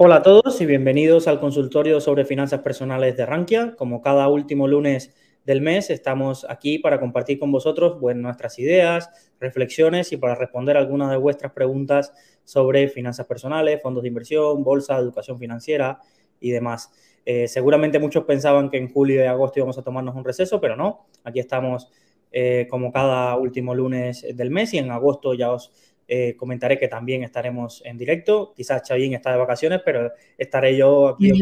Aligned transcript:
Hola 0.00 0.18
a 0.18 0.22
todos 0.22 0.60
y 0.60 0.64
bienvenidos 0.64 1.26
al 1.26 1.40
consultorio 1.40 2.00
sobre 2.00 2.24
finanzas 2.24 2.60
personales 2.60 3.16
de 3.16 3.26
Rankia. 3.26 3.74
Como 3.74 4.00
cada 4.00 4.28
último 4.28 4.68
lunes 4.68 5.12
del 5.44 5.60
mes, 5.60 5.90
estamos 5.90 6.46
aquí 6.48 6.78
para 6.78 7.00
compartir 7.00 7.40
con 7.40 7.50
vosotros 7.50 8.00
nuestras 8.14 8.60
ideas, 8.60 9.10
reflexiones 9.40 10.12
y 10.12 10.16
para 10.16 10.36
responder 10.36 10.76
algunas 10.76 11.10
de 11.10 11.16
vuestras 11.16 11.50
preguntas 11.50 12.12
sobre 12.44 12.86
finanzas 12.86 13.26
personales, 13.26 13.82
fondos 13.82 14.04
de 14.04 14.08
inversión, 14.10 14.62
bolsa, 14.62 14.96
educación 14.98 15.36
financiera 15.36 15.98
y 16.38 16.52
demás. 16.52 16.92
Eh, 17.26 17.48
seguramente 17.48 17.98
muchos 17.98 18.22
pensaban 18.22 18.70
que 18.70 18.76
en 18.76 18.92
julio 18.92 19.20
y 19.20 19.26
agosto 19.26 19.58
íbamos 19.58 19.78
a 19.78 19.82
tomarnos 19.82 20.14
un 20.14 20.24
receso, 20.24 20.60
pero 20.60 20.76
no. 20.76 21.08
Aquí 21.24 21.40
estamos 21.40 21.90
eh, 22.30 22.68
como 22.70 22.92
cada 22.92 23.34
último 23.36 23.74
lunes 23.74 24.24
del 24.32 24.50
mes 24.52 24.74
y 24.74 24.78
en 24.78 24.92
agosto 24.92 25.34
ya 25.34 25.50
os 25.50 25.72
eh, 26.08 26.34
comentaré 26.36 26.78
que 26.78 26.88
también 26.88 27.22
estaremos 27.22 27.82
en 27.84 27.98
directo. 27.98 28.52
Quizás 28.56 28.82
Chavín 28.82 29.12
está 29.12 29.30
de 29.30 29.38
vacaciones, 29.38 29.82
pero 29.84 30.10
estaré 30.36 30.76
yo 30.76 31.08
aquí. 31.08 31.32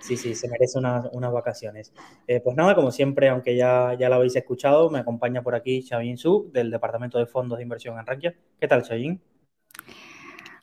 Sí, 0.00 0.16
sí, 0.16 0.34
se 0.34 0.48
merece 0.48 0.78
unas 0.78 1.32
vacaciones. 1.32 1.92
Eh, 2.26 2.40
pues 2.40 2.56
nada, 2.56 2.74
como 2.74 2.90
siempre, 2.90 3.28
aunque 3.28 3.56
ya, 3.56 3.96
ya 3.98 4.08
lo 4.08 4.16
habéis 4.16 4.36
escuchado, 4.36 4.90
me 4.90 4.98
acompaña 4.98 5.42
por 5.42 5.54
aquí 5.54 5.82
Chavín 5.82 6.18
Su, 6.18 6.50
del 6.52 6.70
Departamento 6.70 7.18
de 7.18 7.26
Fondos 7.26 7.58
de 7.58 7.62
Inversión 7.62 7.98
en 7.98 8.06
Rankia. 8.06 8.34
¿Qué 8.60 8.68
tal, 8.68 8.82
Chavín? 8.82 9.20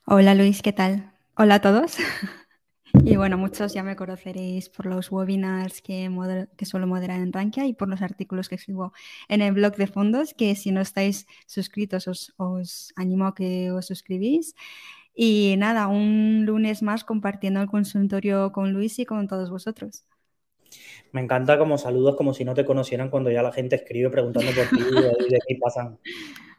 Hola, 0.06 0.36
Luis, 0.36 0.62
¿qué 0.62 0.74
tal? 0.74 1.14
Hola 1.36 1.56
a 1.56 1.62
todos. 1.62 1.98
Y 3.04 3.16
bueno, 3.16 3.38
muchos 3.38 3.74
ya 3.74 3.82
me 3.84 3.96
conoceréis 3.96 4.70
por 4.70 4.86
los 4.86 5.12
webinars 5.12 5.82
que, 5.82 6.10
que 6.56 6.66
suelo 6.66 6.86
moderar 6.86 7.20
en 7.20 7.34
Rankia 7.34 7.66
y 7.66 7.74
por 7.74 7.90
los 7.90 8.02
artículos 8.02 8.48
que 8.48 8.56
escribo 8.56 8.94
en 9.28 9.42
el 9.42 9.54
blog 9.54 9.76
de 9.76 9.88
fondos, 9.88 10.36
que 10.36 10.56
si 10.56 10.72
no 10.72 10.82
estáis 10.82 11.26
suscritos 11.48 12.08
os, 12.08 12.34
os 12.38 12.94
animo 12.96 13.26
a 13.26 13.34
que 13.34 13.72
os 13.72 13.88
suscribís. 13.88 14.56
Y 15.16 15.56
nada, 15.58 15.88
un 15.88 16.46
lunes 16.46 16.84
más 16.84 17.04
compartiendo 17.04 17.60
el 17.62 17.68
consultorio 17.68 18.52
con 18.52 18.72
Luis 18.72 19.00
y 19.00 19.06
con 19.06 19.28
todos 19.28 19.50
vosotros. 19.50 20.06
Me 21.12 21.22
encanta 21.22 21.58
como 21.58 21.78
saludos 21.78 22.16
como 22.16 22.34
si 22.34 22.46
no 22.46 22.54
te 22.54 22.66
conocieran 22.66 23.10
cuando 23.10 23.32
ya 23.32 23.42
la 23.42 23.52
gente 23.52 23.76
escribe 23.76 24.10
preguntando 24.10 24.52
por 24.52 24.66
ti 24.70 24.84
y 25.28 25.32
de 25.32 25.40
qué 25.48 25.58
pasan. 25.60 25.98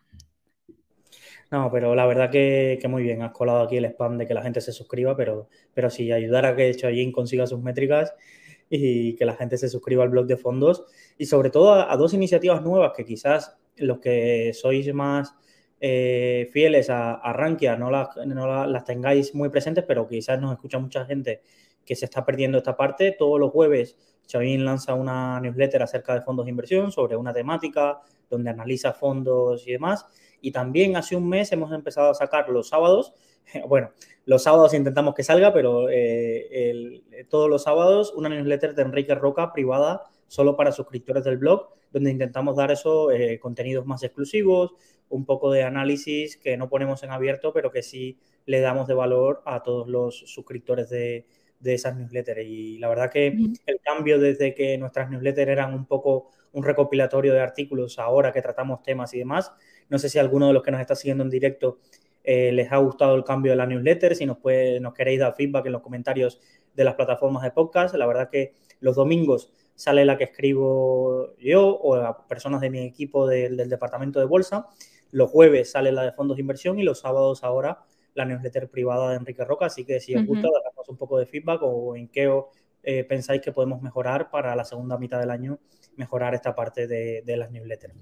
No, 1.52 1.70
pero 1.70 1.94
la 1.94 2.06
verdad 2.06 2.30
que, 2.30 2.80
muy 2.88 3.02
bien, 3.02 3.20
has 3.20 3.32
colado 3.32 3.60
aquí 3.60 3.76
el 3.76 3.84
spam 3.84 4.16
de 4.16 4.26
que 4.26 4.32
la 4.32 4.40
gente 4.42 4.62
se 4.62 4.72
suscriba, 4.72 5.14
pero, 5.14 5.48
pero 5.74 5.90
sí, 5.90 6.10
ayudar 6.10 6.46
a 6.46 6.56
que 6.56 6.74
Chayin 6.74 7.12
consiga 7.12 7.46
sus 7.46 7.60
métricas 7.60 8.14
y 8.70 9.14
que 9.16 9.26
la 9.26 9.34
gente 9.34 9.58
se 9.58 9.68
suscriba 9.68 10.02
al 10.02 10.08
blog 10.08 10.24
de 10.26 10.38
fondos 10.38 10.86
y 11.18 11.26
sobre 11.26 11.50
todo 11.50 11.74
a, 11.74 11.94
dos 11.98 12.14
iniciativas 12.14 12.62
nuevas 12.62 12.92
que 12.96 13.04
quizás 13.04 13.58
los 13.76 14.00
que 14.00 14.52
sois 14.54 14.94
más 14.94 15.34
eh, 15.78 16.48
fieles 16.52 16.88
a, 16.88 17.16
a 17.16 17.34
Rankia 17.34 17.76
no, 17.76 17.90
las, 17.90 18.16
no 18.26 18.66
las 18.66 18.84
tengáis 18.84 19.34
muy 19.34 19.50
presentes, 19.50 19.84
pero 19.86 20.08
quizás 20.08 20.40
nos 20.40 20.52
escucha 20.54 20.78
mucha 20.78 21.04
gente 21.04 21.42
que 21.84 21.94
se 21.94 22.06
está 22.06 22.24
perdiendo 22.24 22.56
esta 22.56 22.78
parte. 22.78 23.12
Todos 23.12 23.38
los 23.38 23.50
jueves 23.50 23.98
Chavín 24.26 24.64
lanza 24.64 24.94
una 24.94 25.38
newsletter 25.38 25.82
acerca 25.82 26.14
de 26.14 26.22
fondos 26.22 26.46
de 26.46 26.50
inversión 26.50 26.90
sobre 26.92 27.14
una 27.14 27.34
temática 27.34 28.00
donde 28.30 28.48
analiza 28.48 28.94
fondos 28.94 29.66
y 29.68 29.72
demás. 29.72 30.06
Y 30.42 30.52
también 30.52 30.96
hace 30.96 31.16
un 31.16 31.26
mes 31.26 31.50
hemos 31.52 31.72
empezado 31.72 32.10
a 32.10 32.14
sacar 32.14 32.50
los 32.50 32.68
sábados. 32.68 33.14
Bueno, 33.68 33.90
los 34.24 34.44
sábados 34.44 34.72
intentamos 34.72 35.14
que 35.14 35.24
salga, 35.24 35.52
pero 35.52 35.88
eh, 35.90 37.02
todos 37.28 37.50
los 37.50 37.64
sábados 37.64 38.12
una 38.14 38.28
newsletter 38.28 38.74
de 38.74 38.82
Enrique 38.82 39.14
Roca 39.16 39.52
privada 39.52 40.04
solo 40.28 40.56
para 40.56 40.72
suscriptores 40.72 41.24
del 41.24 41.38
blog, 41.38 41.68
donde 41.90 42.10
intentamos 42.10 42.56
dar 42.56 42.70
esos 42.70 43.12
eh, 43.12 43.38
contenidos 43.40 43.84
más 43.84 44.02
exclusivos, 44.02 44.74
un 45.08 45.26
poco 45.26 45.50
de 45.50 45.64
análisis 45.64 46.36
que 46.38 46.56
no 46.56 46.68
ponemos 46.68 47.02
en 47.02 47.10
abierto, 47.10 47.52
pero 47.52 47.70
que 47.70 47.82
sí 47.82 48.18
le 48.46 48.60
damos 48.60 48.86
de 48.86 48.94
valor 48.94 49.42
a 49.44 49.62
todos 49.62 49.88
los 49.88 50.20
suscriptores 50.20 50.88
de, 50.88 51.26
de 51.62 51.74
esas 51.74 51.96
newsletters. 51.96 52.42
Y 52.44 52.78
la 52.78 52.88
verdad 52.88 53.10
que 53.10 53.28
el 53.66 53.80
cambio 53.82 54.18
desde 54.18 54.54
que 54.54 54.76
nuestras 54.78 55.10
newsletters 55.10 55.50
eran 55.50 55.74
un 55.74 55.86
poco 55.86 56.30
un 56.52 56.64
recopilatorio 56.64 57.32
de 57.32 57.40
artículos 57.40 57.98
ahora 57.98 58.32
que 58.32 58.42
tratamos 58.42 58.82
temas 58.82 59.14
y 59.14 59.18
demás. 59.18 59.52
No 59.88 59.98
sé 59.98 60.08
si 60.08 60.18
alguno 60.18 60.48
de 60.48 60.52
los 60.52 60.62
que 60.62 60.70
nos 60.70 60.80
está 60.80 60.94
siguiendo 60.94 61.24
en 61.24 61.30
directo 61.30 61.78
eh, 62.24 62.52
les 62.52 62.70
ha 62.70 62.76
gustado 62.76 63.14
el 63.14 63.24
cambio 63.24 63.52
de 63.52 63.56
la 63.56 63.66
newsletter, 63.66 64.14
si 64.14 64.26
nos, 64.26 64.38
puede, 64.38 64.80
nos 64.80 64.94
queréis 64.94 65.20
dar 65.20 65.34
feedback 65.34 65.66
en 65.66 65.72
los 65.72 65.82
comentarios 65.82 66.40
de 66.74 66.84
las 66.84 66.94
plataformas 66.94 67.42
de 67.42 67.50
podcast. 67.50 67.94
La 67.94 68.06
verdad 68.06 68.30
que 68.30 68.54
los 68.80 68.96
domingos 68.96 69.52
sale 69.74 70.04
la 70.04 70.16
que 70.16 70.24
escribo 70.24 71.36
yo 71.38 71.66
o 71.68 72.26
personas 72.28 72.60
de 72.60 72.70
mi 72.70 72.80
equipo 72.80 73.26
del 73.26 73.68
departamento 73.68 74.20
de 74.20 74.26
bolsa. 74.26 74.68
Los 75.10 75.30
jueves 75.30 75.70
sale 75.70 75.92
la 75.92 76.02
de 76.02 76.12
fondos 76.12 76.36
de 76.36 76.42
inversión 76.42 76.78
y 76.78 76.82
los 76.82 77.00
sábados 77.00 77.44
ahora 77.44 77.84
la 78.14 78.24
newsletter 78.24 78.68
privada 78.68 79.10
de 79.10 79.16
Enrique 79.16 79.44
Roca. 79.44 79.66
Así 79.66 79.84
que 79.84 80.00
si 80.00 80.14
os 80.14 80.24
gusta, 80.24 80.48
damos 80.64 80.88
un 80.88 80.96
poco 80.96 81.18
de 81.18 81.26
feedback 81.26 81.60
o 81.62 81.96
en 81.96 82.08
qué 82.08 82.30
eh, 82.82 83.04
pensáis 83.04 83.40
que 83.40 83.52
podemos 83.52 83.80
mejorar 83.80 84.30
para 84.30 84.56
la 84.56 84.64
segunda 84.64 84.98
mitad 84.98 85.20
del 85.20 85.30
año, 85.30 85.58
mejorar 85.96 86.34
esta 86.34 86.54
parte 86.54 86.86
de, 86.86 87.36
las 87.36 87.50
newsletters. 87.50 87.94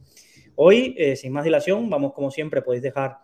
Hoy, 0.63 0.95
eh, 0.99 1.17
sin 1.17 1.33
más 1.33 1.45
dilación, 1.45 1.89
vamos 1.89 2.13
como 2.13 2.31
siempre, 2.31 2.61
podéis 2.61 2.83
dejar 2.83 3.17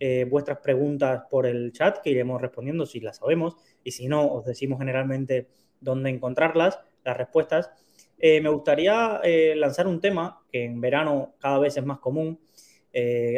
eh, 0.00 0.24
vuestras 0.24 0.60
preguntas 0.60 1.24
por 1.28 1.44
el 1.44 1.70
chat 1.70 1.98
que 1.98 2.08
iremos 2.08 2.40
respondiendo 2.40 2.86
si 2.86 2.98
las 2.98 3.18
sabemos 3.18 3.56
y 3.84 3.90
si 3.90 4.08
no, 4.08 4.26
os 4.26 4.46
decimos 4.46 4.78
generalmente 4.78 5.48
dónde 5.82 6.08
encontrarlas, 6.08 6.80
las 7.04 7.14
respuestas. 7.14 7.70
me 8.18 8.48
gustaría 8.48 9.20
lanzar 9.54 9.86
un 9.86 10.00
tema 10.00 10.40
que 10.50 10.64
en 10.64 10.80
verano 10.80 11.34
cada 11.38 11.58
vez 11.58 11.76
es 11.76 11.84
más 11.84 11.98
común, 11.98 12.40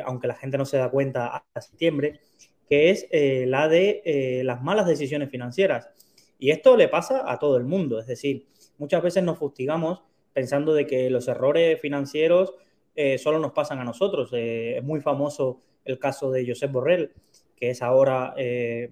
aunque 0.05 0.29
la 0.29 0.37
gente 0.37 0.57
no 0.57 0.65
se 0.65 0.77
da 0.77 0.89
cuenta 0.89 1.27
hasta 1.27 1.61
septiembre, 1.61 2.21
que 2.69 2.91
es 2.91 3.09
la 3.11 3.67
de 3.67 4.43
las 4.45 4.63
malas 4.63 4.87
decisiones 4.87 5.29
financieras. 5.29 5.91
Y 6.39 6.53
esto 6.53 6.77
le 6.77 6.87
pasa 6.87 7.25
a 7.27 7.41
todo 7.41 7.57
el 7.57 7.65
mundo, 7.65 7.99
es 7.99 8.07
decir, 8.07 8.47
muchas 8.79 9.03
veces 9.03 9.25
nos 9.25 9.39
fustigamos 9.39 10.05
pensando 10.33 10.73
de 10.73 10.87
que 10.87 11.11
los 11.11 11.27
errores 11.27 11.81
financieros 11.81 12.55
eh, 13.03 13.17
solo 13.17 13.39
nos 13.39 13.53
pasan 13.53 13.79
a 13.79 13.85
nosotros. 13.85 14.29
Eh, 14.35 14.77
es 14.77 14.85
muy 14.85 15.01
famoso 15.01 15.63
el 15.87 15.99
caso 15.99 16.31
de 16.31 16.47
Josep 16.47 16.71
Borrell, 16.71 17.11
que 17.57 17.71
es 17.71 17.81
ahora 17.81 18.35
eh, 18.37 18.91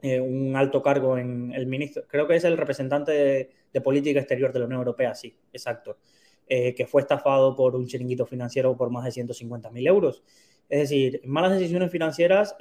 un 0.00 0.54
alto 0.54 0.80
cargo 0.80 1.18
en 1.18 1.52
el 1.52 1.66
ministro, 1.66 2.04
creo 2.06 2.28
que 2.28 2.36
es 2.36 2.44
el 2.44 2.56
representante 2.56 3.50
de, 3.72 3.80
política 3.80 4.20
exterior 4.20 4.52
de 4.52 4.60
la 4.60 4.66
Unión 4.66 4.78
Europea, 4.78 5.14
sí, 5.14 5.36
exacto, 5.52 5.98
que 6.46 6.86
fue 6.88 7.02
estafado 7.02 7.56
por 7.56 7.74
un 7.74 7.86
chiringuito 7.86 8.24
financiero 8.24 8.76
por 8.76 8.90
más 8.90 9.04
de 9.04 9.10
150.000 9.10 9.86
euros. 9.88 10.22
Es 10.68 10.88
decir, 10.88 11.20
malas 11.24 11.52
decisiones 11.52 11.90
financieras 11.90 12.56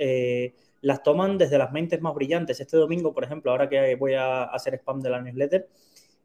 las 0.82 1.04
toman 1.04 1.38
desde 1.38 1.58
las 1.58 1.72
mentes 1.72 2.02
más 2.02 2.16
brillantes. 2.16 2.60
Este 2.60 2.76
domingo, 2.76 3.14
por 3.14 3.24
ejemplo, 3.24 3.52
ahora 3.52 3.70
que 3.70 3.96
voy 3.96 4.16
a 4.16 4.44
hacer 4.44 4.74
spam 4.74 5.00
de 5.00 5.10
la 5.10 5.22
newsletter, 5.22 5.70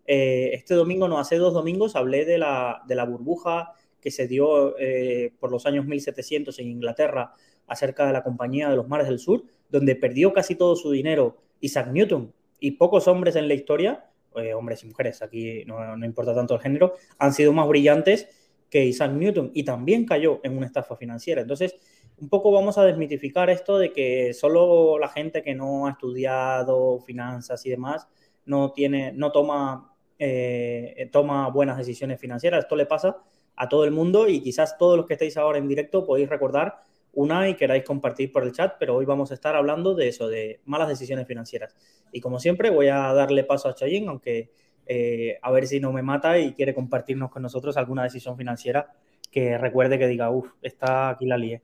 este 0.06 0.74
domingo, 0.74 1.06
no 1.06 1.18
hace 1.18 1.36
dos 1.36 1.52
domingos, 1.52 1.94
hablé 1.94 2.24
de 2.24 2.38
la, 2.38 2.82
de 2.88 2.94
la 2.96 3.04
burbuja 3.04 3.74
que 4.00 4.10
se 4.10 4.26
dio 4.26 4.78
eh, 4.78 5.32
por 5.38 5.50
los 5.50 5.66
años 5.66 5.86
1700 5.86 6.58
en 6.58 6.68
Inglaterra 6.68 7.32
acerca 7.66 8.06
de 8.06 8.12
la 8.12 8.22
Compañía 8.22 8.68
de 8.68 8.76
los 8.76 8.88
Mares 8.88 9.08
del 9.08 9.18
Sur, 9.18 9.44
donde 9.68 9.94
perdió 9.96 10.32
casi 10.32 10.54
todo 10.54 10.76
su 10.76 10.90
dinero 10.90 11.36
Isaac 11.60 11.88
Newton 11.92 12.32
y 12.58 12.72
pocos 12.72 13.06
hombres 13.08 13.36
en 13.36 13.48
la 13.48 13.54
historia, 13.54 14.10
eh, 14.36 14.54
hombres 14.54 14.82
y 14.82 14.86
mujeres, 14.86 15.22
aquí 15.22 15.64
no, 15.66 15.96
no 15.96 16.06
importa 16.06 16.34
tanto 16.34 16.54
el 16.54 16.60
género, 16.60 16.94
han 17.18 17.32
sido 17.32 17.52
más 17.52 17.68
brillantes 17.68 18.28
que 18.70 18.84
Isaac 18.84 19.12
Newton 19.12 19.50
y 19.52 19.64
también 19.64 20.06
cayó 20.06 20.40
en 20.42 20.56
una 20.56 20.66
estafa 20.66 20.96
financiera. 20.96 21.42
Entonces, 21.42 21.76
un 22.20 22.28
poco 22.28 22.52
vamos 22.52 22.78
a 22.78 22.84
desmitificar 22.84 23.50
esto 23.50 23.78
de 23.78 23.92
que 23.92 24.32
solo 24.34 24.98
la 24.98 25.08
gente 25.08 25.42
que 25.42 25.54
no 25.54 25.86
ha 25.86 25.90
estudiado 25.90 27.00
finanzas 27.00 27.64
y 27.66 27.70
demás 27.70 28.08
no 28.44 28.72
tiene, 28.72 29.12
no 29.12 29.32
toma, 29.32 29.94
eh, 30.18 31.08
toma 31.10 31.48
buenas 31.48 31.78
decisiones 31.78 32.20
financieras. 32.20 32.64
Esto 32.64 32.76
le 32.76 32.86
pasa 32.86 33.18
a 33.60 33.68
todo 33.68 33.84
el 33.84 33.90
mundo 33.90 34.26
y 34.26 34.40
quizás 34.40 34.78
todos 34.78 34.96
los 34.96 35.04
que 35.06 35.12
estéis 35.12 35.36
ahora 35.36 35.58
en 35.58 35.68
directo 35.68 36.06
podéis 36.06 36.30
recordar 36.30 36.82
una 37.12 37.46
y 37.46 37.56
queráis 37.56 37.84
compartir 37.84 38.32
por 38.32 38.42
el 38.42 38.52
chat, 38.52 38.76
pero 38.78 38.96
hoy 38.96 39.04
vamos 39.04 39.30
a 39.30 39.34
estar 39.34 39.54
hablando 39.54 39.94
de 39.94 40.08
eso, 40.08 40.28
de 40.28 40.60
malas 40.64 40.88
decisiones 40.88 41.26
financieras. 41.26 41.76
Y 42.10 42.22
como 42.22 42.38
siempre, 42.38 42.70
voy 42.70 42.88
a 42.88 43.12
darle 43.12 43.44
paso 43.44 43.68
a 43.68 43.74
Chayin, 43.74 44.08
aunque 44.08 44.50
eh, 44.86 45.38
a 45.42 45.50
ver 45.50 45.66
si 45.66 45.78
no 45.78 45.92
me 45.92 46.02
mata 46.02 46.38
y 46.38 46.54
quiere 46.54 46.74
compartirnos 46.74 47.30
con 47.30 47.42
nosotros 47.42 47.76
alguna 47.76 48.04
decisión 48.04 48.38
financiera 48.38 48.94
que 49.30 49.58
recuerde 49.58 49.98
que 49.98 50.06
diga, 50.08 50.30
uff, 50.30 50.52
está 50.62 51.10
aquí 51.10 51.26
la 51.26 51.36
lié. 51.36 51.62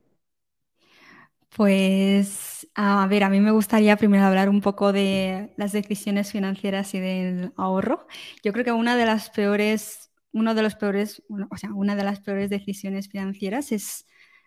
Pues, 1.56 2.68
a 2.74 3.06
ver, 3.06 3.24
a 3.24 3.30
mí 3.30 3.40
me 3.40 3.50
gustaría 3.50 3.96
primero 3.96 4.24
hablar 4.24 4.50
un 4.50 4.60
poco 4.60 4.92
de 4.92 5.54
las 5.56 5.72
decisiones 5.72 6.30
financieras 6.30 6.92
y 6.94 7.00
del 7.00 7.52
ahorro. 7.56 8.06
Yo 8.44 8.52
creo 8.52 8.64
que 8.64 8.72
una 8.72 8.94
de 8.96 9.06
las 9.06 9.30
peores, 9.30 10.05
uno 10.36 10.54
de 10.54 10.62
los 10.62 10.74
peores, 10.76 11.22
o 11.50 11.56
sea, 11.56 11.72
una 11.72 11.96
de 11.96 12.04
las 12.04 12.20
peores 12.20 12.50
decisiones 12.50 13.08
financieras 13.08 13.72
es 13.72 14.06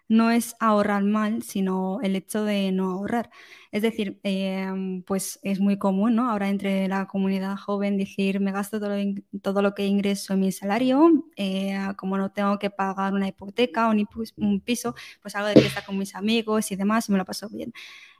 no 0.09 0.31
es 0.31 0.55
ahorrar 0.59 1.03
mal, 1.03 1.43
sino 1.43 1.99
el 2.01 2.15
hecho 2.15 2.43
de 2.43 2.71
no 2.71 2.91
ahorrar. 2.91 3.29
Es 3.71 3.83
decir, 3.83 4.19
em, 4.23 5.03
pues 5.03 5.39
es 5.43 5.59
muy 5.59 5.77
común, 5.77 6.15
¿no? 6.15 6.29
Ahora 6.31 6.49
entre 6.49 6.87
la 6.87 7.05
comunidad 7.07 7.55
joven 7.57 7.97
decir, 7.97 8.39
me 8.39 8.51
gasto 8.51 8.79
todo 8.79 8.89
lo, 8.97 9.13
todo 9.41 9.61
lo 9.61 9.75
que 9.75 9.85
ingreso 9.85 10.33
en 10.33 10.39
mi 10.41 10.51
salario, 10.51 11.25
eh, 11.37 11.77
como 11.97 12.17
no 12.17 12.31
tengo 12.31 12.57
que 12.59 12.71
pagar 12.71 13.13
una 13.13 13.27
hipoteca 13.27 13.87
o 13.87 13.91
un 14.37 14.61
piso, 14.61 14.95
pues 15.21 15.35
hago 15.35 15.47
de 15.47 15.61
fiesta 15.61 15.83
con 15.85 15.97
mis 15.97 16.15
amigos 16.15 16.71
y 16.71 16.75
demás 16.75 17.07
y 17.07 17.11
me 17.11 17.19
lo 17.19 17.25
paso 17.25 17.47
bien. 17.49 17.71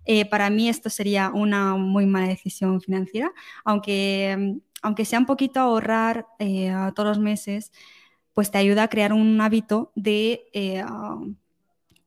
Eh, 0.06 0.25
para 0.30 0.50
mí 0.50 0.69
esto 0.69 0.89
sería 0.89 1.30
una 1.31 1.75
muy 1.75 2.06
mala 2.06 2.27
decisión 2.27 2.81
financiera, 2.81 3.31
aunque, 3.66 4.57
aunque 4.81 5.05
sea 5.05 5.19
un 5.19 5.25
poquito 5.25 5.59
ahorrar 5.59 6.27
eh, 6.39 6.73
todos 6.95 7.09
los 7.09 7.19
meses, 7.19 7.71
pues 8.33 8.51
te 8.51 8.57
ayuda 8.57 8.83
a 8.83 8.87
crear 8.87 9.13
un 9.13 9.39
hábito 9.41 9.91
de 9.95 10.45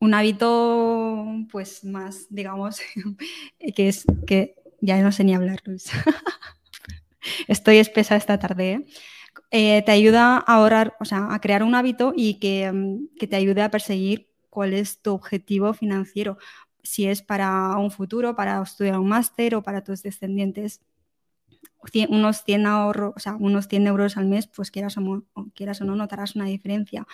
un 0.02 0.14
hábito 0.14 1.26
pues 1.52 1.84
más, 1.84 2.26
digamos, 2.28 2.80
que 3.76 3.88
es 3.88 4.04
que 4.26 4.56
ya 4.80 5.00
no 5.00 5.12
sé 5.12 5.22
ni 5.22 5.32
hablar, 5.32 5.60
Luis. 5.64 5.90
Estoy 7.46 7.76
espesa 7.76 8.16
esta 8.16 8.36
tarde. 8.36 8.72
¿eh? 8.72 8.86
Eh, 9.52 9.82
te 9.82 9.92
ayuda 9.92 10.38
a 10.38 10.56
ahorrar, 10.56 10.96
o 10.98 11.04
sea, 11.04 11.28
a 11.32 11.40
crear 11.40 11.62
un 11.62 11.76
hábito 11.76 12.12
y 12.16 12.40
que, 12.40 12.70
mm, 12.72 13.16
que 13.16 13.28
te 13.28 13.36
ayude 13.36 13.62
a 13.62 13.70
perseguir 13.70 14.28
cuál 14.50 14.74
es 14.74 15.00
tu 15.00 15.12
objetivo 15.12 15.72
financiero, 15.72 16.36
si 16.82 17.06
es 17.06 17.22
para 17.22 17.76
un 17.76 17.92
futuro, 17.92 18.34
para 18.34 18.60
estudiar 18.60 18.98
un 18.98 19.08
máster 19.08 19.54
o 19.54 19.62
para 19.62 19.84
tus 19.84 20.02
descendientes. 20.02 20.80
Unos 22.08 22.44
100, 22.44 22.66
ahorro, 22.66 23.12
o 23.16 23.20
sea, 23.20 23.36
unos 23.38 23.68
100 23.68 23.86
euros 23.86 24.16
al 24.16 24.26
mes, 24.26 24.46
pues 24.46 24.70
quieras 24.70 24.96
o, 24.98 25.24
quieras 25.54 25.80
o 25.80 25.84
no, 25.84 25.96
notarás 25.96 26.36
una 26.36 26.46
diferencia. 26.46 27.06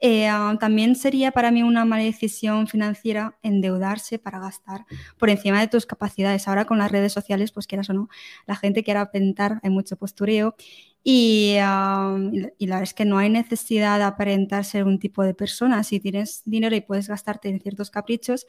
Eh, 0.00 0.26
ah, 0.28 0.56
también 0.60 0.96
sería 0.96 1.30
para 1.30 1.50
mí 1.50 1.62
una 1.62 1.84
mala 1.84 2.02
decisión 2.02 2.66
financiera 2.66 3.38
endeudarse 3.42 4.18
para 4.18 4.38
gastar 4.38 4.84
por 5.18 5.30
encima 5.30 5.60
de 5.60 5.68
tus 5.68 5.86
capacidades. 5.86 6.46
Ahora 6.48 6.66
con 6.66 6.78
las 6.78 6.90
redes 6.90 7.12
sociales, 7.12 7.52
pues 7.52 7.66
quieras 7.66 7.88
o 7.90 7.94
no, 7.94 8.08
la 8.46 8.56
gente 8.56 8.82
quiere 8.84 9.00
aparentar, 9.00 9.60
hay 9.62 9.70
mucho 9.70 9.96
postureo 9.96 10.56
y, 11.02 11.56
ah, 11.60 12.16
y, 12.58 12.66
la 12.66 12.76
verdad 12.76 12.82
es 12.82 12.94
que 12.94 13.04
no 13.04 13.18
hay 13.18 13.30
necesidad 13.30 13.98
de 13.98 14.04
aparentar 14.04 14.64
ser 14.64 14.84
un 14.84 14.98
tipo 14.98 15.22
de 15.22 15.34
persona. 15.34 15.84
Si 15.84 16.00
tienes 16.00 16.42
dinero 16.44 16.74
y 16.74 16.80
puedes 16.80 17.08
gastarte 17.08 17.48
en 17.48 17.60
ciertos 17.60 17.90
caprichos, 17.90 18.46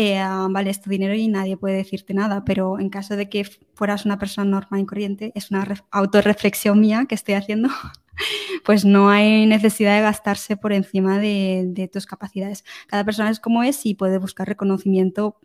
eh, 0.00 0.16
ah, 0.16 0.46
vale, 0.48 0.70
es 0.70 0.80
tu 0.80 0.90
dinero 0.90 1.12
y 1.14 1.26
nadie 1.26 1.56
puede 1.56 1.74
decirte 1.74 2.14
nada, 2.14 2.44
pero 2.44 2.78
en 2.78 2.88
caso 2.88 3.16
de 3.16 3.28
que 3.28 3.44
fueras 3.74 4.06
una 4.06 4.16
persona 4.16 4.48
normal 4.48 4.82
y 4.82 4.86
corriente, 4.86 5.32
es 5.34 5.50
una 5.50 5.66
autorreflexión 5.90 6.78
mía 6.78 7.06
que 7.08 7.16
estoy 7.16 7.34
haciendo, 7.34 7.68
pues 8.64 8.84
no 8.84 9.10
hay 9.10 9.44
necesidad 9.46 9.96
de 9.96 10.02
gastarse 10.02 10.56
por 10.56 10.72
encima 10.72 11.18
de, 11.18 11.90
tus 11.92 12.06
capacidades. 12.06 12.64
Cada 12.86 13.04
persona 13.04 13.28
es 13.30 13.40
como 13.40 13.64
es 13.64 13.84
y 13.86 13.94
puede 13.94 14.18
buscar 14.18 14.46
reconocimiento 14.46 15.40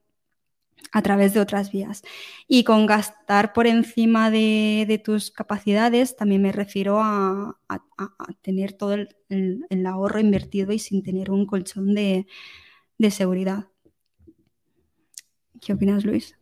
a 0.92 1.02
través 1.02 1.34
de 1.34 1.40
otras 1.40 1.72
vías. 1.72 2.04
Y 2.48 2.64
con 2.64 2.86
gastar 2.86 3.54
por 3.54 3.66
encima 3.66 4.30
de, 4.30 5.02
tus 5.04 5.32
capacidades 5.32 6.16
también 6.16 6.44
me 6.44 6.52
refiero 6.52 7.00
a, 7.02 7.58
tener 8.44 8.74
todo 8.74 8.94
el, 9.30 9.86
ahorro 9.88 10.20
invertido 10.20 10.74
y 10.74 10.80
sin 10.80 11.02
tener 11.02 11.32
un 11.32 11.48
colchón 11.48 11.96
de, 11.96 12.28
de 13.00 13.12
seguridad. 13.12 13.73
¿Qué 15.65 15.74
opinas, 15.74 16.04
Luis? 16.04 16.38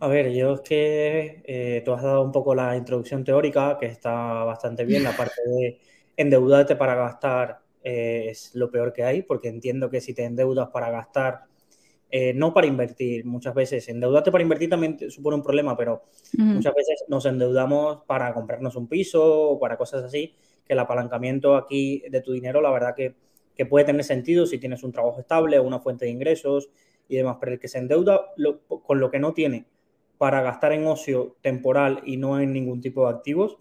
A 0.00 0.08
ver, 0.08 0.32
yo 0.32 0.54
es 0.54 0.60
que 0.60 1.42
eh, 1.44 1.82
tú 1.84 1.92
has 1.92 2.02
dado 2.02 2.22
un 2.22 2.32
poco 2.32 2.54
la 2.54 2.76
introducción 2.76 3.24
teórica, 3.24 3.78
que 3.78 3.86
está 3.86 4.44
bastante 4.44 4.84
bien. 4.84 5.04
La 5.04 5.16
parte 5.16 5.40
de 5.46 5.78
endeudarte 6.16 6.76
para 6.76 6.94
gastar 6.94 7.60
eh, 7.82 8.26
es 8.30 8.54
lo 8.54 8.70
peor 8.70 8.92
que 8.92 9.04
hay, 9.04 9.22
porque 9.22 9.48
entiendo 9.48 9.88
que 9.88 10.00
si 10.00 10.12
te 10.12 10.24
endeudas 10.24 10.68
para 10.70 10.90
gastar, 10.90 11.44
eh, 12.10 12.34
no 12.34 12.52
para 12.52 12.66
invertir, 12.66 13.24
muchas 13.24 13.54
veces 13.54 13.88
endeudarte 13.88 14.32
para 14.32 14.42
invertir 14.42 14.70
también 14.70 14.98
supone 15.08 15.36
un 15.36 15.42
problema, 15.42 15.76
pero 15.76 16.02
muchas 16.36 16.74
veces 16.74 17.04
nos 17.08 17.24
endeudamos 17.26 18.00
para 18.06 18.34
comprarnos 18.34 18.76
un 18.76 18.88
piso 18.88 19.50
o 19.50 19.58
para 19.58 19.76
cosas 19.76 20.02
así, 20.02 20.34
que 20.66 20.72
el 20.72 20.78
apalancamiento 20.78 21.56
aquí 21.56 22.02
de 22.10 22.20
tu 22.20 22.32
dinero, 22.32 22.60
la 22.60 22.70
verdad 22.70 22.94
que, 22.94 23.14
que 23.54 23.66
puede 23.66 23.86
tener 23.86 24.04
sentido 24.04 24.46
si 24.46 24.58
tienes 24.58 24.82
un 24.82 24.92
trabajo 24.92 25.20
estable 25.20 25.58
o 25.58 25.62
una 25.62 25.78
fuente 25.78 26.04
de 26.04 26.10
ingresos 26.10 26.68
y 27.08 27.16
demás, 27.16 27.36
pero 27.40 27.52
el 27.52 27.58
que 27.58 27.68
se 27.68 27.78
endeuda 27.78 28.32
con 28.84 29.00
lo 29.00 29.10
que 29.10 29.18
no 29.18 29.32
tiene 29.32 29.66
para 30.18 30.42
gastar 30.42 30.72
en 30.72 30.86
ocio 30.86 31.36
temporal 31.40 32.00
y 32.04 32.16
no 32.16 32.40
en 32.40 32.52
ningún 32.52 32.80
tipo 32.80 33.04
de 33.04 33.14
activos, 33.14 33.58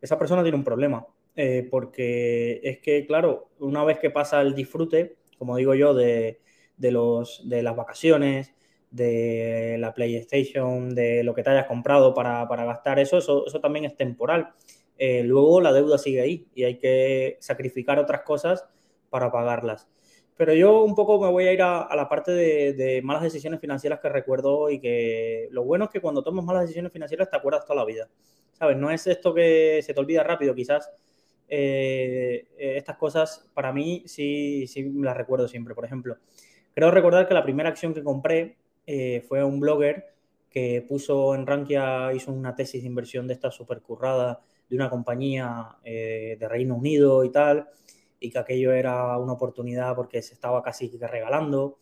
esa 0.00 0.18
persona 0.18 0.42
tiene 0.42 0.58
un 0.58 0.64
problema. 0.64 1.06
Eh, 1.36 1.68
porque 1.70 2.60
es 2.62 2.78
que, 2.78 3.06
claro, 3.06 3.50
una 3.58 3.84
vez 3.84 3.98
que 3.98 4.10
pasa 4.10 4.40
el 4.40 4.54
disfrute, 4.54 5.16
como 5.38 5.56
digo 5.56 5.74
yo, 5.74 5.94
de, 5.94 6.40
los, 6.78 7.46
de 7.48 7.62
las 7.62 7.76
vacaciones, 7.76 8.54
de 8.90 9.76
la 9.78 9.92
PlayStation, 9.92 10.94
de 10.94 11.22
lo 11.22 11.34
que 11.34 11.42
te 11.42 11.50
hayas 11.50 11.66
comprado 11.66 12.14
para, 12.14 12.46
gastar 12.46 12.98
eso, 12.98 13.18
eso, 13.18 13.60
también 13.60 13.84
es 13.84 13.96
temporal. 13.96 14.54
Eh, 14.98 15.22
luego 15.24 15.60
la 15.60 15.72
deuda 15.72 15.98
sigue 15.98 16.22
ahí 16.22 16.46
y 16.54 16.64
hay 16.64 16.78
que 16.78 17.36
sacrificar 17.40 17.98
otras 17.98 18.22
cosas 18.22 18.66
para 19.10 19.30
pagarlas. 19.30 19.88
Pero 20.36 20.52
yo 20.52 20.82
un 20.82 20.94
poco 20.94 21.18
me 21.20 21.30
voy 21.30 21.46
a 21.46 21.52
ir 21.52 21.62
a, 21.62 21.88
la 21.96 22.08
parte 22.08 22.32
de, 22.32 23.00
malas 23.02 23.22
decisiones 23.22 23.58
financieras 23.58 24.00
que 24.00 24.08
recuerdo 24.08 24.68
y 24.70 24.78
que 24.78 25.48
lo 25.50 25.64
bueno 25.64 25.86
es 25.86 25.90
que 25.90 26.00
cuando 26.00 26.22
tomas 26.22 26.44
malas 26.44 26.62
decisiones 26.62 26.92
financieras 26.92 27.30
te 27.30 27.36
acuerdas 27.36 27.64
toda 27.64 27.76
la 27.76 27.84
vida. 27.86 28.08
¿Sabes? 28.52 28.76
No 28.76 28.90
es 28.90 29.06
esto 29.06 29.34
que 29.34 29.80
se 29.82 29.94
te 29.94 30.00
olvida 30.00 30.22
rápido, 30.22 30.54
quizás 30.54 30.90
eh, 31.48 32.46
estas 32.58 32.96
cosas 32.96 33.48
para 33.54 33.72
mí 33.72 34.02
sí, 34.06 34.66
sí 34.66 34.92
las 34.96 35.16
recuerdo 35.16 35.48
siempre. 35.48 35.74
Por 35.74 35.84
ejemplo, 35.84 36.16
creo 36.74 36.90
recordar 36.90 37.26
que 37.26 37.34
la 37.34 37.42
primera 37.42 37.70
acción 37.70 37.94
que 37.94 38.02
compré 38.02 38.56
eh, 38.86 39.24
fue 39.26 39.42
un 39.42 39.58
blogger 39.58 40.12
que 40.50 40.84
puso 40.86 41.34
en 41.34 41.46
Rankia, 41.46 42.12
hizo 42.14 42.32
una 42.32 42.54
tesis 42.54 42.82
de 42.82 42.88
inversión 42.88 43.26
de 43.26 43.34
esta 43.34 43.50
super 43.50 43.80
currada 43.80 44.40
de 44.68 44.76
una 44.76 44.90
compañía 44.90 45.76
eh, 45.84 46.36
de 46.38 46.48
Reino 46.48 46.74
Unido 46.74 47.24
y 47.24 47.30
tal 47.30 47.68
y 48.26 48.30
que 48.30 48.38
aquello 48.38 48.72
era 48.72 49.16
una 49.18 49.34
oportunidad 49.34 49.94
porque 49.94 50.20
se 50.22 50.34
estaba 50.34 50.62
casi 50.62 50.90
regalando. 50.98 51.78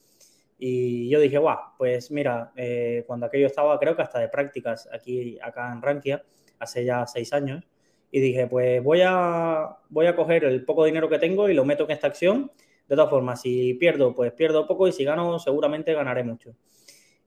Y 0.59 1.09
yo 1.09 1.21
dije, 1.21 1.39
guau, 1.39 1.59
pues 1.79 2.11
mira, 2.11 2.53
eh, 2.57 3.05
cuando 3.07 3.27
aquello 3.27 3.47
estaba, 3.47 3.79
creo 3.79 3.97
que 3.97 4.03
hasta 4.03 4.21
de 4.21 4.29
prácticas 4.29 4.89
aquí, 4.93 5.39
acá 5.43 5.73
en 5.73 5.83
Rankia, 5.83 6.23
hace 6.59 6.85
ya 6.85 7.07
seis 7.07 7.33
años, 7.33 7.65
y 8.11 8.21
dije, 8.21 8.47
pues 8.47 8.83
voy 8.83 9.01
a, 9.05 9.79
voy 9.89 10.07
a 10.07 10.15
coger 10.15 10.45
el 10.45 10.65
poco 10.65 10.85
dinero 10.85 11.09
que 11.09 11.19
tengo 11.19 11.49
y 11.49 11.55
lo 11.55 11.65
meto 11.65 11.85
en 11.85 11.91
esta 11.93 12.07
acción. 12.07 12.53
De 12.89 12.95
todas 12.95 13.11
formas, 13.11 13.41
si 13.41 13.75
pierdo, 13.75 14.15
pues 14.15 14.33
pierdo 14.33 14.67
poco 14.67 14.87
y 14.87 14.93
si 14.93 15.05
gano, 15.05 15.39
seguramente 15.39 15.95
ganaré 15.95 16.23
mucho. 16.23 16.55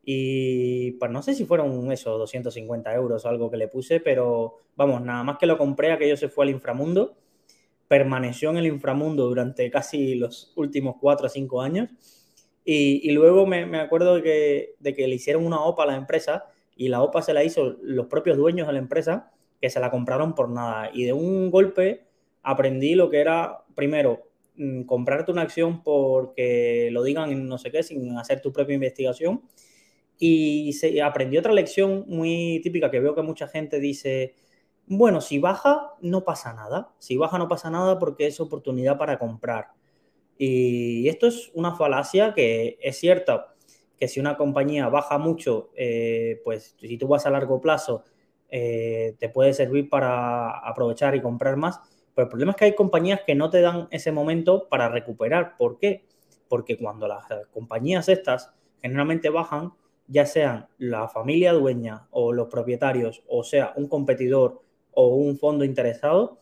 Y 0.04 0.92
pues 0.94 1.12
no 1.12 1.22
sé 1.22 1.34
si 1.34 1.46
fueron 1.46 1.92
eso, 1.92 2.18
250 2.18 2.94
euros 2.94 3.25
o 3.25 3.30
algo 3.30 3.52
que 3.52 3.58
le 3.58 3.68
puse, 3.68 4.00
pero 4.00 4.60
vamos, 4.75 5.02
nada 5.02 5.24
más 5.24 5.38
que 5.38 5.48
lo 5.48 5.58
compré, 5.58 5.92
aquello 5.92 6.16
se 6.16 6.30
fue 6.30 6.46
al 6.46 6.52
inframundo 6.52 7.18
permaneció 7.88 8.50
en 8.50 8.57
el 8.57 8.68
inframundo 8.68 9.28
durante 9.28 9.69
casi 9.72 10.16
los 10.16 10.54
últimos 10.56 10.95
cuatro 11.00 11.28
o 11.28 11.30
cinco 11.30 11.62
años. 11.62 11.89
Y, 12.69 13.12
luego 13.12 13.45
me, 13.45 13.63
acuerdo 13.80 14.16
de 14.16 14.24
que, 14.24 14.75
de 14.80 14.94
que, 14.94 15.07
le 15.07 15.16
hicieron 15.16 15.45
una 15.45 15.61
OPA 15.61 15.83
a 15.83 15.85
la 15.88 15.95
empresa 15.95 16.45
y 16.76 16.90
la 16.90 17.02
OPA 17.02 17.21
se 17.21 17.33
la 17.33 17.44
hizo 17.44 17.78
los 17.81 18.07
propios 18.07 18.35
dueños 18.35 18.68
de 18.68 18.73
la 18.73 18.80
empresa 18.80 19.31
que 19.61 19.69
se 19.69 19.80
la 19.80 19.90
compraron 19.90 20.35
por 20.35 20.50
nada. 20.50 20.92
Y 20.94 21.06
de 21.06 21.14
un 21.14 21.50
golpe 21.50 22.07
aprendí 22.44 22.95
lo 22.95 23.09
que 23.09 23.19
era, 23.19 23.64
primero, 23.76 24.30
mm, 24.57 24.83
comprarte 24.83 25.31
una 25.31 25.44
acción 25.44 25.81
porque 25.81 26.90
lo 26.92 27.04
digan 27.04 27.31
en 27.31 27.47
no 27.47 27.57
sé 27.57 27.71
qué, 27.71 27.83
sin 27.83 28.18
hacer 28.18 28.42
tu 28.42 28.52
propia 28.52 28.76
investigación. 28.76 29.42
Y 30.19 30.73
se, 30.73 31.02
aprendí 31.02 31.38
otra 31.38 31.54
lección 31.54 32.06
muy 32.07 32.59
típica 32.64 32.90
que 32.92 33.00
veo 33.00 33.16
que 33.16 33.21
mucha 33.21 33.47
gente 33.47 33.80
dice, 33.80 34.35
bueno, 34.87 35.19
si 35.21 35.39
baja, 35.39 35.95
no 36.01 36.23
pasa 36.23 36.53
nada. 36.53 36.94
Si 36.97 37.17
baja, 37.17 37.37
no 37.37 37.47
pasa 37.47 37.69
nada 37.69 37.99
porque 37.99 38.27
es 38.27 38.39
oportunidad 38.39 38.97
para 38.97 39.19
comprar. 39.19 39.71
Y 40.37 41.07
esto 41.09 41.27
es 41.27 41.51
una 41.56 41.75
falacia 41.75 42.33
que 42.33 42.77
es 42.81 42.97
cierta, 42.97 43.53
que 43.97 44.07
si 44.07 44.19
una 44.19 44.37
compañía 44.37 44.87
baja 44.87 45.17
mucho, 45.17 45.71
eh, 45.75 46.41
pues 46.44 46.75
si 46.79 46.97
tú 46.97 47.07
vas 47.07 47.25
a 47.25 47.31
largo 47.31 47.59
plazo, 47.59 48.03
eh, 48.49 49.15
te 49.19 49.29
puede 49.29 49.53
servir 49.53 49.89
para 49.89 50.51
aprovechar 50.59 51.15
y 51.15 51.21
comprar 51.21 51.57
más. 51.57 51.81
Pero 52.15 52.25
el 52.25 52.29
problema 52.29 52.51
es 52.51 52.57
que 52.57 52.65
hay 52.65 52.75
compañías 52.75 53.21
que 53.25 53.35
no 53.35 53.49
te 53.49 53.61
dan 53.61 53.87
ese 53.91 54.11
momento 54.11 54.69
para 54.69 54.89
recuperar. 54.89 55.57
¿Por 55.57 55.79
qué? 55.79 56.06
Porque 56.47 56.77
cuando 56.77 57.07
las 57.07 57.25
compañías 57.51 58.07
estas 58.07 58.53
generalmente 58.81 59.29
bajan, 59.29 59.73
ya 60.07 60.25
sean 60.25 60.67
la 60.77 61.09
familia 61.09 61.51
dueña 61.51 62.07
o 62.11 62.31
los 62.31 62.47
propietarios, 62.47 63.23
o 63.27 63.44
sea, 63.44 63.73
un 63.75 63.87
competidor 63.89 64.61
o 64.99 65.09
un 65.09 65.37
fondo 65.37 65.63
interesado, 65.63 66.39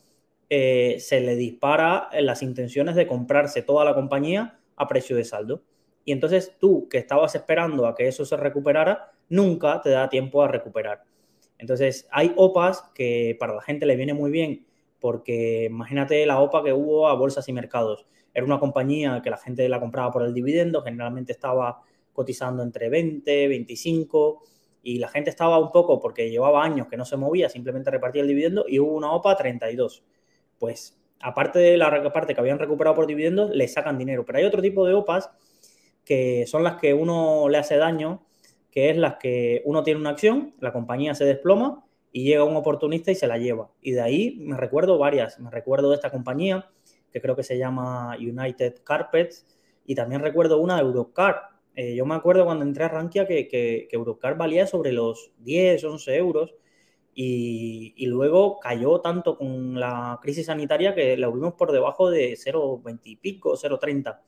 eh, 0.49 0.95
se 0.99 1.19
le 1.19 1.35
dispara 1.35 2.09
las 2.21 2.41
intenciones 2.41 2.95
de 2.95 3.05
comprarse 3.05 3.61
toda 3.63 3.83
la 3.83 3.93
compañía 3.93 4.59
a 4.77 4.87
precio 4.87 5.17
de 5.17 5.25
saldo. 5.25 5.61
Y 6.05 6.13
entonces 6.13 6.55
tú, 6.57 6.87
que 6.87 6.97
estabas 6.97 7.35
esperando 7.35 7.85
a 7.85 7.95
que 7.95 8.07
eso 8.07 8.23
se 8.23 8.37
recuperara, 8.37 9.11
nunca 9.27 9.81
te 9.81 9.89
da 9.89 10.07
tiempo 10.07 10.41
a 10.41 10.47
recuperar. 10.47 11.03
Entonces 11.57 12.07
hay 12.11 12.31
OPAs 12.37 12.91
que 12.95 13.35
para 13.37 13.55
la 13.55 13.61
gente 13.61 13.85
le 13.85 13.97
viene 13.97 14.13
muy 14.13 14.31
bien 14.31 14.65
porque 15.01 15.65
imagínate 15.65 16.25
la 16.25 16.39
OPA 16.39 16.63
que 16.63 16.71
hubo 16.71 17.09
a 17.09 17.13
bolsas 17.13 17.49
y 17.49 17.53
mercados. 17.53 18.07
Era 18.33 18.45
una 18.45 18.59
compañía 18.59 19.21
que 19.21 19.29
la 19.29 19.37
gente 19.37 19.67
la 19.67 19.81
compraba 19.81 20.11
por 20.13 20.23
el 20.23 20.33
dividendo, 20.33 20.81
generalmente 20.81 21.33
estaba 21.33 21.81
cotizando 22.13 22.63
entre 22.63 22.87
20, 22.87 23.49
25 23.49 24.43
y 24.85 24.99
la 24.99 25.07
gente 25.07 25.31
estaba 25.31 25.57
un 25.57 25.71
poco 25.71 25.99
porque 25.99 26.29
llevaba 26.29 26.63
años 26.63 26.87
que 26.87 26.95
no 26.95 27.05
se 27.05 27.17
movía, 27.17 27.49
simplemente 27.49 27.89
repartía 27.89 28.21
el 28.21 28.27
dividendo 28.27 28.65
y 28.67 28.79
hubo 28.79 28.93
una 28.93 29.11
OPA 29.13 29.35
32. 29.35 30.03
Pues 30.59 31.01
aparte 31.19 31.57
de 31.57 31.75
la 31.75 32.13
parte 32.13 32.35
que 32.35 32.39
habían 32.39 32.59
recuperado 32.59 32.95
por 32.95 33.07
dividendos, 33.07 33.49
le 33.49 33.67
sacan 33.67 33.97
dinero. 33.97 34.23
Pero 34.25 34.37
hay 34.37 34.45
otro 34.45 34.61
tipo 34.61 34.85
de 34.85 34.93
OPAs 34.93 35.31
que 36.05 36.45
son 36.45 36.63
las 36.63 36.75
que 36.75 36.93
uno 36.93 37.49
le 37.49 37.57
hace 37.57 37.77
daño, 37.77 38.27
que 38.69 38.91
es 38.91 38.97
las 38.97 39.15
que 39.15 39.63
uno 39.65 39.81
tiene 39.81 39.99
una 39.99 40.11
acción, 40.11 40.53
la 40.59 40.71
compañía 40.71 41.15
se 41.15 41.25
desploma 41.25 41.83
y 42.11 42.23
llega 42.23 42.43
un 42.43 42.55
oportunista 42.55 43.09
y 43.09 43.15
se 43.15 43.25
la 43.25 43.39
lleva. 43.39 43.71
Y 43.81 43.93
de 43.93 44.01
ahí 44.01 44.37
me 44.39 44.55
recuerdo 44.55 44.99
varias. 44.99 45.39
Me 45.39 45.49
recuerdo 45.49 45.89
de 45.89 45.95
esta 45.95 46.11
compañía, 46.11 46.69
que 47.11 47.21
creo 47.21 47.35
que 47.35 47.43
se 47.43 47.57
llama 47.57 48.15
United 48.19 48.83
Carpets, 48.83 49.47
y 49.83 49.95
también 49.95 50.21
recuerdo 50.21 50.59
una 50.59 50.75
de 50.75 50.81
Eurocar. 50.83 51.54
Eh, 51.75 51.95
yo 51.95 52.05
me 52.05 52.15
acuerdo 52.15 52.45
cuando 52.45 52.65
entré 52.65 52.85
a 52.85 52.89
Rankia 52.89 53.27
que, 53.27 53.47
que, 53.47 53.87
Eurocar 53.91 54.37
valía 54.37 54.67
sobre 54.67 54.91
los 54.91 55.31
10, 55.39 55.83
11 55.83 56.15
euros. 56.15 56.55
Y, 57.17 57.93
y, 57.95 58.07
luego 58.07 58.59
cayó 58.59 58.99
tanto 58.99 59.37
con 59.37 59.79
la 59.79 60.19
crisis 60.21 60.47
sanitaria 60.47 60.93
que 60.93 61.15
la 61.15 61.29
vimos 61.29 61.53
por 61.53 61.71
debajo 61.71 62.09
de 62.09 62.33
0,20 62.33 62.99
y 63.05 63.15
pico, 63.15 63.53
0,30 63.55 64.19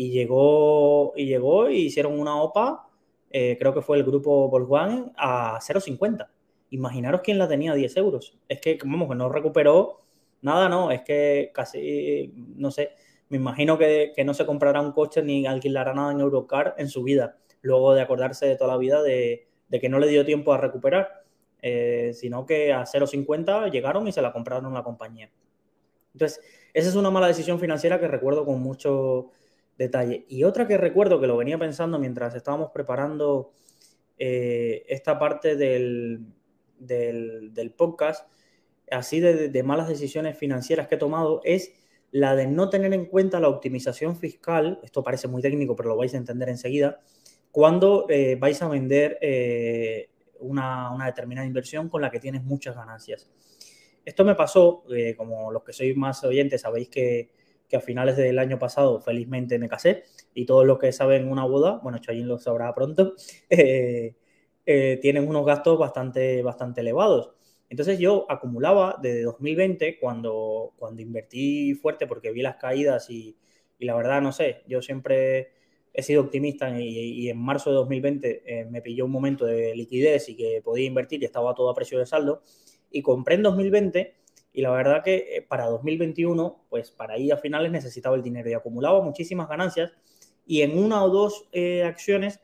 y 0.00 0.10
llegó 0.12 1.12
y 1.14 1.26
llegó 1.26 1.68
y 1.68 1.86
hicieron 1.86 2.18
una 2.18 2.40
OPA, 2.40 2.88
eh, 3.30 3.56
creo 3.58 3.74
que 3.74 3.82
fue 3.82 3.98
el 3.98 4.04
grupo 4.04 4.48
Volkswagen, 4.48 5.12
a 5.14 5.58
0,50. 5.60 6.28
Imaginaros 6.70 7.20
quién 7.22 7.36
la 7.36 7.46
tenía 7.46 7.72
a 7.72 7.74
10 7.74 7.98
euros. 7.98 8.38
Es 8.48 8.62
que, 8.62 8.78
vamos, 8.82 9.10
que 9.10 9.14
no 9.14 9.28
recuperó 9.28 10.00
nada, 10.40 10.70
no, 10.70 10.90
es 10.90 11.02
que 11.02 11.50
casi, 11.52 12.32
no 12.56 12.70
sé, 12.70 12.92
me 13.30 13.38
imagino 13.38 13.78
que, 13.78 14.12
no 14.24 14.34
se 14.34 14.44
comprará 14.44 14.80
un 14.80 14.92
coche 14.92 15.22
ni 15.22 15.46
alquilará 15.46 15.94
nada 15.94 16.12
en 16.12 16.20
Eurocar 16.20 16.74
en 16.76 16.88
su 16.88 17.02
vida, 17.02 17.38
luego 17.62 17.94
de 17.94 18.02
acordarse 18.02 18.46
de 18.46 18.56
toda 18.56 18.74
la 18.74 18.78
vida 18.78 19.02
de, 19.02 19.48
que 19.70 19.88
no 19.88 19.98
le 19.98 20.08
dio 20.08 20.24
tiempo 20.24 20.52
a 20.52 20.58
recuperar, 20.58 21.24
eh, 21.62 22.12
sino 22.14 22.44
que 22.44 22.72
a 22.72 22.84
0,50 22.84 23.70
llegaron 23.70 24.06
y 24.06 24.12
se 24.12 24.20
la 24.20 24.32
compraron 24.32 24.74
la 24.74 24.82
compañía. 24.82 25.30
Entonces, 26.12 26.40
esa 26.74 26.88
es 26.88 26.94
una 26.96 27.10
mala 27.10 27.28
decisión 27.28 27.58
financiera 27.58 27.98
que 27.98 28.08
recuerdo 28.08 28.44
con 28.44 28.60
mucho, 28.60 29.30
detalle. 29.80 30.26
Y 30.28 30.44
otra 30.44 30.68
que 30.68 30.76
recuerdo 30.76 31.20
que 31.20 31.26
lo 31.26 31.38
venía 31.38 31.58
pensando 31.58 31.98
mientras 31.98 32.34
estábamos 32.34 32.70
preparando 32.70 33.52
eh, 34.18 34.84
esta 34.88 35.18
parte 35.18 35.56
del, 35.56 36.26
del, 36.78 37.74
podcast, 37.76 38.30
así 38.90 39.20
de, 39.20 39.62
malas 39.62 39.88
decisiones 39.88 40.36
financieras 40.36 40.86
que 40.86 40.96
he 40.96 40.98
tomado, 40.98 41.40
es 41.44 41.72
la 42.12 42.34
de 42.34 42.46
no 42.46 42.68
tener 42.68 42.92
en 42.92 43.06
cuenta 43.06 43.40
la 43.40 43.48
optimización 43.48 44.16
fiscal, 44.16 44.80
esto 44.82 45.02
parece 45.02 45.28
muy 45.28 45.42
técnico, 45.42 45.76
pero 45.76 45.90
lo 45.90 45.96
vais 45.96 46.14
a 46.14 46.16
entender 46.16 46.48
enseguida, 46.48 47.00
cuando 47.50 48.06
eh, 48.08 48.36
vais 48.36 48.60
a 48.62 48.68
vender 48.68 49.18
eh, 49.20 50.10
una, 50.40 50.92
una, 50.92 51.06
determinada 51.06 51.46
inversión 51.46 51.88
con 51.88 52.02
la 52.02 52.10
que 52.10 52.20
tienes 52.20 52.42
muchas 52.42 52.74
ganancias. 52.76 53.28
Esto 54.04 54.24
me 54.24 54.34
pasó, 54.34 54.84
como 55.16 55.52
los 55.52 55.62
que 55.62 55.72
sois 55.72 55.96
más 55.96 56.24
oyentes 56.24 56.62
sabéis 56.62 56.88
que 56.88 57.30
que 57.70 57.76
a 57.76 57.80
finales 57.80 58.16
del 58.16 58.38
año 58.38 58.58
pasado 58.58 59.00
felizmente 59.00 59.58
me 59.58 59.68
casé 59.68 60.02
y 60.34 60.44
todos 60.44 60.66
los 60.66 60.78
que 60.78 60.92
saben 60.92 61.30
una 61.30 61.44
boda, 61.44 61.78
bueno, 61.82 61.98
Chayin 61.98 62.26
lo 62.26 62.38
sabrá 62.38 62.74
pronto, 62.74 63.14
eh, 63.48 64.16
eh, 64.66 64.98
tienen 65.00 65.26
unos 65.26 65.46
gastos 65.46 65.78
bastante, 65.78 66.42
bastante 66.42 66.82
elevados. 66.82 67.30
Entonces 67.70 68.00
yo 68.00 68.26
acumulaba 68.28 68.98
desde 69.00 69.22
2020 69.22 69.98
cuando, 70.00 70.74
cuando 70.76 71.02
invertí 71.02 71.74
fuerte 71.74 72.08
porque 72.08 72.32
vi 72.32 72.42
las 72.42 72.56
caídas 72.56 73.08
y, 73.08 73.36
la 73.78 73.94
verdad 73.94 74.20
no 74.20 74.32
sé, 74.32 74.62
yo 74.66 74.82
siempre 74.82 75.52
he 75.94 76.02
sido 76.02 76.20
optimista 76.22 76.68
y, 76.78 77.30
en 77.30 77.38
marzo 77.38 77.70
de 77.70 77.76
2020 77.76 78.42
eh, 78.44 78.64
me 78.66 78.82
pilló 78.82 79.06
un 79.06 79.12
momento 79.12 79.46
de 79.46 79.74
liquidez 79.74 80.28
y 80.28 80.36
que 80.36 80.60
podía 80.62 80.86
invertir 80.86 81.22
y 81.22 81.26
estaba 81.26 81.54
todo 81.54 81.70
a 81.70 81.74
precio 81.74 81.98
de 81.98 82.06
saldo. 82.06 82.42
Y 82.90 83.02
compré 83.02 83.36
en 83.36 83.44
2020 83.44 84.14
y 84.52 84.62
la 84.62 84.72
verdad 84.72 85.04
que 85.04 85.36
eh, 85.36 85.42
para 85.42 85.66
2021, 85.66 86.66
pues 86.68 86.90
para 86.90 87.18
ir 87.18 87.32
a 87.32 87.36
finales 87.36 87.70
necesitaba 87.70 88.16
el 88.16 88.22
dinero 88.22 88.50
y 88.50 88.54
acumulaba 88.54 89.00
muchísimas 89.00 89.48
ganancias 89.48 89.92
y 90.44 90.62
en 90.62 90.76
una 90.76 91.04
o 91.04 91.08
dos 91.08 91.48
eh, 91.52 91.84
acciones 91.84 92.40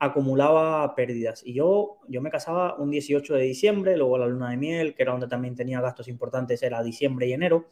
acumulaba 0.00 0.94
pérdidas. 0.94 1.42
Y 1.44 1.52
yo, 1.52 1.98
yo 2.08 2.22
me 2.22 2.30
casaba 2.30 2.74
un 2.76 2.90
18 2.90 3.34
de 3.34 3.42
diciembre, 3.42 3.96
luego 3.98 4.16
la 4.16 4.26
luna 4.26 4.50
de 4.50 4.56
miel, 4.56 4.94
que 4.94 5.02
era 5.02 5.12
donde 5.12 5.28
también 5.28 5.54
tenía 5.54 5.80
gastos 5.82 6.08
importantes, 6.08 6.62
era 6.62 6.82
diciembre 6.82 7.28
y 7.28 7.34
enero. 7.34 7.66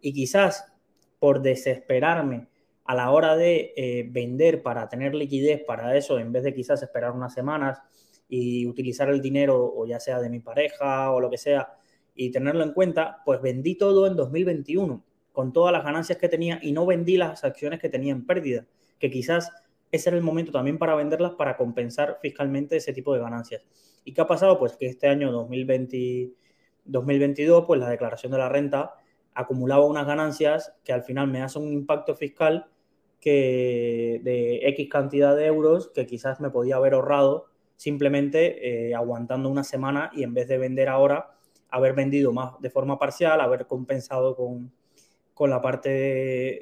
Y 0.00 0.12
quizás 0.12 0.70
por 1.18 1.40
desesperarme 1.40 2.48
a 2.84 2.94
la 2.94 3.10
hora 3.10 3.36
de 3.36 3.72
eh, 3.74 4.06
vender 4.10 4.62
para 4.62 4.88
tener 4.88 5.14
liquidez 5.14 5.64
para 5.64 5.96
eso, 5.96 6.18
en 6.18 6.30
vez 6.30 6.44
de 6.44 6.52
quizás 6.52 6.82
esperar 6.82 7.12
unas 7.12 7.32
semanas 7.32 7.80
y 8.28 8.66
utilizar 8.66 9.08
el 9.08 9.22
dinero, 9.22 9.72
o 9.74 9.86
ya 9.86 9.98
sea 9.98 10.20
de 10.20 10.28
mi 10.28 10.40
pareja 10.40 11.10
o 11.10 11.20
lo 11.20 11.30
que 11.30 11.38
sea, 11.38 11.74
y 12.14 12.30
tenerlo 12.30 12.64
en 12.64 12.72
cuenta, 12.72 13.22
pues 13.24 13.40
vendí 13.40 13.76
todo 13.76 14.06
en 14.06 14.14
2021 14.14 15.02
con 15.32 15.54
todas 15.54 15.72
las 15.72 15.84
ganancias 15.84 16.18
que 16.18 16.28
tenía 16.28 16.58
y 16.60 16.72
no 16.72 16.84
vendí 16.84 17.16
las 17.16 17.44
acciones 17.44 17.80
que 17.80 17.88
tenía 17.88 18.12
en 18.12 18.26
pérdida, 18.26 18.66
que 18.98 19.10
quizás 19.10 19.50
ese 19.92 20.08
era 20.08 20.16
el 20.16 20.24
momento 20.24 20.50
también 20.50 20.78
para 20.78 20.94
venderlas 20.94 21.32
para 21.32 21.56
compensar 21.56 22.18
fiscalmente 22.20 22.76
ese 22.76 22.92
tipo 22.92 23.14
de 23.14 23.20
ganancias. 23.20 23.62
¿Y 24.04 24.14
qué 24.14 24.22
ha 24.22 24.26
pasado? 24.26 24.58
Pues 24.58 24.76
que 24.76 24.86
este 24.86 25.06
año 25.06 25.30
2020, 25.30 26.32
2022, 26.86 27.64
pues 27.66 27.78
la 27.78 27.88
declaración 27.88 28.32
de 28.32 28.38
la 28.38 28.48
renta 28.48 28.94
acumulaba 29.34 29.84
unas 29.84 30.06
ganancias 30.06 30.74
que 30.82 30.92
al 30.92 31.02
final 31.02 31.28
me 31.28 31.42
hace 31.42 31.58
un 31.58 31.72
impacto 31.72 32.14
fiscal 32.14 32.66
que 33.20 34.20
de 34.24 34.66
X 34.70 34.88
cantidad 34.90 35.36
de 35.36 35.46
euros 35.46 35.90
que 35.94 36.06
quizás 36.06 36.40
me 36.40 36.50
podía 36.50 36.76
haber 36.76 36.94
ahorrado 36.94 37.46
simplemente 37.76 38.88
eh, 38.88 38.94
aguantando 38.94 39.48
una 39.48 39.62
semana 39.62 40.10
y 40.14 40.22
en 40.22 40.34
vez 40.34 40.48
de 40.48 40.58
vender 40.58 40.88
ahora, 40.88 41.34
haber 41.68 41.94
vendido 41.94 42.32
más 42.32 42.60
de 42.60 42.70
forma 42.70 42.98
parcial, 42.98 43.40
haber 43.40 43.66
compensado 43.66 44.36
con, 44.36 44.72
la 45.40 45.60
parte 45.60 45.88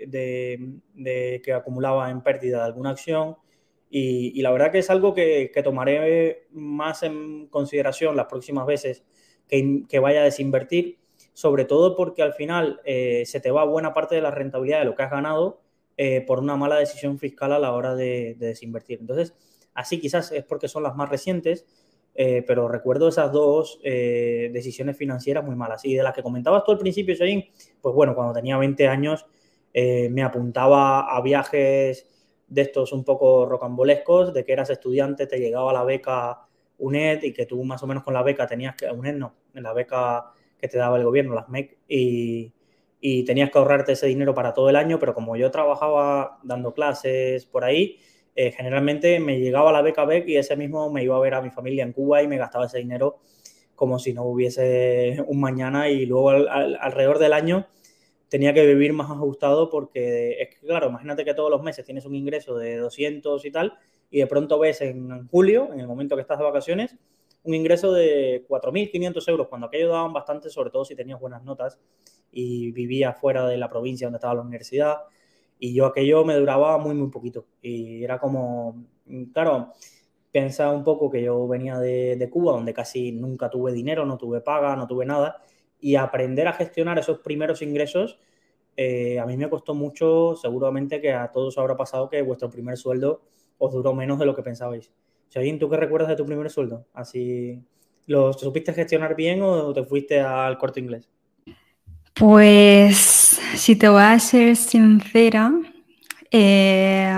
de, 0.09 1.41
que 1.43 1.53
acumulaba 1.53 2.11
en 2.11 2.23
pérdida 2.23 2.59
de 2.59 2.65
alguna 2.65 2.91
acción. 2.91 3.37
Y, 3.91 4.41
la 4.43 4.53
verdad 4.53 4.71
que 4.71 4.79
es 4.79 4.91
algo 4.91 5.15
que, 5.15 5.53
tomaré 5.65 6.47
más 6.53 7.03
en 7.03 7.49
consideración 7.49 8.17
las 8.17 8.27
próximas 8.27 8.67
veces 8.67 9.05
que, 9.49 9.99
vaya 9.99 10.21
a 10.21 10.25
desinvertir, 10.25 10.99
sobre 11.33 11.65
todo 11.65 11.97
porque 11.97 12.23
al 12.23 12.35
final 12.35 12.81
eh, 12.85 13.25
se 13.27 13.41
te 13.41 13.51
va 13.51 13.65
buena 13.65 13.93
parte 13.93 14.15
de 14.15 14.23
la 14.23 14.31
rentabilidad 14.31 14.81
de 14.81 14.85
lo 14.85 14.95
que 14.95 15.03
has 15.03 15.11
ganado 15.11 15.61
eh, 15.97 16.23
por 16.23 16.39
una 16.39 16.57
mala 16.57 16.77
decisión 16.77 17.19
fiscal 17.19 17.53
a 17.53 17.59
la 17.59 17.73
hora 17.73 17.95
de, 17.95 18.37
de 18.39 18.47
desinvertir. 18.49 19.01
Entonces, 19.01 19.35
así 19.75 20.01
quizás 20.01 20.33
es 20.33 20.45
porque 20.45 20.69
son 20.69 20.83
las 20.83 20.97
más 20.97 21.09
recientes, 21.09 21.67
eh, 22.23 22.45
pero 22.47 22.69
recuerdo 22.69 23.09
esas 23.09 23.33
dos 23.33 23.81
eh, 23.83 24.51
decisiones 24.53 24.95
financieras 24.95 25.43
muy 25.43 25.57
malas. 25.57 25.87
Y 25.87 25.95
de 25.95 26.03
las 26.03 26.13
que 26.13 26.23
comentabas 26.23 26.65
tú 26.65 26.73
al 26.73 26.77
principio, 26.77 27.15
Shayin, 27.15 27.47
pues 27.81 27.95
bueno, 27.95 28.15
cuando 28.15 28.35
tenía 28.35 28.59
20 28.59 28.89
años 28.89 29.25
eh, 29.73 30.11
me 30.11 30.23
apuntaba 30.23 31.17
a 31.17 31.23
viajes 31.23 32.07
de 32.47 32.61
estos 32.61 32.93
un 32.93 33.05
poco 33.05 33.47
rocambolescos, 33.47 34.35
de 34.35 34.45
que 34.45 34.53
eras 34.53 34.69
estudiante, 34.69 35.27
te 35.27 35.39
llegaba 35.39 35.73
la 35.73 35.83
beca 35.83 36.41
UNED 36.77 37.23
y 37.23 37.33
que 37.33 37.47
tú 37.47 37.65
más 37.65 37.83
o 37.83 37.87
menos 37.87 38.03
con 38.03 38.13
la 38.13 38.23
beca 38.23 38.47
tenías 38.47 38.77
que, 38.77 38.91
UNED 38.91 39.15
no, 39.15 39.37
la 39.55 39.73
beca 39.73 40.27
que 40.61 40.69
te 40.69 40.77
daba 40.77 40.99
el 40.99 41.05
gobierno, 41.05 41.35
las 41.35 41.49
MEC, 41.49 41.79
y, 41.89 42.53
y 43.01 43.25
tenías 43.25 43.51
que 43.51 43.57
ahorrarte 43.57 43.93
ese 43.93 44.09
dinero 44.09 44.35
para 44.35 44.53
todo 44.53 44.69
el 44.69 44.77
año, 44.77 44.99
pero 44.99 45.15
como 45.15 45.39
yo 45.39 45.51
trabajaba 45.51 46.39
dando 46.43 46.75
clases 46.75 47.47
por 47.47 47.65
ahí, 47.65 47.99
eh, 48.35 48.53
generalmente 48.53 49.21
me 49.21 49.39
llegaba 49.39 49.73
la 49.73 49.83
beca 49.83 50.05
BEC 50.05 50.29
y 50.29 50.37
ese 50.37 50.57
mismo 50.57 50.91
me 50.91 51.03
iba 51.03 51.17
a 51.17 51.21
ver 51.21 51.35
a 51.35 51.43
mi 51.43 51.51
familia 51.51 51.85
en 51.85 51.93
Cuba 51.93 52.23
y 52.23 52.29
me 52.29 52.39
gastaba 52.39 52.67
ese 52.67 52.79
dinero 52.79 53.19
como 53.75 53.99
si 53.99 54.13
no 54.13 54.25
hubiese 54.25 55.23
un 55.27 55.41
mañana. 55.41 55.89
Y 55.89 56.07
luego 56.07 56.31
alrededor 56.31 57.19
del 57.19 57.33
año 57.33 57.67
tenía 58.29 58.55
que 58.55 58.67
vivir 58.67 58.93
más 58.93 59.11
ajustado 59.11 59.71
porque 59.71 60.41
es 60.41 60.49
que, 60.51 60.67
claro, 60.67 60.89
imagínate 60.89 61.25
que 61.25 61.35
todos 61.35 61.51
los 61.51 61.63
meses 61.63 61.85
tienes 61.85 62.05
un 62.05 62.15
ingreso 62.15 62.57
de 62.57 62.77
200 62.77 63.45
y 63.45 63.51
tal 63.51 63.79
y 64.11 64.19
de 64.19 64.27
pronto 64.27 64.59
ves 64.59 64.81
en 64.81 65.29
julio, 65.29 65.71
en 65.73 65.81
el 65.81 65.87
momento 65.87 66.17
que 66.17 66.23
estás 66.23 66.39
de 66.39 66.45
vacaciones, 66.45 66.97
un 67.43 67.55
ingreso 67.55 67.93
de 67.93 68.45
4.500 68.49 69.29
euros, 69.29 69.49
cuando 69.49 69.69
aquello 69.69 69.89
daban 69.89 70.13
bastante, 70.13 70.51
sobre 70.51 70.71
todo 70.71 70.85
si 70.85 70.95
tenías 70.95 71.19
buenas 71.21 71.43
notas 71.45 71.79
y 72.33 72.73
vivías 72.73 73.19
fuera 73.19 73.47
de 73.47 73.57
la 73.57 73.71
provincia 73.71 74.07
donde 74.07 74.19
estaba 74.19 74.35
la 74.35 74.43
universidad 74.43 74.99
y 75.61 75.75
yo 75.75 75.87
aquello 75.87 76.25
me 76.25 76.35
duraba 76.35 76.79
muy, 76.79 76.95
muy 76.95 77.11
poquito. 77.11 77.47
Y 77.63 78.03
era 78.03 78.19
como, 78.19 78.87
claro, 79.33 79.73
piensa 80.33 80.71
un 80.71 80.83
poco 80.85 81.11
que 81.11 81.23
yo 81.23 81.47
venía 81.47 81.79
de, 81.79 82.29
Cuba, 82.31 82.53
donde 82.53 82.73
casi 82.75 83.13
nunca 83.13 83.51
tuve 83.51 83.73
dinero, 83.73 84.07
no 84.07 84.17
tuve 84.19 84.41
paga, 84.41 84.75
no 84.75 84.87
tuve 84.87 85.05
nada. 85.07 85.43
Y 85.79 85.97
aprender 85.97 86.49
a 86.49 86.55
gestionar 86.55 86.99
esos 86.99 87.19
primeros 87.21 87.63
ingresos, 87.63 88.19
eh, 88.77 89.19
a 89.21 89.27
mí 89.27 89.37
me 89.37 89.51
costó 89.51 89.75
mucho, 89.75 90.35
seguramente 90.37 91.01
que 91.01 91.13
a 91.13 91.31
todos 91.31 91.59
habrá 91.59 91.77
pasado 91.77 92.09
que 92.09 92.23
vuestro 92.23 92.51
primer 92.51 92.77
sueldo 92.79 93.23
os 93.59 93.73
duró 93.73 93.95
menos 93.95 94.19
de 94.19 94.27
lo 94.27 94.35
que 94.35 94.43
pensabais. 94.43 94.93
Shayin, 95.31 95.59
¿tú 95.59 95.69
qué 95.69 95.77
recuerdas 95.77 96.09
de 96.09 96.17
tu 96.17 96.27
primer 96.27 96.51
sueldo? 96.51 96.87
Así, 96.95 97.63
¿lo 98.07 98.33
supiste 98.33 98.73
gestionar 98.73 99.15
bien 99.15 99.43
o 99.43 99.73
te 99.75 99.85
fuiste 99.85 100.21
al 100.21 100.59
corte 100.59 100.81
inglés? 100.81 101.09
Pues 102.21 103.41
si 103.55 103.77
te 103.77 103.89
voy 103.89 104.03
a 104.03 104.19
ser 104.19 104.55
sincera, 104.55 105.53
eh, 106.31 107.11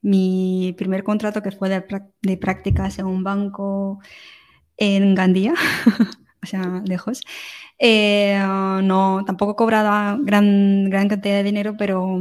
mi 0.00 0.72
primer 0.78 1.02
contrato 1.02 1.42
que 1.42 1.50
fue 1.50 1.68
de, 1.68 2.36
prácticas 2.36 3.00
en 3.00 3.06
un 3.06 3.24
banco 3.24 3.98
en 4.76 5.16
Gandía, 5.16 5.54
o 6.42 6.46
sea, 6.46 6.82
lejos, 6.86 7.20
eh, 7.80 8.40
no, 8.84 9.24
tampoco 9.26 9.56
cobraba 9.56 10.16
gran, 10.20 10.88
gran 10.88 11.08
cantidad 11.08 11.34
de 11.34 11.42
dinero, 11.42 11.74
pero 11.76 12.20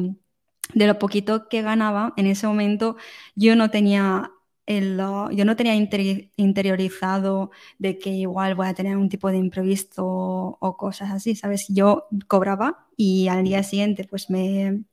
de 0.74 0.88
lo 0.88 0.98
poquito 0.98 1.50
que 1.50 1.62
ganaba 1.62 2.14
en 2.18 2.26
ese 2.26 2.48
momento 2.48 2.98
yo 3.36 3.56
no 3.56 3.70
tenía 3.70 4.32
yo 4.70 5.46
no 5.46 5.56
tenía 5.56 5.74
interiorizado 5.76 7.50
de 7.80 7.98
que 7.98 8.12
igual 8.12 8.54
voy 8.56 8.68
a 8.68 8.74
tener 8.76 8.98
un 8.98 9.10
tipo 9.10 9.32
de 9.32 9.38
imprevisto 9.38 10.06
o 10.06 10.78
cosas 10.78 11.12
así, 11.12 11.36
¿sabes? 11.36 11.66
Yo 11.70 12.08
cobraba 12.28 12.88
y 12.96 13.28
al 13.30 13.44
día 13.44 13.64
siguiente 13.64 14.06
pues 14.06 14.30
me, 14.30 14.84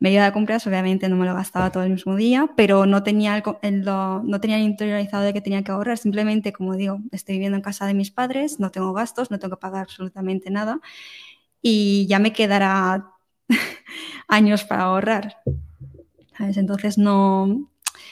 me 0.00 0.12
iba 0.12 0.24
de 0.24 0.32
compras, 0.32 0.66
obviamente 0.66 1.08
no 1.08 1.16
me 1.16 1.26
lo 1.26 1.34
gastaba 1.34 1.70
todo 1.70 1.82
el 1.82 1.90
mismo 1.90 2.16
día, 2.16 2.48
pero 2.56 2.86
no 2.86 3.02
tenía, 3.02 3.42
no 3.82 4.40
tenía 4.40 4.58
interiorizado 4.58 5.24
de 5.24 5.32
que 5.34 5.40
tenía 5.42 5.62
que 5.62 5.72
ahorrar, 5.72 5.98
simplemente 5.98 6.52
como 6.52 6.74
digo, 6.74 6.98
estoy 7.12 7.34
viviendo 7.34 7.56
en 7.56 7.62
casa 7.62 7.84
de 7.86 7.94
mis 7.94 8.10
padres, 8.10 8.58
no 8.58 8.70
tengo 8.70 8.92
gastos, 8.94 9.30
no 9.30 9.38
tengo 9.38 9.56
que 9.56 9.60
pagar 9.60 9.82
absolutamente 9.82 10.50
nada 10.50 10.80
y 11.60 12.06
ya 12.06 12.18
me 12.20 12.32
quedará 12.32 13.10
años 14.28 14.64
para 14.64 14.84
ahorrar. 14.84 15.38
¿Sabes? 16.36 16.56
Entonces 16.56 16.96
no, 16.98 17.68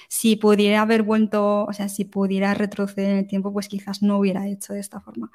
si 0.08 0.36
pudiera 0.36 0.82
haber 0.82 1.02
vuelto, 1.02 1.64
o 1.64 1.72
sea, 1.72 1.88
si 1.88 2.04
pudiera 2.04 2.54
retroceder 2.54 3.10
en 3.10 3.18
el 3.18 3.26
tiempo, 3.26 3.52
pues 3.52 3.68
quizás 3.68 4.02
no 4.02 4.18
hubiera 4.18 4.46
hecho 4.48 4.72
de 4.72 4.80
esta 4.80 5.00
forma. 5.00 5.30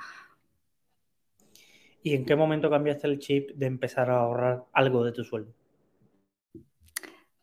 ¿Y 2.04 2.16
en 2.16 2.26
qué 2.26 2.36
momento 2.36 2.70
cambiaste 2.70 3.08
el 3.08 3.20
chip 3.20 3.52
de 3.56 3.68
empezar 3.68 4.10
a 4.10 4.18
ahorrar 4.22 4.64
algo 4.74 5.04
de 5.04 5.12
tu 5.12 5.24
sueldo? 5.24 5.54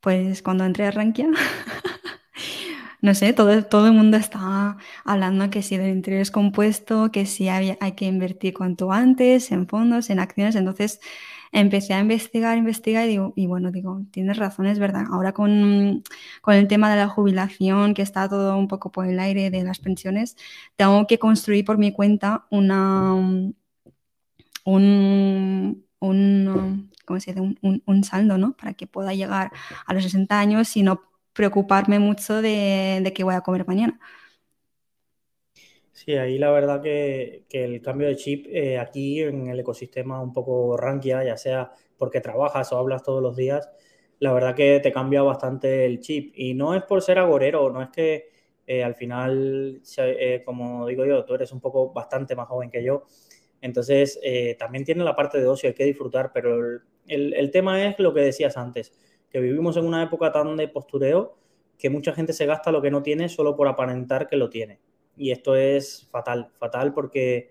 Pues 0.00 0.42
cuando 0.42 0.64
entré 0.64 0.86
a 0.86 0.90
Rankia, 0.90 1.28
no 3.00 3.14
sé, 3.14 3.32
todo, 3.32 3.64
todo 3.64 3.86
el 3.86 3.92
mundo 3.92 4.16
está 4.16 4.76
hablando 5.04 5.50
que 5.50 5.62
si 5.62 5.76
el 5.76 5.88
interés 5.88 6.30
compuesto, 6.30 7.10
que 7.12 7.26
si 7.26 7.48
hay, 7.48 7.76
hay 7.80 7.92
que 7.92 8.06
invertir 8.06 8.54
cuanto 8.54 8.92
antes 8.92 9.52
en 9.52 9.68
fondos, 9.68 10.10
en 10.10 10.18
acciones, 10.18 10.56
entonces 10.56 11.00
empecé 11.52 11.94
a 11.94 12.00
investigar, 12.00 12.56
investigar 12.58 13.04
y, 13.06 13.08
digo, 13.08 13.32
y 13.36 13.46
bueno, 13.46 13.70
digo, 13.70 14.02
tienes 14.10 14.36
razón, 14.36 14.66
es 14.66 14.78
verdad. 14.78 15.04
Ahora 15.10 15.32
con, 15.32 16.02
el 16.46 16.68
tema 16.68 16.90
de 16.90 16.96
la 16.96 17.08
jubilación, 17.08 17.94
que 17.94 18.02
está 18.02 18.28
todo 18.28 18.56
un 18.56 18.68
poco 18.68 18.90
por 18.92 19.06
el 19.06 19.18
aire 19.20 19.50
de 19.50 19.62
las 19.64 19.78
pensiones, 19.78 20.36
tengo 20.76 21.06
que 21.06 21.18
construir 21.18 21.64
por 21.64 21.78
mi 21.78 21.92
cuenta 21.92 22.46
una, 22.50 23.14
un, 23.14 23.56
un, 26.00 26.90
¿cómo 27.04 27.20
se 27.20 27.32
dice? 27.32 27.40
Un, 27.40 27.82
un, 27.86 28.04
saldo, 28.04 28.38
¿no? 28.38 28.52
Para 28.52 28.74
que 28.74 28.86
pueda 28.86 29.14
llegar 29.14 29.52
a 29.86 29.94
los 29.94 30.02
60 30.04 30.38
años 30.38 30.76
y 30.76 30.82
no 30.82 31.02
preocuparme 31.32 31.98
mucho 31.98 32.42
de, 32.42 33.00
de 33.02 33.12
qué 33.12 33.24
voy 33.24 33.34
a 33.34 33.40
comer 33.42 33.66
mañana. 33.66 33.98
Sí, 35.98 36.14
ahí 36.14 36.38
la 36.38 36.52
verdad 36.52 36.80
que, 36.80 37.44
el 37.50 37.82
cambio 37.82 38.06
de 38.06 38.14
chip 38.14 38.46
eh, 38.50 38.78
aquí 38.78 39.20
en 39.20 39.48
el 39.48 39.58
ecosistema 39.58 40.20
un 40.22 40.32
poco 40.32 40.76
rankia, 40.76 41.24
ya 41.24 41.36
sea 41.36 41.72
porque 41.96 42.20
trabajas 42.20 42.72
o 42.72 42.78
hablas 42.78 43.02
todos 43.02 43.20
los 43.20 43.34
días, 43.34 43.68
la 44.20 44.32
verdad 44.32 44.54
que 44.54 44.78
te 44.80 44.92
cambia 44.92 45.22
bastante 45.22 45.84
el 45.86 45.98
chip. 45.98 46.32
Y 46.36 46.54
no 46.54 46.74
es 46.76 46.84
por 46.84 47.02
ser 47.02 47.18
agorero, 47.18 47.70
no 47.70 47.82
es 47.82 47.88
que 47.90 48.28
eh, 48.66 48.84
al 48.84 48.94
final, 48.94 49.82
eh, 49.98 50.42
como 50.44 50.86
digo 50.86 51.04
yo, 51.04 51.24
tú 51.24 51.34
eres 51.34 51.50
un 51.50 51.60
poco 51.60 51.92
bastante 51.92 52.36
más 52.36 52.46
joven 52.46 52.70
que 52.70 52.84
yo. 52.84 53.04
Entonces, 53.60 54.20
también 54.58 54.84
tiene 54.84 55.02
la 55.04 55.16
parte 55.16 55.40
de 55.40 55.48
ocio, 55.48 55.68
hay 55.68 55.74
que 55.74 55.84
disfrutar, 55.84 56.30
pero 56.32 56.80
el, 57.08 57.34
el 57.34 57.50
tema 57.50 57.84
es 57.84 57.98
lo 57.98 58.14
que 58.14 58.20
decías 58.20 58.56
antes, 58.56 58.92
que 59.30 59.40
vivimos 59.40 59.76
en 59.76 59.84
una 59.84 60.04
época 60.04 60.30
tan 60.30 60.56
de 60.56 60.68
postureo 60.68 61.36
que 61.76 61.90
mucha 61.90 62.12
gente 62.12 62.32
se 62.32 62.46
gasta 62.46 62.70
lo 62.70 62.82
que 62.82 62.90
no 62.92 63.02
tiene 63.02 63.28
solo 63.28 63.56
por 63.56 63.66
aparentar 63.68 64.28
que 64.28 64.36
lo 64.36 64.48
tiene. 64.48 64.78
Y 65.18 65.32
esto 65.32 65.56
es 65.56 66.08
fatal, 66.10 66.50
fatal 66.58 66.94
porque 66.94 67.50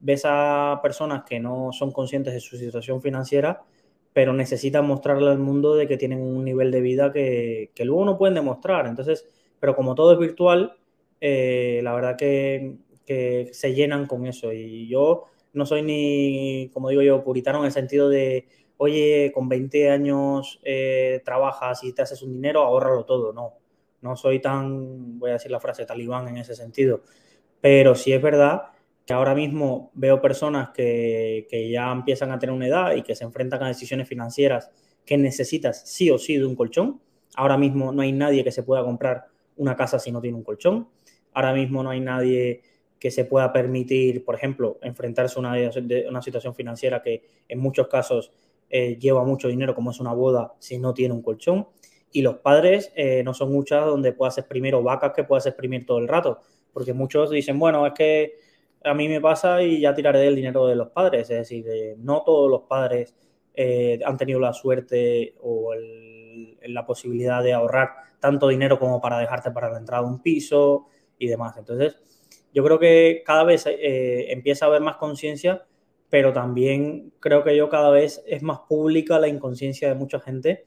ves 0.00 0.22
a 0.24 0.80
personas 0.82 1.24
que 1.24 1.40
no 1.40 1.72
son 1.72 1.92
conscientes 1.92 2.34
de 2.34 2.40
su 2.40 2.56
situación 2.56 3.00
financiera, 3.02 3.64
pero 4.12 4.32
necesitan 4.32 4.86
mostrarle 4.86 5.30
al 5.30 5.38
mundo 5.38 5.74
de 5.74 5.86
que 5.86 5.96
tienen 5.96 6.20
un 6.20 6.44
nivel 6.44 6.70
de 6.70 6.80
vida 6.80 7.12
que, 7.12 7.70
luego 7.80 8.04
no 8.04 8.18
pueden 8.18 8.34
demostrar. 8.34 8.86
Entonces, 8.86 9.28
pero 9.60 9.76
como 9.76 9.94
todo 9.94 10.12
es 10.12 10.18
virtual, 10.18 10.76
eh, 11.20 11.80
la 11.82 11.94
verdad 11.94 12.16
que, 12.16 12.76
se 13.52 13.74
llenan 13.74 14.06
con 14.06 14.26
eso. 14.26 14.52
Y 14.52 14.88
yo 14.88 15.24
no 15.52 15.66
soy 15.66 15.82
ni, 15.82 16.70
como 16.72 16.88
digo 16.88 17.02
yo, 17.02 17.22
puritano 17.22 17.60
en 17.60 17.66
el 17.66 17.72
sentido 17.72 18.08
de, 18.08 18.48
oye, 18.78 19.30
con 19.34 19.48
20 19.48 19.90
años 19.90 20.60
eh, 20.64 21.22
trabajas 21.24 21.84
y 21.84 21.92
te 21.92 22.02
haces 22.02 22.22
un 22.22 22.32
dinero, 22.32 22.62
ahórralo 22.62 23.04
todo. 23.04 23.32
No, 23.32 23.54
no 24.00 24.16
soy 24.16 24.40
tan, 24.40 25.18
voy 25.18 25.30
a 25.30 25.34
decir 25.34 25.50
la 25.50 25.60
frase 25.60 25.86
talibán 25.86 26.28
en 26.28 26.38
ese 26.38 26.54
sentido, 26.54 27.02
pero 27.60 27.94
sí 27.94 28.12
es 28.12 28.22
verdad 28.22 28.62
que 29.06 29.12
ahora 29.12 29.34
mismo 29.34 29.92
veo 29.94 30.20
personas 30.20 30.70
que, 30.70 31.46
ya 31.70 31.92
empiezan 31.92 32.32
a 32.32 32.38
tener 32.38 32.54
una 32.54 32.66
edad 32.66 32.94
y 32.96 33.02
que 33.02 33.14
se 33.14 33.24
enfrentan 33.24 33.62
a 33.62 33.68
decisiones 33.68 34.08
financieras 34.08 34.70
que 35.04 35.16
necesitas 35.16 35.88
sí 35.88 36.10
o 36.10 36.18
sí 36.18 36.36
de 36.36 36.44
un 36.44 36.56
colchón. 36.56 37.00
Ahora 37.36 37.56
mismo 37.56 37.92
no 37.92 38.02
hay 38.02 38.12
nadie 38.12 38.42
que 38.42 38.50
se 38.50 38.64
pueda 38.64 38.82
comprar 38.82 39.26
una 39.56 39.76
casa 39.76 40.00
si 40.00 40.10
no 40.10 40.20
tiene 40.20 40.36
un 40.36 40.42
colchón. 40.42 40.88
Ahora 41.32 41.52
mismo 41.52 41.84
no 41.84 41.90
hay 41.90 42.00
nadie 42.00 42.62
que 42.98 43.12
se 43.12 43.24
pueda 43.24 43.52
permitir, 43.52 44.24
por 44.24 44.34
ejemplo, 44.34 44.78
enfrentarse 44.82 45.38
a 45.38 45.40
una, 45.40 45.54
una 46.08 46.22
situación 46.22 46.54
financiera 46.56 47.00
que 47.00 47.22
en 47.46 47.60
muchos 47.60 47.86
casos 47.86 48.32
eh, 48.68 48.98
lleva 48.98 49.22
mucho 49.24 49.46
dinero, 49.46 49.74
como 49.74 49.92
es 49.92 50.00
una 50.00 50.12
boda, 50.12 50.54
si 50.58 50.78
no 50.78 50.92
tiene 50.92 51.14
un 51.14 51.22
colchón 51.22 51.68
y 52.12 52.22
los 52.22 52.36
padres 52.36 52.92
eh, 52.94 53.22
no 53.24 53.34
son 53.34 53.52
muchas 53.52 53.84
donde 53.84 54.12
puedas 54.12 54.38
exprimir 54.38 54.74
o 54.74 54.82
vacas 54.82 55.12
que 55.14 55.24
puedas 55.24 55.46
exprimir 55.46 55.84
todo 55.86 55.98
el 55.98 56.08
rato, 56.08 56.40
porque 56.72 56.92
muchos 56.92 57.30
dicen, 57.30 57.58
bueno, 57.58 57.86
es 57.86 57.92
que 57.92 58.34
a 58.84 58.94
mí 58.94 59.08
me 59.08 59.20
pasa 59.20 59.62
y 59.62 59.80
ya 59.80 59.94
tiraré 59.94 60.20
del 60.20 60.36
dinero 60.36 60.66
de 60.66 60.76
los 60.76 60.88
padres, 60.90 61.30
es 61.30 61.38
decir, 61.38 61.66
no 61.98 62.22
todos 62.24 62.50
los 62.50 62.62
padres 62.62 63.14
eh, 63.54 63.98
han 64.04 64.16
tenido 64.16 64.38
la 64.38 64.52
suerte 64.52 65.34
o 65.40 65.72
la 66.62 66.86
posibilidad 66.86 67.42
de 67.42 67.54
ahorrar 67.54 67.90
tanto 68.20 68.48
dinero 68.48 68.78
como 68.78 69.00
para 69.00 69.18
dejarte 69.18 69.50
para 69.50 69.70
la 69.70 69.78
entrada 69.78 70.02
de 70.02 70.08
un 70.08 70.22
piso 70.22 70.86
y 71.18 71.26
demás. 71.26 71.56
Entonces, 71.56 71.96
yo 72.52 72.62
creo 72.64 72.78
que 72.78 73.22
cada 73.24 73.44
vez 73.44 73.66
eh, 73.66 74.26
empieza 74.30 74.66
a 74.66 74.68
haber 74.68 74.82
más 74.82 74.96
conciencia, 74.96 75.66
pero 76.08 76.32
también 76.32 77.12
creo 77.20 77.42
que 77.44 77.56
yo 77.56 77.68
cada 77.68 77.90
vez 77.90 78.22
es 78.26 78.42
más 78.42 78.60
pública 78.68 79.18
la 79.18 79.28
inconsciencia 79.28 79.88
de 79.88 79.94
mucha 79.94 80.20
gente 80.20 80.66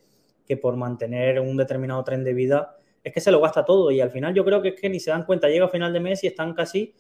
que 0.49 0.57
por 0.57 0.75
mantener 0.75 1.39
un 1.39 1.55
determinado 1.57 2.03
tren 2.03 2.23
de 2.23 2.33
vida 2.33 2.75
es 3.03 3.13
que 3.13 3.21
se 3.21 3.29
lo 3.29 3.39
gasta 3.39 3.63
todo 3.65 3.91
y 3.91 4.01
al 4.01 4.09
final 4.09 4.33
yo 4.33 4.43
creo 4.43 4.63
que 4.63 4.69
es 4.69 4.81
que 4.81 4.89
ni 4.89 4.99
se 4.99 5.11
dan 5.11 5.23
cuenta, 5.23 5.47
llega 5.47 5.65
a 5.65 5.69
final 5.69 5.93
de 5.93 5.99
mes 5.99 6.23
y 6.23 6.27
están 6.27 6.55
casi 6.55 6.95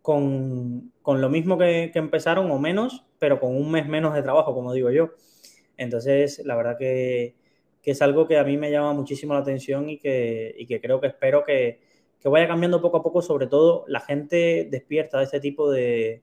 con, 0.00 0.90
lo 1.04 1.28
mismo 1.28 1.58
que, 1.58 1.92
empezaron 1.94 2.50
o 2.50 2.58
menos, 2.58 3.04
pero 3.18 3.38
con 3.38 3.54
un 3.54 3.70
mes 3.70 3.86
menos 3.86 4.14
de 4.14 4.22
trabajo, 4.22 4.54
como 4.54 4.72
digo 4.72 4.90
yo. 4.90 5.10
Entonces, 5.76 6.40
la 6.46 6.56
verdad 6.56 6.78
que, 6.78 7.36
es 7.82 8.00
algo 8.00 8.26
que 8.26 8.38
a 8.38 8.44
mí 8.44 8.56
me 8.56 8.70
llama 8.70 8.94
muchísimo 8.94 9.34
la 9.34 9.40
atención 9.40 9.90
y 9.90 9.98
que, 9.98 10.54
y 10.56 10.66
que 10.66 10.80
creo 10.80 10.98
que 11.02 11.08
espero 11.08 11.44
que, 11.44 11.80
que, 12.20 12.28
vaya 12.30 12.48
cambiando 12.48 12.80
poco 12.80 12.96
a 12.96 13.02
poco, 13.02 13.20
sobre 13.20 13.48
todo 13.48 13.84
la 13.86 14.00
gente 14.00 14.66
despierta 14.70 15.18
de 15.18 15.24
este 15.24 15.40
tipo 15.40 15.70
de, 15.70 16.22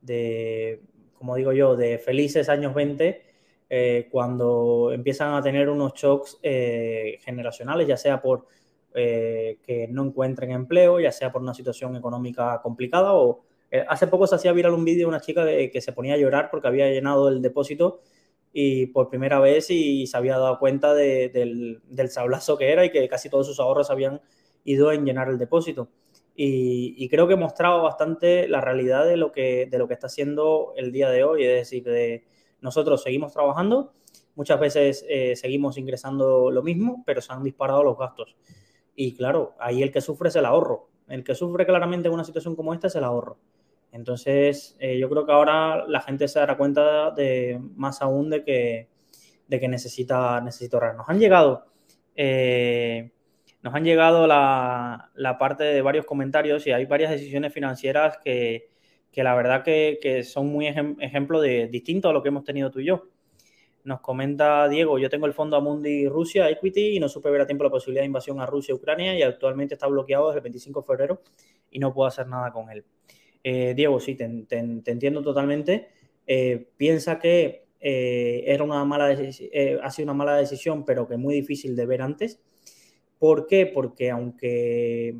de, 0.00 0.80
como 1.18 1.36
digo 1.36 1.52
yo, 1.52 1.76
de 1.76 1.98
felices 1.98 2.48
años 2.48 2.74
20 2.74 3.25
eh, 3.68 4.08
cuando 4.10 4.92
empiezan 4.92 5.34
a 5.34 5.42
tener 5.42 5.68
unos 5.68 5.92
shocks 5.94 6.38
eh, 6.42 7.18
generacionales, 7.24 7.88
ya 7.88 7.96
sea 7.96 8.22
por 8.22 8.46
eh, 8.94 9.58
que 9.66 9.88
no 9.88 10.04
encuentren 10.04 10.52
empleo, 10.52 11.00
ya 11.00 11.10
sea 11.10 11.32
por 11.32 11.42
una 11.42 11.52
situación 11.52 11.96
económica 11.96 12.60
complicada 12.62 13.14
o 13.14 13.40
hace 13.88 14.06
poco 14.06 14.26
se 14.26 14.36
hacía 14.36 14.52
viral 14.52 14.72
un 14.72 14.84
vídeo 14.84 15.00
de 15.00 15.08
una 15.08 15.20
chica 15.20 15.44
que 15.44 15.80
se 15.80 15.92
ponía 15.92 16.14
a 16.14 16.16
llorar 16.16 16.48
porque 16.50 16.68
había 16.68 16.88
llenado 16.88 17.28
el 17.28 17.42
depósito 17.42 18.00
y 18.52 18.86
por 18.86 19.10
primera 19.10 19.38
vez 19.40 19.70
y 19.70 20.06
se 20.06 20.16
había 20.16 20.38
dado 20.38 20.58
cuenta 20.58 20.94
del, 20.94 21.82
del, 21.84 22.08
sablazo 22.08 22.56
que 22.56 22.72
era 22.72 22.86
y 22.86 22.90
que 22.90 23.06
casi 23.08 23.28
todos 23.28 23.46
sus 23.46 23.60
ahorros 23.60 23.90
habían 23.90 24.22
ido 24.64 24.92
en 24.92 25.04
llenar 25.04 25.28
el 25.28 25.36
depósito. 25.36 25.88
Y, 26.34 26.94
y, 26.96 27.08
creo 27.10 27.28
que 27.28 27.36
mostraba 27.36 27.82
bastante 27.82 28.48
la 28.48 28.60
realidad 28.62 29.04
de 29.04 29.16
lo 29.18 29.32
que, 29.32 29.66
de 29.70 29.78
lo 29.78 29.88
que 29.88 29.94
está 29.94 30.06
haciendo 30.06 30.72
el 30.76 30.92
día 30.92 31.10
de 31.10 31.24
hoy, 31.24 31.44
es 31.44 31.54
decir, 31.54 31.84
de, 31.84 32.24
nosotros 32.66 33.00
seguimos 33.00 33.32
trabajando, 33.32 33.92
muchas 34.34 34.58
veces 34.58 35.06
eh, 35.08 35.36
seguimos 35.36 35.78
ingresando 35.78 36.50
lo 36.50 36.64
mismo, 36.64 37.04
pero 37.06 37.20
se 37.20 37.32
han 37.32 37.44
disparado 37.44 37.84
los 37.84 37.96
gastos. 37.96 38.36
Y 38.96 39.14
claro, 39.14 39.54
ahí 39.60 39.84
el 39.84 39.92
que 39.92 40.00
sufre 40.00 40.30
es 40.30 40.36
el 40.36 40.44
ahorro. 40.44 40.88
El 41.06 41.22
que 41.22 41.36
sufre 41.36 41.64
claramente 41.64 42.08
en 42.08 42.14
una 42.14 42.24
situación 42.24 42.56
como 42.56 42.74
esta 42.74 42.88
es 42.88 42.96
el 42.96 43.04
ahorro. 43.04 43.38
Entonces, 43.92 44.76
eh, 44.80 44.98
yo 44.98 45.08
creo 45.08 45.24
que 45.24 45.30
ahora 45.30 45.86
la 45.86 46.00
gente 46.00 46.26
se 46.26 46.40
dará 46.40 46.56
cuenta 46.56 47.12
de 47.12 47.60
más 47.76 48.02
aún 48.02 48.30
de 48.30 48.42
que, 48.42 48.88
de 49.46 49.60
que 49.60 49.68
necesita, 49.68 50.40
necesita 50.40 50.76
ahorrar. 50.76 50.96
Nos 50.96 51.08
han 51.08 51.20
llegado, 51.20 51.66
eh, 52.16 53.12
nos 53.62 53.72
han 53.76 53.84
llegado 53.84 54.26
la, 54.26 55.12
la, 55.14 55.38
parte 55.38 55.62
de 55.62 55.82
varios 55.82 56.04
comentarios 56.04 56.66
y 56.66 56.72
hay 56.72 56.84
varias 56.84 57.12
decisiones 57.12 57.54
financieras 57.54 58.18
que, 58.18 58.75
que 59.16 59.24
la 59.24 59.34
verdad 59.34 59.64
que, 59.64 60.22
son 60.24 60.48
muy 60.48 60.66
ejemplo 60.66 61.40
de 61.40 61.68
distinto 61.68 62.10
a 62.10 62.12
lo 62.12 62.22
que 62.22 62.28
hemos 62.28 62.44
tenido 62.44 62.70
tú 62.70 62.80
y 62.80 62.84
yo. 62.84 63.08
Nos 63.82 64.02
comenta 64.02 64.68
Diego, 64.68 64.98
yo 64.98 65.08
tengo 65.08 65.24
el 65.24 65.32
fondo 65.32 65.56
Amundi 65.56 66.06
Rusia 66.06 66.50
Equity 66.50 66.96
y 66.96 67.00
no 67.00 67.08
supe 67.08 67.30
ver 67.30 67.40
a 67.40 67.46
tiempo 67.46 67.64
la 67.64 67.70
posibilidad 67.70 68.02
de 68.02 68.08
invasión 68.08 68.40
a 68.42 68.46
Rusia 68.46 68.72
y 68.72 68.74
Ucrania 68.74 69.18
y 69.18 69.22
actualmente 69.22 69.72
está 69.72 69.86
bloqueado 69.86 70.26
desde 70.26 70.40
el 70.40 70.42
25 70.42 70.82
de 70.82 70.86
febrero 70.86 71.22
y 71.70 71.78
no 71.78 71.94
puedo 71.94 72.06
hacer 72.06 72.26
nada 72.26 72.52
con 72.52 72.68
él. 72.68 72.84
Eh, 73.42 73.72
Diego, 73.74 74.00
sí, 74.00 74.16
te, 74.16 74.24
entiendo 74.50 75.22
totalmente. 75.22 75.88
Eh, 76.26 76.68
piensa 76.76 77.18
que 77.18 77.68
eh, 77.80 78.44
era 78.46 78.64
una 78.64 78.84
mala 78.84 79.06
ha 79.06 79.90
sido 79.92 80.04
una 80.04 80.12
mala 80.12 80.36
decisión, 80.36 80.84
pero 80.84 81.08
que 81.08 81.16
muy 81.16 81.34
difícil 81.34 81.74
de 81.74 81.86
ver 81.86 82.02
antes. 82.02 82.42
¿Por 83.18 83.46
qué? 83.46 83.64
Porque 83.64 84.10
aunque 84.10 85.16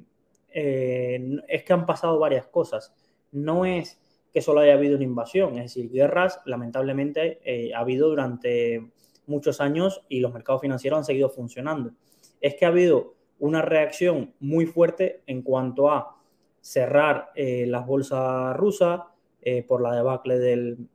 es 0.52 1.62
que 1.64 1.72
han 1.72 1.86
pasado 1.86 2.18
varias 2.18 2.46
cosas, 2.46 2.94
no 3.36 3.64
es 3.64 4.00
que 4.32 4.42
solo 4.42 4.60
haya 4.60 4.74
habido 4.74 4.96
una 4.96 5.04
invasión, 5.04 5.56
es 5.56 5.74
decir, 5.74 5.90
guerras 5.90 6.40
lamentablemente 6.44 7.72
ha 7.74 7.78
habido 7.78 8.08
durante 8.08 8.90
muchos 9.26 9.60
años 9.60 10.04
y 10.08 10.20
los 10.20 10.32
mercados 10.32 10.60
financieros 10.60 10.98
han 10.98 11.04
seguido 11.04 11.30
funcionando. 11.30 11.92
Es 12.40 12.54
que 12.54 12.64
ha 12.64 12.68
habido 12.68 13.14
una 13.38 13.62
reacción 13.62 14.34
muy 14.40 14.66
fuerte 14.66 15.22
en 15.26 15.42
cuanto 15.42 15.90
a 15.90 16.16
cerrar 16.60 17.30
eh, 17.34 17.66
las 17.66 17.86
bolsas 17.86 18.56
rusas 18.56 19.02
eh, 19.42 19.62
por 19.62 19.80
la 19.82 19.94
debacle 19.94 20.38
del, 20.38 20.88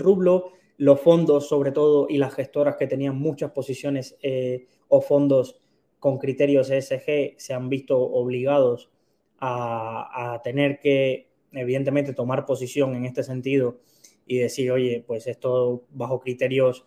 rublo, 0.00 0.52
los 0.76 1.00
fondos 1.00 1.48
sobre 1.48 1.72
todo 1.72 2.06
y 2.08 2.18
las 2.18 2.34
gestoras 2.34 2.76
que 2.76 2.86
tenían 2.86 3.16
muchas 3.16 3.52
posiciones 3.52 4.16
eh, 4.20 4.66
o 4.88 5.00
fondos 5.00 5.60
con 5.98 6.18
criterios 6.18 6.70
ESG 6.70 7.38
se 7.38 7.54
han 7.54 7.68
visto 7.68 7.98
obligados 7.98 8.90
a, 9.38 10.40
tener 10.42 10.78
que, 10.80 11.25
evidentemente, 11.56 12.12
tomar 12.12 12.46
posición 12.46 12.94
en 12.94 13.04
este 13.04 13.22
sentido 13.22 13.80
y 14.26 14.38
decir, 14.38 14.70
oye, 14.70 15.04
pues 15.06 15.26
esto 15.26 15.84
bajo 15.90 16.20
criterios 16.20 16.84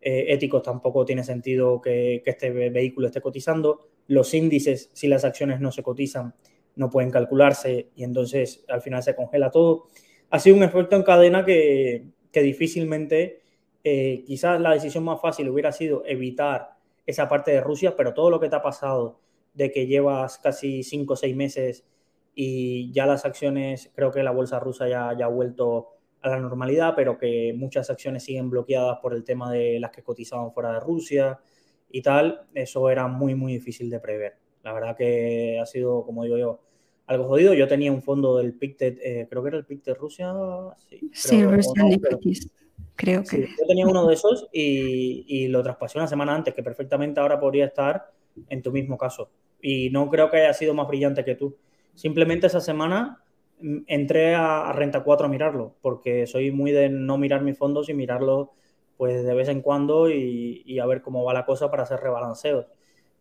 éticos 0.00 0.62
tampoco 0.62 1.04
tiene 1.04 1.24
sentido 1.24 1.80
que, 1.80 2.22
que, 2.24 2.30
este 2.30 2.50
vehículo 2.50 3.08
esté 3.08 3.20
cotizando. 3.20 3.88
Los 4.06 4.32
índices, 4.32 4.90
si 4.92 5.08
las 5.08 5.24
acciones 5.24 5.60
no 5.60 5.72
se 5.72 5.82
cotizan, 5.82 6.34
no 6.78 6.88
pueden 6.88 7.10
calcularse 7.10 7.90
y 7.96 8.04
entonces 8.04 8.64
al 8.68 8.80
final 8.80 9.02
se 9.02 9.14
congela 9.14 9.50
todo. 9.50 9.88
Ha 10.30 10.38
sido 10.38 10.56
un 10.56 10.62
efecto 10.62 10.96
en 10.96 11.02
cadena 11.02 11.44
que, 11.44 12.04
difícilmente, 12.32 13.42
eh, 13.82 14.22
quizás 14.26 14.60
la 14.60 14.72
decisión 14.72 15.04
más 15.04 15.20
fácil 15.20 15.48
hubiera 15.48 15.72
sido 15.72 16.04
evitar 16.06 16.76
esa 17.04 17.28
parte 17.28 17.50
de 17.50 17.60
Rusia, 17.60 17.96
pero 17.96 18.14
todo 18.14 18.30
lo 18.30 18.38
que 18.38 18.48
te 18.48 18.56
ha 18.56 18.62
pasado 18.62 19.18
de 19.54 19.72
que 19.72 19.86
llevas 19.86 20.38
casi 20.38 20.84
cinco 20.84 21.14
o 21.14 21.16
seis 21.16 21.34
meses 21.34 21.84
y 22.40 22.92
ya 22.92 23.04
las 23.04 23.24
acciones, 23.24 23.90
creo 23.96 24.12
que 24.12 24.22
la 24.22 24.30
bolsa 24.30 24.60
rusa 24.60 24.88
ya, 24.88 25.12
ya 25.18 25.24
ha 25.24 25.28
vuelto 25.28 25.88
a 26.22 26.28
la 26.28 26.38
normalidad, 26.38 26.94
pero 26.94 27.18
que 27.18 27.52
muchas 27.52 27.90
acciones 27.90 28.22
siguen 28.22 28.48
bloqueadas 28.48 29.00
por 29.02 29.12
el 29.12 29.24
tema 29.24 29.50
de 29.50 29.80
las 29.80 29.90
que 29.90 30.04
cotizaban 30.04 30.52
fuera 30.52 30.74
de 30.74 30.78
Rusia 30.78 31.40
y 31.90 32.00
tal, 32.00 32.42
eso 32.54 32.90
era 32.90 33.08
muy, 33.08 33.34
muy 33.34 33.54
difícil 33.54 33.90
de 33.90 33.98
prever. 33.98 34.36
La 34.62 34.72
verdad 34.72 34.96
que 34.96 35.58
ha 35.60 35.66
sido, 35.66 36.04
como 36.04 36.22
digo 36.22 36.38
yo, 36.38 36.60
algo 37.08 37.26
jodido. 37.26 37.54
Yo 37.54 37.66
tenía 37.66 37.90
un 37.90 38.02
fondo 38.02 38.36
del 38.36 38.54
Pictet, 38.54 39.00
eh, 39.02 39.26
creo 39.28 39.42
que 39.42 39.48
era 39.48 39.58
el 39.58 39.64
Pictet 39.64 39.98
Rusia. 39.98 40.32
Sí, 40.88 41.10
sí 41.12 41.44
Russian 41.44 42.00
creo 42.94 43.24
que. 43.24 43.48
yo 43.48 43.66
tenía 43.66 43.84
uno 43.84 44.06
de 44.06 44.14
esos 44.14 44.48
y, 44.52 45.48
lo 45.48 45.64
traspasé 45.64 45.98
una 45.98 46.06
semana 46.06 46.36
antes, 46.36 46.54
que 46.54 46.62
perfectamente 46.62 47.18
ahora 47.18 47.40
podría 47.40 47.66
estar 47.66 48.12
en 48.48 48.62
tu 48.62 48.70
mismo 48.70 48.96
caso. 48.96 49.28
Y 49.60 49.90
no 49.90 50.08
creo 50.08 50.30
que 50.30 50.36
haya 50.36 50.54
sido 50.54 50.72
más 50.72 50.86
brillante 50.86 51.24
que 51.24 51.34
tú. 51.34 51.56
Simplemente 51.98 52.46
esa 52.46 52.60
semana 52.60 53.24
mm, 53.60 53.78
entré 53.88 54.36
a, 54.36 54.72
Renta 54.72 55.02
4 55.02 55.26
a 55.26 55.28
mirarlo, 55.28 55.74
porque 55.82 56.28
soy 56.28 56.52
muy 56.52 56.70
de 56.70 56.88
no 56.88 57.18
mirar 57.18 57.42
mis 57.42 57.58
fondos 57.58 57.88
y 57.88 57.94
mirarlo 57.94 58.52
pues 58.96 59.24
de 59.24 59.34
vez 59.34 59.48
en 59.48 59.62
cuando 59.62 60.08
y, 60.08 60.62
y 60.64 60.78
a 60.78 60.86
ver 60.86 61.02
cómo 61.02 61.24
va 61.24 61.34
la 61.34 61.44
cosa 61.44 61.72
para 61.72 61.82
hacer 61.82 61.98
rebalanceos. 61.98 62.66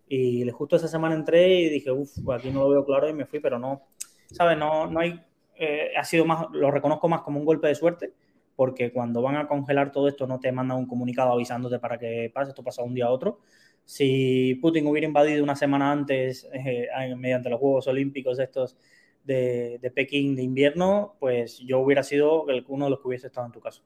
Y 0.07 0.47
justo 0.51 0.75
esa 0.75 0.87
semana 0.87 1.15
entré 1.15 1.55
y 1.61 1.69
dije, 1.69 1.91
uff, 1.91 2.17
aquí 2.29 2.51
no 2.51 2.61
lo 2.61 2.69
veo 2.69 2.85
claro 2.85 3.09
y 3.09 3.13
me 3.13 3.25
fui, 3.25 3.39
pero 3.39 3.57
no, 3.57 3.87
¿sabes? 4.31 4.59
No, 4.59 4.85
no 4.85 4.99
hay, 4.99 5.19
eh, 5.55 5.91
ha 5.97 6.03
sido 6.03 6.25
más, 6.25 6.45
lo 6.51 6.69
reconozco 6.69 7.09
más 7.09 7.21
como 7.21 7.39
un 7.39 7.45
golpe 7.45 7.67
de 7.67 7.75
suerte, 7.75 8.13
porque 8.55 8.93
cuando 8.93 9.23
van 9.23 9.37
a 9.37 9.47
congelar 9.47 9.91
todo 9.91 10.07
esto 10.07 10.27
no 10.27 10.39
te 10.39 10.51
mandan 10.51 10.77
un 10.77 10.85
comunicado 10.85 11.31
avisándote 11.31 11.79
para 11.79 11.97
que 11.97 12.31
pase, 12.31 12.49
esto 12.49 12.63
pasa 12.63 12.83
un 12.83 12.93
día 12.93 13.07
a 13.07 13.11
otro. 13.11 13.39
Si 13.88 14.56
Putin 14.56 14.86
hubiera 14.86 15.08
invadido 15.08 15.41
una 15.41 15.56
semana 15.56 15.93
antes 15.93 16.45
eh, 16.52 16.89
mediante 17.15 17.50
los 17.50 17.58
Juegos 17.58 17.88
Olímpicos 17.88 18.38
estos 18.38 18.76
de, 19.23 19.80
de, 19.82 19.91
Pekín 19.91 20.36
de 20.36 20.43
invierno, 20.43 21.15
pues 21.21 21.60
yo 21.60 21.80
hubiera 21.80 22.04
sido 22.04 22.43
uno 22.67 22.86
de 22.86 22.91
los 22.91 23.00
que 23.00 23.08
hubiese 23.08 23.28
estado 23.28 23.47
en 23.47 23.54
tu 23.54 23.62
caso. 23.62 23.84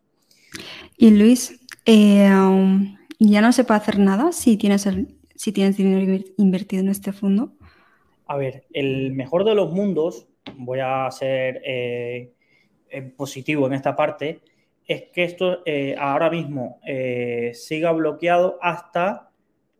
Y 0.98 1.12
Luis, 1.12 1.64
eh, 1.86 2.32
um, 2.34 2.98
ya 3.20 3.42
no 3.42 3.52
se 3.52 3.64
puede 3.64 3.80
hacer 3.80 4.00
nada 4.00 4.32
si 4.32 4.58
tienes 4.58 4.88
el, 4.88 5.20
si 5.36 5.52
tienes 5.52 5.78
dinero 5.78 6.24
invertido 6.36 6.82
en 6.82 6.90
este 6.90 7.14
fondo? 7.14 7.54
A 8.26 8.38
ver, 8.38 8.66
el 8.74 9.12
mejor 9.12 9.46
de 9.46 9.54
los 9.54 9.72
mundos, 9.72 10.28
voy 10.58 10.80
a 10.80 11.08
ser 11.12 11.62
eh, 11.64 12.34
positivo 13.16 13.68
en 13.68 13.74
esta 13.74 13.96
parte, 13.96 14.42
es 14.88 15.04
que 15.14 15.26
esto 15.26 15.60
ahora 16.00 16.32
mismo 16.32 16.82
siga 17.54 17.92
bloqueado 17.92 18.58
hasta 18.62 19.31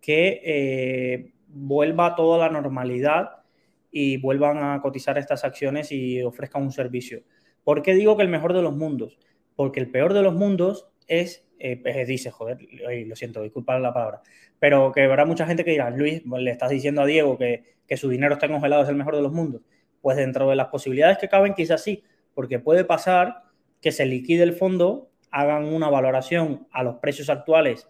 que 0.02 1.32
vuelva 1.48 2.16
toda 2.16 2.40
la 2.40 2.50
normalidad 2.50 3.44
y 3.92 4.18
vuelvan 4.18 4.58
a 4.64 4.82
cotizar 4.82 5.18
estas 5.18 5.44
acciones 5.44 5.92
y 5.92 6.22
ofrezcan 6.24 6.64
un 6.64 6.72
servicio. 6.72 7.24
¿Por 7.64 7.82
qué 7.82 7.94
digo 7.94 8.18
que 8.18 8.24
el 8.24 8.30
mejor 8.30 8.54
de 8.54 8.62
los 8.62 8.76
mundos? 8.76 9.20
Porque 9.56 9.80
el 9.80 9.92
peor 9.92 10.14
de 10.14 10.24
los 10.24 10.34
mundos 10.34 10.90
es 11.08 11.46
eh, 11.64 12.06
dice, 12.08 12.32
joder, 12.32 12.58
lo 13.06 13.16
siento, 13.16 13.44
disculpa 13.44 13.78
la 13.78 13.94
palabra, 13.94 14.22
pero 14.58 14.92
que 14.92 15.04
habrá 15.04 15.26
mucha 15.26 15.46
gente 15.46 15.64
que 15.64 15.72
dirá, 15.72 15.92
Luis, 15.92 16.24
le 16.26 16.50
estás 16.50 16.72
diciendo 16.72 17.02
a 17.02 17.06
Diego 17.06 17.38
que, 17.38 17.64
su 17.98 18.10
dinero 18.10 18.34
está 18.34 18.48
congelado, 18.48 18.84
es 18.84 18.90
el 18.90 18.96
mejor 18.96 19.16
de 19.16 19.22
los 19.22 19.34
mundos. 19.34 19.62
Pues 20.02 20.18
dentro 20.18 20.50
de 20.50 20.56
las 20.56 20.70
posibilidades 20.70 21.18
que 21.20 21.28
caben, 21.28 21.54
quizás 21.54 21.84
sí, 21.84 22.04
porque 22.34 22.58
puede 22.58 22.86
pasar 22.86 23.44
que 23.82 23.92
se 23.92 24.06
liquide 24.06 24.44
el 24.44 24.54
fondo, 24.54 25.12
hagan 25.30 25.66
una 25.66 25.90
valoración 25.90 26.68
a 26.72 26.84
los 26.84 26.96
precios 26.96 27.30
actuales 27.30 27.88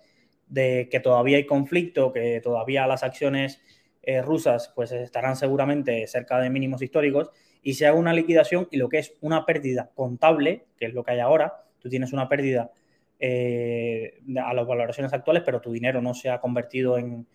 de 0.51 0.89
que 0.91 0.99
todavía 0.99 1.37
hay 1.37 1.45
conflicto, 1.45 2.11
que 2.11 2.41
todavía 2.41 2.85
las 2.85 3.03
acciones 3.03 3.61
eh, 4.03 4.21
rusas 4.21 4.71
pues 4.75 4.91
estarán 4.91 5.35
seguramente 5.35 6.05
cerca 6.07 6.39
de 6.39 6.49
mínimos 6.49 6.81
históricos 6.81 7.31
y 7.63 7.75
se 7.75 7.87
haga 7.87 7.97
una 7.97 8.13
liquidación 8.13 8.67
y 8.69 8.77
lo 8.77 8.89
que 8.89 8.99
es 8.99 9.13
una 9.21 9.45
pérdida 9.45 9.91
contable, 9.95 10.65
que 10.77 10.87
es 10.87 10.93
lo 10.93 11.03
que 11.03 11.11
hay 11.11 11.19
ahora, 11.19 11.63
tú 11.79 11.87
tienes 11.87 12.11
una 12.11 12.27
pérdida 12.27 12.71
eh, 13.19 14.19
a 14.43 14.53
las 14.53 14.67
valoraciones 14.67 15.13
actuales, 15.13 15.43
pero 15.45 15.61
tu 15.61 15.71
dinero 15.71 16.01
no 16.01 16.13
se 16.13 16.29
ha 16.29 16.41
convertido 16.41 16.97
en, 16.97 17.27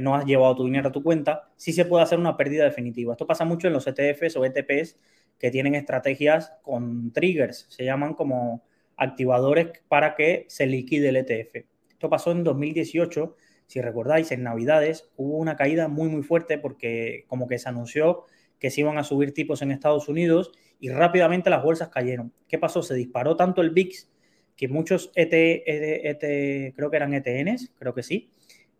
no 0.00 0.16
has 0.16 0.24
llevado 0.24 0.56
tu 0.56 0.64
dinero 0.64 0.88
a 0.88 0.92
tu 0.92 1.02
cuenta, 1.02 1.50
sí 1.54 1.72
se 1.72 1.84
puede 1.84 2.02
hacer 2.02 2.18
una 2.18 2.36
pérdida 2.36 2.64
definitiva. 2.64 3.12
Esto 3.12 3.26
pasa 3.26 3.44
mucho 3.44 3.68
en 3.68 3.74
los 3.74 3.86
ETFs 3.86 4.36
o 4.36 4.44
ETPs 4.44 4.98
que 5.38 5.50
tienen 5.52 5.76
estrategias 5.76 6.54
con 6.62 7.12
triggers, 7.12 7.66
se 7.68 7.84
llaman 7.84 8.14
como 8.14 8.64
activadores 8.96 9.68
para 9.86 10.16
que 10.16 10.46
se 10.48 10.66
liquide 10.66 11.10
el 11.10 11.16
ETF. 11.18 11.73
Esto 12.04 12.10
pasó 12.10 12.32
en 12.32 12.44
2018, 12.44 13.34
si 13.66 13.80
recordáis, 13.80 14.30
en 14.30 14.42
Navidades 14.42 15.10
hubo 15.16 15.38
una 15.38 15.56
caída 15.56 15.88
muy 15.88 16.10
muy 16.10 16.22
fuerte 16.22 16.58
porque 16.58 17.24
como 17.28 17.48
que 17.48 17.58
se 17.58 17.66
anunció 17.66 18.24
que 18.58 18.68
se 18.68 18.82
iban 18.82 18.98
a 18.98 19.04
subir 19.04 19.32
tipos 19.32 19.62
en 19.62 19.70
Estados 19.70 20.06
Unidos 20.06 20.52
y 20.80 20.90
rápidamente 20.90 21.48
las 21.48 21.62
bolsas 21.62 21.88
cayeron. 21.88 22.34
¿Qué 22.46 22.58
pasó? 22.58 22.82
Se 22.82 22.94
disparó 22.94 23.36
tanto 23.36 23.62
el 23.62 23.70
VIX 23.70 24.10
que 24.54 24.68
muchos 24.68 25.12
ET, 25.14 25.32
ET, 25.32 26.74
creo 26.76 26.90
que 26.90 26.96
eran 26.98 27.14
ETNs, 27.14 27.72
creo 27.78 27.94
que 27.94 28.02
sí, 28.02 28.30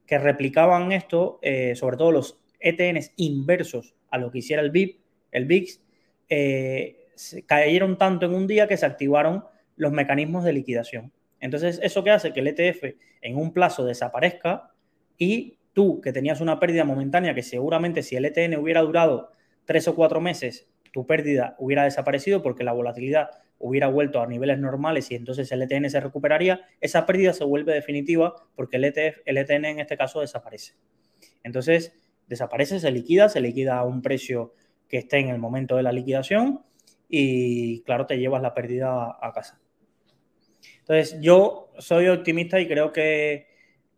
que 0.05 0.19
replicaban 0.19 0.93
esto, 0.93 1.39
eh, 1.41 1.75
sobre 1.77 1.97
todo 1.97 2.13
los 2.13 2.39
ETNs 2.61 3.13
inversos 3.17 3.95
a 4.11 4.19
lo 4.19 4.31
que 4.31 4.41
hiciera 4.41 4.61
el 4.61 4.71
BIP, 4.71 4.99
el 5.33 5.47
VIX, 5.47 5.81
eh, 6.29 7.09
cayeron 7.47 7.97
tanto 7.97 8.27
en 8.27 8.35
un 8.35 8.47
día 8.47 8.69
que 8.69 8.77
se 8.77 8.85
activaron 8.85 9.45
los 9.77 9.93
mecanismos 9.93 10.45
de 10.45 10.53
liquidación. 10.53 11.11
Entonces, 11.45 11.79
¿eso 11.83 12.03
qué 12.03 12.11
hace? 12.11 12.33
Que 12.33 12.41
el 12.41 12.47
ETF 12.47 12.97
en 13.21 13.37
un 13.37 13.53
plazo 13.53 13.85
desaparezca 13.85 14.71
y 15.19 15.59
tú, 15.75 16.01
que 16.01 16.11
tenías 16.11 16.41
una 16.41 16.59
pérdida 16.59 16.85
momentánea, 16.85 17.35
que 17.35 17.43
seguramente 17.43 18.03
si 18.03 18.17
el 18.17 18.25
ETN 18.25 18.57
hubiera 18.57 18.81
durado 18.81 19.31
tres 19.67 19.87
o 19.87 19.95
cuatro 19.95 20.23
meses, 20.23 20.71
tu 20.91 21.07
pérdida 21.07 21.55
hubiera 21.59 21.85
desaparecido 21.85 22.43
porque 22.43 22.65
la 22.65 22.73
volatilidad 22.73 23.29
hubiera 23.59 23.89
vuelto 23.89 24.23
a 24.23 24.27
niveles 24.27 24.59
normales 24.59 25.11
y 25.11 25.17
entonces 25.17 25.53
el 25.53 25.61
ETN 25.61 25.91
se 25.91 26.01
recuperaría, 26.01 26.63
esa 26.81 27.05
pérdida 27.05 27.35
se 27.35 27.45
vuelve 27.45 27.75
definitiva 27.75 28.37
porque 28.55 28.79
el, 28.79 28.85
ETF, 28.85 29.19
el 29.27 29.37
ETN 29.37 29.67
en 29.67 29.81
este 29.81 29.99
caso 29.99 30.23
desaparece. 30.23 30.77
Entonces, 31.43 31.93
desaparece, 32.27 32.81
se 32.81 32.91
liquida, 32.91 33.29
se 33.29 33.43
liquida 33.43 33.77
a 33.77 33.85
un 33.85 34.01
precio 34.01 34.55
que 34.89 34.97
esté 34.97 35.19
en 35.19 35.29
el 35.29 35.39
momento 35.39 35.77
de 35.77 35.83
la 35.83 35.93
liquidación 35.93 36.63
y 37.07 37.83
claro, 37.83 38.07
te 38.07 38.17
llevas 38.17 38.41
la 38.41 38.55
pérdida 38.55 39.19
a 39.21 39.33
casa. 39.35 39.61
Entonces, 40.87 41.19
yo 41.23 41.71
soy 41.79 42.09
optimista 42.09 42.61
y 42.61 42.69
creo 42.69 42.93
que, 42.93 43.47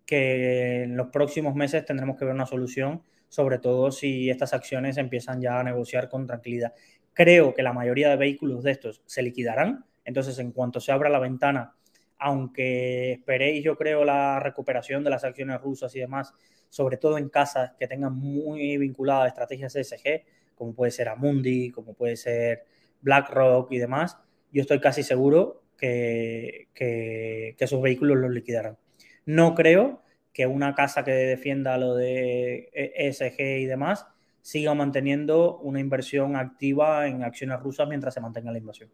que 0.07 0.85
en 0.85 0.97
los 0.97 1.09
próximos 1.09 1.57
meses 1.57 1.85
tendremos 1.85 2.17
que 2.17 2.25
ver 2.25 2.33
una 2.33 2.47
solución, 2.47 3.03
sobre 3.29 3.59
todo 3.59 3.91
si 3.91 4.31
estas 4.31 4.55
acciones 4.55 4.97
empiezan 4.97 5.41
ya 5.41 5.59
a 5.59 5.65
negociar 5.65 6.09
con 6.09 6.29
tranquilidad. 6.29 6.75
Creo 7.13 7.55
que 7.55 7.65
la 7.65 7.73
mayoría 7.73 8.09
de 8.11 8.17
vehículos 8.17 8.63
de 8.63 8.71
estos 8.71 9.03
se 9.05 9.23
liquidarán, 9.25 9.85
entonces 10.05 10.39
en 10.39 10.53
cuanto 10.53 10.79
se 10.79 10.93
abra 10.93 11.11
la 11.11 11.19
ventana, 11.19 11.75
aunque 12.19 13.15
esperéis 13.15 13.65
yo 13.65 13.77
creo 13.77 14.05
la 14.05 14.39
recuperación 14.39 15.03
de 15.03 15.11
las 15.11 15.25
acciones 15.25 15.61
rusas 15.61 15.95
y 15.97 15.99
demás, 15.99 16.35
sobre 16.69 16.99
todo 16.99 17.19
en 17.19 17.31
casas 17.31 17.73
que 17.81 17.89
tengan 17.89 18.15
muy 18.15 18.79
vinculadas 18.79 19.27
estrategias 19.27 19.75
ESG, 19.75 20.23
como 20.55 20.73
puede 20.73 20.93
ser 20.93 21.09
Amundi, 21.09 21.73
como 21.73 21.95
puede 21.95 22.17
ser 22.17 22.65
BlackRock 23.01 23.73
y 23.73 23.79
demás, 23.79 24.19
yo 24.53 24.63
estoy 24.63 24.79
casi 24.79 25.03
seguro 25.03 25.66
que, 25.77 26.69
esos 27.59 27.83
vehículos 27.83 28.19
los 28.19 28.31
liquidarán. 28.31 28.77
No 29.25 29.55
creo 29.55 30.03
que 30.33 30.47
una 30.47 30.75
casa 30.75 31.05
que 31.05 31.13
defienda 31.13 31.79
lo 31.79 31.95
de 31.95 32.71
ESG 32.73 33.41
y 33.61 33.67
demás 33.67 34.07
siga 34.43 34.75
manteniendo 34.75 35.59
una 35.59 35.81
inversión 35.81 36.37
activa 36.37 37.09
en 37.09 37.25
acciones 37.25 37.61
rusas 37.61 37.89
mientras 37.89 38.15
se 38.15 38.21
mantenga 38.21 38.53
la 38.53 38.59
invasión. 38.59 38.91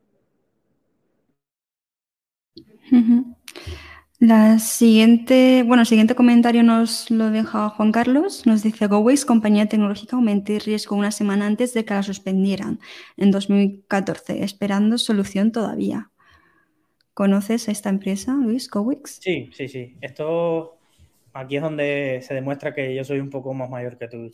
La 4.22 4.60
siguiente, 4.60 5.64
bueno, 5.66 5.80
el 5.80 5.86
siguiente 5.88 6.14
comentario 6.14 6.62
nos 6.62 7.10
lo 7.10 7.30
deja 7.30 7.70
Juan 7.70 7.90
Carlos. 7.90 8.46
Nos 8.46 8.62
dice, 8.62 8.86
GoWays, 8.86 9.24
compañía 9.24 9.66
tecnológica, 9.66 10.14
aumenté 10.14 10.60
riesgo 10.60 10.94
una 10.94 11.10
semana 11.10 11.44
antes 11.44 11.74
de 11.74 11.84
que 11.84 11.94
la 11.94 12.04
suspendieran 12.04 12.78
en 13.16 13.32
2014, 13.32 14.44
esperando 14.44 14.96
solución 14.96 15.50
todavía. 15.50 16.11
¿Conoces 17.14 17.68
esta 17.68 17.90
empresa, 17.90 18.34
Luis, 18.34 18.70
GoWix? 18.70 19.18
Sí, 19.20 19.50
sí, 19.52 19.68
sí. 19.68 19.96
Esto 20.00 20.78
aquí 21.32 21.56
es 21.56 21.62
donde 21.62 22.20
se 22.22 22.34
demuestra 22.34 22.74
que 22.74 22.94
yo 22.94 23.04
soy 23.04 23.20
un 23.20 23.30
poco 23.30 23.52
más 23.54 23.68
mayor 23.68 23.98
que 23.98 24.08
tú, 24.08 24.30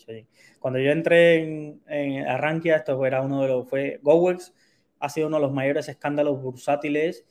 Cuando 0.58 0.78
yo 0.78 0.90
entré 0.90 1.42
en, 1.42 1.80
en 1.88 2.26
Arranquia, 2.26 2.76
esto 2.76 3.04
era 3.04 3.22
uno 3.22 3.42
de 3.42 3.48
los, 3.48 3.68
fue 3.68 4.00
GoWix, 4.02 4.54
ha 5.00 5.08
sido 5.08 5.28
uno 5.28 5.36
de 5.36 5.42
los 5.42 5.52
mayores 5.52 5.88
escándalos 5.88 6.40
bursátiles 6.40 7.24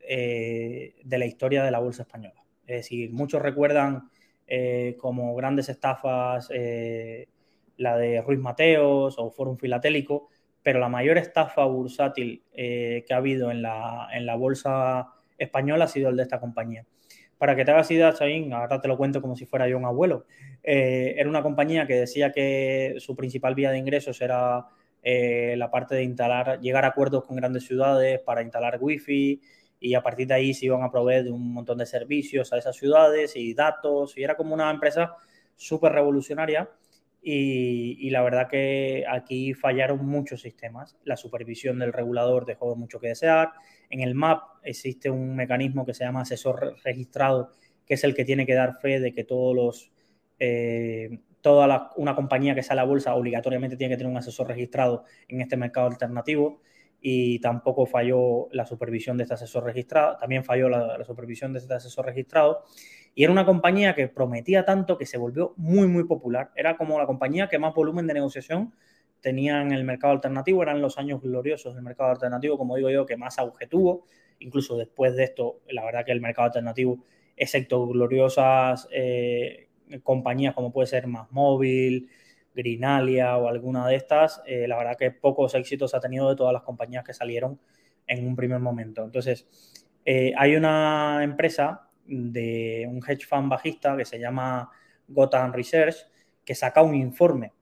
eh, 0.00 0.94
de 1.04 1.18
la 1.18 1.26
historia 1.26 1.62
de 1.62 1.70
la 1.70 1.78
bolsa 1.78 2.02
española. 2.02 2.44
Es 2.66 2.76
decir, 2.76 3.12
muchos 3.12 3.42
recuerdan 3.42 4.10
eh, 4.46 4.96
como 4.98 5.34
grandes 5.34 5.68
estafas 5.68 6.48
eh, 6.52 7.28
la 7.76 7.96
de 7.96 8.20
Ruiz 8.20 8.40
Mateos 8.40 9.16
o 9.18 9.30
Forum 9.30 9.56
Filatélico, 9.56 10.28
pero 10.62 10.78
la 10.78 10.88
mayor 10.88 11.18
estafa 11.18 11.64
bursátil 11.64 12.44
que 12.54 13.06
ha 13.10 13.16
habido 13.16 13.50
en 13.50 13.62
la, 13.62 14.08
en 14.12 14.26
la, 14.26 14.36
bolsa 14.36 15.08
española 15.38 15.84
ha 15.84 15.88
sido 15.88 16.10
el 16.10 16.16
de 16.16 16.22
esta 16.22 16.40
compañía. 16.40 16.86
Para 17.38 17.56
que 17.56 17.64
te 17.64 17.72
hagas 17.72 17.90
idea, 17.90 18.12
Chain, 18.12 18.52
ahora 18.52 18.80
te 18.80 18.88
lo 18.88 18.96
cuento 18.96 19.20
como 19.20 19.34
si 19.34 19.46
fuera 19.46 19.68
yo 19.68 19.76
un 19.76 19.84
abuelo. 19.84 20.26
era 20.62 21.28
una 21.28 21.42
compañía 21.42 21.86
que 21.86 21.94
decía 21.94 22.30
que 22.30 22.94
su 22.98 23.16
principal 23.16 23.54
vía 23.54 23.72
de 23.72 23.78
ingresos 23.78 24.20
era 24.20 24.66
la 25.02 25.70
parte 25.70 25.96
de 25.96 26.04
instalar, 26.04 26.60
llegar 26.60 26.84
a 26.84 26.88
acuerdos 26.88 27.24
con 27.24 27.36
grandes 27.36 27.64
ciudades 27.66 28.20
para 28.20 28.42
instalar 28.42 28.78
wifi, 28.80 29.40
y 29.82 29.94
a 29.94 30.02
partir 30.02 30.28
de 30.28 30.34
ahí 30.34 30.54
se 30.54 30.66
iban 30.66 30.82
a 30.82 30.90
proveer 30.90 31.24
de 31.24 31.32
un 31.32 31.52
montón 31.52 31.78
de 31.78 31.86
servicios 31.86 32.52
a 32.52 32.58
esas 32.58 32.76
ciudades 32.76 33.34
y 33.34 33.52
datos, 33.52 34.16
y 34.16 34.22
era 34.22 34.36
como 34.36 34.54
una 34.54 34.70
empresa 34.70 35.16
súper 35.56 35.92
revolucionaria. 35.92 36.70
Y, 37.24 38.10
la 38.10 38.20
verdad 38.22 38.48
que 38.48 39.04
aquí 39.08 39.54
fallaron 39.54 40.04
muchos 40.04 40.42
sistemas. 40.42 40.98
La 41.04 41.16
supervisión 41.16 41.78
del 41.78 41.92
regulador 41.92 42.44
dejó 42.44 42.74
mucho 42.74 42.98
que 42.98 43.08
desear. 43.08 43.52
En 43.90 44.00
el 44.00 44.14
MAP 44.14 44.42
existe 44.64 45.08
un 45.08 45.36
mecanismo 45.36 45.86
que 45.86 45.94
se 45.94 46.04
llama 46.04 46.22
asesor 46.22 46.76
registrado, 46.84 47.50
que 47.86 47.94
es 47.94 48.02
el 48.02 48.14
que 48.14 48.24
tiene 48.24 48.44
que 48.44 48.54
dar 48.54 48.80
fe 48.80 48.98
de 48.98 49.12
que 49.12 49.22
todos 49.22 49.54
los, 49.54 49.92
eh, 50.40 51.20
toda 51.40 51.92
una 51.96 52.16
compañía 52.16 52.56
que 52.56 52.64
sale 52.64 52.80
a 52.80 52.84
la 52.84 52.90
bolsa 52.90 53.14
obligatoriamente 53.14 53.76
tiene 53.76 53.94
que 53.94 53.98
tener 53.98 54.10
un 54.10 54.18
asesor 54.18 54.48
registrado 54.48 55.04
en 55.28 55.40
este 55.40 55.56
mercado 55.56 55.86
alternativo 55.86 56.60
y 57.04 57.40
tampoco 57.40 57.84
falló 57.84 58.48
la 58.52 58.64
supervisión 58.64 59.16
de 59.16 59.24
este 59.24 59.34
asesor 59.34 59.64
registrado, 59.64 60.16
también 60.18 60.44
falló 60.44 60.68
la, 60.68 61.04
supervisión 61.04 61.52
de 61.52 61.58
este 61.58 61.74
asesor 61.74 62.06
registrado. 62.06 62.62
Y 63.14 63.24
era 63.24 63.32
una 63.32 63.44
compañía 63.44 63.94
que 63.94 64.06
prometía 64.06 64.64
tanto 64.64 64.96
que 64.96 65.04
se 65.04 65.18
volvió 65.18 65.52
muy, 65.56 65.88
muy 65.88 66.04
popular. 66.04 66.52
Era 66.54 66.76
como 66.76 66.98
la 66.98 67.06
compañía 67.06 67.48
que 67.48 67.58
más 67.58 67.74
volumen 67.74 68.06
de 68.06 68.14
negociación 68.14 68.72
tenía 69.20 69.60
en 69.60 69.72
el 69.72 69.84
mercado 69.84 70.12
alternativo, 70.12 70.62
eran 70.62 70.80
los 70.80 70.96
años 70.96 71.20
gloriosos 71.20 71.74
del 71.74 71.82
mercado 71.82 72.10
alternativo, 72.10 72.56
como 72.56 72.76
digo 72.76 72.88
yo, 72.88 73.04
que 73.04 73.16
más 73.16 73.38
auge. 73.38 73.68
Incluso 74.38 74.76
después 74.76 75.16
de 75.16 75.24
esto, 75.24 75.60
la 75.70 75.84
verdad 75.84 76.04
que 76.04 76.12
el 76.12 76.20
mercado 76.20 76.46
alternativo, 76.46 77.04
excepto 77.36 77.86
gloriosas 77.88 78.88
eh, 78.92 79.68
compañías 80.04 80.54
como 80.54 80.72
puede 80.72 80.86
ser 80.86 81.06
Más 81.08 81.30
Móvil, 81.32 82.08
Grinalia 82.54 83.36
o 83.36 83.48
alguna 83.48 83.86
de 83.88 83.96
estas, 83.96 84.42
eh, 84.46 84.66
la 84.68 84.76
verdad 84.76 84.96
que 84.98 85.10
pocos 85.10 85.54
éxitos 85.54 85.94
ha 85.94 86.00
tenido 86.00 86.28
de 86.28 86.36
todas 86.36 86.52
las 86.52 86.62
compañías 86.62 87.04
que 87.04 87.14
salieron 87.14 87.60
en 88.06 88.26
un 88.26 88.36
primer 88.36 88.60
momento. 88.60 89.04
Entonces, 89.04 89.46
eh, 90.04 90.32
hay 90.36 90.56
una 90.56 91.20
empresa 91.22 91.88
de 92.06 92.86
un 92.88 92.98
hedge 93.06 93.26
fund 93.26 93.48
bajista 93.48 93.96
que 93.96 94.04
se 94.04 94.18
llama 94.18 94.70
Gotham 95.08 95.52
Research 95.52 95.96
que 96.44 96.54
saca 96.54 96.82
un 96.82 96.94
informe 96.94 97.52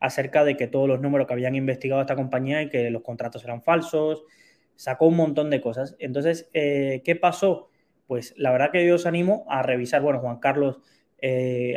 acerca 0.00 0.44
de 0.44 0.56
que 0.56 0.66
todos 0.66 0.88
los 0.88 1.00
números 1.00 1.26
que 1.26 1.34
habían 1.34 1.54
investigado 1.54 2.00
esta 2.00 2.16
compañía 2.16 2.62
y 2.62 2.68
que 2.68 2.90
los 2.90 3.02
contratos 3.02 3.44
eran 3.44 3.62
falsos, 3.62 4.24
sacó 4.74 5.06
un 5.06 5.16
montón 5.16 5.50
de 5.50 5.60
cosas. 5.60 5.94
Entonces, 6.00 6.48
eh, 6.54 7.02
¿qué 7.04 7.14
pasó? 7.14 7.70
Pues 8.06 8.34
la 8.36 8.50
verdad 8.50 8.72
que 8.72 8.84
yo 8.86 8.96
os 8.96 9.06
animo 9.06 9.44
a 9.48 9.62
revisar, 9.62 10.02
bueno, 10.02 10.18
Juan 10.18 10.40
Carlos 10.40 10.80
eh, 11.22 11.76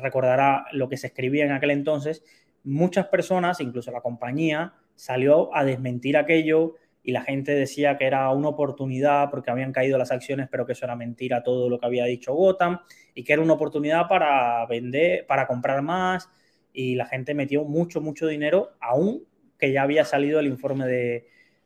recordará 0.00 0.66
lo 0.72 0.88
que 0.88 0.98
se 0.98 1.08
escribía 1.08 1.46
en 1.46 1.52
aquel 1.52 1.70
entonces, 1.70 2.22
muchas 2.62 3.06
personas, 3.06 3.60
incluso 3.60 3.90
la 3.90 4.02
compañía, 4.02 4.74
salió 4.94 5.54
a 5.56 5.64
desmentir 5.64 6.16
aquello 6.16 6.74
y 7.02 7.12
la 7.12 7.22
gente 7.22 7.52
decía 7.52 7.96
que 7.96 8.04
era 8.06 8.30
una 8.30 8.48
oportunidad 8.48 9.30
porque 9.30 9.50
habían 9.50 9.72
caído 9.72 9.96
las 9.96 10.12
acciones, 10.12 10.48
pero 10.50 10.66
que 10.66 10.72
eso 10.72 10.84
era 10.84 10.94
mentira 10.94 11.42
todo 11.42 11.70
lo 11.70 11.80
que 11.80 11.86
había 11.86 12.04
dicho 12.04 12.34
Gotham 12.34 12.80
y 13.14 13.24
que 13.24 13.32
era 13.32 13.42
una 13.42 13.54
oportunidad 13.54 14.08
para 14.08 14.64
vender, 14.66 15.26
para 15.26 15.46
comprar 15.46 15.80
más 15.82 16.28
y 16.72 16.94
la 16.94 17.06
gente 17.06 17.34
metió 17.34 17.64
mucho, 17.64 18.02
mucho 18.02 18.26
dinero, 18.26 18.72
aún 18.78 19.24
que 19.58 19.72
ya 19.72 19.82
había 19.82 20.04
salido 20.04 20.38
el 20.38 20.46
informe 20.46 20.86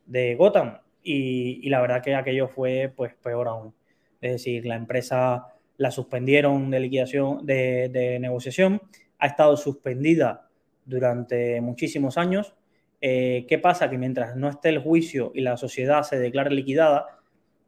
de, 0.06 0.34
Gotham 0.36 0.78
y, 1.02 1.60
y, 1.66 1.70
la 1.70 1.80
verdad 1.80 2.02
que 2.02 2.14
aquello 2.14 2.46
fue 2.46 2.92
pues 2.94 3.14
peor 3.14 3.48
aún. 3.48 3.74
Es 4.20 4.32
decir, 4.32 4.64
la 4.64 4.76
empresa 4.76 5.55
la 5.78 5.90
suspendieron 5.90 6.70
de 6.70 6.80
liquidación, 6.80 7.44
de, 7.44 8.18
negociación, 8.20 8.80
ha 9.18 9.26
estado 9.26 9.56
suspendida 9.56 10.48
durante 10.84 11.60
muchísimos 11.60 12.16
años. 12.18 12.54
Eh, 13.00 13.44
¿Qué 13.48 13.58
pasa? 13.58 13.90
Que 13.90 13.98
mientras 13.98 14.36
no 14.36 14.48
esté 14.48 14.70
el 14.70 14.78
juicio 14.78 15.32
y 15.34 15.42
la 15.42 15.56
sociedad 15.56 16.02
se 16.02 16.18
declare 16.18 16.50
liquidada, 16.50 17.06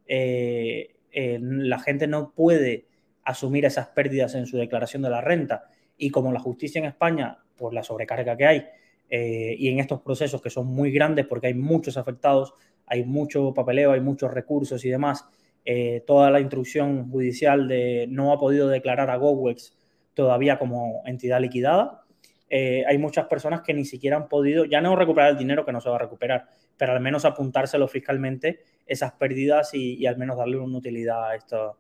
eh, 0.07 0.97
eh, 1.13 1.39
la 1.41 1.79
gente 1.79 2.07
no 2.07 2.33
puede 2.33 2.87
asumir 3.25 3.67
esas 3.67 3.89
pérdidas 3.89 4.35
en 4.35 4.47
su 4.47 4.57
declaración 4.57 5.03
de 5.03 5.11
la 5.11 5.21
renta. 5.21 5.69
Y 5.99 6.11
como 6.11 6.33
la 6.33 6.41
justicia 6.41 6.79
en 6.79 6.87
España, 6.87 7.39
por 7.57 7.75
la 7.75 7.83
sobrecarga 7.83 8.37
que 8.37 8.47
hay, 8.47 8.67
y 9.11 9.69
en 9.69 9.79
estos 9.79 10.03
procesos 10.03 10.43
que 10.43 10.51
son 10.51 10.67
muy 10.67 10.91
grandes 10.93 11.27
porque 11.27 11.47
hay 11.47 11.55
muchos 11.55 11.97
afectados, 11.97 12.53
hay 12.85 13.05
mucho 13.05 13.55
papeleo, 13.55 13.93
hay 13.93 14.01
muchos 14.03 14.33
recursos 14.33 14.85
y 14.85 14.91
demás, 14.91 15.25
eh, 15.65 16.03
toda 16.07 16.31
la 16.31 16.41
instrucción 16.41 17.11
judicial 17.11 17.69
de 17.69 18.07
no 18.09 18.33
ha 18.33 18.39
podido 18.39 18.69
declarar 18.69 19.11
a 19.11 19.17
GoWex 19.17 19.77
todavía 20.15 20.59
como 20.59 21.03
entidad 21.05 21.41
liquidada. 21.41 22.05
Eh, 22.49 22.85
hay 22.87 22.97
muchas 22.97 23.27
personas 23.27 23.61
que 23.61 23.75
ni 23.75 23.85
siquiera 23.85 24.17
han 24.17 24.29
podido, 24.29 24.65
ya 24.65 24.81
no 24.81 24.97
recuperar 24.97 25.33
el 25.33 25.39
dinero 25.39 25.67
que 25.67 25.73
no 25.73 25.81
se 25.81 25.91
va 25.91 25.97
a 25.97 25.99
recuperar, 25.99 26.47
pero 26.77 26.93
al 26.93 27.01
menos 27.01 27.25
apuntárselo 27.27 27.87
fiscalmente 27.87 28.61
esas 28.87 29.13
pérdidas 29.13 29.75
y, 29.75 30.07
al 30.07 30.17
menos 30.17 30.39
darle 30.39 30.57
una 30.57 30.79
utilidad 30.79 31.31
a 31.31 31.37
esto. 31.37 31.79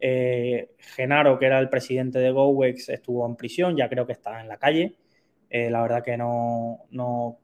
Eh, 0.00 0.70
Genaro, 0.78 1.38
que 1.38 1.46
era 1.46 1.58
el 1.58 1.68
presidente 1.68 2.18
de 2.18 2.30
GoWex, 2.30 2.88
estuvo 2.88 3.26
en 3.26 3.36
prisión, 3.36 3.76
ya 3.76 3.88
creo 3.88 4.06
que 4.06 4.12
está 4.12 4.40
en 4.40 4.48
la 4.48 4.56
calle. 4.56 4.96
la 5.50 5.82
verdad 5.82 6.02
que 6.02 6.16
no, 6.16 6.86
no 6.90 7.40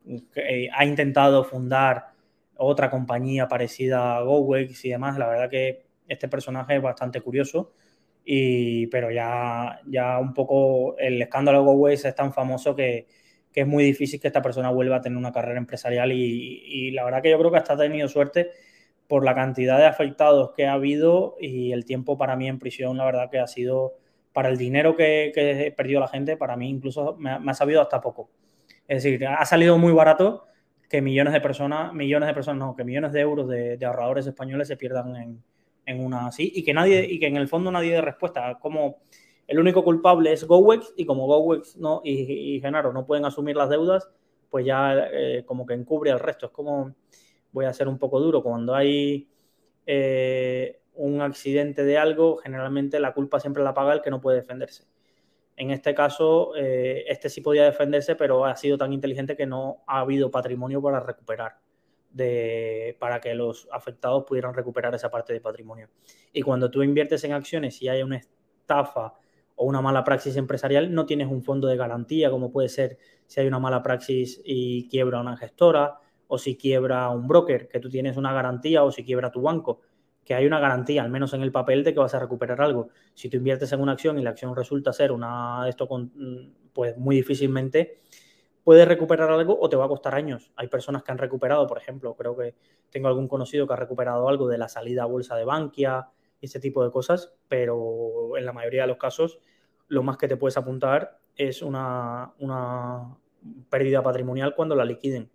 ha 0.74 0.84
intentado 0.86 1.44
fundar 1.44 2.17
otra 2.58 2.90
compañía 2.90 3.48
parecida 3.48 4.16
a 4.16 4.22
GoWex 4.22 4.84
y 4.84 4.90
demás. 4.90 5.16
La 5.16 5.28
verdad 5.28 5.48
que 5.48 5.86
este 6.08 6.28
personaje 6.28 6.76
es 6.76 6.82
bastante 6.82 7.20
curioso, 7.20 7.72
y, 8.24 8.88
pero 8.88 9.10
ya, 9.10 9.80
ya 9.86 10.18
un 10.18 10.34
poco 10.34 10.98
el 10.98 11.22
escándalo 11.22 11.86
de 11.86 11.94
es 11.94 12.14
tan 12.14 12.32
famoso 12.32 12.74
que, 12.76 13.06
es 13.54 13.66
muy 13.66 13.82
difícil 13.82 14.20
que 14.20 14.28
esta 14.28 14.40
persona 14.40 14.70
vuelva 14.70 14.96
a 14.96 15.00
tener 15.00 15.18
una 15.18 15.32
carrera 15.32 15.58
empresarial 15.58 16.12
y, 16.12 16.92
la 16.92 17.04
verdad 17.04 17.22
que 17.22 17.30
yo 17.30 17.38
creo 17.40 17.50
que 17.50 17.56
hasta 17.56 17.72
ha 17.72 17.76
tenido 17.76 18.06
suerte 18.06 18.50
por 19.08 19.24
la 19.24 19.34
cantidad 19.34 19.78
de 19.78 19.86
afectados 19.86 20.52
que 20.56 20.66
ha 20.66 20.74
habido 20.74 21.36
y 21.40 21.72
el 21.72 21.84
tiempo 21.84 22.16
para 22.16 22.36
mí 22.36 22.46
en 22.46 22.60
prisión, 22.60 22.96
la 22.96 23.04
verdad 23.04 23.30
que 23.30 23.40
ha 23.40 23.48
sido, 23.48 23.94
para 24.32 24.48
el 24.48 24.58
dinero 24.58 24.94
que, 24.94 25.32
que 25.34 25.74
perdido 25.76 25.98
la 25.98 26.06
gente, 26.06 26.36
para 26.36 26.56
mí 26.56 26.68
incluso 26.68 27.16
me 27.18 27.32
ha 27.32 27.54
sabido 27.54 27.82
hasta 27.82 28.00
poco. 28.00 28.30
Es 28.86 29.02
decir, 29.02 29.26
ha 29.26 29.44
salido 29.44 29.76
muy 29.76 29.92
barato 29.92 30.46
que 30.88 31.02
millones 31.02 31.32
de 31.32 31.40
personas, 31.40 31.92
millones 31.92 32.28
de 32.28 32.34
personas, 32.34 32.58
no, 32.58 32.74
que 32.74 32.84
millones 32.84 33.12
de 33.12 33.20
euros 33.20 33.48
de, 33.48 33.78
ahorradores 33.84 34.26
españoles 34.26 34.68
se 34.68 34.76
pierdan 34.76 35.16
en, 35.16 35.42
una 36.00 36.26
así 36.26 36.52
y 36.54 36.62
que 36.64 36.74
nadie, 36.74 37.06
y 37.08 37.18
que 37.18 37.26
en 37.26 37.36
el 37.36 37.48
fondo 37.48 37.70
nadie 37.70 37.92
dé 37.92 38.00
respuesta. 38.02 38.58
Como 38.60 38.98
el 39.46 39.58
único 39.58 39.82
culpable 39.82 40.32
es 40.32 40.44
GoWex 40.44 40.92
y 40.96 41.06
como 41.06 41.26
GoWex 41.26 41.76
no, 41.76 42.02
y, 42.04 42.60
Genaro 42.60 42.92
no 42.92 43.06
pueden 43.06 43.24
asumir 43.24 43.56
las 43.56 43.70
deudas, 43.70 44.08
pues 44.50 44.66
ya 44.66 45.08
eh, 45.12 45.44
como 45.46 45.64
que 45.66 45.74
encubre 45.74 46.10
al 46.10 46.20
resto. 46.20 46.46
Es 46.46 46.52
como, 46.52 46.94
voy 47.52 47.64
a 47.64 47.72
ser 47.72 47.88
un 47.88 47.98
poco 47.98 48.20
duro, 48.20 48.42
cuando 48.42 48.74
hay 48.74 49.28
eh, 49.86 50.80
un 50.94 51.22
accidente 51.22 51.84
de 51.84 51.96
algo, 51.96 52.36
generalmente 52.36 53.00
la 53.00 53.14
culpa 53.14 53.40
siempre 53.40 53.62
la 53.62 53.72
paga 53.72 53.94
el 53.94 54.02
que 54.02 54.10
no 54.10 54.20
puede 54.20 54.38
defenderse. 54.38 54.84
En 55.58 55.72
este 55.72 55.92
caso, 55.92 56.54
eh, 56.54 57.04
este 57.08 57.28
sí 57.28 57.40
podía 57.40 57.64
defenderse, 57.64 58.14
pero 58.14 58.44
ha 58.44 58.54
sido 58.54 58.78
tan 58.78 58.92
inteligente 58.92 59.36
que 59.36 59.44
no 59.44 59.82
ha 59.88 59.98
habido 59.98 60.30
patrimonio 60.30 60.80
para 60.80 61.00
recuperar, 61.00 61.58
de, 62.10 62.96
para 63.00 63.20
que 63.20 63.34
los 63.34 63.68
afectados 63.72 64.22
pudieran 64.24 64.54
recuperar 64.54 64.94
esa 64.94 65.10
parte 65.10 65.32
de 65.32 65.40
patrimonio. 65.40 65.88
Y 66.32 66.42
cuando 66.42 66.70
tú 66.70 66.84
inviertes 66.84 67.24
en 67.24 67.32
acciones 67.32 67.82
y 67.82 67.88
hay 67.88 68.04
una 68.04 68.18
estafa 68.18 69.14
o 69.56 69.64
una 69.64 69.80
mala 69.82 70.04
praxis 70.04 70.36
empresarial, 70.36 70.94
no 70.94 71.06
tienes 71.06 71.26
un 71.26 71.42
fondo 71.42 71.66
de 71.66 71.76
garantía, 71.76 72.30
como 72.30 72.52
puede 72.52 72.68
ser 72.68 72.96
si 73.26 73.40
hay 73.40 73.48
una 73.48 73.58
mala 73.58 73.82
praxis 73.82 74.40
y 74.44 74.88
quiebra 74.88 75.20
una 75.20 75.36
gestora, 75.36 75.98
o 76.28 76.38
si 76.38 76.56
quiebra 76.56 77.08
un 77.08 77.26
broker, 77.26 77.66
que 77.66 77.80
tú 77.80 77.90
tienes 77.90 78.16
una 78.16 78.32
garantía, 78.32 78.84
o 78.84 78.92
si 78.92 79.04
quiebra 79.04 79.32
tu 79.32 79.42
banco 79.42 79.80
que 80.28 80.34
hay 80.34 80.44
una 80.44 80.60
garantía, 80.60 81.00
al 81.00 81.08
menos 81.08 81.32
en 81.32 81.40
el 81.40 81.50
papel, 81.50 81.82
de 81.82 81.94
que 81.94 82.00
vas 82.00 82.12
a 82.12 82.18
recuperar 82.18 82.60
algo. 82.60 82.90
Si 83.14 83.30
tú 83.30 83.38
inviertes 83.38 83.72
en 83.72 83.80
una 83.80 83.92
acción 83.92 84.18
y 84.18 84.22
la 84.22 84.28
acción 84.28 84.54
resulta 84.54 84.92
ser 84.92 85.10
una 85.10 85.66
esto 85.66 85.88
con, 85.88 86.12
pues 86.74 86.98
muy 86.98 87.16
difícilmente 87.16 87.96
puedes 88.62 88.86
recuperar 88.86 89.30
algo 89.30 89.58
o 89.58 89.70
te 89.70 89.76
va 89.76 89.86
a 89.86 89.88
costar 89.88 90.14
años. 90.14 90.52
Hay 90.56 90.68
personas 90.68 91.02
que 91.02 91.12
han 91.12 91.16
recuperado, 91.16 91.66
por 91.66 91.78
ejemplo, 91.78 92.14
creo 92.14 92.36
que 92.36 92.54
tengo 92.90 93.08
algún 93.08 93.26
conocido 93.26 93.66
que 93.66 93.72
ha 93.72 93.76
recuperado 93.76 94.28
algo 94.28 94.48
de 94.48 94.58
la 94.58 94.68
salida 94.68 95.04
a 95.04 95.06
bolsa 95.06 95.34
de 95.34 95.46
Bankia 95.46 96.10
y 96.42 96.44
ese 96.44 96.60
tipo 96.60 96.84
de 96.84 96.90
cosas, 96.90 97.32
pero 97.48 98.36
en 98.36 98.44
la 98.44 98.52
mayoría 98.52 98.82
de 98.82 98.88
los 98.88 98.98
casos 98.98 99.38
lo 99.86 100.02
más 100.02 100.18
que 100.18 100.28
te 100.28 100.36
puedes 100.36 100.58
apuntar 100.58 101.20
es 101.36 101.62
una, 101.62 102.34
una 102.38 103.16
pérdida 103.70 104.02
patrimonial 104.02 104.54
cuando 104.54 104.74
la 104.74 104.84
liquiden. 104.84 105.30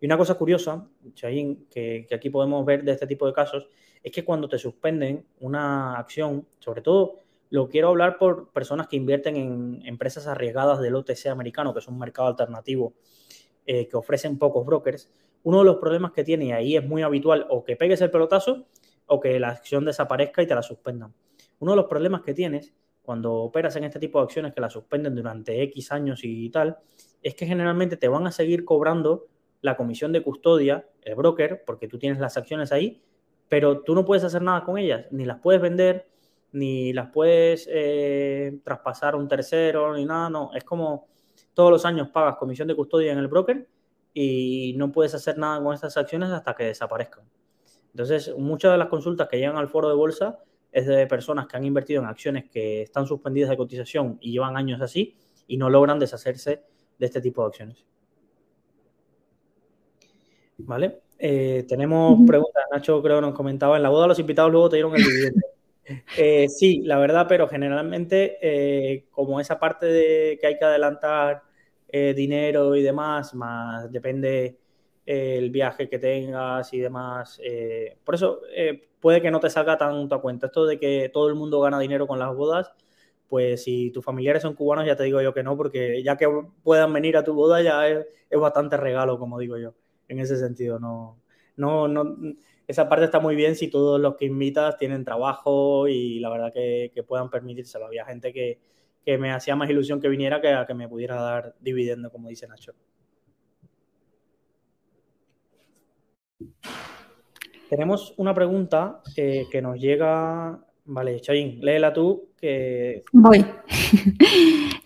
Y 0.00 0.06
una 0.06 0.16
cosa 0.16 0.36
curiosa, 0.36 0.86
Chayin, 1.14 1.66
que, 1.68 2.06
que 2.08 2.14
aquí 2.14 2.30
podemos 2.30 2.64
ver 2.64 2.84
de 2.84 2.92
este 2.92 3.08
tipo 3.08 3.26
de 3.26 3.32
casos, 3.32 3.68
es 4.08 4.12
que 4.12 4.24
cuando 4.24 4.48
te 4.48 4.58
suspenden 4.58 5.24
una 5.40 5.98
acción, 5.98 6.46
sobre 6.58 6.82
todo 6.82 7.20
lo 7.50 7.68
quiero 7.68 7.88
hablar 7.88 8.18
por 8.18 8.50
personas 8.50 8.88
que 8.88 8.96
invierten 8.96 9.36
en 9.36 9.80
empresas 9.84 10.26
arriesgadas 10.26 10.80
del 10.80 10.94
OTC 10.94 11.26
americano, 11.26 11.72
que 11.72 11.80
es 11.80 11.88
un 11.88 11.98
mercado 11.98 12.28
alternativo 12.28 12.92
eh, 13.66 13.88
que 13.88 13.96
ofrecen 13.96 14.38
pocos 14.38 14.66
brokers. 14.66 15.10
Uno 15.44 15.60
de 15.60 15.64
los 15.64 15.76
problemas 15.76 16.12
que 16.12 16.24
tiene, 16.24 16.46
y 16.46 16.52
ahí 16.52 16.76
es 16.76 16.84
muy 16.86 17.02
habitual, 17.02 17.46
o 17.48 17.64
que 17.64 17.76
pegues 17.76 18.00
el 18.00 18.10
pelotazo 18.10 18.66
o 19.06 19.20
que 19.20 19.40
la 19.40 19.48
acción 19.48 19.84
desaparezca 19.86 20.42
y 20.42 20.46
te 20.46 20.54
la 20.54 20.62
suspendan. 20.62 21.14
Uno 21.60 21.72
de 21.72 21.76
los 21.76 21.86
problemas 21.86 22.20
que 22.22 22.34
tienes 22.34 22.74
cuando 23.08 23.32
operas 23.36 23.74
en 23.76 23.84
este 23.84 23.98
tipo 23.98 24.18
de 24.18 24.24
acciones 24.24 24.52
que 24.52 24.60
la 24.60 24.68
suspenden 24.68 25.14
durante 25.14 25.62
X 25.62 25.92
años 25.92 26.20
y 26.24 26.50
tal, 26.50 26.76
es 27.22 27.34
que 27.34 27.46
generalmente 27.46 27.96
te 27.96 28.06
van 28.06 28.26
a 28.26 28.32
seguir 28.32 28.66
cobrando 28.66 29.28
la 29.62 29.78
comisión 29.78 30.12
de 30.12 30.22
custodia, 30.22 30.86
el 31.00 31.14
broker, 31.14 31.64
porque 31.64 31.88
tú 31.88 31.98
tienes 31.98 32.18
las 32.18 32.36
acciones 32.36 32.70
ahí, 32.70 33.02
pero 33.48 33.80
tú 33.80 33.94
no 33.94 34.04
puedes 34.04 34.24
hacer 34.24 34.42
nada 34.42 34.64
con 34.64 34.78
ellas, 34.78 35.06
ni 35.10 35.24
las 35.24 35.38
puedes 35.38 35.60
vender, 35.60 36.08
ni 36.52 36.92
las 36.92 37.10
puedes 37.10 37.68
eh, 37.70 38.58
traspasar 38.64 39.14
a 39.14 39.16
un 39.16 39.28
tercero, 39.28 39.94
ni 39.94 40.04
nada, 40.04 40.30
no, 40.30 40.50
es 40.54 40.64
como 40.64 41.08
todos 41.54 41.70
los 41.70 41.84
años 41.84 42.08
pagas 42.08 42.36
comisión 42.36 42.68
de 42.68 42.76
custodia 42.76 43.12
en 43.12 43.18
el 43.18 43.28
broker 43.28 43.68
y 44.14 44.74
no 44.76 44.90
puedes 44.92 45.14
hacer 45.14 45.38
nada 45.38 45.62
con 45.62 45.74
estas 45.74 45.96
acciones 45.96 46.30
hasta 46.30 46.54
que 46.54 46.64
desaparezcan. 46.64 47.24
Entonces, 47.92 48.34
muchas 48.36 48.72
de 48.72 48.78
las 48.78 48.88
consultas 48.88 49.28
que 49.28 49.38
llegan 49.38 49.56
al 49.56 49.68
foro 49.68 49.88
de 49.88 49.94
bolsa 49.94 50.38
es 50.70 50.86
de 50.86 51.06
personas 51.06 51.46
que 51.46 51.56
han 51.56 51.64
invertido 51.64 52.02
en 52.02 52.08
acciones 52.08 52.48
que 52.50 52.82
están 52.82 53.06
suspendidas 53.06 53.50
de 53.50 53.56
cotización 53.56 54.18
y 54.20 54.32
llevan 54.32 54.56
años 54.56 54.80
así 54.80 55.16
y 55.46 55.56
no 55.56 55.70
logran 55.70 55.98
deshacerse 55.98 56.62
de 56.98 57.06
este 57.06 57.20
tipo 57.20 57.42
de 57.42 57.48
acciones. 57.48 57.84
¿Vale? 60.58 61.00
Eh, 61.18 61.64
tenemos 61.68 62.18
preguntas. 62.26 62.64
Nacho 62.70 63.02
creo 63.02 63.20
nos 63.20 63.34
comentaba, 63.34 63.76
en 63.76 63.82
la 63.82 63.88
boda 63.88 64.06
los 64.06 64.18
invitados 64.18 64.52
luego 64.52 64.68
te 64.68 64.76
dieron 64.76 64.94
el 64.94 65.04
dividendo. 65.04 65.40
Eh, 66.18 66.50
sí, 66.50 66.82
la 66.82 66.98
verdad, 66.98 67.24
pero 67.26 67.48
generalmente 67.48 68.36
eh, 68.42 69.06
como 69.10 69.40
esa 69.40 69.58
parte 69.58 69.86
de 69.86 70.38
que 70.38 70.46
hay 70.46 70.58
que 70.58 70.64
adelantar 70.66 71.42
dinero 71.90 72.76
y 72.76 72.82
demás, 72.82 73.34
más 73.34 73.90
depende 73.90 74.58
el 75.06 75.48
viaje 75.48 75.88
que 75.88 75.98
tengas 75.98 76.74
y 76.74 76.80
demás. 76.80 77.40
por 78.04 78.14
eso 78.14 78.42
puede 79.00 79.22
que 79.22 79.30
no 79.30 79.40
te 79.40 79.48
salga 79.48 79.78
tanto 79.78 80.14
a 80.14 80.20
cuenta. 80.20 80.48
Esto 80.48 80.66
de 80.66 80.78
que 80.78 81.08
todo 81.10 81.28
el 81.28 81.36
mundo 81.36 81.58
gana 81.58 81.78
dinero 81.78 82.06
con 82.06 82.18
las 82.18 82.36
bodas, 82.36 82.70
pues 83.26 83.64
si 83.64 83.90
tus 83.90 84.04
familiares 84.04 84.42
son 84.42 84.52
cubanos 84.52 84.84
ya 84.84 84.94
te 84.94 85.04
digo 85.04 85.22
yo 85.22 85.32
que 85.32 85.42
no, 85.42 85.56
porque 85.56 86.02
ya 86.02 86.18
que 86.18 86.28
puedan 86.62 86.92
venir 86.92 87.16
a 87.16 87.24
tu 87.24 87.32
boda 87.32 87.62
ya 87.62 87.88
es 87.88 88.38
bastante 88.38 88.76
regalo, 88.76 89.18
como 89.18 89.38
digo 89.38 89.56
yo 89.56 89.72
en 90.08 90.18
ese 90.18 90.36
sentido. 90.36 90.78
No, 90.78 91.18
no, 91.56 91.88
no, 91.88 92.16
esa 92.68 92.86
parte 92.86 93.06
está 93.06 93.18
muy 93.18 93.34
bien 93.34 93.56
si 93.56 93.68
todos 93.68 93.98
los 93.98 94.16
que 94.16 94.26
invitas 94.26 94.76
tienen 94.76 95.02
trabajo 95.02 95.88
y 95.88 96.18
la 96.20 96.28
verdad 96.28 96.52
que, 96.52 96.92
puedan 97.06 97.30
permitírselo. 97.30 97.86
Había 97.86 98.04
gente 98.04 98.32
que, 98.32 98.60
me 99.18 99.32
hacía 99.32 99.56
más 99.56 99.70
ilusión 99.70 100.02
que 100.02 100.08
viniera 100.08 100.42
que 100.42 100.52
a 100.52 100.66
que 100.66 100.74
me 100.74 100.86
pudiera 100.86 101.14
dar 101.14 101.54
dividendo, 101.60 102.10
como 102.12 102.28
dice 102.28 102.46
Nacho. 102.46 102.74
Tenemos 107.70 108.12
una 108.18 108.34
pregunta 108.34 109.00
eh, 109.16 109.46
que 109.50 109.62
nos 109.62 109.80
llega. 109.80 110.62
Vale, 110.90 111.20
Chain, 111.20 111.58
léela 111.60 111.92
tú. 111.92 112.30
Que... 112.40 113.04
Voy. 113.12 113.44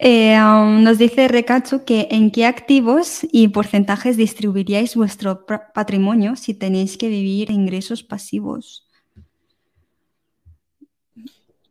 Eh, 0.05 0.37
um, 0.37 0.83
nos 0.83 0.99
dice 0.99 1.29
Recacho 1.29 1.85
que 1.85 2.09
en 2.11 2.33
qué 2.33 2.45
activos 2.45 3.21
y 3.31 3.47
porcentajes 3.47 4.17
distribuiríais 4.17 4.97
vuestro 4.97 5.47
patrimonio 5.47 6.35
si 6.35 6.55
tenéis 6.55 6.99
que 6.99 7.07
vivir 7.07 7.53
ingresos 7.53 8.03
pasivos. 8.03 8.89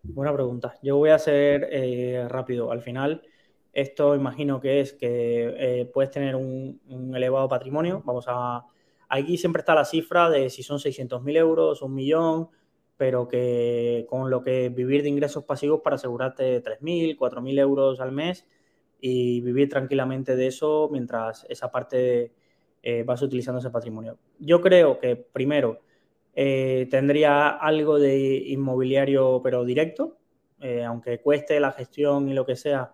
Buena 0.02 0.34
pregunta. 0.34 0.78
Yo 0.82 0.96
voy 0.96 1.10
a 1.10 1.20
ser 1.20 1.68
eh, 1.74 2.26
rápido. 2.30 2.72
Al 2.72 2.82
final, 2.82 3.22
esto 3.74 4.16
imagino 4.16 4.62
que 4.62 4.80
es 4.80 4.94
que 4.94 5.54
eh, 5.58 5.92
puedes 5.94 6.12
tener 6.12 6.38
un, 6.38 6.80
elevado 7.14 7.50
patrimonio. 7.50 8.02
Vamos 8.06 8.26
a. 8.30 8.66
Aquí 9.10 9.38
siempre 9.38 9.60
está 9.60 9.76
la 9.76 9.84
cifra 9.84 10.30
de 10.30 10.50
si 10.50 10.64
son 10.64 10.80
600.000 10.80 11.36
euros, 11.36 11.82
un 11.82 11.94
millón, 11.94 12.48
pero 13.02 13.28
que 13.28 14.06
con 14.08 14.30
lo 14.30 14.44
que 14.44 14.70
vivir 14.70 15.02
de 15.02 15.10
ingresos 15.10 15.44
pasivos 15.44 15.82
para 15.82 15.96
asegurarte 15.96 16.62
3.000, 16.62 17.18
4.000 17.18 17.58
euros 17.58 18.00
al 18.00 18.12
mes 18.12 18.46
y 19.00 19.42
vivir 19.42 19.70
tranquilamente 19.70 20.36
de 20.36 20.46
eso 20.46 20.88
mientras 20.92 21.44
esa 21.50 21.72
parte 21.72 22.32
eh, 22.84 23.02
vas 23.02 23.24
utilizando 23.24 23.58
ese 23.58 23.72
patrimonio. 23.72 24.20
Yo 24.38 24.62
creo 24.62 25.00
que 25.00 25.16
primero 25.16 25.80
eh, 26.36 26.88
tendría 26.92 27.50
algo 27.50 27.98
de 27.98 28.36
inmobiliario 28.36 29.42
pero 29.44 29.66
directo, 29.66 30.20
eh, 30.60 30.84
aunque 30.84 31.22
cueste 31.22 31.60
la 31.60 31.72
gestión 31.72 32.30
y 32.30 32.36
lo 32.36 32.46
que 32.46 32.56
sea, 32.56 32.94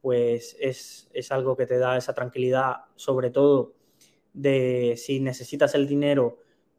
pues 0.00 0.56
es, 0.60 1.10
es 1.12 1.32
algo 1.32 1.56
que 1.56 1.66
te 1.66 1.78
da 1.78 1.96
esa 1.96 2.14
tranquilidad, 2.14 2.76
sobre 2.94 3.30
todo 3.30 3.72
de 4.32 4.94
si 4.96 5.18
necesitas 5.18 5.74
el 5.74 5.88
dinero 5.88 6.38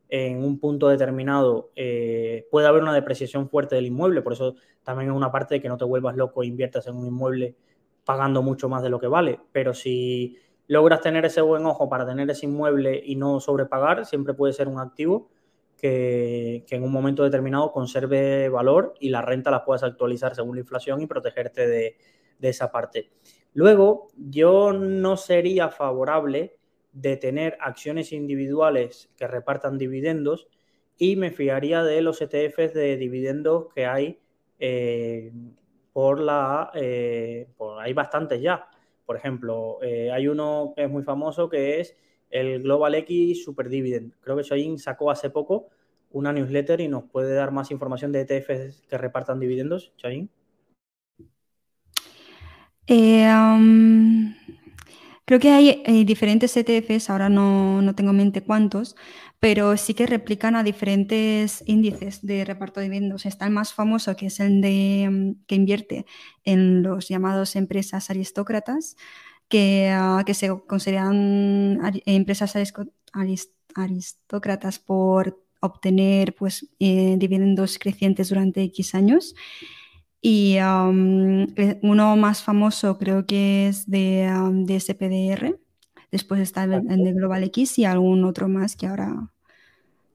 en 0.10 0.43
un 0.43 0.60
punto 0.60 0.89
determinado 0.89 1.72
eh, 1.76 2.48
puede 2.50 2.67
haber 2.67 2.82
una 2.82 2.93
depreciación 2.93 3.48
fuerte 3.48 3.76
del 3.76 3.86
inmueble, 3.86 4.22
por 4.22 4.34
eso 4.34 4.56
también 4.84 5.12
es 5.12 5.15
una 5.15 5.32
parte 5.32 5.56
de 5.56 5.62
que 5.62 5.69
no 5.69 5.78
te 5.78 5.86
vuelvas 5.86 6.15
loco 6.15 6.41
e 6.43 6.48
inviertas 6.48 6.88
en 6.88 6.95
un 6.95 7.06
inmueble 7.06 7.56
pagando 8.04 8.41
mucho 8.41 8.67
más 8.69 8.82
de 8.82 8.89
lo 8.89 9.00
que 9.00 9.08
vale, 9.08 9.39
pero 9.52 9.74
si 9.74 10.38
logras 10.67 11.02
tener 11.02 11.26
ese 11.26 11.41
buen 11.41 11.65
ojo 11.65 11.89
para 11.89 12.08
tener 12.08 12.30
ese 12.30 12.48
inmueble 12.48 13.00
y 13.06 13.15
no 13.15 13.39
sobrepagar, 13.39 14.06
siempre 14.06 14.34
puede 14.34 14.54
ser 14.54 14.67
un 14.67 14.80
activo 14.80 15.30
que, 15.78 16.65
en 16.69 16.84
un 16.84 16.91
momento 16.91 17.24
determinado 17.24 17.72
conserve 17.72 18.50
valor 18.50 18.95
y 19.00 19.10
la 19.10 19.22
renta 19.22 19.52
la 19.52 19.63
puedas 19.63 19.84
actualizar 19.84 20.36
según 20.36 20.56
la 20.56 20.62
inflación 20.62 21.02
y 21.02 21.08
protegerte 21.08 21.67
de, 21.67 21.98
de 22.39 22.50
esa 22.50 22.72
parte. 22.72 23.12
Luego, 23.54 24.10
yo 24.15 24.74
no 24.74 25.17
sería 25.17 25.69
favorable 25.69 26.59
de 26.91 27.17
tener 27.17 27.58
acciones 27.62 28.12
individuales 28.12 29.10
que 29.17 29.28
repartan 29.28 29.78
dividendos 29.78 30.47
y 30.97 31.15
me 31.15 31.32
fiaría 31.32 31.84
de 31.84 32.02
los 32.02 32.21
ETFs 32.21 32.73
de 32.73 32.97
dividendos 32.97 33.73
que 33.73 33.86
hay 33.86 34.19
eh, 34.60 35.32
por 35.93 36.19
la... 36.19 36.71
Eh, 36.75 37.47
hay 37.80 37.93
bastantes 37.93 38.41
ya. 38.41 38.67
Por 39.06 39.15
ejemplo, 39.15 39.80
eh, 39.82 40.12
hay 40.12 40.28
uno 40.28 40.73
que 40.75 40.84
es 40.84 40.89
muy 40.89 41.04
famoso 41.04 41.49
que 41.49 41.80
es 41.80 41.95
el 42.30 42.62
Global 42.62 42.95
X 42.95 43.43
Super 43.43 43.69
Dividend. 43.69 44.13
Creo 44.19 44.36
que 44.36 44.43
Shoyin 44.43 44.78
sacó 44.78 45.10
hace 45.10 45.30
poco 45.30 45.69
una 46.12 46.34
newsletter 46.34 46.82
y 46.82 46.88
nos 46.88 47.06
puede 47.06 47.34
dar 47.34 47.52
más 47.52 47.71
información 47.71 48.12
de 48.12 48.21
ETFs 48.21 48.86
que 48.88 48.98
repartan 48.98 49.40
dividendos. 49.40 49.94
Shoyin. 49.98 50.29
Um, 52.90 54.33
Creo 55.30 55.40
que 55.40 55.52
hay 55.52 55.84
eh, 55.86 56.06
diferentes 56.06 56.58
ETFs, 56.58 57.12
ahora 57.12 57.30
no, 57.30 57.84
no, 57.84 57.94
tengo 57.94 58.10
en 58.10 58.17
mente 58.17 58.42
cuántos, 58.42 58.96
pero 59.40 59.77
sí 59.77 59.94
que 59.94 60.08
replican 60.08 60.56
a 60.56 60.63
diferentes 60.63 61.63
índices 61.67 62.25
de 62.25 62.44
reparto 62.46 62.80
de 62.80 62.88
dividendos. 62.88 63.27
Está 63.27 63.46
el 63.46 63.52
más 63.52 63.71
famoso, 63.71 64.15
que 64.15 64.25
es 64.25 64.40
el 64.40 64.60
de, 64.60 65.08
mm, 65.08 65.46
que 65.46 65.54
invierte 65.54 66.08
en 66.46 66.82
los 66.82 67.10
llamados 67.10 67.56
empresas 67.56 68.10
aristócratas, 68.10 68.96
que, 69.48 69.96
uh, 69.96 70.25
que 70.25 70.34
se 70.34 70.50
consideran 70.65 71.80
empresas 72.08 72.56
aristócratas 73.75 74.80
por 74.80 75.44
obtener 75.60 76.34
pues, 76.34 76.67
eh, 76.80 77.17
dividendos 77.19 77.77
crecientes 77.77 78.30
durante 78.30 78.63
X 78.63 78.96
años. 78.96 79.36
Y 80.22 80.58
um, 80.60 81.48
uno 81.82 82.17
más 82.17 82.44
famoso 82.44 82.98
creo 82.98 83.26
que 83.26 83.67
es 83.67 83.90
de, 83.90 84.30
um, 84.34 84.65
de 84.65 84.80
SPDR. 84.80 85.58
Después 86.12 86.42
está 86.42 86.65
el, 86.65 86.74
el, 86.74 87.04
de 87.04 87.13
Global 87.13 87.44
X 87.46 87.80
y 87.80 87.86
algún 87.86 88.26
otro 88.26 88.50
más 88.50 88.76
que 88.76 88.88
ahora 88.88 89.32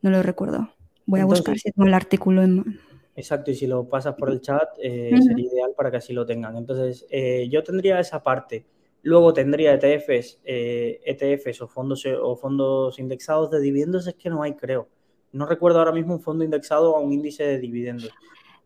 no 0.02 0.10
lo 0.10 0.22
recuerdo. 0.22 0.68
Voy 1.06 1.20
a 1.20 1.24
buscar 1.24 1.56
si 1.58 1.70
tengo 1.70 1.86
el 1.86 1.94
artículo 1.94 2.42
en 2.42 2.78
Exacto, 3.16 3.52
y 3.52 3.54
si 3.54 3.66
lo 3.66 3.88
pasas 3.88 4.16
por 4.16 4.30
el 4.30 4.40
chat 4.40 4.68
eh, 4.82 5.10
uh 5.12 5.16
-huh. 5.16 5.22
sería 5.22 5.46
ideal 5.46 5.72
para 5.76 5.90
que 5.90 5.98
así 5.98 6.12
lo 6.12 6.26
tengan. 6.26 6.56
Entonces, 6.56 7.06
eh, 7.10 7.48
yo 7.48 7.62
tendría 7.62 8.00
esa 8.00 8.22
parte. 8.22 8.66
Luego 9.02 9.32
tendría 9.32 9.74
ETFs, 9.74 10.40
eh, 10.44 11.00
ETFs 11.04 11.60
o 11.62 11.68
fondos, 11.68 12.04
o 12.06 12.36
fondos 12.36 12.98
indexados 12.98 13.50
de 13.50 13.60
dividendos, 13.60 14.06
es 14.06 14.14
que 14.14 14.30
no 14.30 14.42
hay, 14.42 14.54
creo. 14.54 14.88
No 15.32 15.46
recuerdo 15.46 15.78
ahora 15.78 15.92
mismo 15.92 16.14
un 16.14 16.20
fondo 16.20 16.44
indexado 16.44 16.96
a 16.96 17.00
un 17.00 17.12
índice 17.12 17.44
de 17.44 17.58
dividendos 17.58 18.10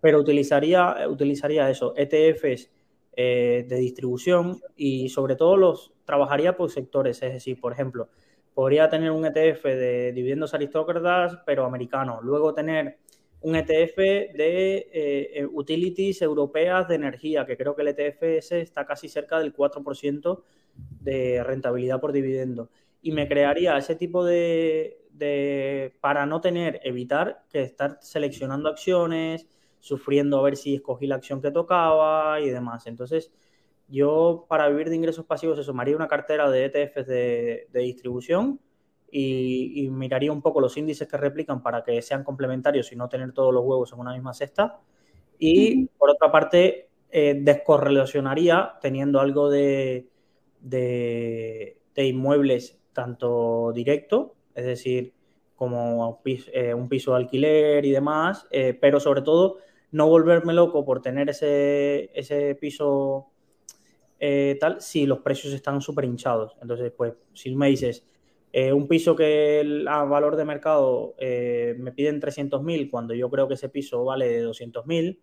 pero 0.00 0.20
utilizaría, 0.20 1.08
utilizaría 1.08 1.70
eso, 1.70 1.94
ETFs 1.96 2.70
eh, 3.16 3.66
de 3.68 3.76
distribución 3.76 4.60
y 4.76 5.08
sobre 5.08 5.36
todo 5.36 5.56
los 5.56 5.92
trabajaría 6.04 6.56
por 6.56 6.70
sectores, 6.70 7.22
es 7.22 7.32
decir, 7.32 7.60
por 7.60 7.72
ejemplo, 7.72 8.08
podría 8.54 8.88
tener 8.88 9.10
un 9.10 9.24
ETF 9.24 9.64
de 9.64 10.12
dividendos 10.12 10.54
aristócratas, 10.54 11.38
pero 11.44 11.64
americano, 11.64 12.20
luego 12.22 12.54
tener 12.54 12.98
un 13.40 13.54
ETF 13.54 13.96
de 13.96 14.88
eh, 14.92 15.46
utilities 15.52 16.22
europeas 16.22 16.88
de 16.88 16.96
energía, 16.96 17.46
que 17.46 17.56
creo 17.56 17.74
que 17.76 17.82
el 17.82 17.88
ETF 17.88 18.22
ese 18.22 18.60
está 18.60 18.84
casi 18.84 19.08
cerca 19.08 19.38
del 19.38 19.54
4% 19.54 20.42
de 21.00 21.42
rentabilidad 21.44 22.00
por 22.00 22.12
dividendo. 22.12 22.70
Y 23.00 23.12
me 23.12 23.28
crearía 23.28 23.78
ese 23.78 23.94
tipo 23.94 24.24
de, 24.24 25.06
de, 25.12 25.94
para 26.00 26.26
no 26.26 26.40
tener, 26.40 26.80
evitar 26.82 27.44
que 27.50 27.62
estar 27.62 27.98
seleccionando 28.00 28.68
acciones, 28.68 29.46
sufriendo 29.80 30.38
a 30.38 30.42
ver 30.42 30.56
si 30.56 30.76
escogí 30.76 31.06
la 31.06 31.16
acción 31.16 31.40
que 31.40 31.50
tocaba 31.50 32.40
y 32.40 32.50
demás. 32.50 32.86
Entonces, 32.86 33.32
yo 33.88 34.46
para 34.48 34.68
vivir 34.68 34.90
de 34.90 34.96
ingresos 34.96 35.24
pasivos, 35.24 35.58
eso, 35.58 35.72
me 35.74 35.82
haría 35.82 35.96
una 35.96 36.08
cartera 36.08 36.50
de 36.50 36.66
ETFs 36.66 37.06
de, 37.06 37.68
de 37.72 37.80
distribución 37.80 38.60
y, 39.10 39.84
y, 39.84 39.90
miraría 39.90 40.30
un 40.30 40.42
poco 40.42 40.60
los 40.60 40.76
índices 40.76 41.08
que 41.08 41.16
replican 41.16 41.62
para 41.62 41.82
que 41.82 42.02
sean 42.02 42.24
complementarios 42.24 42.92
y 42.92 42.96
no 42.96 43.08
tener 43.08 43.32
todos 43.32 43.54
los 43.54 43.64
huevos 43.64 43.92
en 43.92 44.00
una 44.00 44.12
misma 44.12 44.34
cesta. 44.34 44.80
Y 45.38 45.86
por 45.86 46.10
otra 46.10 46.30
parte, 46.30 46.88
eh, 47.10 47.38
descorrelacionaría 47.40 48.74
teniendo 48.82 49.20
algo 49.20 49.48
de, 49.48 50.10
de, 50.60 51.80
de, 51.94 52.06
inmuebles 52.06 52.78
tanto 52.92 53.72
directo, 53.72 54.34
es 54.54 54.66
decir, 54.66 55.14
como 55.56 56.20
eh, 56.26 56.74
un 56.74 56.88
piso 56.90 57.12
de 57.12 57.16
alquiler 57.16 57.86
y 57.86 57.92
demás, 57.92 58.46
eh, 58.50 58.76
pero 58.78 59.00
sobre 59.00 59.22
todo 59.22 59.56
no 59.92 60.08
volverme 60.08 60.52
loco 60.52 60.84
por 60.84 61.00
tener 61.00 61.30
ese, 61.30 62.10
ese 62.14 62.54
piso 62.54 63.28
eh, 64.20 64.56
tal 64.60 64.80
si 64.80 65.06
los 65.06 65.20
precios 65.20 65.52
están 65.54 65.80
súper 65.80 66.04
hinchados. 66.04 66.56
Entonces, 66.60 66.92
pues, 66.96 67.14
si 67.32 67.54
me 67.54 67.68
dices 67.68 68.04
eh, 68.52 68.72
un 68.72 68.88
piso 68.88 69.14
que 69.14 69.60
el, 69.60 69.86
a 69.88 70.04
valor 70.04 70.36
de 70.36 70.44
mercado 70.44 71.14
eh, 71.18 71.74
me 71.78 71.92
piden 71.92 72.20
300.000 72.20 72.90
cuando 72.90 73.14
yo 73.14 73.28
creo 73.30 73.46
que 73.46 73.54
ese 73.54 73.68
piso 73.68 74.04
vale 74.04 74.26
de 74.28 74.46
200.000 74.46 75.18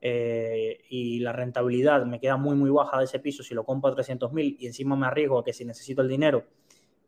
eh, 0.00 0.80
y 0.88 1.20
la 1.20 1.32
rentabilidad 1.32 2.06
me 2.06 2.18
queda 2.18 2.36
muy, 2.36 2.56
muy 2.56 2.70
baja 2.70 2.98
de 2.98 3.04
ese 3.04 3.18
piso 3.18 3.42
si 3.42 3.54
lo 3.54 3.64
compro 3.64 3.90
a 3.90 3.96
300.000 3.96 4.56
y 4.58 4.66
encima 4.66 4.96
me 4.96 5.06
arriesgo 5.06 5.38
a 5.38 5.44
que 5.44 5.52
si 5.52 5.64
necesito 5.64 6.02
el 6.02 6.08
dinero 6.08 6.46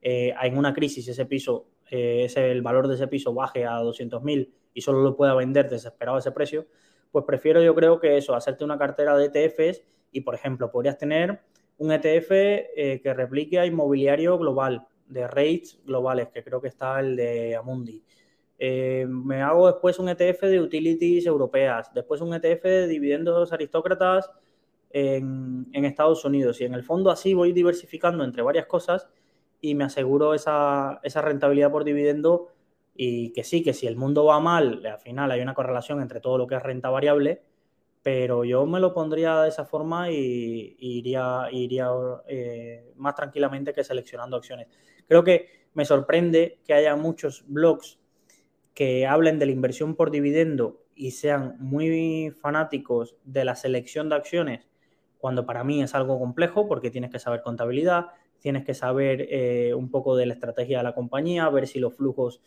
en 0.06 0.58
una 0.58 0.74
crisis 0.74 1.08
ese 1.08 1.24
piso, 1.24 1.66
ese, 1.88 2.50
el 2.50 2.60
valor 2.60 2.88
de 2.88 2.96
ese 2.96 3.08
piso 3.08 3.32
baje 3.32 3.64
a 3.64 3.80
200.000 3.80 4.50
y 4.74 4.82
solo 4.82 5.00
lo 5.00 5.16
pueda 5.16 5.34
vender 5.34 5.70
desesperado 5.70 6.18
ese 6.18 6.30
precio, 6.30 6.66
pues 7.14 7.24
prefiero 7.26 7.62
yo 7.62 7.76
creo 7.76 8.00
que 8.00 8.16
eso, 8.16 8.34
hacerte 8.34 8.64
una 8.64 8.76
cartera 8.76 9.16
de 9.16 9.26
ETFs 9.26 9.84
y, 10.10 10.22
por 10.22 10.34
ejemplo, 10.34 10.72
podrías 10.72 10.98
tener 10.98 11.42
un 11.78 11.92
ETF 11.92 12.32
eh, 12.32 13.00
que 13.00 13.14
replique 13.14 13.56
a 13.60 13.66
inmobiliario 13.66 14.36
global, 14.36 14.84
de 15.06 15.28
rates 15.28 15.80
globales, 15.86 16.30
que 16.30 16.42
creo 16.42 16.60
que 16.60 16.66
está 16.66 16.98
el 16.98 17.14
de 17.14 17.54
Amundi. 17.54 18.02
Eh, 18.58 19.06
me 19.08 19.42
hago 19.42 19.68
después 19.68 20.00
un 20.00 20.08
ETF 20.08 20.42
de 20.42 20.60
utilities 20.60 21.24
europeas, 21.26 21.94
después 21.94 22.20
un 22.20 22.34
ETF 22.34 22.64
de 22.64 22.88
dividendos 22.88 23.52
aristócratas 23.52 24.28
en, 24.90 25.68
Estados 25.72 26.24
Unidos. 26.24 26.60
Y 26.60 26.64
en 26.64 26.74
el 26.74 26.82
fondo 26.82 27.12
así 27.12 27.32
voy 27.32 27.52
diversificando 27.52 28.24
entre 28.24 28.42
varias 28.42 28.66
cosas 28.66 29.08
y 29.60 29.76
me 29.76 29.84
aseguro 29.84 30.34
esa 30.34 30.98
rentabilidad 31.22 31.70
por 31.70 31.84
dividendo 31.84 32.48
y 32.94 33.32
que 33.32 33.44
sí, 33.44 33.62
que 33.62 33.74
si 33.74 33.86
el 33.86 33.96
mundo 33.96 34.24
va 34.24 34.40
mal, 34.40 34.84
al 34.86 34.98
final 34.98 35.30
hay 35.30 35.40
una 35.40 35.54
correlación 35.54 36.00
entre 36.00 36.20
todo 36.20 36.38
lo 36.38 36.46
que 36.46 36.54
es 36.54 36.62
renta 36.62 36.90
variable, 36.90 37.42
pero 38.02 38.44
yo 38.44 38.66
me 38.66 38.80
lo 38.80 38.92
pondría 38.92 39.40
de 39.42 39.48
esa 39.48 39.64
forma 39.64 40.10
y, 40.10 40.76
iría, 40.78 41.48
iría 41.50 41.88
eh, 42.28 42.92
más 42.96 43.14
tranquilamente 43.14 43.72
que 43.72 43.82
seleccionando 43.82 44.36
acciones. 44.36 44.68
Creo 45.08 45.24
que 45.24 45.48
me 45.74 45.84
sorprende 45.84 46.60
que 46.64 46.74
haya 46.74 46.94
muchos 46.96 47.44
blogs 47.48 47.98
que 48.74 49.06
hablen 49.06 49.38
de 49.38 49.46
la 49.46 49.52
inversión 49.52 49.94
por 49.94 50.10
dividendo 50.10 50.82
y 50.94 51.12
sean 51.12 51.56
muy 51.58 52.32
fanáticos 52.40 53.16
de 53.24 53.44
la 53.44 53.56
selección 53.56 54.08
de 54.08 54.16
acciones, 54.16 54.68
cuando 55.18 55.46
para 55.46 55.64
mí 55.64 55.82
es 55.82 55.94
algo 55.94 56.18
complejo 56.18 56.68
porque 56.68 56.90
tienes 56.90 57.10
que 57.10 57.18
saber 57.18 57.42
contabilidad, 57.42 58.08
tienes 58.38 58.64
que 58.64 58.74
saber 58.74 59.26
eh, 59.30 59.72
un 59.74 59.90
poco 59.90 60.16
de 60.16 60.26
la 60.26 60.34
estrategia 60.34 60.78
de 60.78 60.84
la 60.84 60.94
compañía, 60.94 61.48
ver 61.48 61.66
si 61.66 61.78
los 61.78 61.96
flujos 61.96 62.42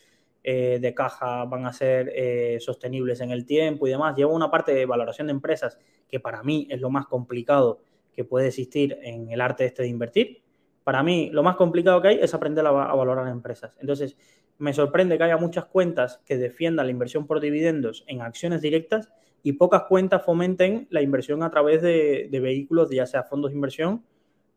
eh, 0.49 0.79
de 0.79 0.93
caja 0.93 1.43
van 1.43 1.65
a 1.65 1.73
ser 1.73 2.09
eh, 2.15 2.57
sostenibles 2.61 3.19
en 3.19 3.31
el 3.31 3.45
tiempo 3.45 3.85
y 3.85 3.89
demás. 3.89 4.15
Lleva 4.15 4.31
una 4.31 4.49
parte 4.49 4.73
de 4.73 4.85
valoración 4.85 5.27
de 5.27 5.31
empresas 5.31 5.77
que 6.07 6.21
para 6.21 6.41
mí 6.41 6.69
es 6.69 6.79
lo 6.79 6.89
más 6.89 7.05
complicado 7.05 7.81
que 8.13 8.23
puede 8.23 8.47
existir 8.47 8.97
en 9.01 9.29
el 9.29 9.41
arte 9.41 9.65
este 9.65 9.83
de 9.83 9.89
invertir. 9.89 10.41
Para 10.85 11.03
mí, 11.03 11.29
lo 11.33 11.43
más 11.43 11.57
complicado 11.57 12.01
que 12.01 12.07
hay 12.07 12.19
es 12.21 12.33
aprender 12.33 12.65
a, 12.65 12.69
a 12.69 12.95
valorar 12.95 13.27
empresas. 13.27 13.77
Entonces, 13.81 14.15
me 14.57 14.71
sorprende 14.71 15.17
que 15.17 15.25
haya 15.25 15.35
muchas 15.35 15.65
cuentas 15.65 16.21
que 16.25 16.37
defiendan 16.37 16.85
la 16.85 16.93
inversión 16.93 17.27
por 17.27 17.41
dividendos 17.41 18.05
en 18.07 18.21
acciones 18.21 18.61
directas 18.61 19.11
y 19.43 19.51
pocas 19.51 19.83
cuentas 19.89 20.23
fomenten 20.23 20.87
la 20.91 21.01
inversión 21.01 21.43
a 21.43 21.49
través 21.49 21.81
de, 21.81 22.29
vehículos, 22.31 22.89
ya 22.89 23.05
sea 23.05 23.23
fondos 23.23 23.51
de 23.51 23.55
inversión 23.55 24.05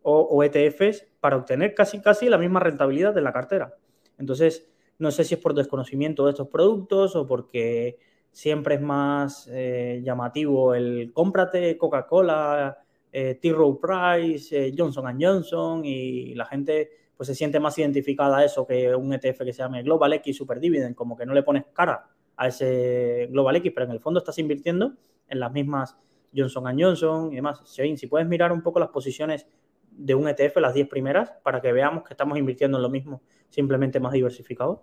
o, 0.02 0.20
o, 0.20 0.44
ETFs, 0.44 1.08
para 1.18 1.36
obtener 1.36 1.74
casi, 1.74 2.00
casi 2.00 2.28
la 2.28 2.38
misma 2.38 2.60
rentabilidad 2.60 3.12
de 3.12 3.22
la 3.22 3.32
cartera. 3.32 3.74
Entonces, 4.18 4.70
no 5.00 5.10
sé 5.10 5.24
si 5.24 5.34
es 5.34 5.40
por 5.40 5.54
desconocimiento 5.54 6.26
de 6.26 6.32
estos 6.32 6.48
productos 6.48 7.16
o 7.16 7.26
porque 7.26 7.98
siempre 8.30 8.76
es 8.76 8.82
más 8.82 9.48
eh, 9.50 10.02
llamativo 10.04 10.74
el 10.74 11.10
cómprate 11.12 11.76
Coca-Cola, 11.78 12.78
eh, 13.10 13.38
T. 13.40 13.50
Rowe 13.50 13.80
Price, 13.80 14.66
eh, 14.68 14.74
Johnson 14.76 15.18
Johnson 15.18 15.84
y 15.84 16.34
la 16.34 16.44
gente 16.44 16.90
pues 17.16 17.28
se 17.28 17.34
siente 17.34 17.58
más 17.58 17.76
identificada 17.78 18.38
a 18.38 18.44
eso 18.44 18.66
que 18.66 18.94
un 18.94 19.12
ETF 19.12 19.38
que 19.38 19.52
se 19.52 19.62
llame 19.62 19.82
Global 19.82 20.12
X 20.14 20.36
Super 20.36 20.60
Dividend, 20.60 20.94
como 20.94 21.16
que 21.16 21.24
no 21.24 21.32
le 21.32 21.42
pones 21.42 21.64
cara 21.72 22.08
a 22.36 22.48
ese 22.48 23.28
Global 23.30 23.56
X, 23.56 23.72
pero 23.74 23.86
en 23.86 23.92
el 23.92 24.00
fondo 24.00 24.20
estás 24.20 24.38
invirtiendo 24.38 24.92
en 25.28 25.40
las 25.40 25.50
mismas 25.50 25.96
Johnson 26.34 26.78
Johnson 26.78 27.32
y 27.32 27.36
demás. 27.36 27.62
Si 27.64 28.06
puedes 28.06 28.28
mirar 28.28 28.52
un 28.52 28.62
poco 28.62 28.78
las 28.78 28.90
posiciones 28.90 29.46
de 29.90 30.14
un 30.14 30.28
ETF, 30.28 30.56
las 30.56 30.74
10 30.74 30.88
primeras, 30.88 31.32
para 31.42 31.60
que 31.60 31.72
veamos 31.72 32.04
que 32.04 32.14
estamos 32.14 32.38
invirtiendo 32.38 32.78
en 32.78 32.82
lo 32.82 32.90
mismo, 32.90 33.22
simplemente 33.50 34.00
más 34.00 34.12
diversificado. 34.12 34.82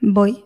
Voy. 0.00 0.44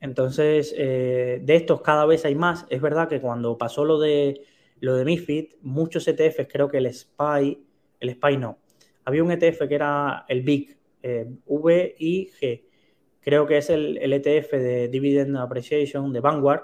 Entonces, 0.00 0.74
eh, 0.76 1.40
de 1.42 1.56
estos 1.56 1.80
cada 1.80 2.04
vez 2.04 2.24
hay 2.24 2.34
más. 2.34 2.66
Es 2.68 2.80
verdad 2.80 3.08
que 3.08 3.20
cuando 3.20 3.56
pasó 3.56 3.84
lo 3.84 3.98
de 3.98 4.42
lo 4.80 4.96
de 4.96 5.04
MIFID, 5.04 5.54
muchos 5.62 6.06
ETFs, 6.06 6.46
creo 6.50 6.68
que 6.68 6.78
el 6.78 6.92
SPY, 6.92 7.64
el 8.00 8.10
SPY 8.10 8.36
no, 8.36 8.58
había 9.04 9.24
un 9.24 9.30
ETF 9.30 9.66
que 9.66 9.74
era 9.74 10.24
el 10.28 10.42
BIG, 10.42 10.76
eh, 11.02 11.26
VIG, 11.46 12.64
creo 13.20 13.46
que 13.46 13.58
es 13.58 13.70
el, 13.70 13.96
el, 13.98 14.12
ETF 14.12 14.52
de 14.52 14.88
Dividend 14.88 15.36
Appreciation 15.36 16.12
de 16.12 16.20
Vanguard, 16.20 16.62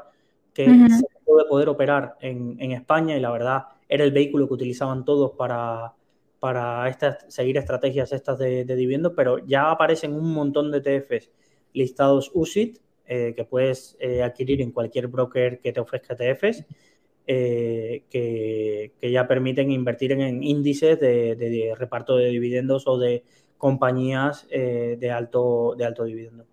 que 0.53 0.65
uh 0.65 0.73
-huh. 0.73 0.89
se 0.89 1.07
puede 1.31 1.49
poder 1.49 1.69
operar 1.69 2.17
en, 2.21 2.73
España 2.73 3.17
y 3.17 3.21
la 3.21 3.31
verdad 3.31 3.63
era 3.89 4.05
el 4.05 4.13
vehículo 4.13 4.49
que 4.49 4.55
utilizaban 4.55 5.05
todos 5.05 5.33
para, 5.33 5.95
para 6.41 6.89
estas, 6.89 7.25
seguir 7.29 7.57
estrategias 7.57 8.13
estas 8.13 8.39
de, 8.39 8.65
de 8.65 8.77
dividendos, 8.77 9.13
pero 9.15 9.39
ya 9.39 9.71
aparecen 9.71 10.15
un 10.15 10.33
montón 10.33 10.71
de 10.71 10.79
ETFs 10.79 11.31
listados 11.73 12.31
USIT 12.35 12.79
eh, 13.07 13.35
que 13.35 13.45
puedes 13.45 13.97
eh, 13.99 14.23
adquirir 14.23 14.63
en 14.63 14.71
cualquier 14.71 15.09
broker 15.09 15.61
que 15.61 15.73
te 15.73 15.81
ofrezca 15.81 16.17
ETFs 16.19 16.65
eh, 17.27 18.05
que, 18.09 18.93
ya 19.03 19.27
permiten 19.27 19.71
invertir 19.71 20.13
en, 20.13 20.43
índices 20.43 20.99
de, 21.01 21.75
reparto 21.77 22.17
de 22.17 22.27
dividendos 22.27 22.87
o 22.87 22.99
de 22.99 23.25
compañías 23.59 24.49
de, 24.49 25.11
alto, 25.13 25.75
de 25.77 25.85
alto 25.85 26.05
dividendo. 26.05 26.47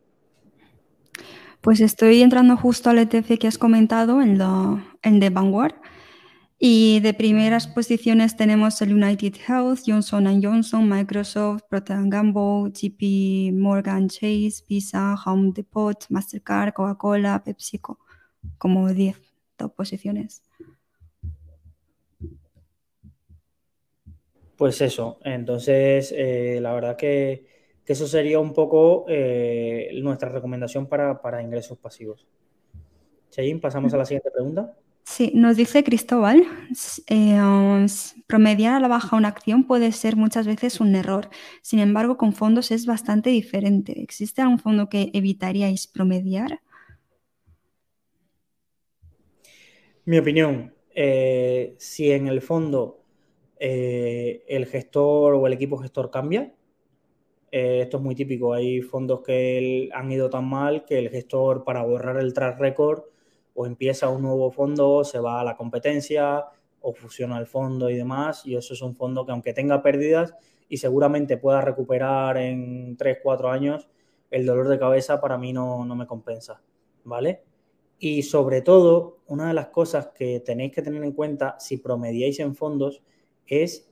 Pues 1.67 1.81
estoy 1.81 2.21
entrando 2.21 2.55
justo 2.55 2.89
al 2.89 2.97
ETF 2.97 3.37
que 3.37 3.45
has 3.45 3.57
comentado, 3.57 4.21
en, 4.21 4.39
en 5.01 5.19
The 5.19 5.29
Vanguard. 5.29 5.75
Y 6.57 7.01
de 7.01 7.13
primeras 7.13 7.67
posiciones 7.67 8.37
tenemos 8.37 8.81
el 8.81 8.93
United 8.93 9.33
Health, 9.45 9.81
Johnson 9.85 10.41
Johnson, 10.41 10.87
Microsoft, 10.87 11.63
Procter 11.69 11.97
Gamble, 12.05 12.71
JP 12.71 13.51
Morgan 13.51 14.07
Chase, 14.07 14.63
Visa, 14.69 15.17
Home 15.25 15.51
Depot, 15.53 16.05
Mastercard, 16.07 16.71
Coca-Cola, 16.71 17.43
PepsiCo, 17.43 17.99
como 18.57 18.87
10 18.87 19.19
posiciones. 19.75 20.43
Pues 24.55 24.79
eso, 24.79 25.19
entonces 25.25 26.13
eh, 26.15 26.59
la 26.61 26.71
verdad 26.71 26.95
que, 26.95 27.56
eso 27.93 28.07
sería 28.07 28.39
un 28.39 28.53
poco 28.53 29.05
eh, 29.07 29.89
nuestra 30.01 30.29
recomendación 30.29 30.87
para, 30.87 31.41
ingresos 31.41 31.77
pasivos. 31.77 32.27
Cheyín, 33.29 33.59
pasamos 33.59 33.93
a 33.93 33.97
la 33.97 34.05
siguiente 34.05 34.31
pregunta. 34.31 34.75
Sí, 35.03 35.31
nos 35.33 35.55
dice 35.55 35.85
Cristóbal, 35.85 36.43
eh, 37.07 37.87
promediar 38.27 38.73
a 38.73 38.79
la 38.81 38.89
baja 38.89 39.15
una 39.15 39.29
acción 39.29 39.63
puede 39.65 39.93
ser 39.93 40.17
muchas 40.17 40.45
veces 40.45 40.81
un 40.81 40.95
error. 40.95 41.29
Sin 41.61 41.79
embargo, 41.79 42.17
con 42.17 42.33
fondos 42.33 42.71
es 42.71 42.85
bastante 42.85 43.29
diferente. 43.29 44.01
¿Existe 44.01 44.41
algún 44.41 44.59
fondo 44.59 44.89
que 44.89 45.09
evitaríais 45.13 45.87
promediar? 45.87 46.59
Mi 50.03 50.17
opinión, 50.17 50.73
eh, 50.93 51.75
si 51.79 52.11
en 52.11 52.27
el 52.27 52.41
fondo 52.41 53.03
eh, 53.59 54.43
el 54.47 54.65
gestor 54.65 55.35
o 55.35 55.47
el 55.47 55.53
equipo 55.53 55.77
gestor 55.77 56.11
cambia, 56.11 56.53
esto 57.51 57.97
es 57.97 58.03
muy 58.03 58.15
típico. 58.15 58.53
Hay 58.53 58.81
fondos 58.81 59.21
que 59.21 59.89
han 59.93 60.11
ido 60.11 60.29
tan 60.29 60.45
mal 60.45 60.85
que 60.85 60.99
el 60.99 61.09
gestor, 61.09 61.63
para 61.63 61.83
borrar 61.83 62.17
el 62.17 62.33
track 62.33 62.59
record, 62.59 63.03
o 63.53 63.65
empieza 63.65 64.09
un 64.09 64.21
nuevo 64.21 64.51
fondo, 64.51 65.03
se 65.03 65.19
va 65.19 65.41
a 65.41 65.43
la 65.43 65.57
competencia 65.57 66.45
o 66.81 66.93
fusiona 66.93 67.39
el 67.39 67.47
fondo 67.47 67.89
y 67.89 67.95
demás. 67.95 68.45
Y 68.45 68.55
eso 68.55 68.73
es 68.73 68.81
un 68.81 68.95
fondo 68.95 69.25
que 69.25 69.31
aunque 69.31 69.53
tenga 69.53 69.81
pérdidas 69.81 70.35
y 70.69 70.77
seguramente 70.77 71.37
pueda 71.37 71.61
recuperar 71.61 72.37
en 72.37 72.95
3, 72.97 73.19
4 73.23 73.49
años, 73.49 73.89
el 74.29 74.45
dolor 74.45 74.67
de 74.67 74.77
cabeza 74.77 75.19
para 75.19 75.37
mí 75.37 75.53
no, 75.53 75.83
me 75.85 76.05
compensa, 76.05 76.61
¿vale? 77.03 77.41
Y 77.99 78.21
sobre 78.23 78.61
todo, 78.61 79.19
una 79.27 79.47
de 79.47 79.53
las 79.53 79.67
cosas 79.67 80.09
que 80.09 80.39
tenéis 80.41 80.73
que 80.73 80.81
tener 80.81 81.03
en 81.03 81.13
cuenta 81.13 81.55
si 81.59 81.77
promediáis 81.77 82.39
en 82.39 82.53
fondos 82.55 83.01
es, 83.47 83.89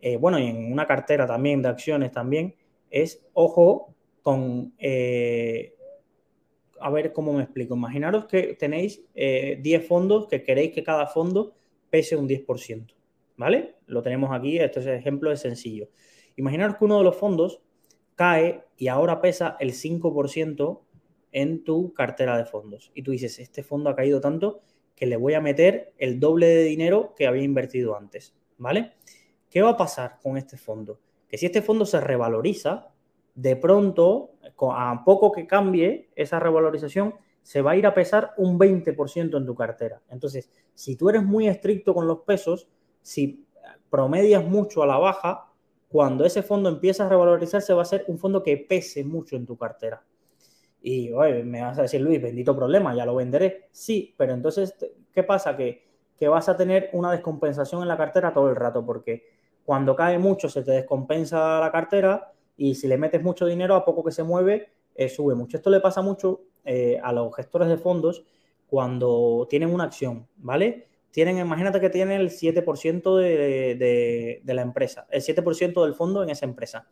eh, 0.00 0.16
bueno, 0.16 0.38
y 0.38 0.46
en 0.46 0.72
una 0.72 0.86
cartera 0.86 1.26
también 1.26 1.62
de 1.62 1.68
acciones 1.68 2.12
también, 2.12 2.54
es 2.90 3.24
ojo 3.32 3.94
con 4.22 4.74
eh, 4.78 5.74
a 6.80 6.90
ver 6.90 7.12
cómo 7.12 7.32
me 7.32 7.42
explico. 7.42 7.74
Imaginaros 7.74 8.26
que 8.26 8.54
tenéis 8.54 9.02
10 9.14 9.14
eh, 9.14 9.80
fondos 9.80 10.26
que 10.26 10.42
queréis 10.42 10.72
que 10.72 10.82
cada 10.82 11.06
fondo 11.06 11.54
pese 11.90 12.16
un 12.16 12.28
10%, 12.28 12.94
¿vale? 13.36 13.76
Lo 13.86 14.02
tenemos 14.02 14.30
aquí, 14.32 14.58
este 14.58 14.80
es 14.80 14.86
ejemplo 14.86 15.32
es 15.32 15.40
sencillo. 15.40 15.88
Imaginaros 16.36 16.76
que 16.76 16.84
uno 16.84 16.98
de 16.98 17.04
los 17.04 17.16
fondos 17.16 17.60
cae 18.14 18.64
y 18.76 18.88
ahora 18.88 19.20
pesa 19.20 19.56
el 19.60 19.72
5% 19.72 20.80
en 21.32 21.64
tu 21.64 21.92
cartera 21.94 22.36
de 22.36 22.44
fondos. 22.44 22.90
Y 22.94 23.02
tú 23.02 23.12
dices, 23.12 23.38
este 23.38 23.62
fondo 23.62 23.90
ha 23.90 23.96
caído 23.96 24.20
tanto 24.20 24.62
que 24.94 25.06
le 25.06 25.16
voy 25.16 25.34
a 25.34 25.40
meter 25.40 25.92
el 25.98 26.18
doble 26.18 26.46
de 26.46 26.64
dinero 26.64 27.14
que 27.16 27.26
había 27.26 27.44
invertido 27.44 27.96
antes, 27.96 28.34
¿vale? 28.56 28.94
¿Qué 29.48 29.62
va 29.62 29.70
a 29.70 29.76
pasar 29.76 30.18
con 30.22 30.36
este 30.36 30.56
fondo? 30.56 31.00
Que 31.28 31.38
si 31.38 31.46
este 31.46 31.62
fondo 31.62 31.84
se 31.86 32.00
revaloriza, 32.00 32.92
de 33.34 33.54
pronto, 33.56 34.32
a 34.72 35.02
poco 35.04 35.30
que 35.30 35.46
cambie 35.46 36.10
esa 36.16 36.40
revalorización, 36.40 37.14
se 37.42 37.62
va 37.62 37.70
a 37.70 37.76
ir 37.76 37.86
a 37.86 37.94
pesar 37.94 38.32
un 38.36 38.58
20% 38.58 39.36
en 39.36 39.46
tu 39.46 39.54
cartera. 39.54 40.02
Entonces, 40.10 40.50
si 40.74 40.96
tú 40.96 41.08
eres 41.08 41.22
muy 41.22 41.48
estricto 41.48 41.94
con 41.94 42.06
los 42.06 42.20
pesos, 42.20 42.68
si 43.00 43.46
promedias 43.88 44.44
mucho 44.44 44.82
a 44.82 44.86
la 44.86 44.98
baja, 44.98 45.52
cuando 45.88 46.24
ese 46.24 46.42
fondo 46.42 46.68
empieza 46.68 47.06
a 47.06 47.08
revalorizarse 47.08 47.72
va 47.72 47.82
a 47.82 47.86
ser 47.86 48.04
un 48.08 48.18
fondo 48.18 48.42
que 48.42 48.56
pese 48.58 49.04
mucho 49.04 49.36
en 49.36 49.46
tu 49.46 49.56
cartera. 49.56 50.04
Y 50.82 51.10
me 51.44 51.62
vas 51.62 51.78
a 51.78 51.82
decir, 51.82 52.00
Luis, 52.00 52.20
bendito 52.20 52.54
problema, 52.54 52.94
ya 52.94 53.06
lo 53.06 53.14
venderé. 53.14 53.68
Sí, 53.72 54.14
pero 54.16 54.34
entonces, 54.34 54.74
¿qué 55.12 55.22
pasa? 55.22 55.56
Que, 55.56 55.86
que 56.18 56.28
vas 56.28 56.48
a 56.48 56.56
tener 56.56 56.90
una 56.92 57.10
descompensación 57.12 57.82
en 57.82 57.88
la 57.88 57.96
cartera 57.96 58.32
todo 58.32 58.48
el 58.50 58.56
rato, 58.56 58.84
porque 58.84 59.37
cuando 59.68 59.94
cae 59.94 60.18
mucho 60.18 60.48
se 60.48 60.62
te 60.62 60.70
descompensa 60.70 61.60
la 61.60 61.70
cartera 61.70 62.32
y 62.56 62.74
si 62.74 62.88
le 62.88 62.96
metes 62.96 63.22
mucho 63.22 63.44
dinero, 63.44 63.74
a 63.74 63.84
poco 63.84 64.02
que 64.02 64.12
se 64.12 64.22
mueve, 64.22 64.72
eh, 64.94 65.10
sube 65.10 65.34
mucho. 65.34 65.58
Esto 65.58 65.68
le 65.68 65.80
pasa 65.80 66.00
mucho 66.00 66.40
eh, 66.64 66.98
a 67.02 67.12
los 67.12 67.36
gestores 67.36 67.68
de 67.68 67.76
fondos 67.76 68.24
cuando 68.66 69.46
tienen 69.50 69.68
una 69.68 69.84
acción, 69.84 70.26
¿vale? 70.38 70.86
Tienen, 71.10 71.36
imagínate 71.36 71.80
que 71.80 71.90
tienen 71.90 72.18
el 72.18 72.30
7% 72.30 73.16
de, 73.18 74.40
de, 74.42 74.54
la 74.54 74.62
empresa, 74.62 75.06
el 75.10 75.20
7% 75.20 75.84
del 75.84 75.92
fondo 75.92 76.22
en 76.22 76.30
esa 76.30 76.46
empresa. 76.46 76.88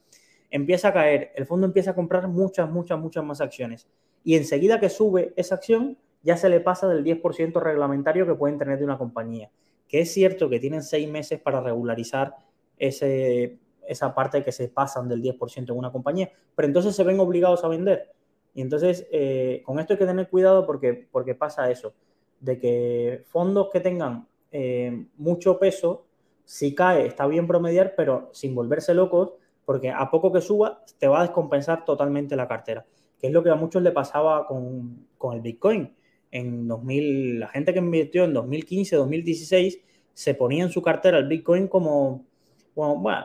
Empieza 0.51 0.89
a 0.89 0.93
caer, 0.93 1.33
el 1.35 1.47
fondo 1.47 1.67
empieza 1.67 1.93
a 1.93 1.95
comprar 1.95 2.29
muchas, 2.29 2.69
muchas, 2.69 2.99
muchas 2.99 3.25
más 3.25 3.41
acciones. 3.41 3.89
Y 4.23 4.35
enseguida 4.37 4.81
que 4.81 4.91
sube 4.91 5.33
esa 5.37 5.55
acción, 5.55 5.97
ya 6.23 6.37
se 6.37 6.51
le 6.51 6.61
pasa 6.61 6.87
del 6.89 7.03
10% 7.03 7.59
reglamentario 7.59 8.27
que 8.27 8.35
pueden 8.35 8.59
tener 8.59 8.79
de 8.79 8.85
una 8.85 8.99
compañía. 8.99 9.51
Que 9.89 10.01
es 10.01 10.13
cierto 10.13 10.51
que 10.51 10.61
tienen 10.61 10.83
seis 10.83 11.09
meses 11.09 11.41
para 11.41 11.63
regularizar 11.63 12.35
ese, 12.79 13.59
esa 13.87 14.15
parte 14.15 14.43
que 14.43 14.53
se 14.53 14.69
pasan 14.69 15.09
del 15.09 15.23
10% 15.23 15.71
en 15.71 15.79
una 15.79 15.93
compañía, 15.93 16.31
pero 16.55 16.67
entonces 16.67 16.95
se 16.95 17.05
ven 17.05 17.21
obligados 17.21 17.65
a 17.65 17.69
vender. 17.69 18.13
Y 18.55 18.63
entonces, 18.63 19.07
eh, 19.13 19.63
con 19.65 19.79
esto 19.79 19.93
hay 19.93 19.99
que 19.99 20.07
tener 20.07 20.29
cuidado 20.29 20.67
porque, 20.67 21.09
porque 21.11 21.35
pasa 21.35 21.71
eso, 21.71 21.95
de 22.41 22.59
que 22.59 23.25
fondos 23.29 23.69
que 23.73 23.81
tengan 23.81 24.27
eh, 24.51 25.07
mucho 25.17 25.59
peso, 25.59 26.07
si 26.45 26.75
cae, 26.75 27.07
está 27.07 27.27
bien 27.27 27.47
promediar, 27.47 27.95
pero 27.97 28.31
sin 28.33 28.55
volverse 28.55 28.95
locos, 28.95 29.35
porque 29.65 29.91
a 29.91 30.11
poco 30.11 30.33
que 30.33 30.41
suba, 30.41 30.83
te 30.99 31.09
va 31.09 31.21
a 31.21 31.23
descompensar 31.23 31.85
totalmente 31.85 32.37
la 32.37 32.49
cartera, 32.49 32.87
que 33.21 33.27
es 33.27 33.33
lo 33.33 33.43
que 33.43 33.51
a 33.51 33.57
muchos 33.57 33.83
le 33.83 33.91
pasaba 33.91 34.47
con, 34.47 35.07
con 35.19 35.35
el 35.35 35.41
Bitcoin. 35.41 35.93
En 36.31 36.69
2000, 36.69 37.41
la 37.41 37.49
gente 37.49 37.73
que 37.73 37.81
invirtió 37.81 38.25
en 38.25 38.33
2015, 38.33 38.97
2016, 38.97 39.81
se 40.15 40.35
ponía 40.35 40.65
en 40.65 40.71
su 40.71 40.83
cartera 40.83 41.19
el 41.19 41.27
Bitcoin 41.27 41.69
como 41.69 42.25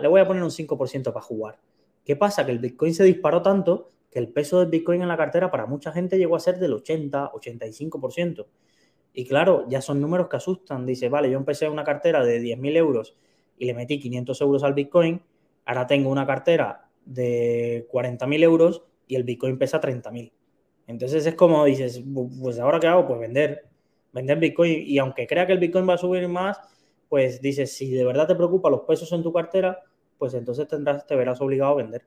le 0.01 0.07
voy 0.07 0.21
a 0.21 0.27
poner 0.27 0.43
un 0.43 0.51
5% 0.51 1.03
para 1.11 1.21
jugar. 1.21 1.59
¿Qué 2.05 2.15
pasa? 2.15 2.45
Que 2.45 2.51
el 2.51 2.59
Bitcoin 2.59 2.93
se 2.93 3.03
disparó 3.03 3.41
tanto 3.41 3.91
que 4.09 4.19
el 4.19 4.29
peso 4.29 4.59
del 4.59 4.69
Bitcoin 4.69 5.01
en 5.01 5.07
la 5.07 5.17
cartera 5.17 5.51
para 5.51 5.65
mucha 5.65 5.91
gente 5.91 6.17
llegó 6.17 6.35
a 6.35 6.39
ser 6.39 6.59
del 6.59 6.73
80, 6.73 7.31
85%. 7.31 8.45
Y 9.13 9.25
claro, 9.25 9.65
ya 9.69 9.81
son 9.81 10.01
números 10.01 10.27
que 10.29 10.37
asustan. 10.37 10.85
Dice, 10.85 11.09
vale, 11.09 11.29
yo 11.29 11.37
empecé 11.37 11.67
una 11.67 11.83
cartera 11.83 12.23
de 12.23 12.41
10.000 12.41 12.77
euros 12.77 13.15
y 13.57 13.65
le 13.65 13.73
metí 13.73 13.99
500 13.99 14.41
euros 14.41 14.63
al 14.63 14.73
Bitcoin, 14.73 15.21
ahora 15.65 15.85
tengo 15.85 16.09
una 16.09 16.25
cartera 16.25 16.89
de 17.05 17.87
40.000 17.91 18.43
euros 18.43 18.83
y 19.07 19.15
el 19.15 19.23
Bitcoin 19.23 19.57
pesa 19.57 19.79
30.000. 19.79 20.31
Entonces 20.87 21.25
es 21.25 21.35
como 21.35 21.63
dices, 21.65 22.03
pues 22.41 22.59
ahora 22.59 22.79
qué 22.79 22.87
hago? 22.87 23.07
Pues 23.07 23.19
vender, 23.19 23.65
vender 24.11 24.39
Bitcoin. 24.39 24.83
Y 24.85 24.97
aunque 24.97 25.27
crea 25.27 25.45
que 25.45 25.53
el 25.53 25.59
Bitcoin 25.59 25.87
va 25.87 25.93
a 25.93 25.97
subir 25.97 26.27
más, 26.27 26.59
pues 27.11 27.41
dices, 27.41 27.75
si 27.75 27.91
de 27.91 28.05
verdad 28.05 28.25
te 28.25 28.35
preocupa 28.35 28.69
los 28.69 28.83
pesos 28.83 29.11
en 29.11 29.21
tu 29.21 29.33
cartera, 29.33 29.83
pues 30.17 30.33
entonces 30.33 30.65
tendrás, 30.65 31.05
te 31.05 31.13
verás 31.17 31.41
obligado 31.41 31.73
a 31.73 31.75
vender. 31.75 32.05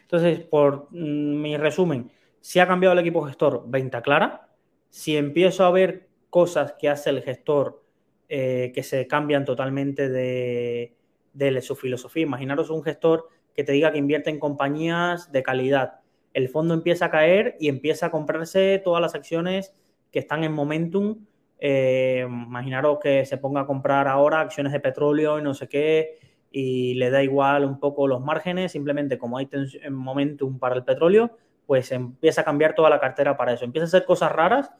Entonces, 0.00 0.40
por 0.40 0.88
mm, 0.90 1.42
mi 1.42 1.58
resumen, 1.58 2.10
si 2.40 2.60
ha 2.60 2.66
cambiado 2.66 2.94
el 2.94 3.00
equipo 3.00 3.20
gestor, 3.24 3.64
venta 3.66 4.00
clara. 4.00 4.48
Si 4.88 5.18
empiezo 5.18 5.66
a 5.66 5.70
ver 5.70 6.08
cosas 6.30 6.72
que 6.78 6.88
hace 6.88 7.10
el 7.10 7.20
gestor 7.20 7.84
eh, 8.30 8.72
que 8.74 8.82
se 8.82 9.06
cambian 9.06 9.44
totalmente 9.44 10.08
de, 10.08 10.96
de 11.34 11.60
su 11.60 11.76
filosofía, 11.76 12.22
imaginaros 12.22 12.70
un 12.70 12.82
gestor 12.82 13.28
que 13.54 13.64
te 13.64 13.72
diga 13.72 13.92
que 13.92 13.98
invierte 13.98 14.30
en 14.30 14.38
compañías 14.38 15.30
de 15.30 15.42
calidad. 15.42 16.00
El 16.32 16.48
fondo 16.48 16.72
empieza 16.72 17.04
a 17.04 17.10
caer 17.10 17.54
y 17.60 17.68
empieza 17.68 18.06
a 18.06 18.10
comprarse 18.10 18.80
todas 18.82 19.02
las 19.02 19.14
acciones 19.14 19.74
que 20.10 20.20
están 20.20 20.42
en 20.42 20.52
momentum 20.52 21.26
eh, 21.64 22.26
imaginaros 22.28 22.98
que 23.00 23.24
se 23.24 23.38
ponga 23.38 23.60
a 23.60 23.66
comprar 23.66 24.08
ahora 24.08 24.40
acciones 24.40 24.72
de 24.72 24.80
petróleo 24.80 25.38
y 25.38 25.42
no 25.42 25.54
sé 25.54 25.68
qué, 25.68 26.18
y 26.50 26.94
le 26.94 27.08
da 27.08 27.22
igual 27.22 27.64
un 27.64 27.78
poco 27.78 28.08
los 28.08 28.20
márgenes, 28.20 28.72
simplemente 28.72 29.16
como 29.16 29.38
hay 29.38 29.48
momentum 29.92 30.58
para 30.58 30.74
el 30.74 30.82
petróleo, 30.82 31.38
pues 31.64 31.92
empieza 31.92 32.40
a 32.40 32.44
cambiar 32.44 32.74
toda 32.74 32.90
la 32.90 32.98
cartera 32.98 33.36
para 33.36 33.52
eso. 33.52 33.64
Empieza 33.64 33.84
a 33.84 33.86
hacer 33.86 34.04
cosas 34.04 34.32
raras, 34.32 34.72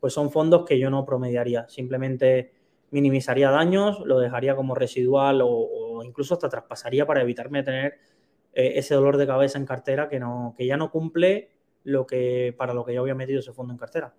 pues 0.00 0.14
son 0.14 0.30
fondos 0.30 0.64
que 0.64 0.78
yo 0.78 0.88
no 0.88 1.04
promediaría, 1.04 1.68
simplemente 1.68 2.52
minimizaría 2.90 3.50
daños, 3.50 4.00
lo 4.06 4.18
dejaría 4.18 4.56
como 4.56 4.74
residual 4.74 5.42
o, 5.44 6.02
incluso 6.02 6.32
hasta 6.32 6.48
traspasaría 6.48 7.04
para 7.06 7.20
evitarme 7.20 7.62
tener 7.62 7.98
eh, 8.54 8.72
ese 8.76 8.94
dolor 8.94 9.18
de 9.18 9.26
cabeza 9.26 9.58
en 9.58 9.66
cartera 9.66 10.08
que, 10.08 10.18
no, 10.18 10.54
que 10.56 10.64
ya 10.64 10.78
no 10.78 10.90
cumple 10.90 11.50
lo 11.84 12.06
que, 12.06 12.54
para 12.56 12.72
lo 12.72 12.82
que 12.86 12.94
yo 12.94 13.02
había 13.02 13.14
metido 13.14 13.40
ese 13.40 13.52
fondo 13.52 13.74
en 13.74 13.78
cartera. 13.78 14.14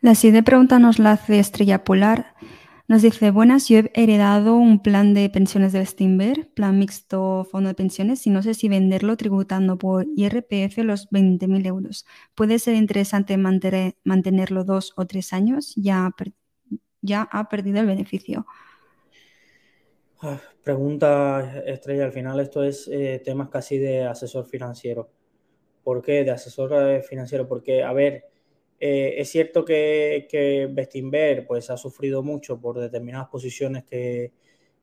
La 0.00 0.14
siguiente 0.14 0.42
pregunta 0.42 0.78
nos 0.78 0.98
la 0.98 1.12
hace 1.12 1.38
Estrella 1.38 1.84
Polar. 1.84 2.34
Nos 2.86 3.00
dice, 3.00 3.30
buenas, 3.30 3.68
yo 3.68 3.78
he 3.78 3.90
heredado 3.94 4.56
un 4.56 4.82
plan 4.82 5.14
de 5.14 5.30
pensiones 5.30 5.72
del 5.72 5.86
Steamber, 5.86 6.50
plan 6.52 6.78
mixto 6.78 7.48
fondo 7.50 7.68
de 7.68 7.74
pensiones, 7.74 8.26
y 8.26 8.30
no 8.30 8.42
sé 8.42 8.52
si 8.52 8.68
venderlo 8.68 9.16
tributando 9.16 9.78
por 9.78 10.06
IRPF 10.14 10.78
los 10.84 11.08
20.000 11.10 11.66
euros. 11.66 12.04
¿Puede 12.34 12.58
ser 12.58 12.74
interesante 12.74 13.38
mantenerlo 13.38 14.64
dos 14.64 14.92
o 14.96 15.06
tres 15.06 15.32
años? 15.32 15.72
Ya, 15.76 16.10
ya 17.00 17.22
ha 17.32 17.48
perdido 17.48 17.80
el 17.80 17.86
beneficio. 17.86 18.46
Ah, 20.20 20.38
pregunta 20.62 21.62
estrella, 21.64 22.04
al 22.04 22.12
final 22.12 22.38
esto 22.40 22.62
es 22.62 22.86
eh, 22.92 23.22
temas 23.24 23.48
casi 23.48 23.78
de 23.78 24.04
asesor 24.04 24.44
financiero. 24.44 25.08
¿Por 25.82 26.02
qué? 26.02 26.22
De 26.24 26.32
asesor 26.32 26.72
eh, 26.74 27.02
financiero, 27.02 27.48
porque, 27.48 27.82
a 27.82 27.94
ver, 27.94 28.24
eh, 28.80 29.14
es 29.18 29.30
cierto 29.30 29.64
que, 29.64 30.26
que 30.30 31.44
pues, 31.46 31.70
ha 31.70 31.76
sufrido 31.76 32.22
mucho 32.22 32.60
por 32.60 32.78
determinadas 32.78 33.28
posiciones 33.28 33.84
que, 33.84 34.32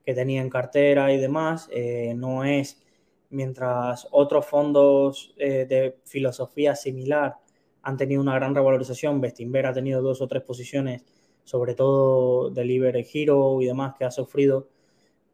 tenía 0.03 0.41
en 0.41 0.49
cartera 0.49 1.13
y 1.13 1.17
demás. 1.17 1.69
Eh, 1.71 2.13
no 2.15 2.43
es, 2.43 2.81
mientras 3.29 4.07
otros 4.11 4.45
fondos 4.45 5.33
eh, 5.37 5.65
de 5.69 5.99
filosofía 6.05 6.75
similar 6.75 7.35
han 7.83 7.97
tenido 7.97 8.21
una 8.21 8.35
gran 8.35 8.53
revalorización, 8.53 9.21
Bestinver 9.21 9.65
ha 9.65 9.73
tenido 9.73 10.01
dos 10.01 10.21
o 10.21 10.27
tres 10.27 10.43
posiciones, 10.43 11.03
sobre 11.43 11.73
todo 11.75 12.49
Delivery 12.49 13.07
Hero 13.13 13.61
y 13.61 13.65
demás, 13.65 13.95
que 13.97 14.05
ha 14.05 14.11
sufrido. 14.11 14.67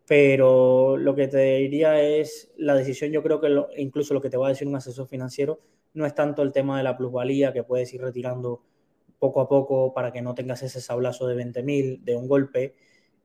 Pero 0.08 0.98
lo 0.98 1.16
que 1.16 1.28
te 1.28 1.58
diría 1.58 2.02
es 2.02 2.52
la 2.58 2.76
decisión, 2.76 3.12
yo 3.12 3.24
creo 3.24 3.42
que 3.42 3.50
incluso 3.82 4.14
lo 4.14 4.22
que 4.22 4.30
te 4.30 4.38
va 4.38 4.48
a 4.48 4.50
decir 4.50 4.68
un 4.68 4.76
asesor 4.76 5.08
financiero, 5.08 5.60
no 5.98 6.06
es 6.06 6.14
tanto 6.14 6.44
el 6.44 6.52
tema 6.52 6.78
de 6.78 6.84
la 6.84 6.96
plusvalía 6.96 7.52
que 7.52 7.64
puedes 7.64 7.92
ir 7.92 8.02
retirando 8.02 8.62
poco 9.18 9.42
a 9.42 9.50
poco 9.50 9.94
para 9.94 10.12
que 10.12 10.22
no 10.22 10.36
tengas 10.36 10.62
ese 10.62 10.80
sablazo 10.80 11.28
de 11.28 11.36
20.000 11.36 12.04
de 12.04 12.16
un 12.16 12.28
golpe, 12.28 12.76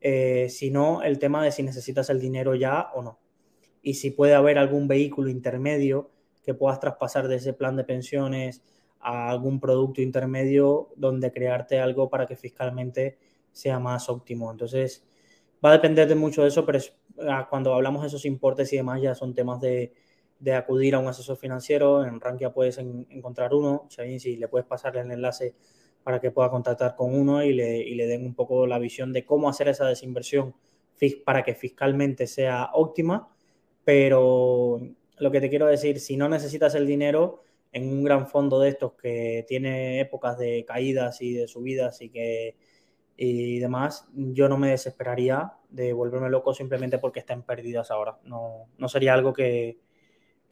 eh, 0.00 0.48
sino 0.48 1.02
el 1.02 1.18
tema 1.18 1.44
de 1.44 1.52
si 1.52 1.62
necesitas 1.62 2.08
el 2.08 2.18
dinero 2.18 2.54
ya 2.54 2.90
o 2.94 3.02
no. 3.02 3.20
Y 3.82 3.94
si 3.94 4.10
puede 4.10 4.34
haber 4.34 4.56
algún 4.56 4.88
vehículo 4.88 5.28
intermedio 5.28 6.10
que 6.42 6.54
puedas 6.54 6.80
traspasar 6.80 7.28
de 7.28 7.36
ese 7.36 7.52
plan 7.52 7.76
de 7.76 7.84
pensiones 7.84 8.62
a 9.00 9.28
algún 9.28 9.60
producto 9.60 10.00
intermedio 10.00 10.88
donde 10.96 11.30
crearte 11.30 11.78
algo 11.78 12.08
para 12.08 12.26
que 12.26 12.36
fiscalmente 12.36 13.18
sea 13.52 13.78
más 13.78 14.08
óptimo. 14.08 14.50
Entonces, 14.50 15.06
va 15.62 15.68
a 15.70 15.72
depender 15.74 16.08
de 16.08 16.14
mucho 16.14 16.40
de 16.42 16.48
eso, 16.48 16.64
pero 16.64 16.78
ah, 17.28 17.46
cuando 17.50 17.74
hablamos 17.74 18.00
de 18.00 18.08
esos 18.08 18.24
importes 18.24 18.72
y 18.72 18.76
demás 18.76 19.02
ya 19.02 19.14
son 19.14 19.34
temas 19.34 19.60
de, 19.60 19.92
de 20.42 20.54
acudir 20.54 20.96
a 20.96 20.98
un 20.98 21.06
asesor 21.06 21.36
financiero. 21.36 22.04
En 22.04 22.20
Rankia 22.20 22.52
puedes 22.52 22.76
encontrar 22.78 23.54
uno, 23.54 23.86
si 23.88 24.36
le 24.36 24.48
puedes 24.48 24.66
pasar 24.66 24.96
el 24.96 25.10
enlace 25.10 25.54
para 26.02 26.20
que 26.20 26.32
pueda 26.32 26.50
contactar 26.50 26.96
con 26.96 27.14
uno 27.14 27.44
y 27.44 27.52
le, 27.52 27.78
y 27.78 27.94
le, 27.94 28.08
den 28.08 28.26
un 28.26 28.34
poco 28.34 28.66
la 28.66 28.80
visión 28.80 29.12
de 29.12 29.24
cómo 29.24 29.48
hacer 29.48 29.68
esa 29.68 29.86
desinversión 29.86 30.54
para 31.24 31.44
que 31.44 31.54
fiscalmente 31.54 32.26
sea 32.26 32.70
óptima. 32.72 33.28
Pero 33.84 34.80
lo 35.18 35.30
que 35.30 35.40
te 35.40 35.48
quiero 35.48 35.66
decir, 35.66 36.00
si 36.00 36.16
no 36.16 36.28
necesitas 36.28 36.74
el 36.74 36.88
dinero 36.88 37.44
en 37.70 37.88
un 37.88 38.02
gran 38.02 38.26
fondo 38.26 38.58
de 38.58 38.70
estos 38.70 38.94
que 38.94 39.44
tiene 39.46 40.00
épocas 40.00 40.38
de 40.38 40.64
caídas 40.64 41.22
y 41.22 41.34
de 41.34 41.46
subidas 41.46 42.02
y 42.02 42.10
que 42.10 42.56
y 43.16 43.60
demás, 43.60 44.08
yo 44.12 44.48
no 44.48 44.58
me 44.58 44.70
desesperaría 44.70 45.52
de 45.70 45.92
volverme 45.92 46.30
loco 46.30 46.52
simplemente 46.52 46.98
porque 46.98 47.20
estén 47.20 47.42
perdidas 47.42 47.92
ahora. 47.92 48.18
No, 48.24 48.66
no 48.78 48.88
sería 48.88 49.14
algo 49.14 49.32
que, 49.32 49.78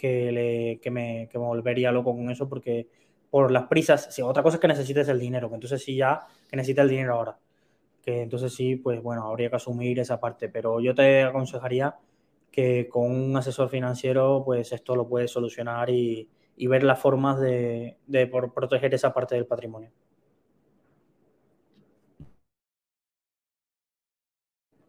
que, 0.01 0.33
le, 0.33 0.81
que, 0.81 0.91
me, 0.91 1.29
que 1.31 1.39
me 1.39 1.45
volvería 1.45 1.93
loco 1.93 2.15
con 2.17 2.31
eso 2.31 2.49
porque 2.49 2.89
por 3.31 3.51
las 3.51 3.65
prisas, 3.65 4.13
si 4.15 4.23
otra 4.23 4.43
cosa 4.43 4.57
es 4.57 4.61
que 4.61 4.69
necesites 4.69 5.09
el 5.09 5.21
dinero, 5.21 5.49
que 5.49 5.55
entonces 5.57 5.83
sí 5.83 5.97
ya 5.97 6.27
que 6.49 6.57
necesitas 6.57 6.85
el 6.85 6.91
dinero 6.91 7.15
ahora, 7.15 7.39
que 8.03 8.23
entonces 8.23 8.55
sí, 8.55 8.77
pues 8.77 9.03
bueno, 9.03 9.29
habría 9.29 9.51
que 9.51 9.57
asumir 9.57 9.99
esa 10.01 10.19
parte, 10.19 10.49
pero 10.49 10.81
yo 10.81 10.95
te 10.95 11.23
aconsejaría 11.23 11.97
que 12.51 12.89
con 12.89 13.11
un 13.11 13.37
asesor 13.37 13.69
financiero, 13.69 14.43
pues 14.45 14.73
esto 14.73 14.97
lo 14.97 15.07
puedes 15.07 15.31
solucionar 15.31 15.91
y, 15.91 16.29
y 16.57 16.67
ver 16.67 16.83
las 16.83 16.99
formas 16.99 17.39
de, 17.39 17.99
de 18.07 18.27
proteger 18.27 18.95
esa 18.95 19.13
parte 19.15 19.35
del 19.35 19.47
patrimonio. 19.47 19.91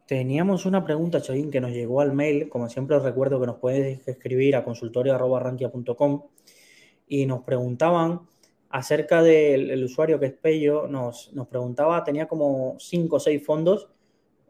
Teníamos 0.06 0.66
una 0.66 0.84
pregunta, 0.84 1.22
Chavín, 1.22 1.50
que 1.50 1.60
nos 1.60 1.70
llegó 1.70 2.00
al 2.00 2.12
mail. 2.12 2.48
Como 2.48 2.68
siempre 2.68 2.96
os 2.96 3.02
recuerdo 3.02 3.40
que 3.40 3.46
nos 3.46 3.58
puedes 3.58 4.06
escribir 4.08 4.56
a 4.56 4.64
consultorio.rankia.com 4.64 6.22
y 7.06 7.26
nos 7.26 7.42
preguntaban 7.42 8.20
acerca 8.68 9.22
del 9.22 9.82
usuario 9.84 10.18
que 10.18 10.26
es 10.26 10.32
Pello. 10.32 10.88
Nos, 10.88 11.32
nos 11.32 11.46
preguntaba, 11.46 12.02
tenía 12.04 12.26
como 12.26 12.76
cinco 12.78 13.16
o 13.16 13.20
seis 13.20 13.44
fondos 13.44 13.88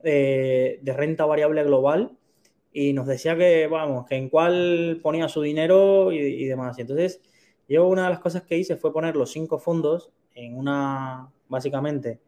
de, 0.03 0.81
renta 0.85 1.27
variable 1.27 1.63
global 1.65 2.17
y 2.73 2.95
nos 2.95 3.07
decía 3.07 3.37
que, 3.37 3.67
vamos, 3.67 4.07
que 4.07 4.17
en 4.17 4.31
cuál 4.31 5.01
ponía 5.03 5.29
su 5.29 5.43
dinero 5.43 6.13
y, 6.13 6.19
y 6.19 6.47
demás. 6.47 6.79
Y 6.79 6.83
entonces, 6.83 7.21
yo 7.69 7.87
una 7.87 8.05
de 8.05 8.11
las 8.11 8.21
cosas 8.21 8.43
que 8.43 8.57
hice 8.57 8.77
fue 8.77 8.93
poner 8.93 9.17
los 9.17 9.31
cinco 9.31 9.59
fondos 9.59 10.11
en 10.35 10.57
una, 10.57 11.31
básicamente, 11.49 12.21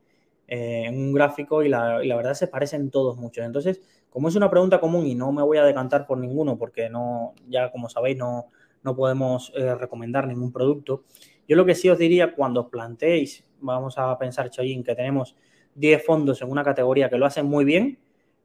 eh, 0.57 0.85
en 0.87 0.97
un 0.97 1.13
gráfico 1.13 1.65
y 1.65 1.69
la, 1.69 1.97
verdad 1.99 2.35
se 2.35 2.47
parecen 2.47 2.89
todos 2.89 3.17
mucho. 3.17 3.43
Entonces, 3.43 3.83
como 4.09 4.29
es 4.29 4.37
una 4.37 4.49
pregunta 4.49 4.79
común 4.79 5.05
y 5.05 5.17
no 5.17 5.33
me 5.33 5.43
voy 5.43 5.59
a 5.59 5.65
decantar 5.65 6.07
por 6.07 6.17
ninguno 6.17 6.57
porque 6.57 6.89
no, 6.89 7.35
ya 7.49 7.73
como 7.73 7.89
sabéis, 7.89 8.19
no, 8.19 8.47
no 8.85 8.95
podemos 8.95 9.53
eh, 9.57 9.75
recomendar 9.75 10.29
ningún 10.29 10.53
producto, 10.53 11.03
yo 11.49 11.57
lo 11.57 11.65
que 11.65 11.75
sí 11.75 11.91
os 11.91 11.99
diría 11.99 12.37
cuando 12.37 12.61
os 12.61 12.69
planteéis, 12.69 13.45
vamos 13.61 13.99
a 13.99 14.17
pensar, 14.17 14.49
Chayín, 14.49 14.85
que 14.85 14.95
tenemos 14.95 15.35
10 15.75 16.07
fondos 16.07 16.41
en 16.41 16.53
una 16.53 16.63
categoría 16.63 17.11
que 17.11 17.19
lo 17.19 17.27
hacen 17.27 17.47
muy 17.47 17.65
bien, 17.65 17.99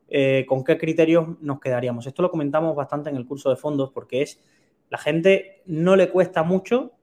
eh, 0.08 0.46
¿con 0.48 0.64
qué 0.64 0.80
criterios 0.80 1.40
nos 1.42 1.60
quedaríamos? 1.60 2.08
Esto 2.08 2.24
lo 2.24 2.32
comentamos 2.32 2.76
bastante 2.76 3.12
en 3.12 3.18
el 3.18 3.28
curso 3.28 3.52
de 3.52 3.56
fondos 3.56 3.92
porque 3.92 4.24
es, 4.24 4.42
la 4.90 4.98
gente 4.98 5.62
no 5.68 5.96
le 5.96 6.10
cuesta 6.10 6.42
mucho 6.42 6.94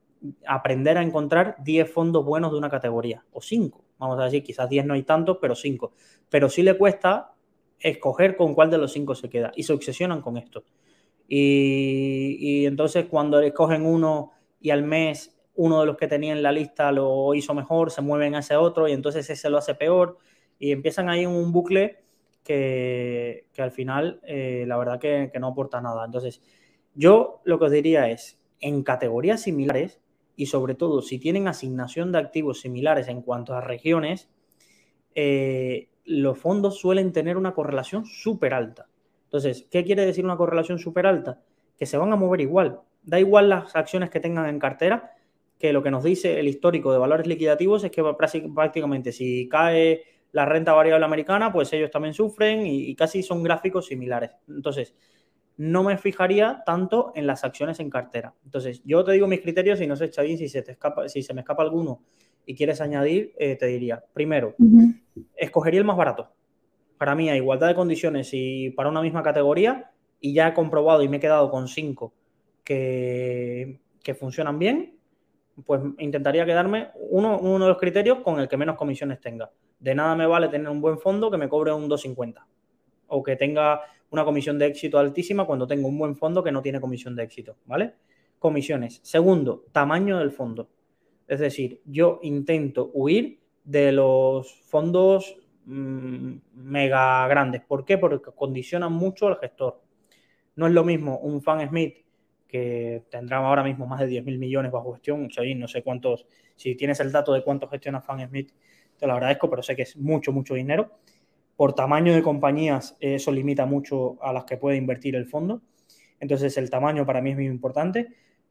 aprender 0.49 0.99
a 0.99 1.03
encontrar 1.03 1.55
10 1.63 1.93
fondos 1.93 2.25
buenos 2.25 2.51
de 2.51 2.59
una 2.59 2.71
categoría 2.71 3.25
o 3.31 3.41
5 3.41 3.86
vamos 3.99 4.19
a 4.21 4.25
decir, 4.25 4.43
quizás 4.43 4.69
10 4.69 4.87
no 4.87 4.95
hay 4.95 5.03
tantos, 5.03 5.39
pero 5.41 5.55
5. 5.55 5.93
Pero 6.29 6.49
sí 6.49 6.63
le 6.63 6.77
cuesta 6.77 7.33
escoger 7.79 8.37
con 8.37 8.55
cuál 8.55 8.71
de 8.71 8.79
los 8.79 8.93
5 8.93 9.15
se 9.15 9.29
queda 9.29 9.53
y 9.55 9.63
se 9.63 9.73
obsesionan 9.73 10.21
con 10.21 10.37
esto. 10.37 10.65
Y, 11.29 12.65
entonces 12.67 13.07
cuando 13.07 13.41
escogen 13.41 13.85
uno 13.85 14.33
y 14.61 14.71
al 14.71 14.85
mes 14.85 15.37
uno 15.55 15.81
de 15.81 15.87
los 15.87 15.97
que 15.97 16.07
tenía 16.07 16.33
en 16.33 16.43
la 16.43 16.53
lista 16.53 16.93
lo 16.93 17.35
hizo 17.35 17.55
mejor, 17.55 17.91
se 17.91 18.03
mueven 18.03 18.35
a 18.35 18.41
ese 18.41 18.57
otro 18.57 18.89
y 18.89 18.93
entonces 18.93 19.29
ese 19.29 19.51
lo 19.51 19.59
hace 19.59 19.75
peor 19.75 20.19
y 20.59 20.71
empiezan 20.71 21.09
ahí 21.09 21.27
un 21.27 21.51
bucle 21.53 22.05
que, 22.45 23.47
al 23.59 23.73
final 23.73 24.21
eh, 24.23 24.65
la 24.69 24.77
verdad 24.77 25.01
que, 25.01 25.31
que 25.33 25.41
no 25.41 25.49
aporta 25.49 25.81
nada. 25.81 26.05
Entonces 26.05 26.43
yo 26.95 27.41
lo 27.45 27.59
que 27.59 27.65
os 27.65 27.73
diría 27.73 28.09
es, 28.11 28.39
en 28.61 28.83
categorías 28.83 29.43
similares, 29.43 30.01
y 30.37 30.47
sobre 30.47 30.75
todo 30.75 31.03
si 31.03 31.19
tienen 31.19 31.49
asignación 31.49 32.13
de 32.13 32.19
activos 32.19 32.61
similares 32.61 33.09
en 33.09 33.23
cuanto 33.23 33.55
a 33.55 33.61
regiones, 33.63 34.29
eh, 35.15 35.89
los 36.05 36.39
fondos 36.39 36.79
suelen 36.79 37.13
tener 37.13 37.37
una 37.37 37.55
correlación 37.55 38.05
súper 38.05 38.55
alta. 38.55 38.87
Entonces, 39.25 39.67
¿qué 39.71 39.83
quiere 39.83 40.07
decir 40.07 40.25
una 40.25 40.37
correlación 40.37 40.79
súper 40.79 41.07
alta? 41.07 41.41
Que 41.79 41.87
se 41.87 41.97
van 41.97 42.13
a 42.13 42.17
mover 42.17 42.43
igual. 42.43 42.81
Da 43.03 43.19
igual 43.19 43.49
las 43.49 43.75
acciones 43.75 44.11
que 44.11 44.21
tengan 44.21 44.49
en 44.49 44.59
cartera, 44.59 45.13
que 45.59 45.73
lo 45.73 45.83
que 45.83 45.91
nos 45.91 46.05
dice 46.05 46.39
el 46.39 46.49
histórico 46.49 46.93
de 46.93 46.99
valores 46.99 47.27
liquidativos 47.27 47.83
es 47.83 47.91
que 47.91 48.05
prácticamente 48.55 49.11
si 49.11 49.49
cae 49.49 50.05
la 50.33 50.45
renta 50.45 50.75
variable 50.75 51.07
americana, 51.07 51.51
pues 51.53 51.73
ellos 51.73 51.91
también 51.91 52.13
sufren 52.13 52.67
y, 52.67 52.91
y 52.91 52.95
casi 52.95 53.23
son 53.23 53.43
gráficos 53.43 53.87
similares. 53.87 54.33
Entonces, 54.49 54.95
no 55.59 55.83
me 55.83 55.97
fijaría 55.97 56.63
tanto 56.67 57.13
en 57.15 57.27
las 57.27 57.45
acciones 57.45 57.81
en 57.81 57.91
cartera. 57.91 58.35
Entonces, 58.45 58.83
yo 58.85 59.05
te 59.05 59.13
digo 59.13 59.27
mis 59.27 59.41
criterios 59.41 59.81
y 59.81 59.87
no 59.87 59.97
sé, 59.97 60.11
Chavín, 60.11 60.37
si 60.37 60.49
se, 60.49 60.63
te 60.63 60.73
escapa, 60.73 61.09
si 61.09 61.23
se 61.23 61.33
me 61.33 61.41
escapa 61.41 61.63
alguno 61.63 62.03
y 62.45 62.55
quieres 62.55 62.81
añadir, 62.81 63.35
eh, 63.39 63.57
te 63.57 63.67
diría, 63.67 64.05
primero, 64.13 64.55
escogería 65.35 65.81
el 65.81 65.87
más 65.87 65.97
barato. 65.97 66.29
Para 66.99 67.15
mí, 67.15 67.29
a 67.29 67.37
igualdad 67.37 67.69
de 67.69 67.75
condiciones 67.75 68.31
y 68.33 68.71
para 68.71 68.89
una 68.89 69.03
misma 69.03 69.23
categoría, 69.23 69.91
y 70.21 70.33
ya 70.33 70.49
he 70.49 70.55
comprobado 70.55 71.03
y 71.03 71.09
me 71.09 71.17
he 71.19 71.21
quedado 71.21 71.51
con 71.51 71.69
cinco 71.69 72.15
que, 72.65 73.81
que 74.03 74.15
funcionan 74.15 74.59
bien, 74.59 74.97
pues 75.65 75.81
intentaría 75.99 76.45
quedarme 76.45 76.89
uno, 77.11 77.39
uno 77.39 77.65
de 77.65 77.71
los 77.71 77.79
criterios 77.79 78.19
con 78.21 78.41
el 78.41 78.49
que 78.49 78.57
menos 78.57 78.77
comisiones 78.77 79.21
tenga. 79.21 79.51
De 79.79 79.95
nada 79.95 80.15
me 80.15 80.27
vale 80.27 80.49
tener 80.49 80.69
un 80.69 80.81
buen 80.81 80.99
fondo 80.99 81.31
que 81.31 81.39
me 81.39 81.49
cobre 81.49 81.73
un 81.73 81.89
250 81.89 82.47
o 83.09 83.23
que 83.23 83.37
tenga 83.37 83.81
una 84.11 84.25
comisión 84.25 84.59
de 84.59 84.67
éxito 84.67 84.99
altísima 84.99 85.45
cuando 85.45 85.67
tengo 85.67 85.89
un 85.89 85.99
buen 85.99 86.17
fondo 86.17 86.43
que 86.43 86.53
no 86.53 86.63
tiene 86.63 86.81
comisión 86.81 87.15
de 87.17 87.25
éxito, 87.25 87.57
¿vale? 87.67 87.95
Comisiones. 88.39 89.01
Segundo, 89.03 89.65
tamaño 89.73 90.19
del 90.19 90.31
fondo. 90.31 90.69
Es 91.27 91.41
decir, 91.41 91.81
yo 91.85 92.21
intento 92.23 92.91
huir 92.95 93.41
de 93.65 93.93
los 93.93 94.53
fondos 94.63 95.37
mm, 95.65 96.35
mega 96.55 97.27
grandes. 97.29 97.63
¿Por 97.63 97.85
qué? 97.85 97.99
Porque 97.99 98.31
condicionan 98.35 98.93
mucho 98.93 99.27
al 99.27 99.39
gestor. 99.39 99.83
No 100.55 100.67
es 100.67 100.73
lo 100.73 100.85
mismo 100.85 101.19
un 101.19 101.43
Fan 101.43 101.69
Smith 101.69 102.07
que 102.47 103.05
tendrá 103.11 103.39
ahora 103.39 103.65
mismo 103.65 103.87
más 103.87 104.01
de 104.01 104.09
10.000 104.09 104.39
millones 104.39 104.71
bajo 104.71 104.93
gestión. 104.93 105.29
no 105.57 105.69
sé 105.69 105.83
cuántos, 105.83 106.27
si 106.55 106.77
tienes 106.77 107.01
el 107.01 107.11
dato 107.11 107.33
de 107.33 107.43
cuánto 107.43 107.69
gestiona 107.69 108.01
Fan 108.01 108.29
Smith, 108.29 108.53
te 108.97 109.07
lo 109.07 109.15
agradezco, 109.15 109.51
pero 109.51 109.63
sé 109.63 109.77
que 109.77 109.83
es 109.83 109.97
mucho, 109.97 110.33
mucho 110.33 110.55
dinero. 110.55 110.99
Por 111.57 111.75
tamaño 111.75 112.15
de 112.15 112.23
compañías, 112.23 112.97
eso 113.01 113.33
limita 113.33 113.67
mucho 113.67 114.23
a 114.23 114.33
las 114.33 114.45
que 114.45 114.57
puede 114.57 114.77
invertir 114.77 115.17
el 115.17 115.27
fondo. 115.27 115.63
Entonces, 116.21 116.57
el 116.59 116.71
tamaño 116.71 117.07
para 117.07 117.21
mí 117.23 117.31
es 117.31 117.37
muy 117.37 117.47
importante. 117.47 118.09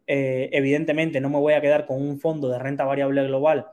Eh, 0.08 0.50
evidentemente, 0.52 1.22
no 1.22 1.30
me 1.30 1.40
voy 1.40 1.54
a 1.54 1.62
quedar 1.62 1.86
con 1.86 2.02
un 2.02 2.20
fondo 2.20 2.50
de 2.50 2.60
renta 2.60 2.86
variable 2.86 3.24
global 3.26 3.68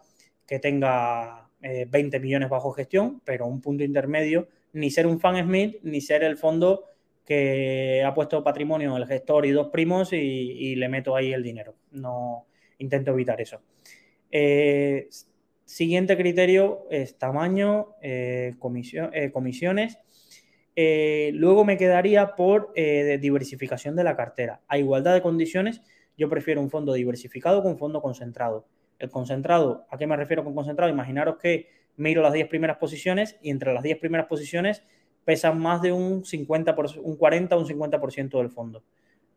que 0.46 0.58
tenga 0.58 1.48
20 1.60 2.18
millones 2.18 2.48
bajo 2.48 2.72
gestión, 2.72 3.22
pero 3.24 3.46
un 3.46 3.60
punto 3.60 3.84
intermedio, 3.84 4.48
ni 4.72 4.90
ser 4.90 5.06
un 5.06 5.20
fan 5.20 5.40
Smith, 5.44 5.76
ni 5.82 6.00
ser 6.00 6.24
el 6.24 6.36
fondo 6.36 6.84
que 7.24 8.02
ha 8.04 8.14
puesto 8.14 8.42
patrimonio 8.42 8.96
el 8.96 9.06
gestor 9.06 9.46
y 9.46 9.50
dos 9.50 9.68
primos 9.68 10.12
y, 10.12 10.74
le 10.76 10.88
meto 10.88 11.14
ahí 11.14 11.32
el 11.32 11.42
dinero. 11.42 11.74
No 11.92 12.46
intento 12.78 13.12
evitar 13.12 13.40
eso. 13.40 13.60
Eh, 14.30 15.08
siguiente 15.72 16.18
criterio 16.18 16.86
es 16.90 17.16
tamaño, 17.16 17.94
eh, 18.02 18.54
eh, 18.54 19.30
comisiones. 19.32 19.98
luego 21.32 21.64
me 21.64 21.78
quedaría 21.78 22.36
por 22.36 22.74
diversificación 22.74 23.96
de 23.96 24.04
la 24.04 24.14
cartera. 24.14 24.60
A 24.68 24.76
igualdad 24.76 25.14
de 25.14 25.22
condiciones, 25.22 25.80
yo 26.18 26.28
prefiero 26.28 26.60
un 26.60 26.68
fondo 26.68 26.92
diversificado 26.92 27.62
con 27.62 27.78
fondo 27.78 28.02
concentrado. 28.02 28.66
El 28.98 29.08
concentrado, 29.08 29.86
¿a 29.90 29.96
qué 29.96 30.06
me 30.06 30.14
refiero 30.14 30.44
con 30.44 30.54
concentrado? 30.54 30.92
Imaginaros 30.92 31.38
que 31.38 31.68
miro 31.96 32.20
las 32.20 32.34
10 32.34 32.48
primeras 32.48 32.76
posiciones 32.76 33.38
y 33.40 33.48
entre 33.48 33.72
las 33.72 33.82
10 33.82 33.98
primeras 33.98 34.26
posiciones 34.26 34.82
pesan 35.24 35.58
más 35.58 35.80
de 35.80 35.92
un 35.92 36.26
50, 36.26 36.76
un 37.02 37.16
40 37.16 37.56
o 37.56 37.60
un 37.60 37.66
50% 37.66 38.38
del 38.38 38.50
fondo. 38.50 38.84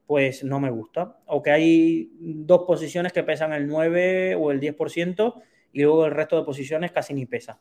Pues 0.05 0.43
no 0.43 0.59
me 0.59 0.69
gusta. 0.69 1.17
O 1.27 1.41
que 1.41 1.51
hay 1.51 2.11
dos 2.19 2.63
posiciones 2.67 3.13
que 3.13 3.23
pesan 3.23 3.53
el 3.53 3.67
9 3.67 4.35
o 4.35 4.51
el 4.51 4.59
10% 4.59 5.33
y 5.75 5.83
luego 5.83 6.05
el 6.05 6.11
resto 6.11 6.37
de 6.37 6.43
posiciones 6.43 6.91
casi 6.91 7.13
ni 7.13 7.27
pesa. 7.27 7.59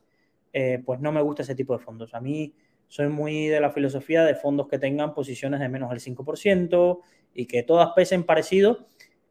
Eh, 0.53 0.83
pues 0.85 1.01
no 1.01 1.12
me 1.12 1.21
gusta 1.21 1.43
ese 1.43 1.55
tipo 1.55 1.77
de 1.77 1.85
fondos. 1.85 2.15
A 2.15 2.21
mí 2.21 2.55
soy 2.89 3.09
muy 3.09 3.49
de 3.49 3.61
la 3.61 3.71
filosofía 3.71 4.25
de 4.25 4.35
fondos 4.35 4.69
que 4.69 4.79
tengan 4.79 5.12
posiciones 5.12 5.61
de 5.61 5.69
menos 5.69 5.91
del 5.91 6.01
5% 6.01 7.01
y 7.35 7.47
que 7.47 7.62
todas 7.62 7.91
pesen 7.95 8.25
parecido. 8.25 8.87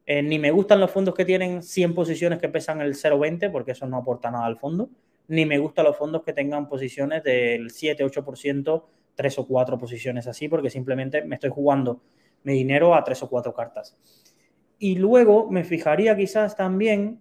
Eh, 0.05 0.21
ni 0.21 0.37
me 0.37 0.51
gustan 0.51 0.79
los 0.79 0.91
fondos 0.91 1.15
que 1.15 1.25
tienen 1.25 1.63
100 1.63 1.95
posiciones 1.95 2.39
que 2.39 2.49
pesan 2.49 2.81
el 2.81 2.93
0,20 2.93 3.51
porque 3.51 3.71
eso 3.71 3.87
no 3.87 3.97
aporta 3.97 4.29
nada 4.29 4.45
al 4.45 4.59
fondo 4.59 4.89
ni 5.27 5.45
me 5.45 5.57
gustan 5.57 5.85
los 5.85 5.97
fondos 5.97 6.23
que 6.23 6.33
tengan 6.33 6.67
posiciones 6.67 7.23
del 7.23 7.71
7, 7.71 8.05
8%, 8.05 8.83
3 9.15 9.39
o 9.39 9.47
4 9.47 9.77
posiciones 9.77 10.27
así, 10.27 10.47
porque 10.47 10.69
simplemente 10.69 11.23
me 11.23 11.35
estoy 11.35 11.49
jugando 11.49 12.01
mi 12.43 12.53
dinero 12.53 12.93
a 12.95 13.03
3 13.03 13.23
o 13.23 13.29
4 13.29 13.53
cartas. 13.53 13.97
Y 14.79 14.95
luego 14.95 15.49
me 15.49 15.63
fijaría 15.63 16.15
quizás 16.15 16.55
también 16.55 17.19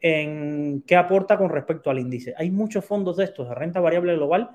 en 0.00 0.82
qué 0.86 0.96
aporta 0.96 1.38
con 1.38 1.50
respecto 1.50 1.90
al 1.90 1.98
índice. 1.98 2.34
Hay 2.36 2.50
muchos 2.50 2.84
fondos 2.84 3.16
de 3.16 3.24
estos 3.24 3.48
de 3.48 3.54
renta 3.54 3.80
variable 3.80 4.14
global 4.14 4.50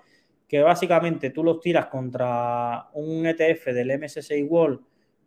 que 0.48 0.62
básicamente 0.62 1.30
tú 1.30 1.44
los 1.44 1.60
tiras 1.60 1.88
contra 1.88 2.90
un 2.94 3.26
ETF 3.26 3.68
del 3.68 3.98
MSCI 4.00 4.44
World 4.44 4.82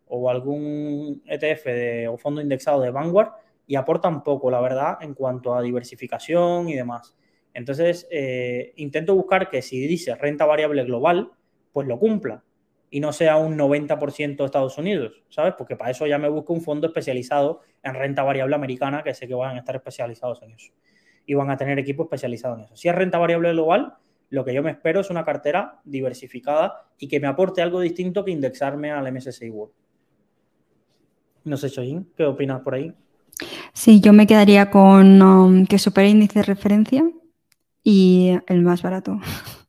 o 0.06 0.30
algún 0.30 1.22
ETF 1.26 1.64
de, 1.64 2.08
o 2.08 2.18
fondo 2.18 2.40
indexado 2.40 2.80
de 2.82 2.90
Vanguard 2.90 3.32
y 3.66 3.76
aportan 3.76 4.22
poco, 4.22 4.50
la 4.50 4.60
verdad, 4.60 4.98
en 5.00 5.14
cuanto 5.14 5.54
a 5.54 5.62
diversificación 5.62 6.68
y 6.68 6.74
demás. 6.74 7.16
Entonces, 7.54 8.06
eh, 8.10 8.72
intento 8.76 9.14
buscar 9.14 9.48
que 9.48 9.62
si 9.62 9.86
dice 9.86 10.14
renta 10.14 10.44
variable 10.44 10.84
global, 10.84 11.30
pues 11.72 11.88
lo 11.88 11.98
cumpla 11.98 12.44
y 12.94 13.00
no 13.00 13.12
sea 13.12 13.38
un 13.38 13.58
90% 13.58 14.36
de 14.36 14.44
Estados 14.44 14.78
Unidos, 14.78 15.20
¿sabes? 15.28 15.54
Porque 15.58 15.74
para 15.74 15.90
eso 15.90 16.06
ya 16.06 16.16
me 16.16 16.28
busco 16.28 16.52
un 16.52 16.60
fondo 16.60 16.86
especializado 16.86 17.62
en 17.82 17.92
renta 17.92 18.22
variable 18.22 18.54
americana, 18.54 19.02
que 19.02 19.12
sé 19.14 19.26
que 19.26 19.34
van 19.34 19.56
a 19.56 19.58
estar 19.58 19.74
especializados 19.74 20.40
en 20.42 20.52
eso. 20.52 20.72
Y 21.26 21.34
van 21.34 21.50
a 21.50 21.56
tener 21.56 21.76
equipo 21.80 22.04
especializado 22.04 22.54
en 22.54 22.60
eso. 22.60 22.76
Si 22.76 22.88
es 22.88 22.94
renta 22.94 23.18
variable 23.18 23.50
global, 23.50 23.94
lo 24.30 24.44
que 24.44 24.54
yo 24.54 24.62
me 24.62 24.70
espero 24.70 25.00
es 25.00 25.10
una 25.10 25.24
cartera 25.24 25.80
diversificada 25.82 26.86
y 26.96 27.08
que 27.08 27.18
me 27.18 27.26
aporte 27.26 27.62
algo 27.62 27.80
distinto 27.80 28.24
que 28.24 28.30
indexarme 28.30 28.92
al 28.92 29.12
MSCI 29.12 29.50
World. 29.50 29.74
No 31.42 31.56
sé, 31.56 31.70
Choyin, 31.70 32.12
¿qué 32.16 32.26
opinas 32.26 32.60
por 32.60 32.74
ahí? 32.74 32.94
Sí, 33.72 34.00
yo 34.00 34.12
me 34.12 34.28
quedaría 34.28 34.70
con 34.70 35.20
um, 35.20 35.66
que 35.66 35.80
supere 35.80 36.10
índice 36.10 36.38
de 36.38 36.44
referencia 36.44 37.10
y 37.82 38.38
el 38.46 38.62
más 38.62 38.82
barato. 38.82 39.18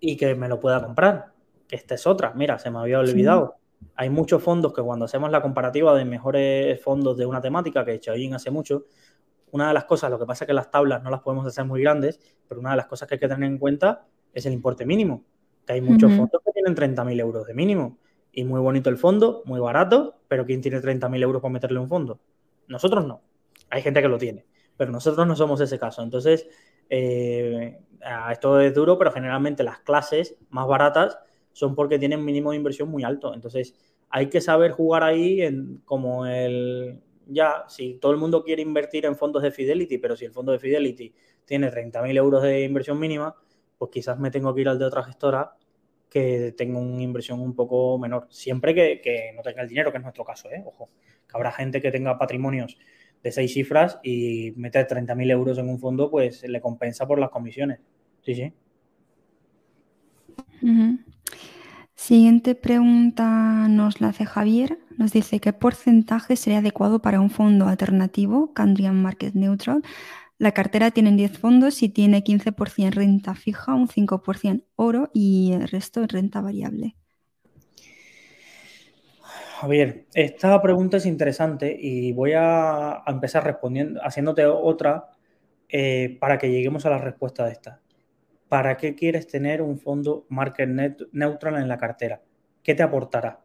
Y 0.00 0.16
que 0.16 0.34
me 0.34 0.48
lo 0.48 0.60
pueda 0.60 0.82
comprar. 0.82 1.32
Esta 1.70 1.94
es 1.94 2.06
otra. 2.06 2.32
Mira, 2.34 2.58
se 2.58 2.70
me 2.70 2.78
había 2.78 2.98
olvidado. 2.98 3.56
Hay 3.94 4.10
muchos 4.10 4.42
fondos 4.42 4.72
que 4.72 4.82
cuando 4.82 5.04
hacemos 5.04 5.30
la 5.30 5.42
comparativa 5.42 5.96
de 5.96 6.04
mejores 6.04 6.80
fondos 6.82 7.16
de 7.16 7.26
una 7.26 7.40
temática, 7.40 7.84
que 7.84 8.00
Chaoyin 8.00 8.34
hace 8.34 8.50
mucho, 8.50 8.86
una 9.50 9.68
de 9.68 9.74
las 9.74 9.84
cosas, 9.84 10.10
lo 10.10 10.18
que 10.18 10.26
pasa 10.26 10.44
es 10.44 10.46
que 10.46 10.54
las 10.54 10.70
tablas 10.70 11.02
no 11.02 11.10
las 11.10 11.20
podemos 11.20 11.46
hacer 11.46 11.64
muy 11.64 11.82
grandes, 11.82 12.20
pero 12.48 12.60
una 12.60 12.70
de 12.70 12.76
las 12.76 12.86
cosas 12.86 13.08
que 13.08 13.14
hay 13.14 13.18
que 13.20 13.28
tener 13.28 13.48
en 13.48 13.58
cuenta 13.58 14.06
es 14.32 14.46
el 14.46 14.52
importe 14.52 14.84
mínimo. 14.84 15.24
Que 15.66 15.74
hay 15.74 15.80
muchos 15.80 16.12
fondos 16.12 16.40
que 16.44 16.52
tienen 16.52 16.74
30.000 16.74 17.20
euros 17.20 17.46
de 17.46 17.54
mínimo. 17.54 17.98
Y 18.32 18.44
muy 18.44 18.60
bonito 18.60 18.90
el 18.90 18.96
fondo, 18.96 19.42
muy 19.44 19.60
barato, 19.60 20.20
pero 20.28 20.46
¿quién 20.46 20.60
tiene 20.60 20.80
30.000 20.80 21.22
euros 21.22 21.42
para 21.42 21.52
meterle 21.52 21.78
un 21.78 21.88
fondo? 21.88 22.20
Nosotros 22.68 23.06
no. 23.06 23.20
Hay 23.70 23.82
gente 23.82 24.00
que 24.00 24.08
lo 24.08 24.18
tiene 24.18 24.46
pero 24.78 24.92
nosotros 24.92 25.26
no 25.26 25.36
somos 25.36 25.60
ese 25.60 25.78
caso. 25.78 26.02
Entonces, 26.02 26.46
eh, 26.88 27.78
esto 28.30 28.60
es 28.60 28.74
duro, 28.74 28.98
pero 28.98 29.12
generalmente 29.12 29.62
las 29.62 29.80
clases 29.80 30.36
más 30.50 30.66
baratas 30.66 31.18
son 31.52 31.74
porque 31.74 31.98
tienen 31.98 32.24
mínimo 32.24 32.50
de 32.50 32.56
inversión 32.56 32.88
muy 32.88 33.04
alto. 33.04 33.34
Entonces, 33.34 33.74
hay 34.10 34.28
que 34.28 34.40
saber 34.40 34.72
jugar 34.72 35.02
ahí 35.02 35.40
como 35.84 36.26
el... 36.26 37.00
Ya, 37.26 37.64
si 37.68 37.94
todo 37.94 38.12
el 38.12 38.18
mundo 38.18 38.42
quiere 38.42 38.62
invertir 38.62 39.04
en 39.04 39.16
fondos 39.16 39.42
de 39.42 39.50
Fidelity, 39.50 39.98
pero 39.98 40.16
si 40.16 40.24
el 40.24 40.32
fondo 40.32 40.52
de 40.52 40.58
Fidelity 40.58 41.14
tiene 41.44 41.70
30.000 41.70 42.16
euros 42.16 42.42
de 42.42 42.64
inversión 42.64 42.98
mínima, 42.98 43.34
pues 43.76 43.90
quizás 43.90 44.18
me 44.18 44.30
tengo 44.30 44.54
que 44.54 44.62
ir 44.62 44.68
al 44.68 44.78
de 44.78 44.86
otra 44.86 45.02
gestora 45.02 45.54
que 46.08 46.54
tenga 46.56 46.78
una 46.78 47.02
inversión 47.02 47.40
un 47.40 47.54
poco 47.54 47.98
menor. 47.98 48.26
Siempre 48.30 48.74
que, 48.74 49.00
que 49.02 49.32
no 49.36 49.42
tenga 49.42 49.60
el 49.60 49.68
dinero, 49.68 49.90
que 49.90 49.98
es 49.98 50.02
nuestro 50.02 50.24
caso, 50.24 50.50
¿eh? 50.50 50.62
Ojo, 50.64 50.88
que 51.28 51.36
habrá 51.36 51.52
gente 51.52 51.82
que 51.82 51.90
tenga 51.90 52.16
patrimonios 52.16 52.78
de 53.22 53.32
seis 53.32 53.52
cifras 53.52 53.98
y 54.02 54.52
meter 54.56 54.86
30.000 54.86 55.30
euros 55.30 55.58
en 55.58 55.68
un 55.68 55.78
fondo, 55.78 56.10
pues 56.10 56.42
le 56.42 56.60
compensa 56.60 57.06
por 57.06 57.18
las 57.18 57.30
comisiones. 57.30 57.80
Sí, 58.22 58.34
sí. 58.34 58.52
Siguiente 61.94 62.54
pregunta 62.54 63.68
nos 63.68 64.00
la 64.00 64.08
hace 64.08 64.24
Javier. 64.24 64.78
Nos 64.96 65.12
dice 65.12 65.40
qué 65.40 65.52
porcentaje 65.52 66.36
sería 66.36 66.58
adecuado 66.58 67.00
para 67.00 67.20
un 67.20 67.30
fondo 67.30 67.66
alternativo, 67.66 68.52
Candrian 68.52 69.00
Market 69.00 69.34
Neutral. 69.34 69.82
La 70.38 70.52
cartera 70.52 70.92
tiene 70.92 71.12
10 71.12 71.38
fondos 71.38 71.82
y 71.82 71.88
tiene 71.88 72.22
15% 72.22 72.90
renta 72.92 73.34
fija, 73.34 73.74
un 73.74 73.88
5% 73.88 74.64
oro 74.76 75.10
y 75.12 75.52
el 75.52 75.68
resto 75.68 76.06
renta 76.06 76.40
variable. 76.40 76.94
Javier, 79.60 80.06
esta 80.14 80.62
pregunta 80.62 80.98
es 80.98 81.06
interesante 81.06 81.76
y 81.76 82.12
voy 82.12 82.32
a, 82.36 83.02
empezar 83.08 83.44
respondiendo, 83.44 84.00
haciéndote 84.04 84.46
otra 84.46 85.10
eh, 85.68 86.16
para 86.20 86.38
que 86.38 86.48
lleguemos 86.48 86.86
a 86.86 86.90
la 86.90 86.98
respuesta 86.98 87.44
de 87.44 87.52
esta. 87.52 87.80
¿Para 88.48 88.76
qué 88.76 88.94
quieres 88.94 89.26
tener 89.26 89.60
un 89.60 89.80
fondo 89.80 90.26
market 90.28 90.68
neutral 91.10 91.56
en 91.56 91.66
la 91.66 91.76
cartera? 91.76 92.22
¿Qué 92.62 92.76
te 92.76 92.84
aportará? 92.84 93.40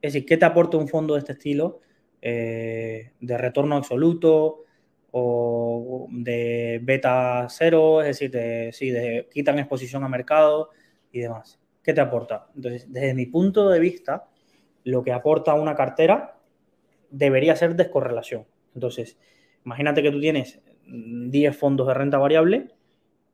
Es 0.00 0.14
decir, 0.14 0.26
¿qué 0.26 0.38
te 0.38 0.46
aporta 0.46 0.78
un 0.78 0.88
fondo 0.88 1.14
de 1.14 1.18
este 1.18 1.32
estilo 1.32 1.80
eh, 2.22 3.12
de 3.20 3.36
retorno 3.36 3.76
absoluto 3.76 4.64
o 5.10 6.08
de 6.12 6.80
beta 6.82 7.46
cero? 7.50 8.00
Es 8.00 8.18
decir, 8.18 8.30
de, 8.30 8.74
de 8.90 9.28
quitan 9.30 9.58
exposición 9.58 10.02
a 10.02 10.08
mercado 10.08 10.70
y 11.12 11.20
demás. 11.20 11.60
¿Qué 11.82 11.92
te 11.92 12.00
aporta? 12.00 12.48
Entonces, 12.56 12.90
desde 12.90 13.12
mi 13.12 13.26
punto 13.26 13.68
de 13.68 13.80
vista, 13.80 14.31
lo 14.84 15.02
que 15.02 15.12
aporta 15.12 15.54
una 15.54 15.74
cartera 15.74 16.36
debería 17.10 17.56
ser 17.56 17.76
descorrelación. 17.76 18.46
Entonces, 18.74 19.18
imagínate 19.64 20.02
que 20.02 20.10
tú 20.10 20.20
tienes 20.20 20.60
10 20.86 21.56
fondos 21.56 21.86
de 21.86 21.94
renta 21.94 22.18
variable 22.18 22.68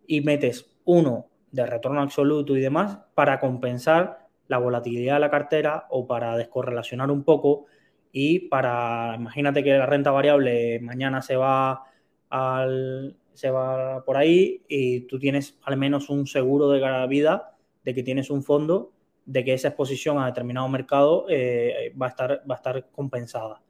y 0.06 0.20
metes 0.20 0.70
uno 0.84 1.26
de 1.50 1.66
retorno 1.66 2.00
absoluto 2.00 2.56
y 2.56 2.60
demás 2.60 2.98
para 3.14 3.40
compensar 3.40 4.26
la 4.48 4.58
volatilidad 4.58 5.14
de 5.14 5.20
la 5.20 5.30
cartera 5.30 5.86
o 5.90 6.06
para 6.06 6.36
descorrelacionar 6.36 7.10
un 7.10 7.24
poco 7.24 7.66
y 8.12 8.48
para, 8.48 9.14
imagínate 9.16 9.62
que 9.62 9.76
la 9.76 9.86
renta 9.86 10.10
variable 10.10 10.80
mañana 10.80 11.22
se 11.22 11.36
va 11.36 11.84
al, 12.30 13.16
se 13.34 13.50
va 13.50 14.04
por 14.04 14.16
ahí 14.16 14.62
y 14.68 15.00
tú 15.02 15.18
tienes 15.18 15.58
al 15.62 15.76
menos 15.76 16.10
un 16.10 16.26
seguro 16.26 16.70
de 16.70 17.06
vida 17.06 17.54
de 17.84 17.94
que 17.94 18.02
tienes 18.02 18.30
un 18.30 18.42
fondo 18.42 18.92
de 19.28 19.44
que 19.44 19.52
esa 19.52 19.68
exposición 19.68 20.18
a 20.18 20.24
determinado 20.24 20.66
mercado 20.70 21.26
eh, 21.28 21.94
va, 22.00 22.06
a 22.06 22.08
estar, 22.08 22.42
va 22.50 22.54
a 22.54 22.56
estar 22.56 22.88
compensada. 22.90 23.60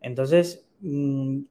Entonces, 0.00 0.68
mm, 0.80 1.42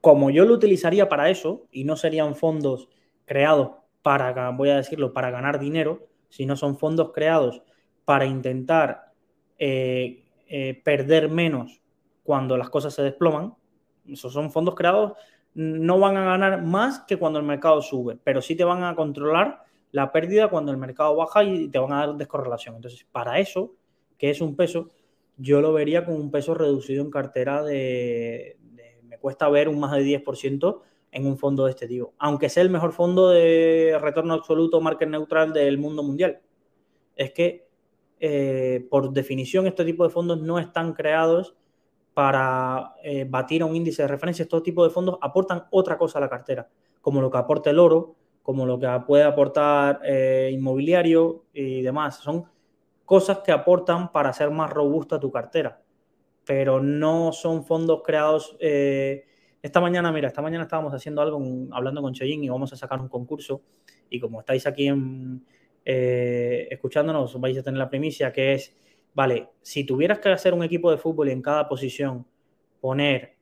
como 0.00 0.30
yo 0.30 0.44
lo 0.44 0.54
utilizaría 0.54 1.08
para 1.08 1.30
eso, 1.30 1.66
y 1.70 1.84
no 1.84 1.96
serían 1.96 2.34
fondos 2.34 2.88
creados 3.24 3.76
para, 4.02 4.50
voy 4.50 4.70
a 4.70 4.76
decirlo, 4.76 5.12
para 5.12 5.30
ganar 5.30 5.60
dinero, 5.60 6.08
sino 6.28 6.56
son 6.56 6.76
fondos 6.78 7.12
creados 7.12 7.62
para 8.04 8.26
intentar 8.26 9.12
eh, 9.56 10.24
eh, 10.48 10.82
perder 10.84 11.30
menos 11.30 11.80
cuando 12.24 12.56
las 12.56 12.70
cosas 12.70 12.92
se 12.92 13.02
desploman. 13.02 13.54
Esos 14.04 14.32
son 14.32 14.50
fondos 14.50 14.74
creados 14.74 15.12
no 15.54 16.00
van 16.00 16.16
a 16.16 16.24
ganar 16.24 16.62
más 16.62 17.00
que 17.00 17.16
cuando 17.16 17.38
el 17.38 17.46
mercado 17.46 17.80
sube, 17.80 18.18
pero 18.22 18.42
sí 18.42 18.56
te 18.56 18.64
van 18.64 18.82
a 18.82 18.94
controlar 18.94 19.62
la 19.96 20.12
pérdida 20.12 20.48
cuando 20.48 20.72
el 20.72 20.76
mercado 20.76 21.16
baja 21.16 21.42
y 21.42 21.68
te 21.68 21.78
van 21.78 21.90
a 21.94 22.06
dar 22.06 22.16
descorrelación. 22.16 22.76
Entonces, 22.76 23.06
para 23.10 23.38
eso, 23.38 23.72
que 24.18 24.28
es 24.28 24.42
un 24.42 24.54
peso, 24.54 24.90
yo 25.38 25.62
lo 25.62 25.72
vería 25.72 26.04
con 26.04 26.16
un 26.16 26.30
peso 26.30 26.52
reducido 26.52 27.02
en 27.02 27.10
cartera 27.10 27.62
de, 27.62 28.58
me 29.04 29.16
cuesta 29.16 29.48
ver 29.48 29.70
un 29.70 29.80
más 29.80 29.92
de 29.92 30.02
10% 30.02 30.82
en 31.12 31.26
un 31.26 31.38
fondo 31.38 31.64
de 31.64 31.70
este 31.70 31.88
tipo, 31.88 32.12
aunque 32.18 32.50
sea 32.50 32.62
el 32.62 32.68
mejor 32.68 32.92
fondo 32.92 33.30
de 33.30 33.96
retorno 33.98 34.34
absoluto, 34.34 34.82
market 34.82 35.08
neutral 35.08 35.54
del 35.54 35.78
mundo 35.78 36.02
mundial. 36.02 36.42
Es 37.14 37.32
que, 37.32 37.66
eh, 38.20 38.86
por 38.90 39.14
definición, 39.14 39.66
este 39.66 39.86
tipo 39.86 40.04
de 40.04 40.10
fondos 40.10 40.42
no 40.42 40.58
están 40.58 40.92
creados 40.92 41.56
para 42.12 42.96
eh, 43.02 43.26
batir 43.26 43.62
a 43.62 43.64
un 43.64 43.74
índice 43.74 44.02
de 44.02 44.08
referencia. 44.08 44.42
Estos 44.42 44.62
tipos 44.62 44.86
de 44.86 44.92
fondos 44.92 45.16
aportan 45.22 45.64
otra 45.70 45.96
cosa 45.96 46.18
a 46.18 46.20
la 46.20 46.28
cartera, 46.28 46.68
como 47.00 47.22
lo 47.22 47.30
que 47.30 47.38
aporta 47.38 47.70
el 47.70 47.78
oro, 47.78 48.16
como 48.46 48.64
lo 48.64 48.78
que 48.78 48.86
puede 49.04 49.24
aportar 49.24 50.00
eh, 50.04 50.50
inmobiliario 50.52 51.46
y 51.52 51.82
demás. 51.82 52.18
Son 52.18 52.44
cosas 53.04 53.38
que 53.38 53.50
aportan 53.50 54.12
para 54.12 54.28
hacer 54.28 54.52
más 54.52 54.70
robusta 54.70 55.18
tu 55.18 55.32
cartera, 55.32 55.82
pero 56.44 56.80
no 56.80 57.32
son 57.32 57.64
fondos 57.64 58.02
creados. 58.04 58.56
Eh, 58.60 59.24
esta 59.60 59.80
mañana, 59.80 60.12
mira, 60.12 60.28
esta 60.28 60.42
mañana 60.42 60.62
estábamos 60.62 60.94
haciendo 60.94 61.22
algo, 61.22 61.42
hablando 61.72 62.00
con 62.00 62.14
Cheyenne 62.14 62.46
y 62.46 62.48
vamos 62.48 62.72
a 62.72 62.76
sacar 62.76 63.00
un 63.00 63.08
concurso. 63.08 63.62
Y 64.08 64.20
como 64.20 64.38
estáis 64.38 64.64
aquí 64.68 64.88
eh, 65.84 66.68
escuchándonos, 66.70 67.40
vais 67.40 67.58
a 67.58 67.64
tener 67.64 67.78
la 67.78 67.90
primicia 67.90 68.32
que 68.32 68.54
es, 68.54 68.76
vale, 69.12 69.48
si 69.60 69.82
tuvieras 69.82 70.20
que 70.20 70.28
hacer 70.28 70.54
un 70.54 70.62
equipo 70.62 70.92
de 70.92 70.98
fútbol 70.98 71.30
y 71.30 71.32
en 71.32 71.42
cada 71.42 71.68
posición 71.68 72.24
poner 72.80 73.38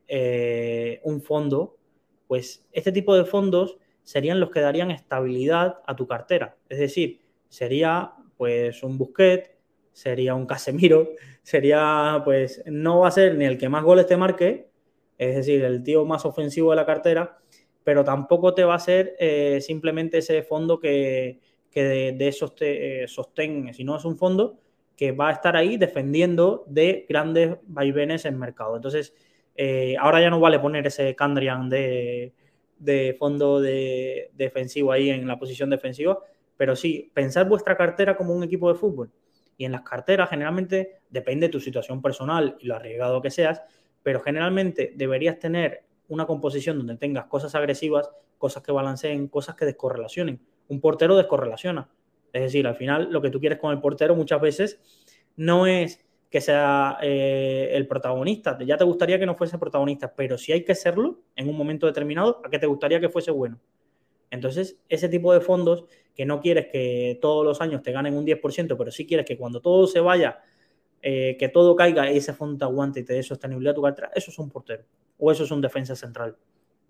un 1.03 1.21
fondo, 1.21 1.77
pues 2.27 2.67
este 2.73 2.91
tipo 2.91 3.15
de 3.15 3.27
fondos 3.27 3.77
serían 4.05 4.39
los 4.39 4.51
que 4.51 4.61
darían 4.61 4.91
estabilidad 4.91 5.81
a 5.87 5.97
tu 5.97 6.07
cartera. 6.07 6.57
Es 6.69 6.79
decir, 6.79 7.23
sería 7.49 8.13
pues 8.37 8.83
un 8.83 8.99
Busquet, 8.99 9.57
sería 9.93 10.35
un 10.35 10.47
Casemiro, 10.47 11.09
sería, 11.43 12.21
pues, 12.25 12.63
no 12.67 13.01
va 13.01 13.09
a 13.09 13.13
ser 13.13 13.35
ni 13.35 13.47
el 13.47 13.59
que 13.59 13.69
más 13.69 13.83
goles 13.83 14.07
te 14.07 14.17
marque, 14.17 14.69
es 15.17 15.37
decir, 15.37 15.65
el 15.65 15.83
tío 15.83 16.05
más 16.05 16.25
ofensivo 16.25 16.71
de 16.71 16.77
la 16.77 16.87
cartera, 16.87 17.39
pero 17.83 18.05
tampoco 18.05 18.55
te 18.55 18.65
va 18.65 18.75
a 18.75 18.81
ser 18.81 19.15
eh, 19.19 19.61
simplemente 19.61 20.19
ese 20.19 20.43
fondo 20.43 20.79
que, 20.79 21.41
de, 21.73 22.17
esos 22.21 22.55
te 22.55 23.05
eh, 23.05 23.09
sostenga, 23.09 23.73
sino 23.73 23.97
es 23.97 24.05
un 24.05 24.17
fondo 24.17 24.59
que 24.97 25.13
va 25.13 25.29
a 25.29 25.33
estar 25.33 25.57
ahí 25.57 25.77
defendiendo 25.77 26.65
de 26.67 27.05
grandes 27.09 27.57
vaivenes 27.67 28.25
en 28.25 28.39
mercado. 28.39 28.77
Entonces, 28.77 29.15
eh, 29.57 29.97
ahora 29.99 30.21
ya 30.21 30.31
no 30.31 30.41
vale 30.41 30.61
poner 30.61 30.87
ese 30.87 31.15
Candrian 31.15 31.69
de, 31.69 32.33
de 32.85 33.17
fondo 33.19 33.61
de, 33.61 34.31
defensivo 34.35 34.93
ahí 34.93 35.11
en 35.11 35.27
la 35.27 35.39
posición 35.39 35.71
defensiva, 35.71 36.19
pero 36.57 36.77
sí, 36.77 37.11
pensar 37.15 37.49
vuestra 37.49 37.77
cartera 37.77 38.17
como 38.17 38.35
un 38.35 38.45
equipo 38.45 38.73
de 38.73 38.79
fútbol 38.79 39.11
y 39.57 39.65
en 39.65 39.73
las 39.73 39.83
carteras 39.83 40.31
generalmente 40.31 41.01
depende 41.09 41.47
de 41.47 41.53
tu 41.53 41.61
situación 41.61 42.03
personal 42.03 42.57
y 42.61 42.67
lo 42.67 42.77
arriesgado 42.77 43.23
que 43.23 43.31
seas, 43.31 43.63
pero 44.03 44.21
generalmente 44.21 44.93
deberías 44.97 45.39
tener 45.39 45.85
una 46.09 46.27
composición 46.27 46.79
donde 46.79 46.97
tengas 46.97 47.27
cosas 47.27 47.55
agresivas, 47.55 48.11
cosas 48.39 48.63
que 48.63 48.73
balanceen, 48.73 49.29
cosas 49.29 49.55
que 49.55 49.65
descorrelacionen. 49.65 50.41
Un 50.69 50.81
portero 50.81 51.17
descorrelaciona. 51.17 51.89
Es 52.33 52.43
decir, 52.43 52.67
al 52.67 52.75
final 52.75 53.11
lo 53.11 53.23
que 53.23 53.31
tú 53.31 53.41
quieres 53.41 53.59
con 53.59 53.73
el 53.73 53.81
portero 53.81 54.15
muchas 54.15 54.41
veces 54.41 54.81
no 55.37 55.67
es 55.67 56.05
que 56.31 56.41
sea 56.41 56.99
eh, 57.03 57.71
el 57.73 57.87
protagonista. 57.87 58.59
Ya 58.65 58.77
te 58.77 58.85
gustaría 58.85 59.19
que 59.19 59.27
no 59.27 59.37
fuese 59.37 59.59
protagonista, 59.59 60.13
pero 60.15 60.37
si 60.37 60.53
hay 60.53 60.65
que 60.65 60.75
serlo 60.75 61.21
en 61.37 61.49
un 61.49 61.57
momento 61.57 61.87
determinado, 61.87 62.41
¿a 62.45 62.51
qué 62.51 62.59
te 62.59 62.67
gustaría 62.67 63.01
que 63.01 63.09
fuese 63.09 63.31
bueno? 63.31 63.61
Entonces, 64.31 64.79
ese 64.89 65.09
tipo 65.09 65.33
de 65.33 65.41
fondos 65.41 65.85
que 66.15 66.27
no 66.27 66.41
quieres 66.41 66.67
que 66.67 67.19
todos 67.21 67.45
los 67.45 67.61
años 67.61 67.83
te 67.83 67.93
ganen 67.93 68.17
un 68.17 68.25
10%, 68.25 68.77
pero 68.77 68.91
sí 68.91 69.07
quieres 69.07 69.27
que 69.27 69.37
cuando 69.37 69.61
todo 69.61 69.87
se 69.87 70.01
vaya, 70.01 70.41
eh, 71.03 71.37
que 71.39 71.49
todo 71.49 71.77
caiga 71.77 72.09
ese 72.11 72.33
fondo 72.33 72.59
te 72.59 72.65
aguante 72.65 73.01
y 73.01 73.05
te 73.05 73.13
dé 73.13 73.23
sostenibilidad 73.23 73.73
a 73.73 73.75
tu 73.75 73.83
cartera, 73.83 74.11
eso 74.15 74.31
es 74.31 74.39
un 74.39 74.51
portero 74.51 74.85
o 75.19 75.31
eso 75.31 75.45
es 75.45 75.51
un 75.51 75.61
defensa 75.61 75.95
central, 75.95 76.37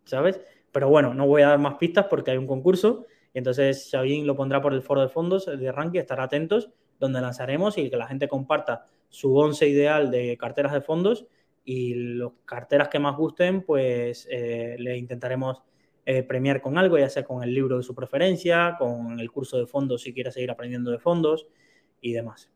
¿sabes? 0.04 0.40
Pero 0.72 0.88
bueno, 0.88 1.14
no 1.14 1.26
voy 1.26 1.42
a 1.42 1.48
dar 1.48 1.58
más 1.58 1.74
pistas 1.74 2.06
porque 2.08 2.30
hay 2.30 2.36
un 2.36 2.46
concurso 2.46 3.06
y 3.34 3.38
entonces 3.38 3.90
Xavín 3.90 4.26
lo 4.26 4.36
pondrá 4.36 4.62
por 4.62 4.72
el 4.72 4.82
foro 4.82 5.00
de 5.00 5.08
fondos 5.08 5.46
de 5.46 5.72
ranking, 5.72 5.98
estar 5.98 6.20
atentos, 6.20 6.70
donde 6.98 7.20
lanzaremos 7.20 7.78
y 7.78 7.90
que 7.90 7.96
la 7.96 8.06
gente 8.06 8.28
comparta 8.28 8.86
su 9.08 9.36
once 9.36 9.68
ideal 9.68 10.10
de 10.10 10.36
carteras 10.36 10.72
de 10.72 10.80
fondos 10.80 11.26
y 11.64 11.94
las 11.94 12.30
carteras 12.44 12.88
que 12.88 12.98
más 12.98 13.16
gusten, 13.16 13.62
pues 13.62 14.28
eh, 14.30 14.76
le 14.78 14.96
intentaremos 14.98 15.62
eh, 16.06 16.22
premiar 16.22 16.60
con 16.60 16.76
algo, 16.76 16.98
ya 16.98 17.08
sea 17.08 17.24
con 17.24 17.42
el 17.42 17.54
libro 17.54 17.78
de 17.78 17.82
su 17.82 17.94
preferencia, 17.94 18.76
con 18.78 19.18
el 19.18 19.30
curso 19.30 19.56
de 19.56 19.66
fondos 19.66 20.02
si 20.02 20.12
quiere 20.12 20.30
seguir 20.30 20.50
aprendiendo 20.50 20.90
de 20.90 20.98
fondos 20.98 21.46
y 22.00 22.12
demás. 22.12 22.50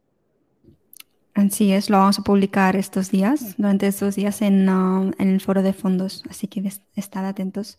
Así 1.33 1.73
es, 1.73 1.89
lo 1.89 1.99
vamos 1.99 2.19
a 2.19 2.23
publicar 2.23 2.75
estos 2.77 3.11
días, 3.11 3.57
durante 3.57 3.87
estos 3.87 4.17
días 4.17 4.43
en, 4.43 4.69
uh, 4.69 5.13
el 5.19 5.41
foro 5.41 5.63
de 5.63 5.73
fondos, 5.73 6.25
así 6.29 6.49
que 6.49 6.69
estad 6.97 7.25
atentos. 7.27 7.79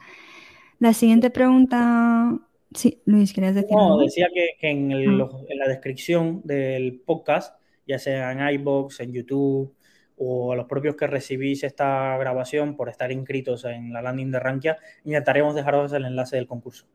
La 0.80 0.94
siguiente 0.94 1.30
pregunta, 1.30 2.40
sí, 2.74 3.02
Luis, 3.06 3.34
¿querías 3.34 3.56
decir? 3.56 3.76
No, 3.76 3.98
decía 3.98 4.28
que, 4.34 4.56
en, 4.62 4.92
ah. 4.92 5.30
en, 5.48 5.58
la 5.58 5.68
descripción 5.68 6.42
del 6.44 7.00
podcast, 7.00 7.60
ya 7.88 8.00
sea 8.00 8.32
en 8.32 8.48
iBox, 8.60 9.00
en 9.00 9.14
YouTube, 9.14 9.74
o 10.18 10.52
a 10.52 10.56
los 10.56 10.66
propios 10.66 10.96
que 10.96 11.08
recibís 11.08 11.64
esta 11.64 12.18
grabación 12.18 12.76
por 12.76 12.90
estar 12.90 13.12
inscritos 13.12 13.64
en 13.66 13.94
la 13.94 14.02
landing 14.02 14.32
de 14.32 14.40
Rankia, 14.40 14.78
intentaremos 15.06 15.56
dejaros 15.56 15.94
el 15.94 16.06
enlace 16.06 16.36
del 16.36 16.48
concurso. 16.48 16.86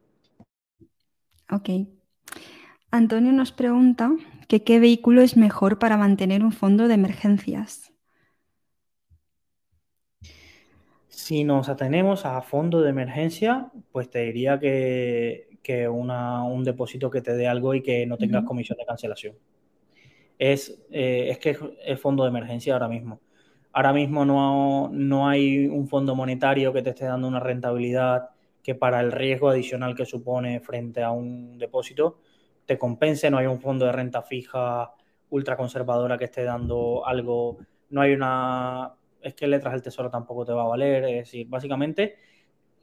Ok. 1.51 1.71
Antonio 2.91 3.33
nos 3.33 3.51
pregunta 3.51 4.13
que 4.47 4.63
qué 4.63 4.79
vehículo 4.79 5.23
es 5.23 5.37
mejor 5.37 5.79
para 5.79 5.97
mantener 5.97 6.45
un 6.45 6.53
fondo 6.53 6.87
de 6.87 6.95
emergencias. 6.95 7.93
Si 11.09 11.43
nos 11.43 11.69
atenemos 11.69 12.27
a 12.27 12.43
fondo 12.43 12.83
de 12.83 12.91
emergencia, 12.91 13.71
pues 13.91 14.11
te 14.11 14.21
diría 14.21 14.61
que, 14.61 15.54
un 15.89 16.65
depósito 16.65 17.11
que 17.11 17.21
te 17.21 17.35
dé 17.35 17.47
algo 17.47 17.75
y 17.75 17.83
que 17.83 18.07
no 18.07 18.17
tengas 18.17 18.45
comisión 18.45 18.79
de 18.79 18.85
cancelación. 18.85 19.37
Es, 20.39 20.85
eh, 20.91 21.29
es 21.31 21.39
que 21.39 21.57
es 21.85 22.01
fondo 22.01 22.25
de 22.25 22.31
emergencia 22.31 22.73
ahora 22.73 22.89
mismo. 22.89 23.21
Ahora 23.73 23.93
mismo 23.93 24.25
no, 24.25 24.89
no 24.93 25.29
hay 25.29 25.67
un 25.67 25.89
fondo 25.89 26.15
monetario 26.15 26.73
que 26.73 26.83
te 26.83 26.91
esté 26.91 27.07
dando 27.07 27.27
una 27.27 27.41
rentabilidad 27.41 28.31
que 28.63 28.75
para 28.75 29.01
el 29.01 29.13
riesgo 29.13 29.49
adicional 29.49 29.95
que 29.95 30.07
supone 30.07 30.61
frente 30.61 31.03
a 31.03 31.11
un 31.11 31.59
depósito 31.59 32.19
te 32.67 32.79
compense, 32.79 33.31
no 33.31 33.39
hay 33.39 33.47
un 33.47 33.61
fondo 33.61 33.85
de 33.85 33.93
renta 33.93 34.23
fija 34.23 34.93
ultra 35.31 35.57
conservadora 35.57 36.17
que 36.17 36.25
esté 36.25 36.45
dando 36.45 37.07
algo, 37.07 37.59
no 37.91 38.01
hay 38.01 38.13
una, 38.13 38.95
es 39.21 39.35
que 39.35 39.47
letras 39.47 39.73
del 39.73 39.83
tesoro 39.83 40.11
tampoco 40.11 40.45
te 40.45 40.53
va 40.53 40.63
a 40.63 40.69
valer, 40.69 41.05
es 41.05 41.27
decir, 41.27 41.49
básicamente 41.49 42.17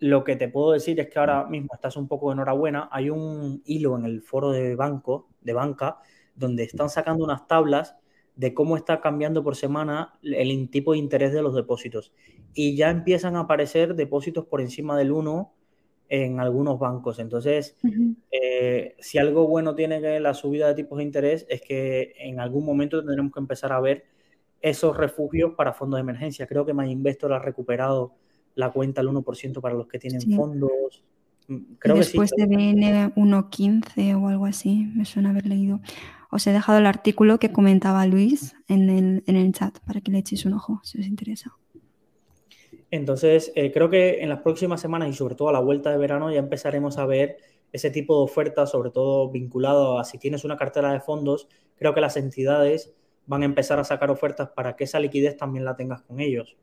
lo 0.01 0.23
que 0.23 0.35
te 0.35 0.49
puedo 0.49 0.71
decir 0.71 0.99
es 0.99 1.09
que 1.09 1.19
ahora 1.19 1.45
mismo 1.45 1.69
estás 1.75 1.95
un 1.95 2.07
poco 2.07 2.31
enhorabuena, 2.31 2.89
hay 2.91 3.11
un 3.11 3.61
hilo 3.65 3.95
en 3.95 4.05
el 4.05 4.23
foro 4.23 4.49
de 4.49 4.75
banco, 4.75 5.29
de 5.41 5.53
banca, 5.53 5.99
donde 6.35 6.63
están 6.63 6.89
sacando 6.89 7.23
unas 7.23 7.47
tablas 7.47 7.95
de 8.35 8.55
cómo 8.55 8.77
está 8.77 8.99
cambiando 8.99 9.43
por 9.43 9.55
semana 9.55 10.17
el 10.23 10.69
tipo 10.71 10.93
de 10.93 10.97
interés 10.97 11.33
de 11.33 11.43
los 11.43 11.53
depósitos. 11.53 12.13
Y 12.55 12.75
ya 12.75 12.89
empiezan 12.89 13.35
a 13.35 13.41
aparecer 13.41 13.93
depósitos 13.93 14.45
por 14.47 14.59
encima 14.59 14.97
del 14.97 15.11
1 15.11 15.53
en 16.09 16.39
algunos 16.39 16.79
bancos. 16.79 17.19
Entonces, 17.19 17.77
eh, 18.31 18.95
si 18.99 19.19
algo 19.19 19.47
bueno 19.47 19.75
tiene 19.75 20.01
que 20.01 20.19
la 20.19 20.33
subida 20.33 20.67
de 20.67 20.73
tipos 20.73 20.97
de 20.97 21.03
interés 21.03 21.45
es 21.47 21.61
que 21.61 22.15
en 22.17 22.39
algún 22.39 22.65
momento 22.65 23.03
tendremos 23.05 23.31
que 23.31 23.39
empezar 23.39 23.71
a 23.71 23.79
ver 23.79 24.05
esos 24.61 24.97
refugios 24.97 25.53
para 25.55 25.73
fondos 25.73 25.99
de 25.99 26.01
emergencia. 26.01 26.47
Creo 26.47 26.65
que 26.65 26.73
MyInvestor 26.73 27.33
ha 27.33 27.39
recuperado 27.39 28.15
la 28.55 28.71
cuenta 28.71 29.01
al 29.01 29.07
1% 29.07 29.61
para 29.61 29.75
los 29.75 29.87
que 29.87 29.99
tienen 29.99 30.21
fondos. 30.35 31.03
Mm, 31.47 31.57
creo 31.79 31.95
Después 31.95 32.31
que 32.31 32.43
sí, 32.43 32.47
de 32.47 32.55
BN 32.55 33.13
1.15 33.15 34.21
o 34.21 34.27
algo 34.27 34.45
así, 34.45 34.87
me 34.95 35.05
suena 35.05 35.31
haber 35.31 35.45
leído. 35.45 35.81
Os 36.29 36.47
he 36.47 36.51
dejado 36.51 36.79
el 36.79 36.85
artículo 36.85 37.39
que 37.39 37.51
comentaba 37.51 38.05
Luis 38.05 38.55
en 38.67 39.21
el, 39.25 39.51
chat 39.51 39.79
para 39.79 39.99
que 40.01 40.11
le 40.11 40.19
echéis 40.19 40.45
un 40.45 40.53
ojo 40.53 40.79
si 40.83 40.99
os 40.99 41.05
interesa. 41.05 41.53
Entonces, 42.89 43.51
eh, 43.55 43.71
creo 43.71 43.89
que 43.89 44.21
en 44.21 44.29
las 44.29 44.39
próximas 44.39 44.81
semanas 44.81 45.09
y 45.09 45.13
sobre 45.13 45.35
todo 45.35 45.49
a 45.49 45.53
la 45.53 45.59
vuelta 45.59 45.91
de 45.91 45.97
verano 45.97 46.31
ya 46.31 46.39
empezaremos 46.39 46.97
a 46.97 47.05
ver 47.05 47.37
ese 47.71 47.89
tipo 47.89 48.17
de 48.17 48.23
ofertas, 48.23 48.71
sobre 48.71 48.91
todo 48.91 49.29
vinculado 49.29 49.97
a 49.97 50.03
si 50.03 50.17
tienes 50.17 50.43
una 50.43 50.57
cartera 50.57 50.91
de 50.91 50.99
fondos, 50.99 51.47
creo 51.75 51.93
que 51.93 52.01
las 52.01 52.17
entidades 52.17 52.93
van 53.25 53.43
a 53.43 53.45
empezar 53.45 53.79
a 53.79 53.83
sacar 53.85 54.09
ofertas 54.09 54.49
para 54.49 54.75
que 54.75 54.83
esa 54.83 54.99
liquidez 54.99 55.37
también 55.37 55.63
la 55.63 55.75
tengas 55.75 56.01
con 56.01 56.19
ellos 56.19 56.57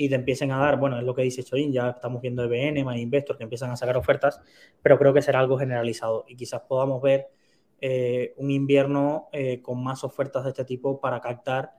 y 0.00 0.08
te 0.08 0.14
empiecen 0.14 0.50
a 0.50 0.56
dar, 0.56 0.78
bueno, 0.78 0.98
es 0.98 1.04
lo 1.04 1.14
que 1.14 1.20
dice 1.20 1.44
Chorin, 1.44 1.74
ya 1.74 1.90
estamos 1.90 2.22
viendo 2.22 2.42
EBN, 2.42 2.82
más 2.86 2.96
Investor 2.96 3.36
que 3.36 3.42
empiezan 3.42 3.70
a 3.70 3.76
sacar 3.76 3.98
ofertas, 3.98 4.40
pero 4.80 4.98
creo 4.98 5.12
que 5.12 5.20
será 5.20 5.40
algo 5.40 5.58
generalizado 5.58 6.24
y 6.26 6.36
quizás 6.36 6.62
podamos 6.62 7.02
ver 7.02 7.28
eh, 7.82 8.32
un 8.38 8.50
invierno 8.50 9.28
eh, 9.30 9.60
con 9.60 9.84
más 9.84 10.02
ofertas 10.02 10.44
de 10.44 10.50
este 10.50 10.64
tipo 10.64 10.98
para 11.02 11.20
captar 11.20 11.74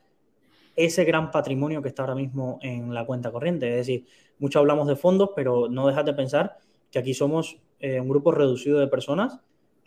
ese 0.76 1.04
gran 1.04 1.32
patrimonio 1.32 1.82
que 1.82 1.88
está 1.88 2.04
ahora 2.04 2.14
mismo 2.14 2.60
en 2.62 2.94
la 2.94 3.08
cuenta 3.08 3.32
corriente. 3.32 3.68
Es 3.72 3.88
decir, 3.88 4.06
mucho 4.38 4.60
hablamos 4.60 4.88
de 4.88 4.96
fondos, 4.96 5.32
pero 5.36 5.68
no 5.68 5.88
dejas 5.88 6.06
de 6.06 6.14
pensar 6.14 6.60
que 6.92 7.00
aquí 7.00 7.16
somos 7.16 7.58
eh, 7.80 8.00
un 8.00 8.08
grupo 8.08 8.32
reducido 8.32 8.80
de 8.80 8.86
personas 8.86 9.40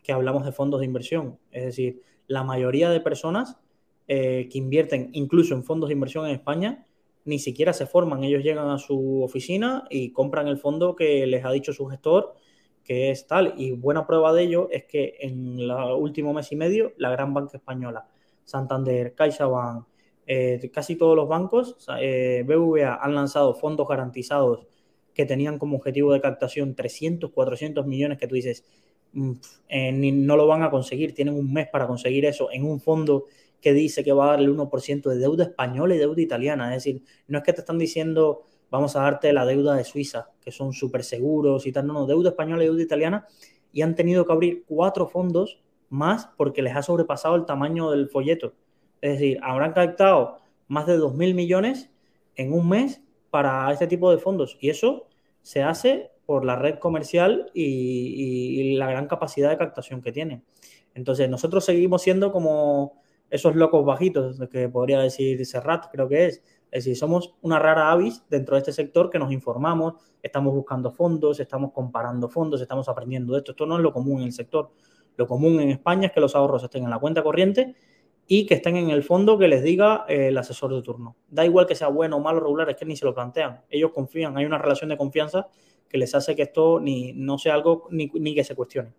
que 0.02 0.10
hablamos 0.10 0.44
de 0.44 0.50
fondos 0.50 0.80
de 0.80 0.86
inversión. 0.86 1.38
Es 1.52 1.66
decir, 1.66 2.02
la 2.26 2.42
mayoría 2.42 2.90
de 2.90 3.00
personas 3.00 3.60
que 4.06 4.50
invierten 4.52 5.08
incluso 5.14 5.54
en 5.54 5.64
fondos 5.64 5.88
de 5.88 5.94
inversión 5.94 6.26
en 6.26 6.32
España 6.32 6.84
ni 7.24 7.38
siquiera 7.38 7.72
se 7.72 7.86
forman. 7.86 8.24
Ellos 8.24 8.42
llegan 8.42 8.68
a 8.68 8.78
su 8.78 9.22
oficina 9.22 9.84
y 9.90 10.12
compran 10.12 10.48
el 10.48 10.58
fondo 10.58 10.94
que 10.94 11.26
les 11.26 11.44
ha 11.44 11.50
dicho 11.52 11.72
su 11.72 11.86
gestor 11.86 12.34
que 12.84 13.10
es 13.10 13.26
tal. 13.26 13.54
Y 13.56 13.72
buena 13.72 14.06
prueba 14.06 14.32
de 14.32 14.42
ello 14.44 14.68
es 14.70 14.84
que 14.84 15.16
en 15.20 15.58
el 15.58 15.70
último 15.70 16.32
mes 16.32 16.52
y 16.52 16.56
medio 16.56 16.92
la 16.98 17.10
gran 17.10 17.34
banca 17.34 17.56
española, 17.56 18.06
Santander, 18.44 19.14
CaixaBank, 19.14 19.86
eh, 20.26 20.70
casi 20.72 20.96
todos 20.96 21.16
los 21.16 21.28
bancos, 21.28 21.76
eh, 22.00 22.44
BVA, 22.46 22.96
han 23.02 23.14
lanzado 23.14 23.54
fondos 23.54 23.88
garantizados 23.88 24.66
que 25.12 25.26
tenían 25.26 25.58
como 25.58 25.76
objetivo 25.76 26.12
de 26.12 26.20
captación 26.20 26.74
300, 26.74 27.30
400 27.30 27.86
millones 27.86 28.18
que 28.18 28.26
tú 28.26 28.34
dices, 28.34 28.64
mm, 29.12 29.32
eh, 29.68 29.92
no 29.92 30.36
lo 30.36 30.46
van 30.46 30.62
a 30.62 30.70
conseguir, 30.70 31.14
tienen 31.14 31.34
un 31.34 31.52
mes 31.52 31.68
para 31.68 31.86
conseguir 31.86 32.24
eso 32.24 32.50
en 32.52 32.64
un 32.64 32.80
fondo 32.80 33.26
que 33.64 33.72
dice 33.72 34.04
que 34.04 34.12
va 34.12 34.26
a 34.26 34.30
dar 34.32 34.40
el 34.40 34.54
1% 34.54 35.08
de 35.08 35.16
deuda 35.16 35.44
española 35.44 35.94
y 35.94 35.98
deuda 35.98 36.20
italiana. 36.20 36.76
Es 36.76 36.84
decir, 36.84 37.02
no 37.28 37.38
es 37.38 37.44
que 37.44 37.54
te 37.54 37.60
están 37.60 37.78
diciendo 37.78 38.42
vamos 38.70 38.94
a 38.94 39.02
darte 39.02 39.32
la 39.32 39.46
deuda 39.46 39.74
de 39.74 39.84
Suiza, 39.84 40.32
que 40.40 40.50
son 40.50 40.74
súper 40.74 41.02
seguros 41.02 41.66
y 41.66 41.72
tal, 41.72 41.86
no, 41.86 41.94
no, 41.94 42.06
deuda 42.06 42.30
española 42.30 42.62
y 42.62 42.66
deuda 42.66 42.82
italiana, 42.82 43.26
y 43.72 43.82
han 43.82 43.94
tenido 43.94 44.26
que 44.26 44.32
abrir 44.32 44.64
cuatro 44.66 45.06
fondos 45.06 45.62
más 45.88 46.28
porque 46.36 46.60
les 46.60 46.76
ha 46.76 46.82
sobrepasado 46.82 47.36
el 47.36 47.46
tamaño 47.46 47.90
del 47.90 48.08
folleto. 48.08 48.52
Es 49.00 49.12
decir, 49.12 49.38
habrán 49.42 49.72
captado 49.72 50.38
más 50.66 50.86
de 50.86 50.98
2.000 50.98 51.34
millones 51.34 51.90
en 52.34 52.52
un 52.52 52.68
mes 52.68 53.00
para 53.30 53.70
este 53.72 53.86
tipo 53.86 54.10
de 54.10 54.18
fondos. 54.18 54.58
Y 54.60 54.70
eso 54.70 55.06
se 55.42 55.62
hace 55.62 56.10
por 56.26 56.44
la 56.44 56.56
red 56.56 56.78
comercial 56.78 57.50
y, 57.54 58.74
la 58.76 58.90
gran 58.90 59.06
capacidad 59.06 59.50
de 59.50 59.56
captación 59.56 60.02
que 60.02 60.10
tiene. 60.10 60.42
Entonces, 60.94 61.28
nosotros 61.30 61.64
seguimos 61.64 62.02
siendo 62.02 62.32
como 62.32 63.03
esos 63.30 63.56
locos 63.56 63.84
bajitos, 63.84 64.40
que 64.50 64.68
podría 64.68 65.00
decir 65.00 65.44
Serrat, 65.44 65.86
creo 65.90 66.08
que 66.08 66.26
es. 66.26 66.42
Es 66.70 66.84
decir, 66.84 66.96
somos 66.96 67.34
una 67.40 67.58
rara 67.58 67.92
avis 67.92 68.24
dentro 68.28 68.56
de 68.56 68.60
este 68.60 68.72
sector 68.72 69.08
que 69.08 69.18
nos 69.18 69.30
informamos, 69.32 69.94
estamos 70.22 70.52
buscando 70.52 70.90
fondos, 70.90 71.38
estamos 71.38 71.72
comparando 71.72 72.28
fondos, 72.28 72.60
estamos 72.60 72.88
aprendiendo 72.88 73.32
de 73.32 73.38
esto. 73.38 73.52
Esto 73.52 73.66
no 73.66 73.76
es 73.76 73.82
lo 73.82 73.92
común 73.92 74.20
en 74.20 74.26
el 74.26 74.32
sector. 74.32 74.70
Lo 75.16 75.26
común 75.26 75.60
en 75.60 75.70
España 75.70 76.08
es 76.08 76.12
que 76.12 76.20
los 76.20 76.34
ahorros 76.34 76.64
estén 76.64 76.82
en 76.82 76.90
la 76.90 76.98
cuenta 76.98 77.22
corriente 77.22 77.76
y 78.26 78.46
que 78.46 78.54
estén 78.54 78.76
en 78.76 78.90
el 78.90 79.02
fondo 79.02 79.38
que 79.38 79.48
les 79.48 79.62
diga 79.62 80.04
eh, 80.08 80.28
el 80.28 80.38
asesor 80.38 80.74
de 80.74 80.82
turno. 80.82 81.16
Da 81.28 81.44
igual 81.44 81.66
que 81.66 81.74
sea 81.74 81.88
bueno 81.88 82.16
o 82.16 82.20
malo 82.20 82.40
regular, 82.40 82.68
es 82.70 82.76
que 82.76 82.84
ni 82.84 82.96
se 82.96 83.04
lo 83.04 83.14
plantean. 83.14 83.60
Ellos 83.70 83.92
confían, 83.92 84.36
hay 84.36 84.44
una 84.44 84.58
relación 84.58 84.90
de 84.90 84.96
confianza 84.96 85.46
que 85.88 85.98
les 85.98 86.14
hace 86.14 86.34
que 86.34 86.42
esto 86.42 86.80
ni, 86.80 87.12
no 87.12 87.38
sea 87.38 87.54
algo 87.54 87.86
ni, 87.90 88.10
ni 88.14 88.34
que 88.34 88.42
se 88.42 88.54
cuestione. 88.54 88.92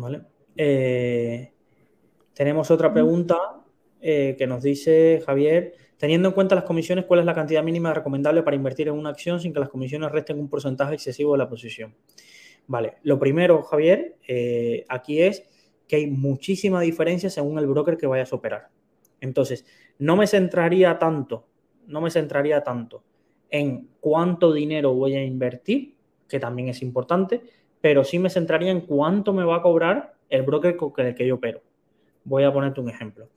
Vale. 0.00 0.22
Eh, 0.56 1.52
tenemos 2.32 2.70
otra 2.70 2.92
pregunta 2.92 3.36
eh, 4.00 4.34
que 4.36 4.46
nos 4.46 4.62
dice 4.62 5.22
Javier. 5.24 5.74
Teniendo 5.96 6.28
en 6.28 6.34
cuenta 6.34 6.56
las 6.56 6.64
comisiones, 6.64 7.04
¿cuál 7.04 7.20
es 7.20 7.26
la 7.26 7.34
cantidad 7.34 7.62
mínima 7.62 7.94
recomendable 7.94 8.42
para 8.42 8.56
invertir 8.56 8.88
en 8.88 8.94
una 8.94 9.10
acción 9.10 9.40
sin 9.40 9.52
que 9.52 9.60
las 9.60 9.68
comisiones 9.68 10.10
resten 10.10 10.40
un 10.40 10.48
porcentaje 10.48 10.94
excesivo 10.94 11.32
de 11.32 11.38
la 11.38 11.48
posición? 11.48 11.94
Vale, 12.66 12.94
lo 13.02 13.18
primero, 13.18 13.62
Javier, 13.62 14.16
eh, 14.26 14.84
aquí 14.88 15.22
es 15.22 15.44
que 15.86 15.96
hay 15.96 16.06
muchísima 16.08 16.80
diferencia 16.80 17.30
según 17.30 17.58
el 17.58 17.66
broker 17.66 17.96
que 17.96 18.06
vayas 18.06 18.32
a 18.32 18.36
operar. 18.36 18.68
Entonces, 19.20 19.64
no 19.98 20.16
me 20.16 20.26
centraría 20.26 20.98
tanto, 20.98 21.46
no 21.86 22.00
me 22.00 22.10
centraría 22.10 22.62
tanto 22.62 23.04
en 23.48 23.90
cuánto 24.00 24.52
dinero 24.52 24.92
voy 24.94 25.14
a 25.14 25.24
invertir, 25.24 25.94
que 26.28 26.40
también 26.40 26.68
es 26.68 26.82
importante, 26.82 27.42
pero 27.84 28.02
sí 28.02 28.18
me 28.18 28.30
centraría 28.30 28.70
en 28.70 28.80
cuánto 28.80 29.34
me 29.34 29.44
va 29.44 29.56
a 29.56 29.60
cobrar 29.60 30.14
el 30.30 30.40
broker 30.40 30.74
con 30.74 30.94
el 31.04 31.14
que 31.14 31.26
yo 31.26 31.34
opero. 31.34 31.60
Voy 32.24 32.42
a 32.42 32.50
ponerte 32.50 32.80
un 32.80 32.88
ejemplo. 32.88 33.28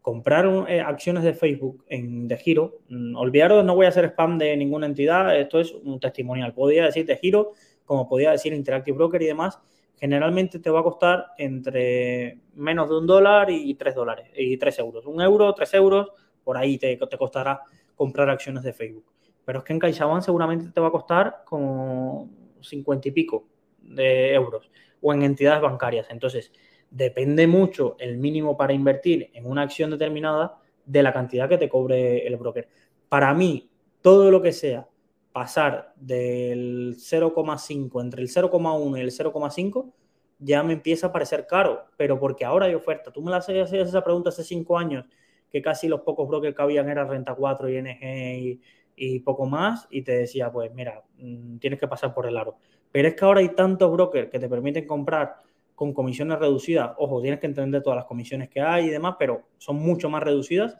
Comprar 0.00 0.46
eh, 0.68 0.80
acciones 0.80 1.24
de 1.24 1.34
Facebook 1.34 1.84
en, 1.88 2.28
de 2.28 2.36
giro, 2.36 2.78
mm, 2.88 3.16
olvidaros, 3.16 3.64
no 3.64 3.74
voy 3.74 3.86
a 3.86 3.88
hacer 3.88 4.04
spam 4.04 4.38
de 4.38 4.56
ninguna 4.56 4.86
entidad, 4.86 5.36
esto 5.36 5.58
es 5.58 5.72
un 5.72 5.98
testimonial. 5.98 6.54
Podría 6.54 6.84
decir 6.84 7.04
de 7.04 7.16
giro, 7.16 7.54
como 7.84 8.08
podía 8.08 8.30
decir 8.30 8.52
Interactive 8.52 8.96
Broker 8.96 9.20
y 9.22 9.26
demás, 9.26 9.58
generalmente 9.96 10.60
te 10.60 10.70
va 10.70 10.78
a 10.78 10.84
costar 10.84 11.26
entre 11.36 12.38
menos 12.54 12.88
de 12.88 12.98
un 12.98 13.08
dólar 13.08 13.50
y 13.50 13.74
tres 13.74 13.96
dólares, 13.96 14.28
y 14.36 14.56
tres 14.56 14.78
euros. 14.78 15.04
Un 15.06 15.20
euro, 15.20 15.52
tres 15.52 15.74
euros, 15.74 16.12
por 16.44 16.56
ahí 16.56 16.78
te, 16.78 16.96
te 16.96 17.18
costará 17.18 17.60
comprar 17.96 18.30
acciones 18.30 18.62
de 18.62 18.72
Facebook. 18.72 19.06
Pero 19.44 19.58
es 19.58 19.64
que 19.64 19.72
en 19.72 19.80
CaixaBank 19.80 20.22
seguramente 20.22 20.70
te 20.70 20.80
va 20.80 20.86
a 20.86 20.92
costar 20.92 21.42
como 21.44 22.30
cincuenta 22.60 23.08
y 23.08 23.10
pico 23.10 23.48
de 23.88 24.34
euros 24.34 24.70
o 25.00 25.12
en 25.12 25.22
entidades 25.22 25.62
bancarias. 25.62 26.06
Entonces, 26.10 26.52
depende 26.90 27.46
mucho 27.46 27.96
el 27.98 28.16
mínimo 28.18 28.56
para 28.56 28.72
invertir 28.72 29.30
en 29.34 29.46
una 29.46 29.62
acción 29.62 29.90
determinada 29.90 30.58
de 30.84 31.02
la 31.02 31.12
cantidad 31.12 31.48
que 31.48 31.58
te 31.58 31.68
cobre 31.68 32.26
el 32.26 32.36
broker. 32.36 32.68
Para 33.08 33.34
mí, 33.34 33.70
todo 34.00 34.30
lo 34.30 34.40
que 34.40 34.52
sea 34.52 34.88
pasar 35.32 35.92
del 35.96 36.96
0,5, 36.96 38.00
entre 38.00 38.22
el 38.22 38.28
0,1 38.28 38.96
y 38.96 39.00
el 39.00 39.10
0,5, 39.10 39.92
ya 40.38 40.62
me 40.62 40.74
empieza 40.74 41.08
a 41.08 41.12
parecer 41.12 41.46
caro, 41.46 41.86
pero 41.96 42.18
porque 42.18 42.44
ahora 42.44 42.66
hay 42.66 42.74
oferta. 42.74 43.12
Tú 43.12 43.22
me 43.22 43.30
la 43.30 43.38
hacías 43.38 43.72
esa 43.72 44.02
pregunta 44.02 44.30
hace 44.30 44.44
cinco 44.44 44.78
años, 44.78 45.04
que 45.50 45.62
casi 45.62 45.88
los 45.88 46.00
pocos 46.00 46.28
brokers 46.28 46.54
que 46.54 46.62
habían 46.62 46.88
eran 46.88 47.08
Renta 47.08 47.34
4, 47.34 47.68
ING 47.68 48.60
y, 48.96 49.20
poco 49.20 49.46
más, 49.46 49.86
y 49.90 50.02
te 50.02 50.12
decía, 50.12 50.50
pues 50.50 50.72
mira, 50.72 51.04
mm, 51.18 51.58
tienes 51.58 51.78
que 51.78 51.88
pasar 51.88 52.14
por 52.14 52.26
el 52.26 52.36
aro. 52.36 52.56
Pero 52.96 53.14
que 53.14 53.24
ahora 53.26 53.40
hay 53.40 53.50
tantos 53.50 53.92
brokers 53.92 54.30
que 54.30 54.38
te 54.38 54.48
permiten 54.48 54.86
comprar 54.86 55.36
con 55.74 55.92
comisiones 55.92 56.38
reducidas. 56.38 56.92
Ojo, 56.96 57.20
tienes 57.20 57.40
que 57.40 57.46
entender 57.46 57.82
todas 57.82 57.98
las 57.98 58.06
comisiones 58.06 58.48
que 58.48 58.62
hay 58.62 58.86
y 58.86 58.88
demás, 58.88 59.16
pero 59.18 59.42
son 59.58 59.76
mucho 59.76 60.08
más 60.08 60.22
reducidas 60.22 60.78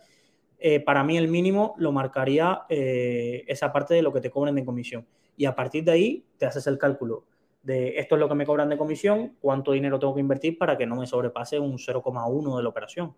eh, 0.59 0.81
para 0.81 1.05
mí 1.05 1.19
el 1.19 1.29
mínimo 1.29 1.75
lo 1.77 1.93
marcaría 1.93 2.63
eh, 2.71 3.45
esa 3.47 3.71
parte 3.71 3.93
de 3.93 4.01
lo 4.01 4.15
que 4.15 4.23
te 4.23 4.31
cobren 4.31 4.55
de 4.55 4.65
comisión. 4.65 5.07
Y 5.37 5.45
a 5.45 5.55
partir 5.55 5.85
de 5.85 5.93
ahí 5.93 6.25
te 6.39 6.47
haces 6.47 6.67
el 6.69 6.79
cálculo 6.79 7.25
de 7.63 7.99
esto 7.99 8.15
es 8.15 8.19
lo 8.19 8.31
que 8.31 8.35
me 8.35 8.47
cobran 8.47 8.71
de 8.71 8.79
comisión, 8.79 9.37
cuánto 9.39 9.73
dinero 9.73 9.99
tengo 9.99 10.15
que 10.15 10.21
invertir 10.21 10.57
para 10.57 10.79
que 10.79 10.87
no 10.87 10.97
me 10.97 11.07
sobrepase 11.07 11.59
un 11.59 11.77
0,1 11.77 12.57
de 12.57 12.63
la 12.63 12.69
operación. 12.71 13.15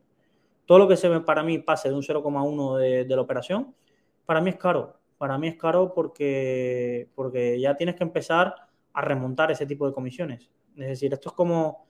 Todo 0.67 0.79
lo 0.79 0.89
que 0.89 0.97
se 0.97 1.09
ve 1.09 1.21
para 1.21 1.45
mí 1.45 1.61
pase 1.61 1.89
de 1.89 1.95
un 1.95 2.03
0,1 2.03 2.79
de, 2.79 3.05
de, 3.05 3.15
la 3.15 3.23
operación, 3.23 3.77
para 4.27 4.41
mí 4.41 4.51
es 4.51 4.57
caro. 4.57 4.99
Para 5.19 5.39
mí 5.39 5.47
es 5.47 5.57
caro 5.57 5.95
porque, 5.95 7.09
porque 7.15 7.61
ya 7.61 7.77
tienes 7.77 7.95
que 7.95 8.03
empezar 8.03 8.68
a 8.99 9.01
remontar 9.01 9.53
ese 9.53 9.65
tipo 9.65 9.87
de 9.87 9.93
comisiones. 9.93 10.51
Es 10.77 10.89
decir, 10.89 11.13
esto 11.13 11.29
es 11.29 11.35
como, 11.37 11.87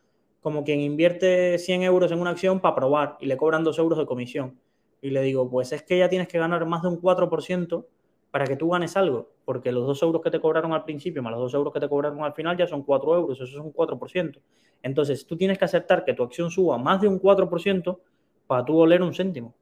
quien 0.66 0.80
invierte 0.80 1.56
100 1.58 1.82
euros 1.82 2.12
en 2.12 2.20
una 2.20 2.30
acción 2.30 2.60
para 2.60 2.74
probar 2.74 3.16
y 3.18 3.24
le 3.26 3.38
cobran 3.38 3.64
2 3.64 3.78
euros 3.78 3.98
de 3.98 4.04
comisión 4.04 4.60
y 5.00 5.08
le 5.08 5.22
digo, 5.22 5.48
pues 5.48 5.72
es 5.72 5.82
que 5.82 5.96
ya 5.96 6.10
tienes 6.10 6.28
que 6.28 6.38
ganar 6.38 6.66
más 6.66 6.82
de 6.82 6.88
un 6.88 7.00
4% 7.00 7.86
para 8.30 8.46
que 8.46 8.56
tú 8.56 8.68
ganes 8.68 8.94
algo, 8.98 9.30
porque 9.46 9.72
los 9.72 9.86
2 9.86 10.02
euros 10.02 10.20
que 10.20 10.30
te 10.30 10.38
cobraron 10.38 10.74
al 10.74 10.84
principio 10.84 11.22
más 11.22 11.32
los 11.32 11.40
2 11.40 11.54
euros 11.54 11.72
que 11.72 11.80
te 11.80 11.88
cobraron 11.88 12.22
al 12.22 12.34
final 12.34 12.58
ya 12.58 12.66
son 12.66 12.82
4 12.82 13.16
euros, 13.16 13.40
eso 13.40 13.44
es 13.44 13.64
un 13.64 13.72
4%. 13.72 14.38
Entonces 14.82 15.26
tú 15.26 15.34
tienes 15.34 15.56
que 15.56 15.64
aceptar 15.64 16.04
que 16.04 16.12
tu 16.12 16.22
acción 16.22 16.50
suba 16.50 16.76
más 16.76 17.00
de 17.00 17.08
un 17.08 17.18
4% 17.18 17.98
para 18.46 18.66
tú 18.66 18.76
oler 18.76 19.00
un 19.00 19.14
céntimo. 19.14 19.54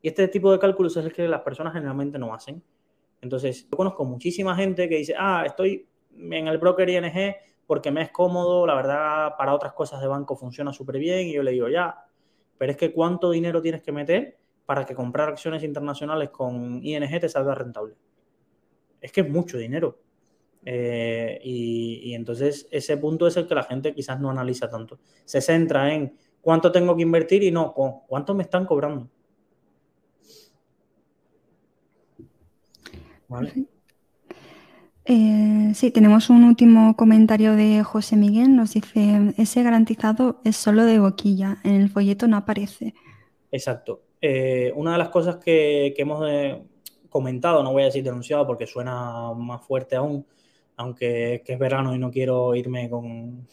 Y 0.00 0.08
este 0.08 0.28
tipo 0.28 0.52
de 0.52 0.60
cálculos 0.60 0.96
es 0.96 1.06
el 1.06 1.12
que 1.12 1.26
las 1.26 1.40
personas 1.40 1.72
generalmente 1.72 2.20
no 2.20 2.32
hacen. 2.32 2.62
Entonces, 3.20 3.66
yo 3.68 3.76
conozco 3.76 4.04
muchísima 4.04 4.54
gente 4.54 4.86
que 4.86 4.96
dice, 4.96 5.14
ah, 5.16 5.44
estoy 5.46 5.88
en 6.18 6.48
el 6.48 6.58
broker 6.58 6.88
ING 6.88 7.36
porque 7.66 7.90
me 7.90 8.02
es 8.02 8.10
cómodo, 8.10 8.66
la 8.66 8.74
verdad, 8.74 9.32
para 9.38 9.54
otras 9.54 9.72
cosas 9.72 10.00
de 10.00 10.06
banco 10.06 10.36
funciona 10.36 10.72
súper 10.72 10.98
bien. 10.98 11.28
Y 11.28 11.32
yo 11.34 11.42
le 11.42 11.52
digo, 11.52 11.68
ya, 11.68 12.04
pero 12.58 12.72
es 12.72 12.78
que 12.78 12.92
cuánto 12.92 13.30
dinero 13.30 13.62
tienes 13.62 13.82
que 13.82 13.92
meter 13.92 14.38
para 14.66 14.84
que 14.84 14.94
comprar 14.94 15.28
acciones 15.28 15.62
internacionales 15.62 16.30
con 16.30 16.82
ING 16.82 17.20
te 17.20 17.28
salga 17.28 17.54
rentable. 17.54 17.94
Es 19.00 19.12
que 19.12 19.22
es 19.22 19.28
mucho 19.28 19.58
dinero. 19.58 19.98
Eh, 20.66 21.38
y, 21.44 22.14
entonces 22.14 22.66
ese 22.70 22.96
punto 22.96 23.26
es 23.26 23.36
el 23.36 23.46
que 23.46 23.54
la 23.54 23.64
gente 23.64 23.94
quizás 23.94 24.18
no 24.20 24.30
analiza 24.30 24.68
tanto. 24.68 24.98
Se 25.24 25.40
centra 25.40 25.92
en 25.92 26.16
cuánto 26.40 26.72
tengo 26.72 26.96
que 26.96 27.02
invertir 27.02 27.42
y 27.42 27.50
no, 27.50 27.74
cuánto 27.74 28.34
me 28.34 28.42
están 28.42 28.64
cobrando. 28.64 29.08
Eh, 35.06 35.72
sí, 35.74 35.90
tenemos 35.90 36.30
un 36.30 36.44
último 36.44 36.96
comentario 36.96 37.54
de 37.54 37.82
José 37.82 38.16
Miguel. 38.16 38.56
Nos 38.56 38.72
dice, 38.72 39.34
ese 39.36 39.62
garantizado 39.62 40.40
es 40.44 40.56
solo 40.56 40.84
de 40.84 40.98
boquilla, 40.98 41.58
en 41.62 41.74
el 41.74 41.90
folleto 41.90 42.26
no 42.26 42.38
aparece. 42.38 42.94
Exacto. 43.50 44.02
Eh, 44.20 44.72
una 44.74 44.92
de 44.92 44.98
las 44.98 45.10
cosas 45.10 45.36
que, 45.36 45.94
hemos 45.98 46.26
eh, 46.26 46.62
comentado, 47.10 47.62
no 47.62 47.72
voy 47.72 47.82
a 47.82 47.86
decir 47.86 48.02
denunciado 48.02 48.46
porque 48.46 48.66
suena 48.66 49.32
más 49.34 49.64
fuerte 49.66 49.96
aún, 49.96 50.26
aunque 50.76 51.42
es 51.46 51.58
verano 51.58 51.94
y 51.94 51.98
no 51.98 52.10
quiero 52.10 52.54
irme 52.54 52.88
con, 52.90 53.46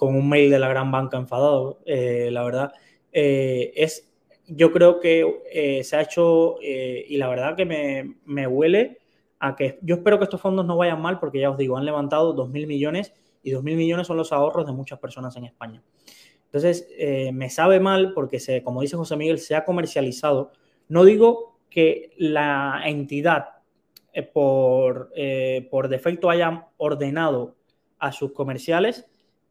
un 0.00 0.28
mail 0.28 0.50
de 0.50 0.58
la 0.58 0.68
gran 0.68 0.92
banca 0.92 1.16
enfadado, 1.16 1.80
eh, 1.86 2.28
la 2.30 2.44
verdad, 2.44 2.72
es, 3.10 4.06
yo 4.46 4.70
creo 4.70 5.00
que 5.00 5.82
se 5.82 5.96
ha 5.96 6.02
hecho, 6.02 6.56
y 6.60 7.16
la 7.16 7.28
verdad 7.28 7.56
que 7.56 7.64
me 7.64 8.46
huele 8.46 8.97
a 9.40 9.56
que 9.56 9.78
yo 9.82 9.96
espero 9.96 10.18
que 10.18 10.24
estos 10.24 10.40
fondos 10.40 10.66
no 10.66 10.76
vayan 10.76 11.00
mal 11.00 11.18
porque 11.18 11.40
ya 11.40 11.50
os 11.50 11.56
digo, 11.56 11.76
han 11.76 11.84
levantado 11.84 12.34
2.000 12.34 12.66
millones 12.66 13.12
y 13.42 13.52
2.000 13.52 13.62
millones 13.76 14.06
son 14.06 14.16
los 14.16 14.32
ahorros 14.32 14.66
de 14.66 14.72
muchas 14.72 14.98
personas 14.98 15.36
en 15.36 15.44
España. 15.44 15.82
Entonces, 16.46 16.88
eh, 16.96 17.30
me 17.32 17.50
sabe 17.50 17.78
mal 17.78 18.12
porque, 18.14 18.40
se, 18.40 18.62
como 18.62 18.80
dice 18.80 18.96
José 18.96 19.16
Miguel, 19.16 19.38
se 19.38 19.54
ha 19.54 19.64
comercializado. 19.64 20.52
No 20.88 21.04
digo 21.04 21.58
que 21.68 22.14
la 22.16 22.82
entidad 22.86 23.58
eh, 24.14 24.22
por, 24.22 25.12
eh, 25.14 25.68
por 25.70 25.88
defecto 25.88 26.30
haya 26.30 26.68
ordenado 26.78 27.56
a 27.98 28.12
sus 28.12 28.32
comerciales 28.32 29.06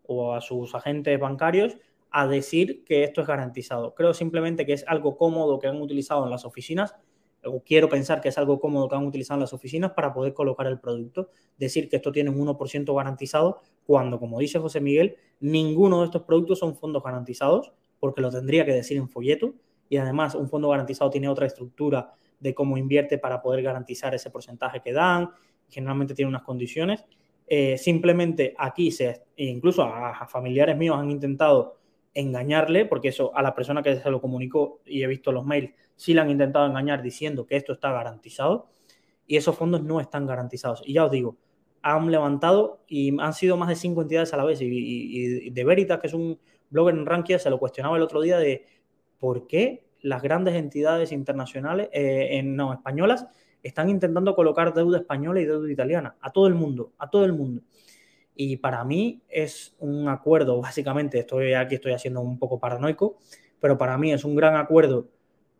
o 0.08 0.34
a 0.34 0.42
sus 0.42 0.74
agentes 0.74 1.20
bancarios 1.20 1.78
a 2.10 2.28
decir 2.28 2.84
que 2.84 3.04
esto 3.04 3.22
es 3.22 3.28
garantizado. 3.28 3.94
Creo 3.94 4.14
simplemente 4.14 4.66
que 4.66 4.74
es 4.74 4.84
algo 4.88 5.18
cómodo 5.18 5.60
que 5.60 5.68
han 5.68 5.80
utilizado 5.80 6.24
en 6.24 6.32
las 6.32 6.46
oficinas 6.46 6.96
o 7.48 7.62
quiero 7.64 7.90
pensar 7.90 8.22
que 8.22 8.30
es 8.30 8.38
algo 8.38 8.60
cómodo 8.60 8.88
que 8.88 8.96
han 8.96 9.06
utilizado 9.06 9.40
las 9.40 9.54
oficinas 9.54 9.92
para 9.92 10.14
poder 10.14 10.34
colocar 10.34 10.68
el 10.68 10.80
producto. 10.80 11.30
Decir 11.58 11.90
que 11.90 11.98
esto 11.98 12.12
tiene 12.12 12.30
un 12.30 12.46
1% 12.46 12.96
garantizado, 12.96 13.62
cuando, 13.86 14.20
como 14.20 14.40
dice 14.40 14.60
José 14.60 14.82
Miguel, 14.82 15.16
ninguno 15.40 16.00
de 16.00 16.06
estos 16.06 16.24
productos 16.24 16.60
son 16.60 16.76
fondos 16.76 17.04
garantizados, 17.04 17.72
porque 18.00 18.22
lo 18.22 18.30
tendría 18.30 18.66
que 18.66 18.74
decir 18.74 18.98
en 18.98 19.10
folleto. 19.10 19.54
Y 19.90 19.98
además, 19.98 20.36
un 20.36 20.50
fondo 20.50 20.70
garantizado 20.70 21.10
tiene 21.10 21.30
otra 21.30 21.48
estructura 21.48 22.14
de 22.40 22.54
cómo 22.54 22.78
invierte 22.78 23.18
para 23.18 23.42
poder 23.42 23.64
garantizar 23.64 24.14
ese 24.14 24.30
porcentaje 24.30 24.82
que 24.82 24.94
dan. 24.94 25.30
Generalmente 25.70 26.14
tiene 26.14 26.30
unas 26.30 26.44
condiciones. 26.44 27.06
Eh, 27.48 27.78
simplemente 27.78 28.54
aquí, 28.58 28.92
se, 28.92 29.24
incluso 29.38 29.84
a 29.84 30.28
familiares 30.28 30.78
míos 30.78 30.98
han 31.00 31.10
intentado 31.10 31.78
engañarle, 32.20 32.86
porque 32.86 33.10
eso 33.10 33.36
a 33.36 33.44
la 33.44 33.54
persona 33.54 33.84
que 33.84 33.96
se 33.96 34.10
lo 34.10 34.20
comunicó 34.20 34.82
y 34.86 35.04
he 35.04 35.08
visto 35.08 35.32
los 35.32 35.46
mails, 35.46 35.72
sí 35.96 36.14
le 36.14 36.22
han 36.22 36.32
intentado 36.32 36.66
engañar 36.66 37.04
diciendo 37.04 37.46
que 37.46 37.56
esto 37.56 37.74
está 37.74 37.92
garantizado 37.92 38.70
y 39.28 39.38
esos 39.38 39.56
fondos 39.56 39.84
no 39.84 40.00
están 40.00 40.26
garantizados. 40.26 40.82
Y 40.84 40.94
ya 40.94 41.06
os 41.06 41.12
digo, 41.12 41.38
han 41.84 42.10
levantado 42.10 42.84
y 42.88 43.20
han 43.22 43.34
sido 43.34 43.56
más 43.56 43.70
de 43.70 43.76
cinco 43.76 44.02
entidades 44.02 44.34
a 44.34 44.38
la 44.38 44.46
vez. 44.46 44.60
Y, 44.62 45.50
de 45.52 45.64
Veritas, 45.64 46.00
que 46.00 46.08
es 46.08 46.14
un 46.14 46.40
blogger 46.72 46.96
en 46.96 47.06
Rankia, 47.06 47.38
se 47.38 47.52
lo 47.52 47.60
cuestionaba 47.60 47.98
el 47.98 48.04
otro 48.04 48.22
día 48.22 48.40
de 48.40 48.66
por 49.20 49.46
qué 49.46 49.86
las 50.02 50.22
grandes 50.24 50.56
entidades 50.56 51.12
internacionales, 51.12 51.90
eh, 51.92 52.42
no, 52.44 52.74
españolas, 52.74 53.28
están 53.62 53.90
intentando 53.90 54.36
colocar 54.36 54.74
deuda 54.74 55.00
española 55.00 55.40
y 55.40 55.46
deuda 55.46 55.72
italiana 55.72 56.16
a 56.22 56.32
todo 56.32 56.48
el 56.48 56.56
mundo, 56.56 56.94
a 56.98 57.10
todo 57.10 57.26
el 57.26 57.34
mundo. 57.34 57.62
Y 58.40 58.58
para 58.58 58.84
mí 58.86 59.24
es 59.28 59.76
un 59.80 60.08
acuerdo, 60.08 60.62
básicamente, 60.62 61.20
estoy 61.20 61.54
aquí 61.54 61.76
estoy 61.76 61.94
haciendo 61.94 62.22
un 62.22 62.38
poco 62.38 62.60
paranoico, 62.60 63.18
pero 63.60 63.80
para 63.80 63.98
mí 63.98 64.14
es 64.14 64.24
un 64.24 64.36
gran 64.36 64.56
acuerdo. 64.56 65.10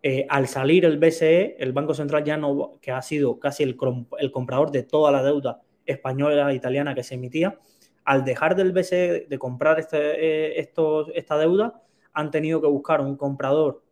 Eh, 0.04 0.28
al 0.30 0.48
salir 0.48 0.86
el 0.86 1.00
BCE, 1.00 1.58
el 1.58 1.74
Banco 1.74 1.96
Central 1.96 2.24
ya 2.24 2.38
no, 2.38 2.74
que 2.80 2.92
ha 2.92 3.02
sido 3.02 3.40
casi 3.40 3.64
el, 3.64 3.76
el 4.20 4.32
comprador 4.32 4.70
de 4.72 4.84
toda 4.84 5.12
la 5.12 5.24
deuda 5.24 5.64
española 5.88 6.52
e 6.52 6.56
italiana 6.56 6.94
que 6.94 7.04
se 7.04 7.16
emitía, 7.16 7.58
al 8.06 8.24
dejar 8.24 8.56
del 8.56 8.74
BCE 8.74 9.26
de 9.28 9.40
comprar 9.40 9.80
este, 9.80 9.98
eh, 9.98 10.60
estos, 10.60 11.12
esta 11.16 11.36
deuda, 11.38 11.82
han 12.14 12.30
tenido 12.30 12.62
que 12.62 12.68
buscar 12.68 13.02
un 13.02 13.18
comprador 13.18 13.84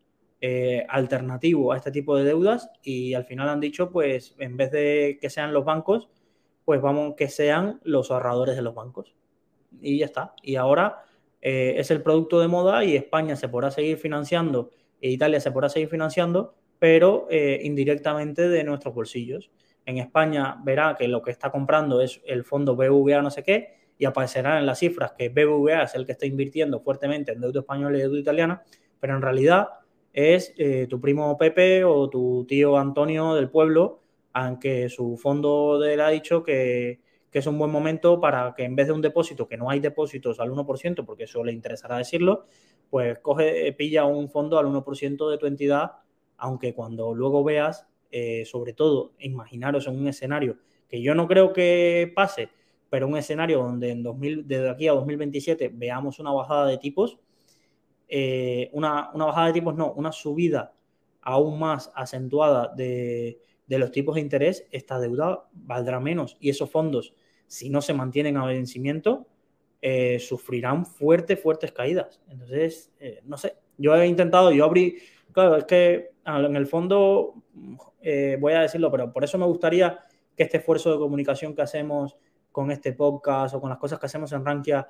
eh, 0.41 0.85
alternativo 0.89 1.71
a 1.71 1.77
este 1.77 1.91
tipo 1.91 2.15
de 2.15 2.23
deudas 2.23 2.69
y 2.83 3.15
al 3.15 3.25
final 3.25 3.49
han 3.49 3.59
dicho, 3.59 3.89
pues 3.89 4.35
en 4.37 4.57
vez 4.57 4.69
de 4.71 5.17
que 5.19 5.29
sean 5.31 5.53
los 5.53 5.65
bancos, 5.65 6.09
pues 6.65 6.81
vamos, 6.81 7.13
que 7.15 7.29
sean 7.29 7.79
los 7.83 8.11
ahorradores 8.11 8.55
de 8.55 8.63
los 8.63 8.73
bancos. 8.73 9.15
Y 9.79 9.99
ya 9.99 10.05
está. 10.05 10.33
Y 10.41 10.55
ahora 10.55 11.03
eh, 11.41 11.75
es 11.77 11.91
el 11.91 12.01
producto 12.01 12.39
de 12.39 12.47
moda 12.47 12.83
y 12.83 12.95
España 12.95 13.35
se 13.35 13.47
podrá 13.47 13.71
seguir 13.71 13.97
financiando 13.97 14.71
e 14.99 15.11
Italia 15.11 15.39
se 15.39 15.51
podrá 15.51 15.69
seguir 15.69 15.89
financiando, 15.89 16.55
pero 16.79 17.27
eh, 17.29 17.59
indirectamente 17.63 18.49
de 18.49 18.63
nuestros 18.63 18.95
bolsillos. 18.95 19.51
En 19.85 19.99
España 19.99 20.57
verá 20.63 20.95
que 20.97 21.07
lo 21.07 21.21
que 21.21 21.29
está 21.29 21.51
comprando 21.51 22.01
es 22.01 22.21
el 22.25 22.43
fondo 22.43 22.75
BVA 22.75 23.21
no 23.21 23.29
sé 23.29 23.43
qué 23.43 23.75
y 23.97 24.05
aparecerán 24.05 24.57
en 24.57 24.65
las 24.65 24.79
cifras 24.79 25.13
que 25.15 25.29
BBVA 25.29 25.83
es 25.83 25.93
el 25.93 26.05
que 26.05 26.13
está 26.13 26.25
invirtiendo 26.25 26.79
fuertemente 26.79 27.33
en 27.33 27.41
deuda 27.41 27.59
española 27.59 27.97
y 27.97 28.01
deuda 28.01 28.19
italiana, 28.19 28.63
pero 28.99 29.15
en 29.15 29.21
realidad 29.21 29.67
es 30.11 30.53
eh, 30.57 30.87
tu 30.89 30.99
primo 30.99 31.37
Pepe 31.37 31.83
o 31.83 32.09
tu 32.09 32.45
tío 32.47 32.77
Antonio 32.77 33.35
del 33.35 33.49
pueblo 33.49 34.01
aunque 34.35 34.89
su 34.89 35.15
fondo 35.15 35.79
de 35.79 35.93
él 35.93 36.01
ha 36.01 36.09
dicho 36.09 36.43
que, 36.43 36.99
es 37.31 37.47
un 37.47 37.57
buen 37.57 37.71
momento 37.71 38.19
para 38.21 38.53
que 38.55 38.63
en 38.63 38.77
vez 38.77 38.87
de 38.87 38.93
un 38.93 39.01
depósito, 39.01 39.47
que 39.47 39.57
no 39.57 39.69
hay 39.69 39.81
depósitos 39.81 40.39
al 40.39 40.51
1%, 40.51 41.05
porque 41.05 41.23
eso 41.23 41.43
le 41.43 41.51
interesará 41.51 41.97
decirlo, 41.97 42.45
pues 42.89 43.19
coge, 43.19 43.71
pilla 43.73 44.05
un 44.05 44.29
fondo 44.29 44.57
al 44.57 44.67
1% 44.67 45.29
de 45.29 45.37
tu 45.37 45.45
entidad, 45.45 45.91
aunque 46.37 46.73
cuando 46.73 47.13
luego 47.13 47.43
veas, 47.43 47.87
eh, 48.11 48.45
sobre 48.45 48.71
todo, 48.71 49.13
imaginaros 49.19 49.87
en 49.87 49.97
un 49.97 50.07
escenario 50.07 50.57
que 50.87 51.01
yo 51.01 51.13
no 51.13 51.27
creo 51.27 51.51
que 51.51 52.11
pase, 52.15 52.49
pero 52.89 53.07
un 53.07 53.17
escenario 53.17 53.59
donde 53.59 53.91
en 53.91 54.03
2000, 54.03 54.47
desde 54.47 54.69
aquí 54.69 54.87
a 54.87 54.93
2027 54.93 55.71
veamos 55.73 56.19
una 56.19 56.31
bajada 56.31 56.67
de 56.67 56.77
tipos, 56.77 57.19
eh, 58.07 58.69
una, 58.73 59.11
una 59.13 59.25
bajada 59.25 59.47
de 59.47 59.53
tipos, 59.53 59.75
no, 59.75 59.91
una 59.93 60.11
subida 60.13 60.73
aún 61.21 61.59
más 61.59 61.91
acentuada 61.95 62.73
de, 62.75 63.39
de 63.67 63.79
los 63.79 63.91
tipos 63.91 64.15
de 64.15 64.21
interés, 64.21 64.65
esta 64.71 64.99
deuda 64.99 65.47
valdrá 65.53 65.99
menos 65.99 66.37
y 66.39 66.49
esos 66.49 66.69
fondos, 66.69 67.13
si 67.47 67.69
no 67.69 67.81
se 67.81 67.93
mantienen 67.93 68.37
a 68.37 68.45
vencimiento, 68.45 69.27
eh, 69.81 70.19
sufrirán 70.19 70.85
fuertes, 70.85 71.39
fuertes 71.39 71.71
caídas. 71.71 72.21
Entonces, 72.27 72.91
eh, 72.99 73.21
no 73.25 73.37
sé, 73.37 73.55
yo 73.77 73.95
he 73.95 74.07
intentado, 74.07 74.51
yo 74.51 74.65
abrí, 74.65 74.97
claro, 75.31 75.57
es 75.57 75.65
que 75.65 76.11
en 76.25 76.55
el 76.55 76.65
fondo, 76.65 77.35
eh, 78.01 78.37
voy 78.39 78.53
a 78.53 78.61
decirlo, 78.61 78.89
pero 78.89 79.13
por 79.13 79.23
eso 79.23 79.37
me 79.37 79.45
gustaría 79.45 79.99
que 80.35 80.43
este 80.43 80.57
esfuerzo 80.57 80.91
de 80.91 80.97
comunicación 80.97 81.53
que 81.53 81.61
hacemos 81.61 82.17
con 82.51 82.71
este 82.71 82.93
podcast 82.93 83.53
o 83.55 83.61
con 83.61 83.69
las 83.69 83.77
cosas 83.77 83.99
que 83.99 84.07
hacemos 84.07 84.31
en 84.31 84.43
Rankia 84.43 84.87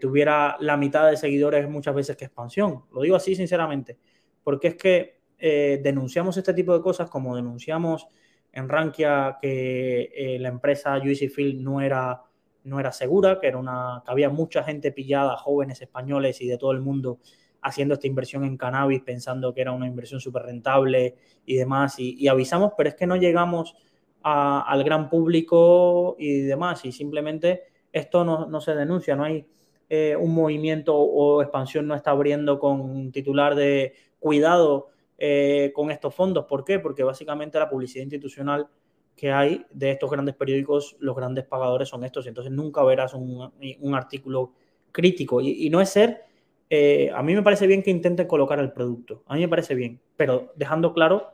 tuviera 0.00 0.56
la 0.58 0.76
mitad 0.76 1.08
de 1.08 1.16
seguidores 1.16 1.68
muchas 1.68 1.94
veces 1.94 2.16
que 2.16 2.24
expansión. 2.24 2.84
Lo 2.92 3.00
digo 3.00 3.16
así 3.16 3.36
sinceramente, 3.36 3.96
porque 4.42 4.68
es 4.68 4.74
que 4.74 5.20
eh, 5.38 5.80
denunciamos 5.82 6.36
este 6.36 6.54
tipo 6.54 6.72
de 6.74 6.80
cosas, 6.80 7.10
como 7.10 7.36
denunciamos 7.36 8.08
en 8.52 8.68
Rankia 8.68 9.38
que 9.40 10.10
eh, 10.14 10.38
la 10.38 10.48
empresa 10.48 10.96
UC 10.96 11.28
Field 11.28 11.60
no 11.60 11.80
era, 11.80 12.22
no 12.64 12.78
era 12.78 12.92
segura, 12.92 13.40
que, 13.40 13.48
era 13.48 13.58
una, 13.58 14.02
que 14.04 14.12
había 14.12 14.30
mucha 14.30 14.62
gente 14.62 14.92
pillada, 14.92 15.36
jóvenes 15.36 15.80
españoles 15.80 16.40
y 16.40 16.46
de 16.46 16.56
todo 16.56 16.72
el 16.72 16.80
mundo, 16.80 17.18
haciendo 17.62 17.94
esta 17.94 18.06
inversión 18.06 18.44
en 18.44 18.56
cannabis 18.56 19.02
pensando 19.02 19.52
que 19.52 19.62
era 19.62 19.72
una 19.72 19.86
inversión 19.86 20.20
súper 20.20 20.42
rentable 20.42 21.16
y 21.44 21.56
demás. 21.56 21.98
Y, 21.98 22.28
avisamos, 22.28 22.72
pero 22.76 22.90
es 22.90 22.94
que 22.94 23.06
no 23.06 23.16
llegamos 23.16 23.74
al 24.22 24.84
gran 24.84 25.08
público 25.08 26.16
y 26.18 26.40
demás. 26.42 26.84
Y 26.84 26.92
simplemente 26.92 27.64
esto 27.92 28.24
no, 28.24 28.46
no 28.46 28.60
se 28.60 28.74
denuncia, 28.74 29.16
no 29.16 29.24
hay 29.24 29.46
eh, 29.90 30.16
un 30.16 30.34
movimiento 30.34 30.96
o 30.96 31.42
expansión 31.42 31.86
no 31.86 31.94
está 31.94 32.12
abriendo 32.12 32.58
con 32.58 32.80
un 32.80 33.12
titular 33.12 33.54
de 33.54 33.94
cuidado 34.18 34.88
eh, 35.16 35.70
con 35.74 35.90
estos 35.90 36.14
fondos. 36.14 36.46
¿Por 36.46 36.64
qué? 36.64 36.80
Porque 36.80 37.04
básicamente 37.04 37.58
la 37.58 37.68
publicidad 37.68 38.02
institucional 38.02 38.68
que 39.16 39.30
hay 39.30 39.64
de 39.70 39.92
estos 39.92 40.10
grandes 40.10 40.34
periódicos, 40.34 40.96
los 40.98 41.14
grandes 41.14 41.44
pagadores 41.44 41.88
son 41.88 42.04
estos, 42.04 42.26
entonces 42.26 42.52
nunca 42.52 42.82
verás 42.82 43.14
un, 43.14 43.94
artículo 43.94 44.54
crítico. 44.90 45.40
Y, 45.40 45.70
no 45.70 45.80
es 45.80 45.90
ser, 45.90 46.24
eh, 46.68 47.12
a 47.14 47.22
mí 47.22 47.34
me 47.34 47.42
parece 47.42 47.66
bien 47.68 47.82
que 47.82 47.90
intenten 47.90 48.26
colocar 48.26 48.58
el 48.58 48.72
producto, 48.72 49.22
a 49.26 49.34
mí 49.34 49.40
me 49.40 49.48
parece 49.48 49.76
bien, 49.76 50.00
pero 50.16 50.52
dejando 50.56 50.92
claro 50.92 51.28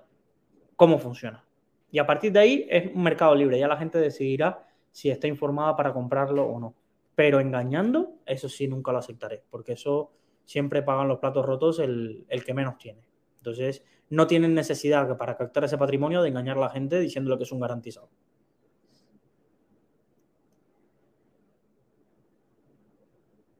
cómo 0.77 0.99
funciona. 0.99 1.43
Y 1.91 1.99
a 1.99 2.07
partir 2.07 2.33
de 2.33 2.41
ahí 2.41 2.67
es 2.69 2.95
un 2.95 3.03
mercado 3.03 3.35
libre, 3.35 3.59
ya 3.59 3.67
la 3.67 3.79
gente 3.79 3.99
decidirá 3.99 4.67
si 4.93 5.11
está 5.11 5.27
informada 5.27 5.75
para 5.75 5.93
comprarlo 5.93 6.45
o 6.45 6.61
no. 6.61 6.75
Pero 7.15 7.41
engañando, 7.41 8.15
eso 8.27 8.49
sí 8.49 8.69
nunca 8.69 8.93
lo 8.93 8.99
aceptaré, 8.99 9.43
porque 9.51 9.73
eso 9.73 10.13
siempre 10.45 10.83
pagan 10.83 11.09
los 11.09 11.19
platos 11.19 11.47
rotos 11.47 11.79
el 11.79 12.27
que 12.45 12.55
menos 12.55 12.77
tiene. 12.77 13.10
Entonces, 13.41 13.83
no 14.11 14.27
tienen 14.27 14.55
necesidad 14.55 15.17
para 15.17 15.37
captar 15.37 15.65
ese 15.65 15.79
patrimonio 15.79 16.23
de 16.23 16.29
engañar 16.29 16.59
a 16.59 16.61
la 16.61 16.71
gente 16.71 17.01
diciéndole 17.01 17.37
que 17.39 17.45
es 17.45 17.53
un 17.53 17.61
garantizado. 17.61 18.11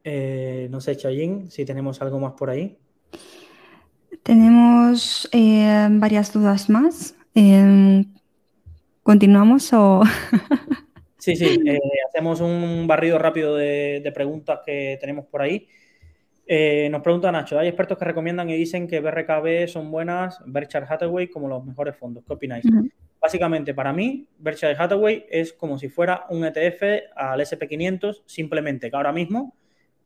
Eh, 0.03 0.67
no 0.71 0.81
sé, 0.81 0.95
Chayín, 0.95 1.51
si 1.51 1.65
tenemos 1.65 2.01
algo 2.01 2.19
más 2.19 2.33
por 2.33 2.49
ahí. 2.49 2.77
Tenemos 4.23 5.29
eh, 5.31 5.87
varias 5.91 6.33
dudas 6.33 6.69
más. 6.69 7.15
Em, 7.33 8.05
¿Continuamos 9.03 9.71
o...? 9.73 10.03
sí, 11.17 11.35
sí, 11.35 11.59
eh, 11.65 11.79
hacemos 12.07 12.41
un 12.41 12.85
barrido 12.87 13.17
rápido 13.17 13.55
de, 13.55 14.11
preguntas 14.13 14.59
que 14.65 14.97
tenemos 14.99 15.25
por 15.25 15.41
ahí. 15.41 15.67
Eh, 16.53 16.89
nos 16.89 17.01
pregunta 17.01 17.31
Nacho, 17.31 17.57
hay 17.57 17.69
expertos 17.69 17.97
que 17.97 18.03
recomiendan 18.03 18.49
y 18.49 18.57
dicen 18.57 18.85
que 18.85 18.99
BRKB 18.99 19.69
son 19.69 19.89
buenas, 19.89 20.37
Berkshire 20.45 20.85
Hathaway 20.85 21.29
como 21.29 21.47
los 21.47 21.63
mejores 21.63 21.95
fondos. 21.95 22.25
¿Qué 22.27 22.33
opináis? 22.33 22.65
Básicamente, 23.21 23.73
para 23.73 23.93
mí, 23.93 24.27
Berkshire 24.37 24.75
Hathaway 24.77 25.25
es 25.29 25.53
como 25.53 25.79
si 25.79 25.87
fuera 25.87 26.25
un 26.29 26.43
ETF 26.43 27.13
al 27.15 27.39
SP500, 27.39 28.23
simplemente 28.25 28.89
que 28.89 28.97
ahora 28.97 29.13
mismo 29.13 29.55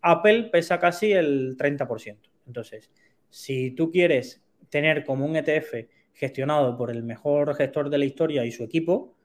Apple 0.02 0.44
pesa 0.52 0.78
casi 0.78 1.14
el 1.14 1.58
30%. 1.58 2.30
Entonces, 2.46 2.92
Si 3.28 3.72
tú 3.72 3.90
quieres 3.90 4.46
tener 4.70 5.04
como 5.04 5.26
un 5.26 5.36
ETF 5.38 5.88
gestionado 6.14 6.78
por 6.78 6.92
el 6.92 7.02
mejor 7.02 7.56
gestor 7.56 7.90
de 7.90 7.98
la 7.98 8.06
historia 8.06 8.46
y 8.46 8.52
su 8.52 8.64
equipo, 8.64 9.16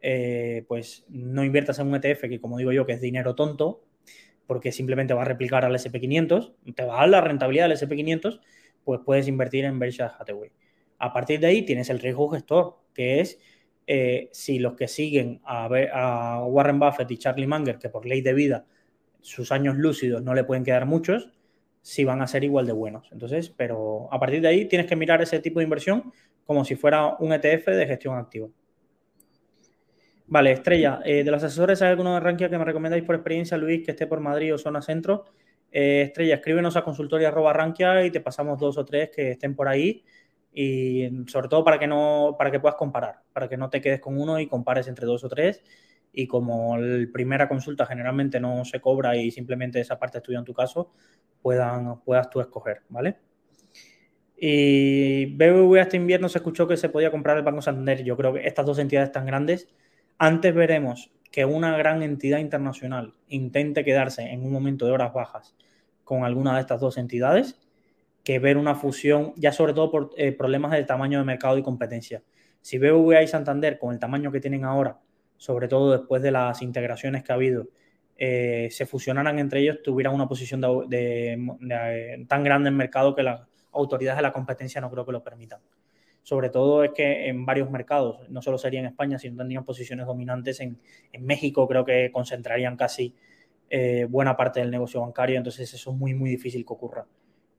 eh, 0.00 0.64
pues 0.66 1.04
no 1.10 1.44
inviertas 1.44 1.78
en 1.80 1.88
un 1.88 1.96
ETF 1.96 2.30
que, 2.30 2.40
como 2.40 2.56
digo 2.56 2.72
yo, 2.72 2.86
que 2.86 2.94
es 2.94 3.00
dinero 3.02 3.34
tonto, 3.34 3.82
porque 4.46 4.72
simplemente 4.72 5.14
va 5.14 5.22
a 5.22 5.26
replicar 5.26 5.64
al 5.64 5.74
SP500, 5.74 6.54
te 6.74 6.84
va 6.84 6.96
a 6.96 7.00
dar 7.00 7.08
la 7.08 7.20
rentabilidad 7.20 7.68
del 7.68 7.78
SP500, 7.78 8.40
pues 8.84 9.00
puedes 9.04 9.28
invertir 9.28 9.64
en 9.64 9.78
Berkshire 9.78 10.10
Hathaway. 10.18 10.50
A 10.98 11.12
partir 11.12 11.40
de 11.40 11.46
ahí 11.48 11.62
tienes 11.62 11.90
el 11.90 11.98
riesgo 11.98 12.28
gestor, 12.28 12.78
que 12.94 13.20
es 13.20 13.38
eh, 13.86 14.28
si 14.32 14.58
los 14.58 14.74
que 14.74 14.88
siguen 14.88 15.40
a, 15.44 15.68
a, 15.92 16.44
Warren 16.46 16.78
Buffett 16.78 17.10
y 17.10 17.18
Charlie 17.18 17.46
Munger, 17.46 17.78
que 17.78 17.88
por 17.88 18.06
ley 18.06 18.20
de 18.20 18.32
vida 18.34 18.66
sus 19.20 19.52
años 19.52 19.76
lúcidos 19.76 20.22
no 20.22 20.34
le 20.34 20.44
pueden 20.44 20.64
quedar 20.64 20.86
muchos, 20.86 21.30
si 21.82 22.04
van 22.04 22.22
a 22.22 22.26
ser 22.26 22.44
igual 22.44 22.66
de 22.66 22.72
buenos. 22.72 23.08
Entonces, 23.12 23.50
pero 23.50 24.08
a 24.12 24.20
partir 24.20 24.40
de 24.40 24.48
ahí 24.48 24.66
tienes 24.66 24.86
que 24.86 24.96
mirar 24.96 25.20
ese 25.20 25.40
tipo 25.40 25.58
de 25.58 25.64
inversión 25.64 26.12
como 26.44 26.64
si 26.64 26.76
fuera 26.76 27.16
un 27.18 27.32
ETF 27.32 27.68
de 27.68 27.86
gestión 27.86 28.16
activa. 28.16 28.48
Vale, 30.32 30.52
Estrella, 30.52 31.00
eh, 31.04 31.24
de 31.24 31.30
los 31.30 31.44
asesores, 31.44 31.82
¿hay 31.82 31.90
alguno 31.90 32.14
de 32.14 32.20
Rankia 32.20 32.48
que 32.48 32.56
me 32.56 32.64
recomendáis 32.64 33.04
por 33.04 33.14
experiencia, 33.14 33.58
Luis, 33.58 33.84
que 33.84 33.90
esté 33.90 34.06
por 34.06 34.18
Madrid 34.20 34.54
o 34.54 34.56
zona 34.56 34.80
centro? 34.80 35.26
Eh, 35.70 36.04
Estrella, 36.06 36.36
escríbenos 36.36 36.74
a 36.74 36.84
consultoria 36.84 37.30
Rankia 37.30 38.06
y 38.06 38.10
te 38.10 38.22
pasamos 38.22 38.58
dos 38.58 38.78
o 38.78 38.84
tres 38.86 39.10
que 39.14 39.32
estén 39.32 39.54
por 39.54 39.68
ahí 39.68 40.02
y 40.50 41.10
sobre 41.26 41.48
todo 41.48 41.62
para 41.62 41.78
que 41.78 41.86
no 41.86 42.34
para 42.38 42.50
que 42.50 42.60
puedas 42.60 42.76
comparar, 42.76 43.20
para 43.34 43.46
que 43.46 43.58
no 43.58 43.68
te 43.68 43.82
quedes 43.82 44.00
con 44.00 44.18
uno 44.18 44.40
y 44.40 44.46
compares 44.46 44.88
entre 44.88 45.04
dos 45.04 45.22
o 45.22 45.28
tres 45.28 45.62
y 46.14 46.26
como 46.26 46.78
la 46.78 47.06
primera 47.12 47.46
consulta 47.46 47.84
generalmente 47.84 48.40
no 48.40 48.64
se 48.64 48.80
cobra 48.80 49.14
y 49.14 49.30
simplemente 49.30 49.80
esa 49.80 49.98
parte 49.98 50.16
estudia 50.16 50.38
en 50.38 50.46
tu 50.46 50.54
caso, 50.54 50.94
puedan, 51.42 52.00
puedas 52.04 52.30
tú 52.30 52.40
escoger, 52.40 52.80
¿vale? 52.88 53.18
Y 54.34 55.26
BBVA 55.36 55.82
este 55.82 55.98
invierno 55.98 56.28
se 56.30 56.38
escuchó 56.38 56.66
que 56.66 56.78
se 56.78 56.88
podía 56.88 57.10
comprar 57.10 57.36
el 57.36 57.44
Banco 57.44 57.62
Santander. 57.62 58.02
Yo 58.02 58.16
creo 58.16 58.32
que 58.32 58.46
estas 58.46 58.66
dos 58.66 58.78
entidades 58.78 59.12
tan 59.12 59.24
grandes, 59.24 59.68
antes 60.22 60.54
veremos 60.54 61.10
que 61.32 61.44
una 61.44 61.76
gran 61.76 62.00
entidad 62.04 62.38
internacional 62.38 63.14
intente 63.26 63.84
quedarse 63.84 64.22
en 64.22 64.44
un 64.44 64.52
momento 64.52 64.86
de 64.86 64.92
horas 64.92 65.12
bajas 65.12 65.56
con 66.04 66.22
alguna 66.22 66.54
de 66.54 66.60
estas 66.60 66.80
dos 66.80 66.96
entidades, 66.96 67.60
que 68.22 68.38
ver 68.38 68.56
una 68.56 68.76
fusión, 68.76 69.32
ya 69.34 69.50
sobre 69.50 69.74
todo 69.74 69.90
por 69.90 70.10
eh, 70.16 70.30
problemas 70.30 70.70
de 70.70 70.84
tamaño 70.84 71.18
de 71.18 71.24
mercado 71.24 71.58
y 71.58 71.64
competencia. 71.64 72.22
Si 72.60 72.78
BBVA 72.78 73.24
y 73.24 73.26
Santander, 73.26 73.80
con 73.80 73.92
el 73.92 73.98
tamaño 73.98 74.30
que 74.30 74.38
tienen 74.38 74.64
ahora, 74.64 75.00
sobre 75.38 75.66
todo 75.66 75.90
después 75.90 76.22
de 76.22 76.30
las 76.30 76.62
integraciones 76.62 77.24
que 77.24 77.32
ha 77.32 77.34
habido, 77.34 77.66
eh, 78.16 78.68
se 78.70 78.86
fusionaran 78.86 79.40
entre 79.40 79.58
ellos, 79.58 79.82
tuvieran 79.82 80.14
una 80.14 80.28
posición 80.28 80.60
de, 80.60 82.26
tan 82.28 82.44
grande 82.44 82.68
en 82.68 82.76
mercado 82.76 83.16
que 83.16 83.24
las 83.24 83.40
autoridades 83.72 84.18
de 84.18 84.22
la 84.22 84.32
competencia 84.32 84.80
no 84.80 84.88
creo 84.88 85.04
que 85.04 85.10
lo 85.10 85.24
permitan. 85.24 85.58
Sobre 86.22 86.50
todo 86.50 86.84
es 86.84 86.92
que 86.92 87.28
en 87.28 87.44
varios 87.44 87.70
mercados, 87.70 88.28
no 88.30 88.42
solo 88.42 88.58
sería 88.58 88.80
en 88.80 88.86
España, 88.86 89.18
sino 89.18 89.36
tendrían 89.36 89.64
posiciones 89.64 90.06
dominantes 90.06 90.60
en, 90.60 90.78
México, 91.18 91.66
creo 91.66 91.84
que 91.84 92.10
concentrarían 92.12 92.76
casi 92.76 93.14
eh, 93.68 94.06
buena 94.08 94.36
parte 94.36 94.60
del 94.60 94.70
negocio 94.70 95.00
bancario, 95.00 95.36
entonces 95.36 95.72
eso 95.74 95.90
es 95.90 95.96
muy, 95.96 96.14
muy 96.14 96.30
difícil 96.30 96.64
que 96.64 96.72
ocurra. 96.72 97.06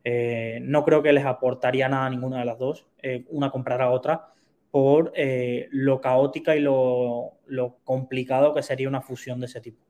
Eh, 0.06 0.60
no 0.62 0.84
creo 0.84 1.02
que 1.04 1.14
les 1.14 1.26
aportaría 1.26 1.90
nada 1.90 2.06
a 2.06 2.10
ninguna 2.10 2.40
de 2.40 2.46
las 2.46 2.58
dos, 2.58 2.88
una 3.30 3.52
comprar 3.52 3.82
a 3.82 3.90
otra, 3.90 4.34
por 4.74 5.14
eh, 5.16 5.68
lo 5.70 6.02
caótica 6.02 6.56
y 6.56 6.60
lo, 6.60 7.38
complicado 7.84 8.56
que 8.56 8.64
sería 8.64 8.88
una 8.88 9.02
fusión 9.02 9.40
de 9.40 9.46
ese 9.46 9.62
tipo. 9.62 9.86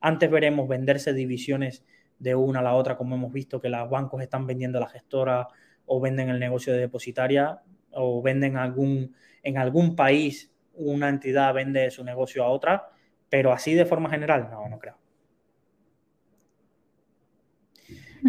Antes 0.00 0.30
veremos 0.30 0.66
venderse 0.66 1.12
divisiones 1.12 1.84
de 2.18 2.34
una 2.34 2.60
a 2.60 2.62
la 2.62 2.74
otra, 2.74 2.96
como 2.96 3.16
hemos 3.16 3.30
visto 3.34 3.60
que 3.60 3.68
los 3.68 3.90
bancos 3.90 4.22
están 4.22 4.46
vendiendo 4.46 4.78
a 4.78 4.80
la 4.80 4.88
gestora 4.88 5.48
o 5.84 6.00
venden 6.00 6.30
el 6.30 6.40
negocio 6.40 6.72
de 6.72 6.78
depositaria 6.78 7.60
o 7.98 8.22
venden 8.22 8.56
algún, 8.56 9.14
en 9.42 9.58
algún 9.58 9.94
país 9.96 10.52
una 10.74 11.08
entidad 11.08 11.52
vende 11.54 11.90
su 11.90 12.04
negocio 12.04 12.44
a 12.44 12.48
otra, 12.48 12.88
pero 13.28 13.52
así 13.52 13.74
de 13.74 13.84
forma 13.84 14.08
general, 14.08 14.48
no, 14.50 14.68
no 14.68 14.78
creo. 14.78 14.96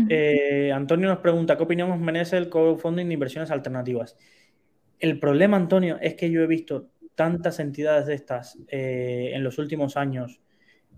Eh, 0.10 0.72
Antonio 0.74 1.08
nos 1.08 1.20
pregunta, 1.20 1.58
¿qué 1.58 1.64
opinión 1.64 1.92
os 1.92 2.00
merece 2.00 2.38
el 2.38 2.50
crowdfunding 2.50 3.08
de 3.08 3.14
inversiones 3.14 3.52
alternativas? 3.52 4.18
El 5.00 5.20
problema, 5.20 5.58
Antonio, 5.58 5.98
es 6.02 6.16
que 6.16 6.30
yo 6.30 6.42
he 6.42 6.48
visto 6.48 6.90
tantas 7.16 7.60
entidades 7.60 8.08
de 8.08 8.14
estas 8.14 8.58
eh, 8.68 9.32
en 9.34 9.44
los 9.44 9.58
últimos 9.58 9.98
años 9.98 10.42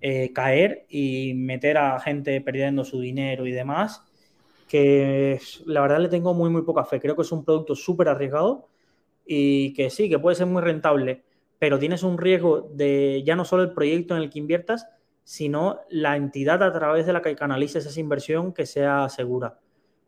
eh, 0.01 0.31
caer 0.33 0.85
y 0.89 1.33
meter 1.35 1.77
a 1.77 1.99
gente 1.99 2.41
perdiendo 2.41 2.83
su 2.83 2.99
dinero 2.99 3.45
y 3.45 3.51
demás, 3.51 4.03
que 4.71 5.37
la 5.65 5.81
verdad 5.81 5.99
le 5.99 6.07
tengo 6.07 6.33
muy, 6.33 6.49
muy 6.49 6.61
poca 6.61 6.85
fe. 6.85 7.01
Creo 7.01 7.13
que 7.13 7.23
es 7.23 7.31
un 7.33 7.43
producto 7.43 7.75
súper 7.75 8.07
arriesgado 8.07 8.69
y 9.25 9.73
que 9.73 9.89
sí, 9.89 10.07
que 10.07 10.17
puede 10.17 10.37
ser 10.37 10.47
muy 10.47 10.61
rentable, 10.61 11.25
pero 11.59 11.77
tienes 11.77 12.03
un 12.03 12.17
riesgo 12.17 12.69
de 12.73 13.21
ya 13.25 13.35
no 13.35 13.43
solo 13.43 13.63
el 13.63 13.73
proyecto 13.73 14.15
en 14.15 14.21
el 14.21 14.29
que 14.29 14.39
inviertas, 14.39 14.87
sino 15.25 15.81
la 15.89 16.15
entidad 16.15 16.63
a 16.63 16.71
través 16.71 17.05
de 17.05 17.11
la 17.11 17.21
que 17.21 17.35
canalices 17.35 17.85
esa 17.85 17.99
inversión 17.99 18.53
que 18.53 18.65
sea 18.65 19.09
segura. 19.09 19.59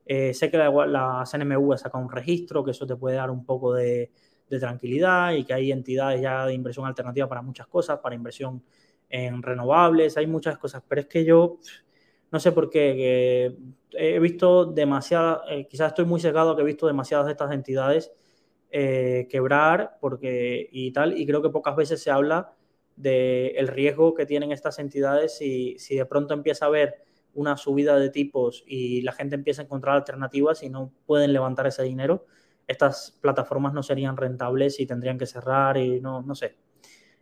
Eh, 0.06 0.34
sé 0.34 0.50
que 0.50 0.58
la, 0.58 0.70
la, 0.88 1.26
CNMV 1.30 1.78
saca 1.78 1.98
un 1.98 2.10
registro, 2.10 2.64
que 2.64 2.72
eso 2.72 2.88
te 2.88 2.96
puede 2.96 3.18
dar 3.18 3.32
un 3.32 3.46
poco 3.46 3.74
de, 3.74 4.12
tranquilidad 4.48 5.34
y 5.34 5.44
que 5.44 5.54
hay 5.54 5.74
entidades 5.74 6.22
ya 6.22 6.46
de 6.46 6.54
inversión 6.54 6.86
alternativa 6.86 7.28
para 7.28 7.42
muchas 7.42 7.68
cosas, 7.68 8.00
para 8.00 8.16
inversión 8.16 8.64
en 9.10 9.42
renovables, 9.42 10.16
hay 10.16 10.28
muchas 10.28 10.58
cosas, 10.58 10.84
pero 10.88 11.02
es 11.02 11.08
que 11.08 11.26
yo 11.26 11.58
no 12.32 12.40
sé 12.40 12.52
por 12.52 12.70
qué, 12.70 13.56
he 13.98 14.20
visto 14.20 14.66
demasiadas, 14.66 15.42
eh, 15.50 15.68
quizás 15.68 15.90
estoy 15.90 16.06
muy 16.06 16.20
cegado 16.20 16.56
que 16.56 16.62
he 16.62 16.66
visto 16.66 16.88
demasiadas 16.88 17.26
de 17.28 17.32
estas 17.34 17.52
entidades 17.52 18.12
eh, 18.72 19.28
quebrar 19.30 19.98
porque 20.02 20.68
y 20.72 20.92
tal, 20.92 21.18
y 21.18 21.26
creo 21.26 21.42
que 21.42 21.50
pocas 21.50 21.76
veces 21.76 22.02
se 22.02 22.12
habla 22.12 22.54
del 22.96 23.68
riesgo 23.68 24.14
que 24.14 24.26
tienen 24.26 24.52
estas 24.52 24.80
entidades 24.80 25.38
si, 25.38 25.78
si 25.80 25.96
de 25.96 26.06
pronto 26.06 26.34
empieza 26.34 26.66
a 26.66 26.68
haber 26.70 27.04
una 27.34 27.58
subida 27.58 27.98
de 27.98 28.10
tipos 28.10 28.64
y 28.68 29.02
la 29.02 29.12
gente 29.12 29.36
empieza 29.36 29.62
a 29.62 29.66
encontrar 29.66 29.96
alternativas 29.96 30.64
y 30.64 30.70
no 30.70 30.92
pueden 31.06 31.34
levantar 31.34 31.68
ese 31.68 31.84
dinero, 31.84 32.26
estas 32.68 33.18
plataformas 33.22 33.74
no 33.74 33.84
serían 33.84 34.18
rentables 34.18 34.80
y 34.80 34.86
tendrían 34.86 35.18
que 35.18 35.26
cerrar 35.26 35.78
y 35.78 36.00
no, 36.00 36.22
no 36.22 36.36
sé. 36.36 36.56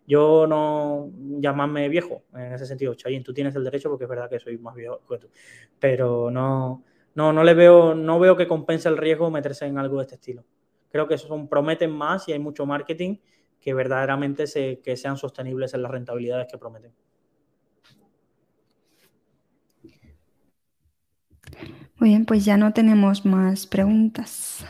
Yo 0.08 0.48
no 0.48 1.10
llamarme 1.40 1.88
viejo 1.88 2.24
en 2.34 2.54
ese 2.54 2.66
sentido, 2.66 2.96
Chayin, 2.96 3.24
tú 3.24 3.34
tienes 3.34 3.56
el 3.56 3.64
derecho 3.64 3.90
porque 3.90 4.06
es 4.06 4.10
verdad 4.10 4.30
que 4.30 4.40
soy 4.40 4.58
más 4.58 4.76
viejo 4.76 5.00
que 5.08 5.18
tú, 5.20 5.30
pero 5.80 6.32
no, 6.32 6.84
no, 7.16 7.32
no 7.32 7.44
le 7.44 7.54
veo, 7.54 7.94
no 7.96 8.20
veo 8.20 8.36
que 8.36 8.48
compense 8.48 8.90
el 8.90 8.98
riesgo 8.98 9.30
meterse 9.30 9.66
en 9.66 9.78
algo 9.78 9.98
de 9.98 10.04
este 10.04 10.16
estilo. 10.16 10.44
Creo 10.92 11.08
que 11.08 11.18
son, 11.18 11.48
prometen 11.48 11.92
más 11.92 12.28
y 12.28 12.34
hay 12.34 12.40
mucho 12.40 12.66
marketing 12.66 13.18
que 13.62 13.74
verdaderamente 13.74 14.48
se, 14.48 14.82
que 14.82 14.98
sean 14.98 15.18
sostenibles 15.18 15.74
en 15.74 15.84
las 15.84 15.92
rentabilidades 15.92 16.48
que 16.52 16.58
prometen. 16.58 16.92
Muy 21.98 22.10
bien, 22.10 22.26
pues 22.26 22.44
ya 22.44 22.58
no 22.58 22.74
tenemos 22.74 23.26
más 23.26 23.68
preguntas. 23.68 24.66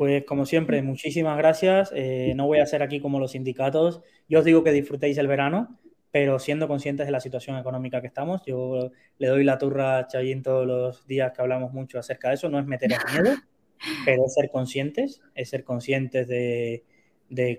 Pues 0.00 0.24
como 0.24 0.46
siempre, 0.46 0.80
muchísimas 0.80 1.36
gracias. 1.36 1.92
Eh, 1.94 2.32
no 2.34 2.46
voy 2.46 2.60
a 2.60 2.64
ser 2.64 2.82
aquí 2.82 3.00
como 3.00 3.20
los 3.20 3.32
sindicatos. 3.32 4.00
Yo 4.30 4.38
os 4.38 4.46
digo 4.46 4.64
que 4.64 4.72
disfrutéis 4.72 5.18
el 5.18 5.26
verano, 5.26 5.78
pero 6.10 6.38
siendo 6.38 6.68
conscientes 6.68 7.04
de 7.04 7.12
la 7.12 7.20
situación 7.20 7.58
económica 7.58 8.00
que 8.00 8.06
estamos. 8.06 8.40
Yo 8.46 8.92
le 9.18 9.28
doy 9.28 9.44
la 9.44 9.58
turra 9.58 9.98
a 9.98 10.06
Chayin 10.06 10.42
todos 10.42 10.66
los 10.66 11.06
días 11.06 11.32
que 11.32 11.42
hablamos 11.42 11.74
mucho 11.74 11.98
acerca 11.98 12.28
de 12.28 12.36
eso. 12.36 12.48
No 12.48 12.58
es 12.58 12.64
meter 12.64 12.88
miedo, 13.12 13.36
pero 14.06 14.24
es 14.24 14.32
ser 14.32 14.48
conscientes, 14.48 15.20
es 15.34 15.50
ser 15.50 15.64
conscientes 15.64 16.26
de, 16.26 16.82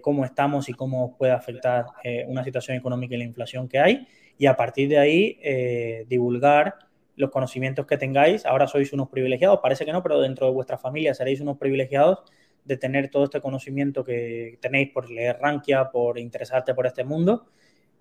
cómo 0.01 0.25
estamos 0.25 0.67
y 0.67 0.73
cómo 0.73 1.15
puede 1.19 1.33
afectar 1.33 1.85
eh, 2.03 2.25
una 2.27 2.43
situación 2.43 2.75
económica 2.75 3.13
y 3.13 3.19
la 3.19 3.25
inflación 3.25 3.67
que 3.67 3.77
hay. 3.77 4.07
Y 4.39 4.47
a 4.47 4.55
partir 4.55 4.89
de 4.89 4.97
ahí, 4.97 5.37
eh, 5.43 6.07
divulgar 6.09 6.73
los 7.15 7.29
conocimientos 7.31 7.85
que 7.85 7.97
tengáis. 7.97 8.45
Ahora 8.45 8.67
sois 8.67 8.93
unos 8.93 9.09
privilegiados, 9.09 9.59
parece 9.61 9.85
que 9.85 9.91
no, 9.91 10.01
pero 10.03 10.19
dentro 10.19 10.47
de 10.47 10.53
vuestra 10.53 10.77
familia 10.77 11.13
seréis 11.13 11.41
unos 11.41 11.57
privilegiados 11.57 12.19
de 12.65 12.77
tener 12.77 13.09
todo 13.09 13.23
este 13.23 13.41
conocimiento 13.41 14.03
que 14.03 14.57
tenéis 14.61 14.89
por 14.91 15.09
leer 15.09 15.37
Rankia, 15.39 15.89
por 15.89 16.19
interesarte 16.19 16.73
por 16.73 16.85
este 16.87 17.03
mundo. 17.03 17.47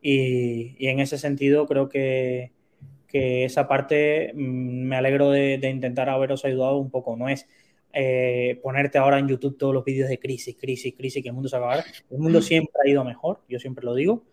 Y, 0.03 0.77
en 0.87 1.01
ese 1.01 1.19
sentido 1.19 1.67
creo 1.67 1.89
que, 1.89 2.53
esa 3.13 3.67
parte 3.67 4.33
mm, 4.35 4.89
me 4.89 4.97
alegro 4.97 5.31
de, 5.31 5.59
intentar 5.69 6.09
haberos 6.09 6.45
ayudado 6.45 6.79
un 6.79 6.91
poco. 6.91 7.17
No 7.17 7.29
es 7.29 7.49
eh, 7.93 8.61
ponerte 8.63 8.99
ahora 8.99 9.19
en 9.19 9.29
YouTube 9.29 9.59
todos 9.59 9.75
los 9.75 9.85
vídeos 9.85 10.09
de 10.09 10.19
crisis, 10.19 10.57
crisis, 10.57 10.95
crisis, 10.97 11.23
que 11.23 11.29
el 11.29 11.35
mundo 11.35 11.49
se 11.49 11.59
va 11.59 11.73
a 11.73 11.75
acabar. 11.75 11.93
El 12.11 12.19
mundo 12.19 12.41
siempre 12.41 12.73
ha 12.85 12.89
ido 12.89 13.05
mejor, 13.05 13.41
yo 13.49 13.59
siempre 13.59 13.85
lo 13.85 13.95
digo 13.95 14.25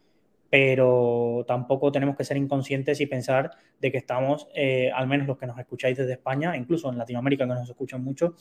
pero 0.49 1.43
tampoco 1.47 1.91
tenemos 1.91 2.15
que 2.15 2.23
ser 2.23 2.37
inconscientes 2.37 3.01
y 3.01 3.05
pensar 3.05 3.51
de 3.79 3.91
que 3.91 3.97
estamos, 3.97 4.47
eh, 4.55 4.91
al 4.93 5.07
menos 5.07 5.27
los 5.27 5.37
que 5.37 5.45
nos 5.45 5.59
escucháis 5.59 5.97
desde 5.97 6.13
España, 6.13 6.55
incluso 6.55 6.89
en 6.89 6.97
Latinoamérica 6.97 7.45
que 7.45 7.53
nos 7.53 7.69
escuchan 7.69 8.03
mucho, 8.03 8.35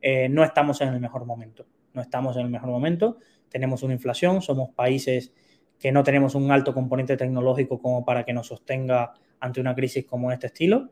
eh, 0.00 0.28
no 0.28 0.44
estamos 0.44 0.80
en 0.82 0.88
el 0.88 1.00
mejor 1.00 1.24
momento. 1.24 1.66
No 1.94 2.02
estamos 2.02 2.36
en 2.36 2.42
el 2.42 2.50
mejor 2.50 2.68
momento, 2.68 3.18
tenemos 3.48 3.82
una 3.82 3.94
inflación, 3.94 4.42
somos 4.42 4.70
países 4.70 5.32
que 5.78 5.92
no 5.92 6.02
tenemos 6.02 6.34
un 6.34 6.50
alto 6.50 6.74
componente 6.74 7.16
tecnológico 7.16 7.80
como 7.80 8.04
para 8.04 8.24
que 8.24 8.32
nos 8.32 8.48
sostenga 8.48 9.14
ante 9.40 9.60
una 9.60 9.74
crisis 9.74 10.04
como 10.04 10.32
este 10.32 10.46
estilo 10.46 10.90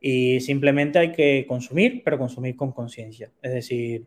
Y 0.00 0.40
simplemente 0.40 0.98
hay 0.98 1.12
que 1.12 1.46
consumir, 1.48 2.02
pero 2.04 2.18
consumir 2.18 2.56
con 2.56 2.72
conciencia. 2.72 3.30
Es 3.42 3.52
decir, 3.52 4.06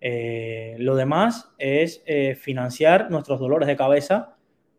eh, 0.00 0.76
lo 0.78 0.96
demás 0.96 1.50
es 1.58 2.02
eh, 2.06 2.34
financiar 2.34 3.10
nuestros 3.10 3.40
dolores 3.40 3.66
de 3.66 3.76
cabeza 3.76 4.35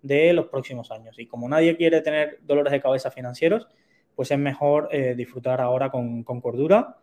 de 0.07 0.33
los 0.33 0.47
próximos 0.47 0.91
años. 0.91 1.17
Y 1.19 1.27
como 1.27 1.47
nadie 1.49 1.77
quiere 1.77 2.01
tener 2.01 2.39
dolores 2.43 2.71
de 2.71 2.81
cabeza 2.81 3.11
financieros, 3.11 3.67
pues 4.15 4.31
es 4.31 4.39
mejor 4.39 4.89
eh, 4.91 5.13
disfrutar 5.15 5.61
ahora 5.61 5.91
con, 5.91 6.23
cordura. 6.23 6.97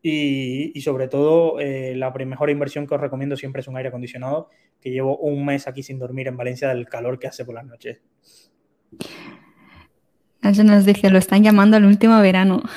Y, 0.00 0.80
sobre 0.80 1.08
todo, 1.08 1.58
la 1.60 2.10
mejor 2.10 2.50
inversión 2.50 2.86
que 2.86 2.94
os 2.94 3.00
recomiendo 3.00 3.36
siempre 3.36 3.60
es 3.60 3.68
un 3.68 3.76
aire 3.76 3.88
acondicionado, 3.88 4.48
que 4.80 4.90
llevo 4.90 5.18
un 5.18 5.44
mes 5.44 5.66
aquí 5.66 5.82
sin 5.82 5.98
dormir 5.98 6.28
en 6.28 6.36
Valencia 6.36 6.68
del 6.68 6.88
calor 6.88 7.18
que 7.18 7.26
hace 7.26 7.44
por 7.44 7.56
las 7.56 7.66
noches. 7.66 8.00
Eso 10.42 10.64
nos 10.64 10.84
dice, 10.84 11.10
lo 11.10 11.18
están 11.18 11.42
llamando 11.42 11.76
al 11.76 11.84
último 11.84 12.20
verano. 12.20 12.62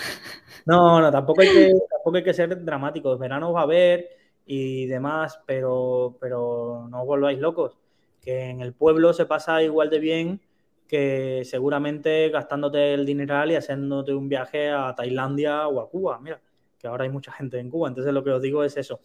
No, 0.63 1.01
no, 1.01 1.11
tampoco 1.11 1.41
hay 1.41 1.49
que, 1.49 1.71
tampoco 1.89 2.17
hay 2.17 2.23
que 2.23 2.35
ser 2.35 2.63
dramáticos. 2.63 3.17
Verano 3.17 3.51
va 3.51 3.61
a 3.61 3.63
haber 3.63 4.09
y 4.45 4.85
demás, 4.85 5.39
pero, 5.45 6.17
pero 6.19 6.87
no 6.87 7.01
os 7.01 7.07
volváis 7.07 7.39
locos. 7.39 7.79
Que 8.21 8.45
en 8.45 8.61
el 8.61 8.73
pueblo 8.73 9.13
se 9.13 9.25
pasa 9.25 9.61
igual 9.63 9.89
de 9.89 9.99
bien 9.99 10.41
que 10.87 11.43
seguramente 11.45 12.27
gastándote 12.29 12.93
el 12.93 13.05
dineral 13.05 13.49
y 13.49 13.55
haciéndote 13.55 14.13
un 14.13 14.27
viaje 14.27 14.69
a 14.69 14.93
Tailandia 14.93 15.67
o 15.69 15.79
a 15.79 15.89
Cuba. 15.89 16.19
Mira, 16.19 16.41
que 16.77 16.85
ahora 16.87 17.05
hay 17.05 17.09
mucha 17.09 17.31
gente 17.31 17.59
en 17.59 17.69
Cuba. 17.69 17.87
Entonces 17.87 18.13
lo 18.13 18.25
que 18.25 18.31
os 18.31 18.41
digo 18.41 18.63
es 18.65 18.75
eso, 18.75 18.99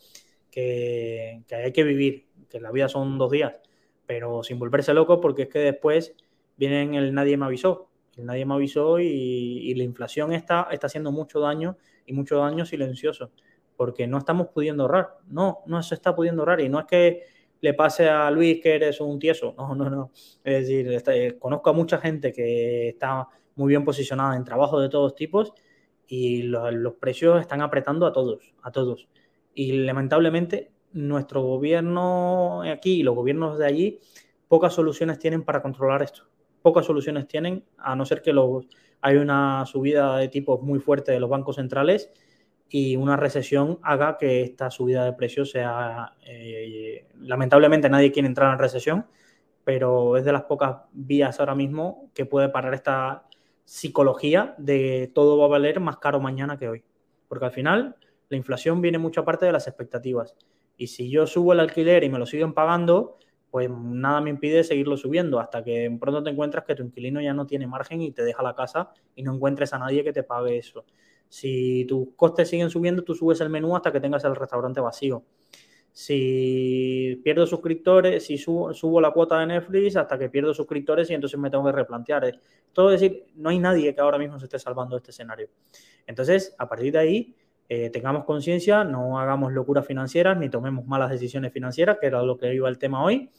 que, 0.51 1.45
que 1.47 1.55
hay 1.55 1.73
que 1.73 1.85
vivir, 1.85 2.27
que 2.51 2.61
la 2.61 2.73
vida 2.73 2.89
son 2.89 3.19
dos 3.19 3.31
días, 3.31 3.61
pero 4.05 4.43
sin 4.43 4.59
volverse 4.59 4.93
loco 4.95 5.21
porque 5.21 5.43
es 5.43 5.49
que 5.49 5.61
después 5.61 6.17
viene 6.57 6.99
el 6.99 7.15
nadie 7.15 7.37
me 7.37 7.47
avisó. 7.47 7.89
Nadie 8.17 8.47
me 8.47 8.55
avisó 8.55 8.99
y, 8.99 9.07
y 9.07 9.75
la 9.75 9.85
inflación 9.85 10.33
está, 10.33 10.67
está 10.73 10.89
haciendo 10.89 11.13
mucho 11.13 11.39
daño 11.39 11.77
y 12.05 12.15
mucho 12.15 12.39
daño 12.39 12.67
silencioso 12.67 13.31
porque 13.77 14.07
no 14.09 14.19
estamos 14.19 14.49
pudiendo 14.49 14.85
ahorrar. 14.85 15.19
No, 15.29 15.59
no 15.67 15.83
se 15.85 15.95
está 15.95 16.17
pudiendo 16.17 16.43
ahorrar 16.43 16.63
y 16.63 16.69
no 16.69 16.81
es 16.81 16.87
que 16.87 17.23
le 17.61 17.75
pase 17.75 18.09
a 18.09 18.31
Luis 18.31 18.61
que 18.63 18.75
eres 18.75 19.01
un 19.01 19.19
tieso. 19.19 19.55
No, 19.57 19.75
no, 19.75 19.91
no. 19.91 20.11
Es 20.45 20.67
decir, 20.67 20.93
este, 20.93 21.39
conozco 21.39 21.71
a 21.71 21.73
mucha 21.73 21.99
gente 21.99 22.33
que 22.33 22.89
está 22.89 23.29
muy 23.55 23.71
bien 23.71 23.85
posicionada 23.85 24.37
en 24.37 24.45
trabajo 24.45 24.81
de 24.81 24.89
todos 24.89 25.15
tipos 25.15 25.53
y 26.07 26.43
los, 26.43 26.95
precios 26.95 27.41
están 27.41 27.63
apretando 27.63 28.07
a 28.07 28.13
todos, 28.13 28.55
a 28.63 28.71
todos. 28.71 29.09
Y 29.55 29.73
lamentablemente 29.73 30.71
nuestro 30.93 31.43
gobierno 31.43 32.63
aquí 32.63 33.01
y 33.01 33.03
los 33.03 33.15
gobiernos 33.15 33.59
de 33.59 33.67
allí 33.67 34.01
pocas 34.49 34.75
soluciones 34.75 35.19
tienen 35.19 35.43
para 35.43 35.63
controlar 35.63 36.03
esto. 36.03 36.25
Pocas 36.63 36.87
soluciones 36.87 37.27
tienen, 37.29 37.65
a 37.79 37.97
no 37.97 38.05
ser 38.05 38.23
que 38.23 38.33
los, 38.33 38.67
hay 39.01 39.17
una 39.17 39.65
subida 39.67 40.17
de 40.19 40.29
tipos 40.29 40.61
muy 40.63 40.79
fuerte 40.79 41.13
de 41.13 41.21
los 41.21 41.31
bancos 41.31 41.57
centrales 41.57 42.11
y 42.69 42.97
una 42.97 43.17
recesión 43.17 43.79
haga 43.83 44.19
que 44.19 44.43
esta 44.43 44.71
subida 44.71 45.05
de 45.05 45.13
precios 45.13 45.51
sea... 45.51 46.15
Eh, 46.27 47.07
lamentablemente 47.21 47.89
nadie 47.89 48.13
quiere 48.13 48.29
entrar 48.29 48.53
en 48.53 48.59
recesión, 48.59 49.07
pero 49.65 50.17
es 50.17 50.25
de 50.25 50.33
las 50.33 50.45
pocas 50.45 50.83
vías 50.93 51.41
ahora 51.41 51.55
mismo 51.55 52.11
que 52.15 52.27
puede 52.27 52.49
parar 52.49 52.75
esta 52.75 53.27
psicología 53.65 54.55
de 54.59 55.11
todo 55.15 55.39
va 55.39 55.47
a 55.47 55.49
valer 55.49 55.81
más 55.81 55.99
caro 55.99 56.21
mañana 56.21 56.59
que 56.59 56.69
hoy. 56.69 56.85
Porque 57.29 57.47
al 57.47 57.51
final 57.51 57.97
la 58.29 58.37
inflación 58.37 58.81
viene 58.81 58.99
mucha 58.99 59.25
parte 59.25 59.47
de 59.47 59.53
las 59.53 59.67
expectativas. 59.67 60.37
Y 60.77 60.89
si 60.89 61.11
yo 61.11 61.27
subo 61.27 61.53
el 61.53 61.61
alquiler 61.61 62.05
y 62.05 62.09
me 62.09 62.19
lo 62.19 62.27
siguen 62.27 62.53
pagando, 62.53 63.19
pues 63.51 63.71
nada 63.71 64.21
me 64.21 64.31
impide 64.31 64.65
seguirlo 64.65 64.97
subiendo 64.97 65.41
hasta 65.41 65.65
que 65.65 65.97
pronto 65.99 66.23
te 66.23 66.31
encuentras 66.31 66.65
que 66.65 66.75
tu 66.75 66.83
inquilino 66.83 67.21
ya 67.21 67.33
no 67.33 67.47
tiene 67.47 67.67
margen 67.67 68.03
y 68.03 68.13
te 68.13 68.23
deja 68.23 68.43
la 68.43 68.55
casa 68.55 68.91
y 69.15 69.23
no 69.23 69.35
encuentres 69.35 69.73
a 69.73 69.79
nadie 69.79 70.05
que 70.05 70.13
te 70.13 70.23
pague 70.23 70.59
eso. 70.59 70.85
Si 71.29 71.85
tus 71.87 72.09
costes 72.17 72.49
siguen 72.49 72.71
subiendo, 72.71 73.03
tú 73.03 73.15
subes 73.15 73.41
el 73.41 73.51
menú 73.51 73.77
hasta 73.77 73.93
que 73.93 74.01
tengas 74.01 74.25
el 74.25 74.37
restaurante 74.37 74.81
vacío. 74.81 75.23
Si 75.93 77.21
pierdo 77.25 77.47
suscriptores, 77.47 78.27
si 78.27 78.37
subo, 78.37 79.01
la 79.01 79.13
cuota 79.13 79.41
de 79.41 79.47
Netflix 79.47 79.97
hasta 79.97 80.19
que 80.19 80.29
pierdo 80.29 80.53
suscriptores 80.53 81.09
y 81.09 81.15
entonces 81.15 81.41
me 81.41 81.49
tengo 81.49 81.65
que 81.65 81.73
replantear. 81.73 82.39
Todo 82.73 82.93
es 82.93 83.01
decir, 83.01 83.25
no 83.37 83.49
hay 83.49 83.59
nadie 83.59 83.95
que 83.95 84.01
ahora 84.03 84.19
mismo 84.19 84.39
se 84.39 84.45
esté 84.45 84.59
salvando 84.59 84.95
de 84.95 84.99
este 84.99 85.11
escenario. 85.11 85.49
Entonces, 86.07 86.55
a 86.59 86.69
partir 86.69 86.93
de 86.93 86.99
ahí, 86.99 87.35
eh, 87.69 87.89
tengamos 87.89 88.25
conciencia, 88.25 88.85
no 88.85 89.19
hagamos 89.19 89.53
locuras 89.53 89.87
financieras 89.87 90.37
ni 90.37 90.51
tomemos 90.51 90.85
malas 90.87 91.11
decisiones 91.11 91.51
financieras, 91.53 91.97
que 91.99 92.09
era 92.09 92.23
lo 92.23 92.37
que 92.37 92.55
iba 92.55 92.69
el 92.69 92.77
tema 92.77 93.03
hoy. 93.03 93.31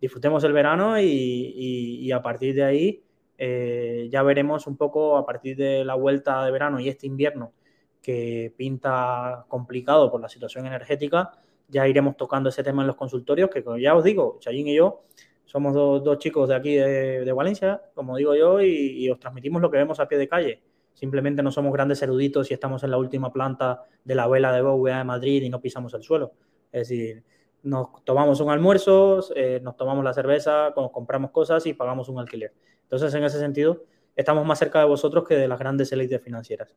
Disfrutemos 0.00 0.44
el 0.44 0.52
verano 0.52 1.00
y 1.00 2.10
a 2.12 2.22
partir 2.22 2.54
de 2.54 2.62
ahí 2.62 3.05
eh, 3.38 4.08
ya 4.10 4.22
veremos 4.22 4.66
un 4.66 4.76
poco 4.76 5.16
a 5.16 5.26
partir 5.26 5.56
de 5.56 5.84
la 5.84 5.94
vuelta 5.94 6.44
de 6.44 6.50
verano 6.50 6.80
y 6.80 6.88
este 6.88 7.06
invierno 7.06 7.52
que 8.02 8.52
pinta 8.56 9.44
complicado 9.48 10.10
por 10.10 10.20
la 10.20 10.28
situación 10.28 10.66
energética, 10.66 11.32
ya 11.68 11.88
iremos 11.88 12.16
tocando 12.16 12.48
ese 12.48 12.62
tema 12.62 12.82
en 12.82 12.86
los 12.86 12.96
consultorios, 12.96 13.50
que 13.50 13.64
ya 13.80 13.96
os 13.96 14.04
digo, 14.04 14.38
Chayín 14.40 14.68
y 14.68 14.76
yo 14.76 15.02
somos 15.46 15.72
dos, 15.74 16.18
chicos 16.18 16.48
de 16.48 16.54
aquí 16.56 16.74
de, 16.74 17.32
Valencia, 17.32 17.80
como 17.94 18.16
digo 18.16 18.34
yo, 18.34 18.60
y, 18.60 19.08
os 19.08 19.18
transmitimos 19.18 19.62
lo 19.62 19.70
que 19.70 19.78
vemos 19.78 19.98
a 20.00 20.08
pie 20.08 20.18
de 20.18 20.28
calle. 20.28 20.62
Simplemente 20.92 21.42
no 21.42 21.52
somos 21.52 21.72
grandes 21.72 22.02
eruditos 22.02 22.50
y 22.50 22.54
estamos 22.54 22.82
en 22.82 22.90
la 22.90 22.98
última 22.98 23.32
planta 23.32 23.84
de 24.04 24.14
la 24.14 24.26
vela 24.26 24.52
de 24.52 24.62
BVA 24.62 24.98
de 24.98 25.04
Madrid 25.04 25.42
y 25.42 25.48
no 25.48 25.60
pisamos 25.60 25.94
el 25.94 26.02
suelo. 26.02 26.32
Es 26.72 26.88
decir, 26.88 27.22
nos 27.62 28.04
tomamos 28.04 28.40
un 28.40 28.50
almuerzo, 28.50 29.20
eh, 29.34 29.60
nos 29.62 29.76
tomamos 29.76 30.04
la 30.04 30.12
cerveza, 30.12 30.74
nos 30.76 30.90
compramos 30.90 31.30
cosas 31.30 31.64
y 31.66 31.74
pagamos 31.74 32.08
un 32.08 32.18
alquiler. 32.18 32.52
Entonces, 32.86 33.12
en 33.14 33.24
ese 33.24 33.38
sentido, 33.38 33.84
estamos 34.14 34.46
más 34.46 34.58
cerca 34.58 34.78
de 34.78 34.86
vosotros 34.86 35.26
que 35.26 35.34
de 35.34 35.48
las 35.48 35.58
grandes 35.58 35.90
élites 35.92 36.22
financieras. 36.22 36.76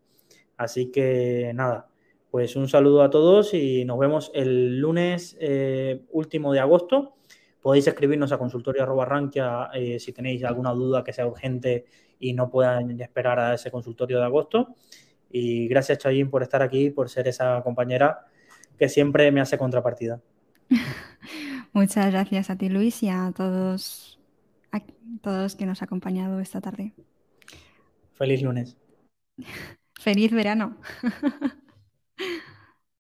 Así 0.58 0.92
que 0.92 1.52
nada, 1.54 1.88
pues 2.32 2.56
un 2.56 2.68
saludo 2.68 3.04
a 3.04 3.10
todos 3.10 3.54
y 3.54 3.86
nos 3.86 3.98
vemos 3.98 4.32
el 4.34 4.80
lunes 4.80 5.38
eh, 5.40 6.02
último 6.12 6.52
de 6.52 6.60
agosto. 6.60 7.16
Podéis 7.62 7.88
escribirnos 7.88 8.32
a 8.32 8.38
consultorio 8.38 8.86
eh, 9.74 10.00
si 10.00 10.14
tenéis 10.14 10.44
alguna 10.44 10.72
duda 10.72 11.04
que 11.04 11.14
sea 11.14 11.28
urgente 11.28 11.86
y 12.20 12.34
no 12.34 12.50
puedan 12.50 13.00
esperar 13.00 13.40
a 13.40 13.54
ese 13.54 13.72
consultorio 13.72 14.20
de 14.20 14.26
agosto. 14.26 14.76
Y 15.32 15.68
gracias, 15.68 16.00
Chayín, 16.00 16.30
por 16.30 16.44
estar 16.44 16.62
aquí, 16.62 16.90
por 16.90 17.10
ser 17.10 17.28
esa 17.28 17.62
compañera 17.64 18.26
que 18.78 18.90
siempre 18.90 19.32
me 19.32 19.42
hace 19.42 19.58
contrapartida. 19.58 20.22
Muchas 21.74 22.12
gracias 22.12 22.50
a 22.50 22.58
ti, 22.58 22.70
Luis, 22.70 23.04
y 23.04 23.10
a 23.10 23.32
todos 23.36 24.19
a 24.72 24.82
todos 25.22 25.56
que 25.56 25.66
nos 25.66 25.82
ha 25.82 25.86
acompañado 25.86 26.40
esta 26.40 26.62
tarde. 26.62 26.94
Feliz 28.14 28.42
lunes. 28.42 28.78
Feliz 30.00 30.32
verano. 30.32 30.78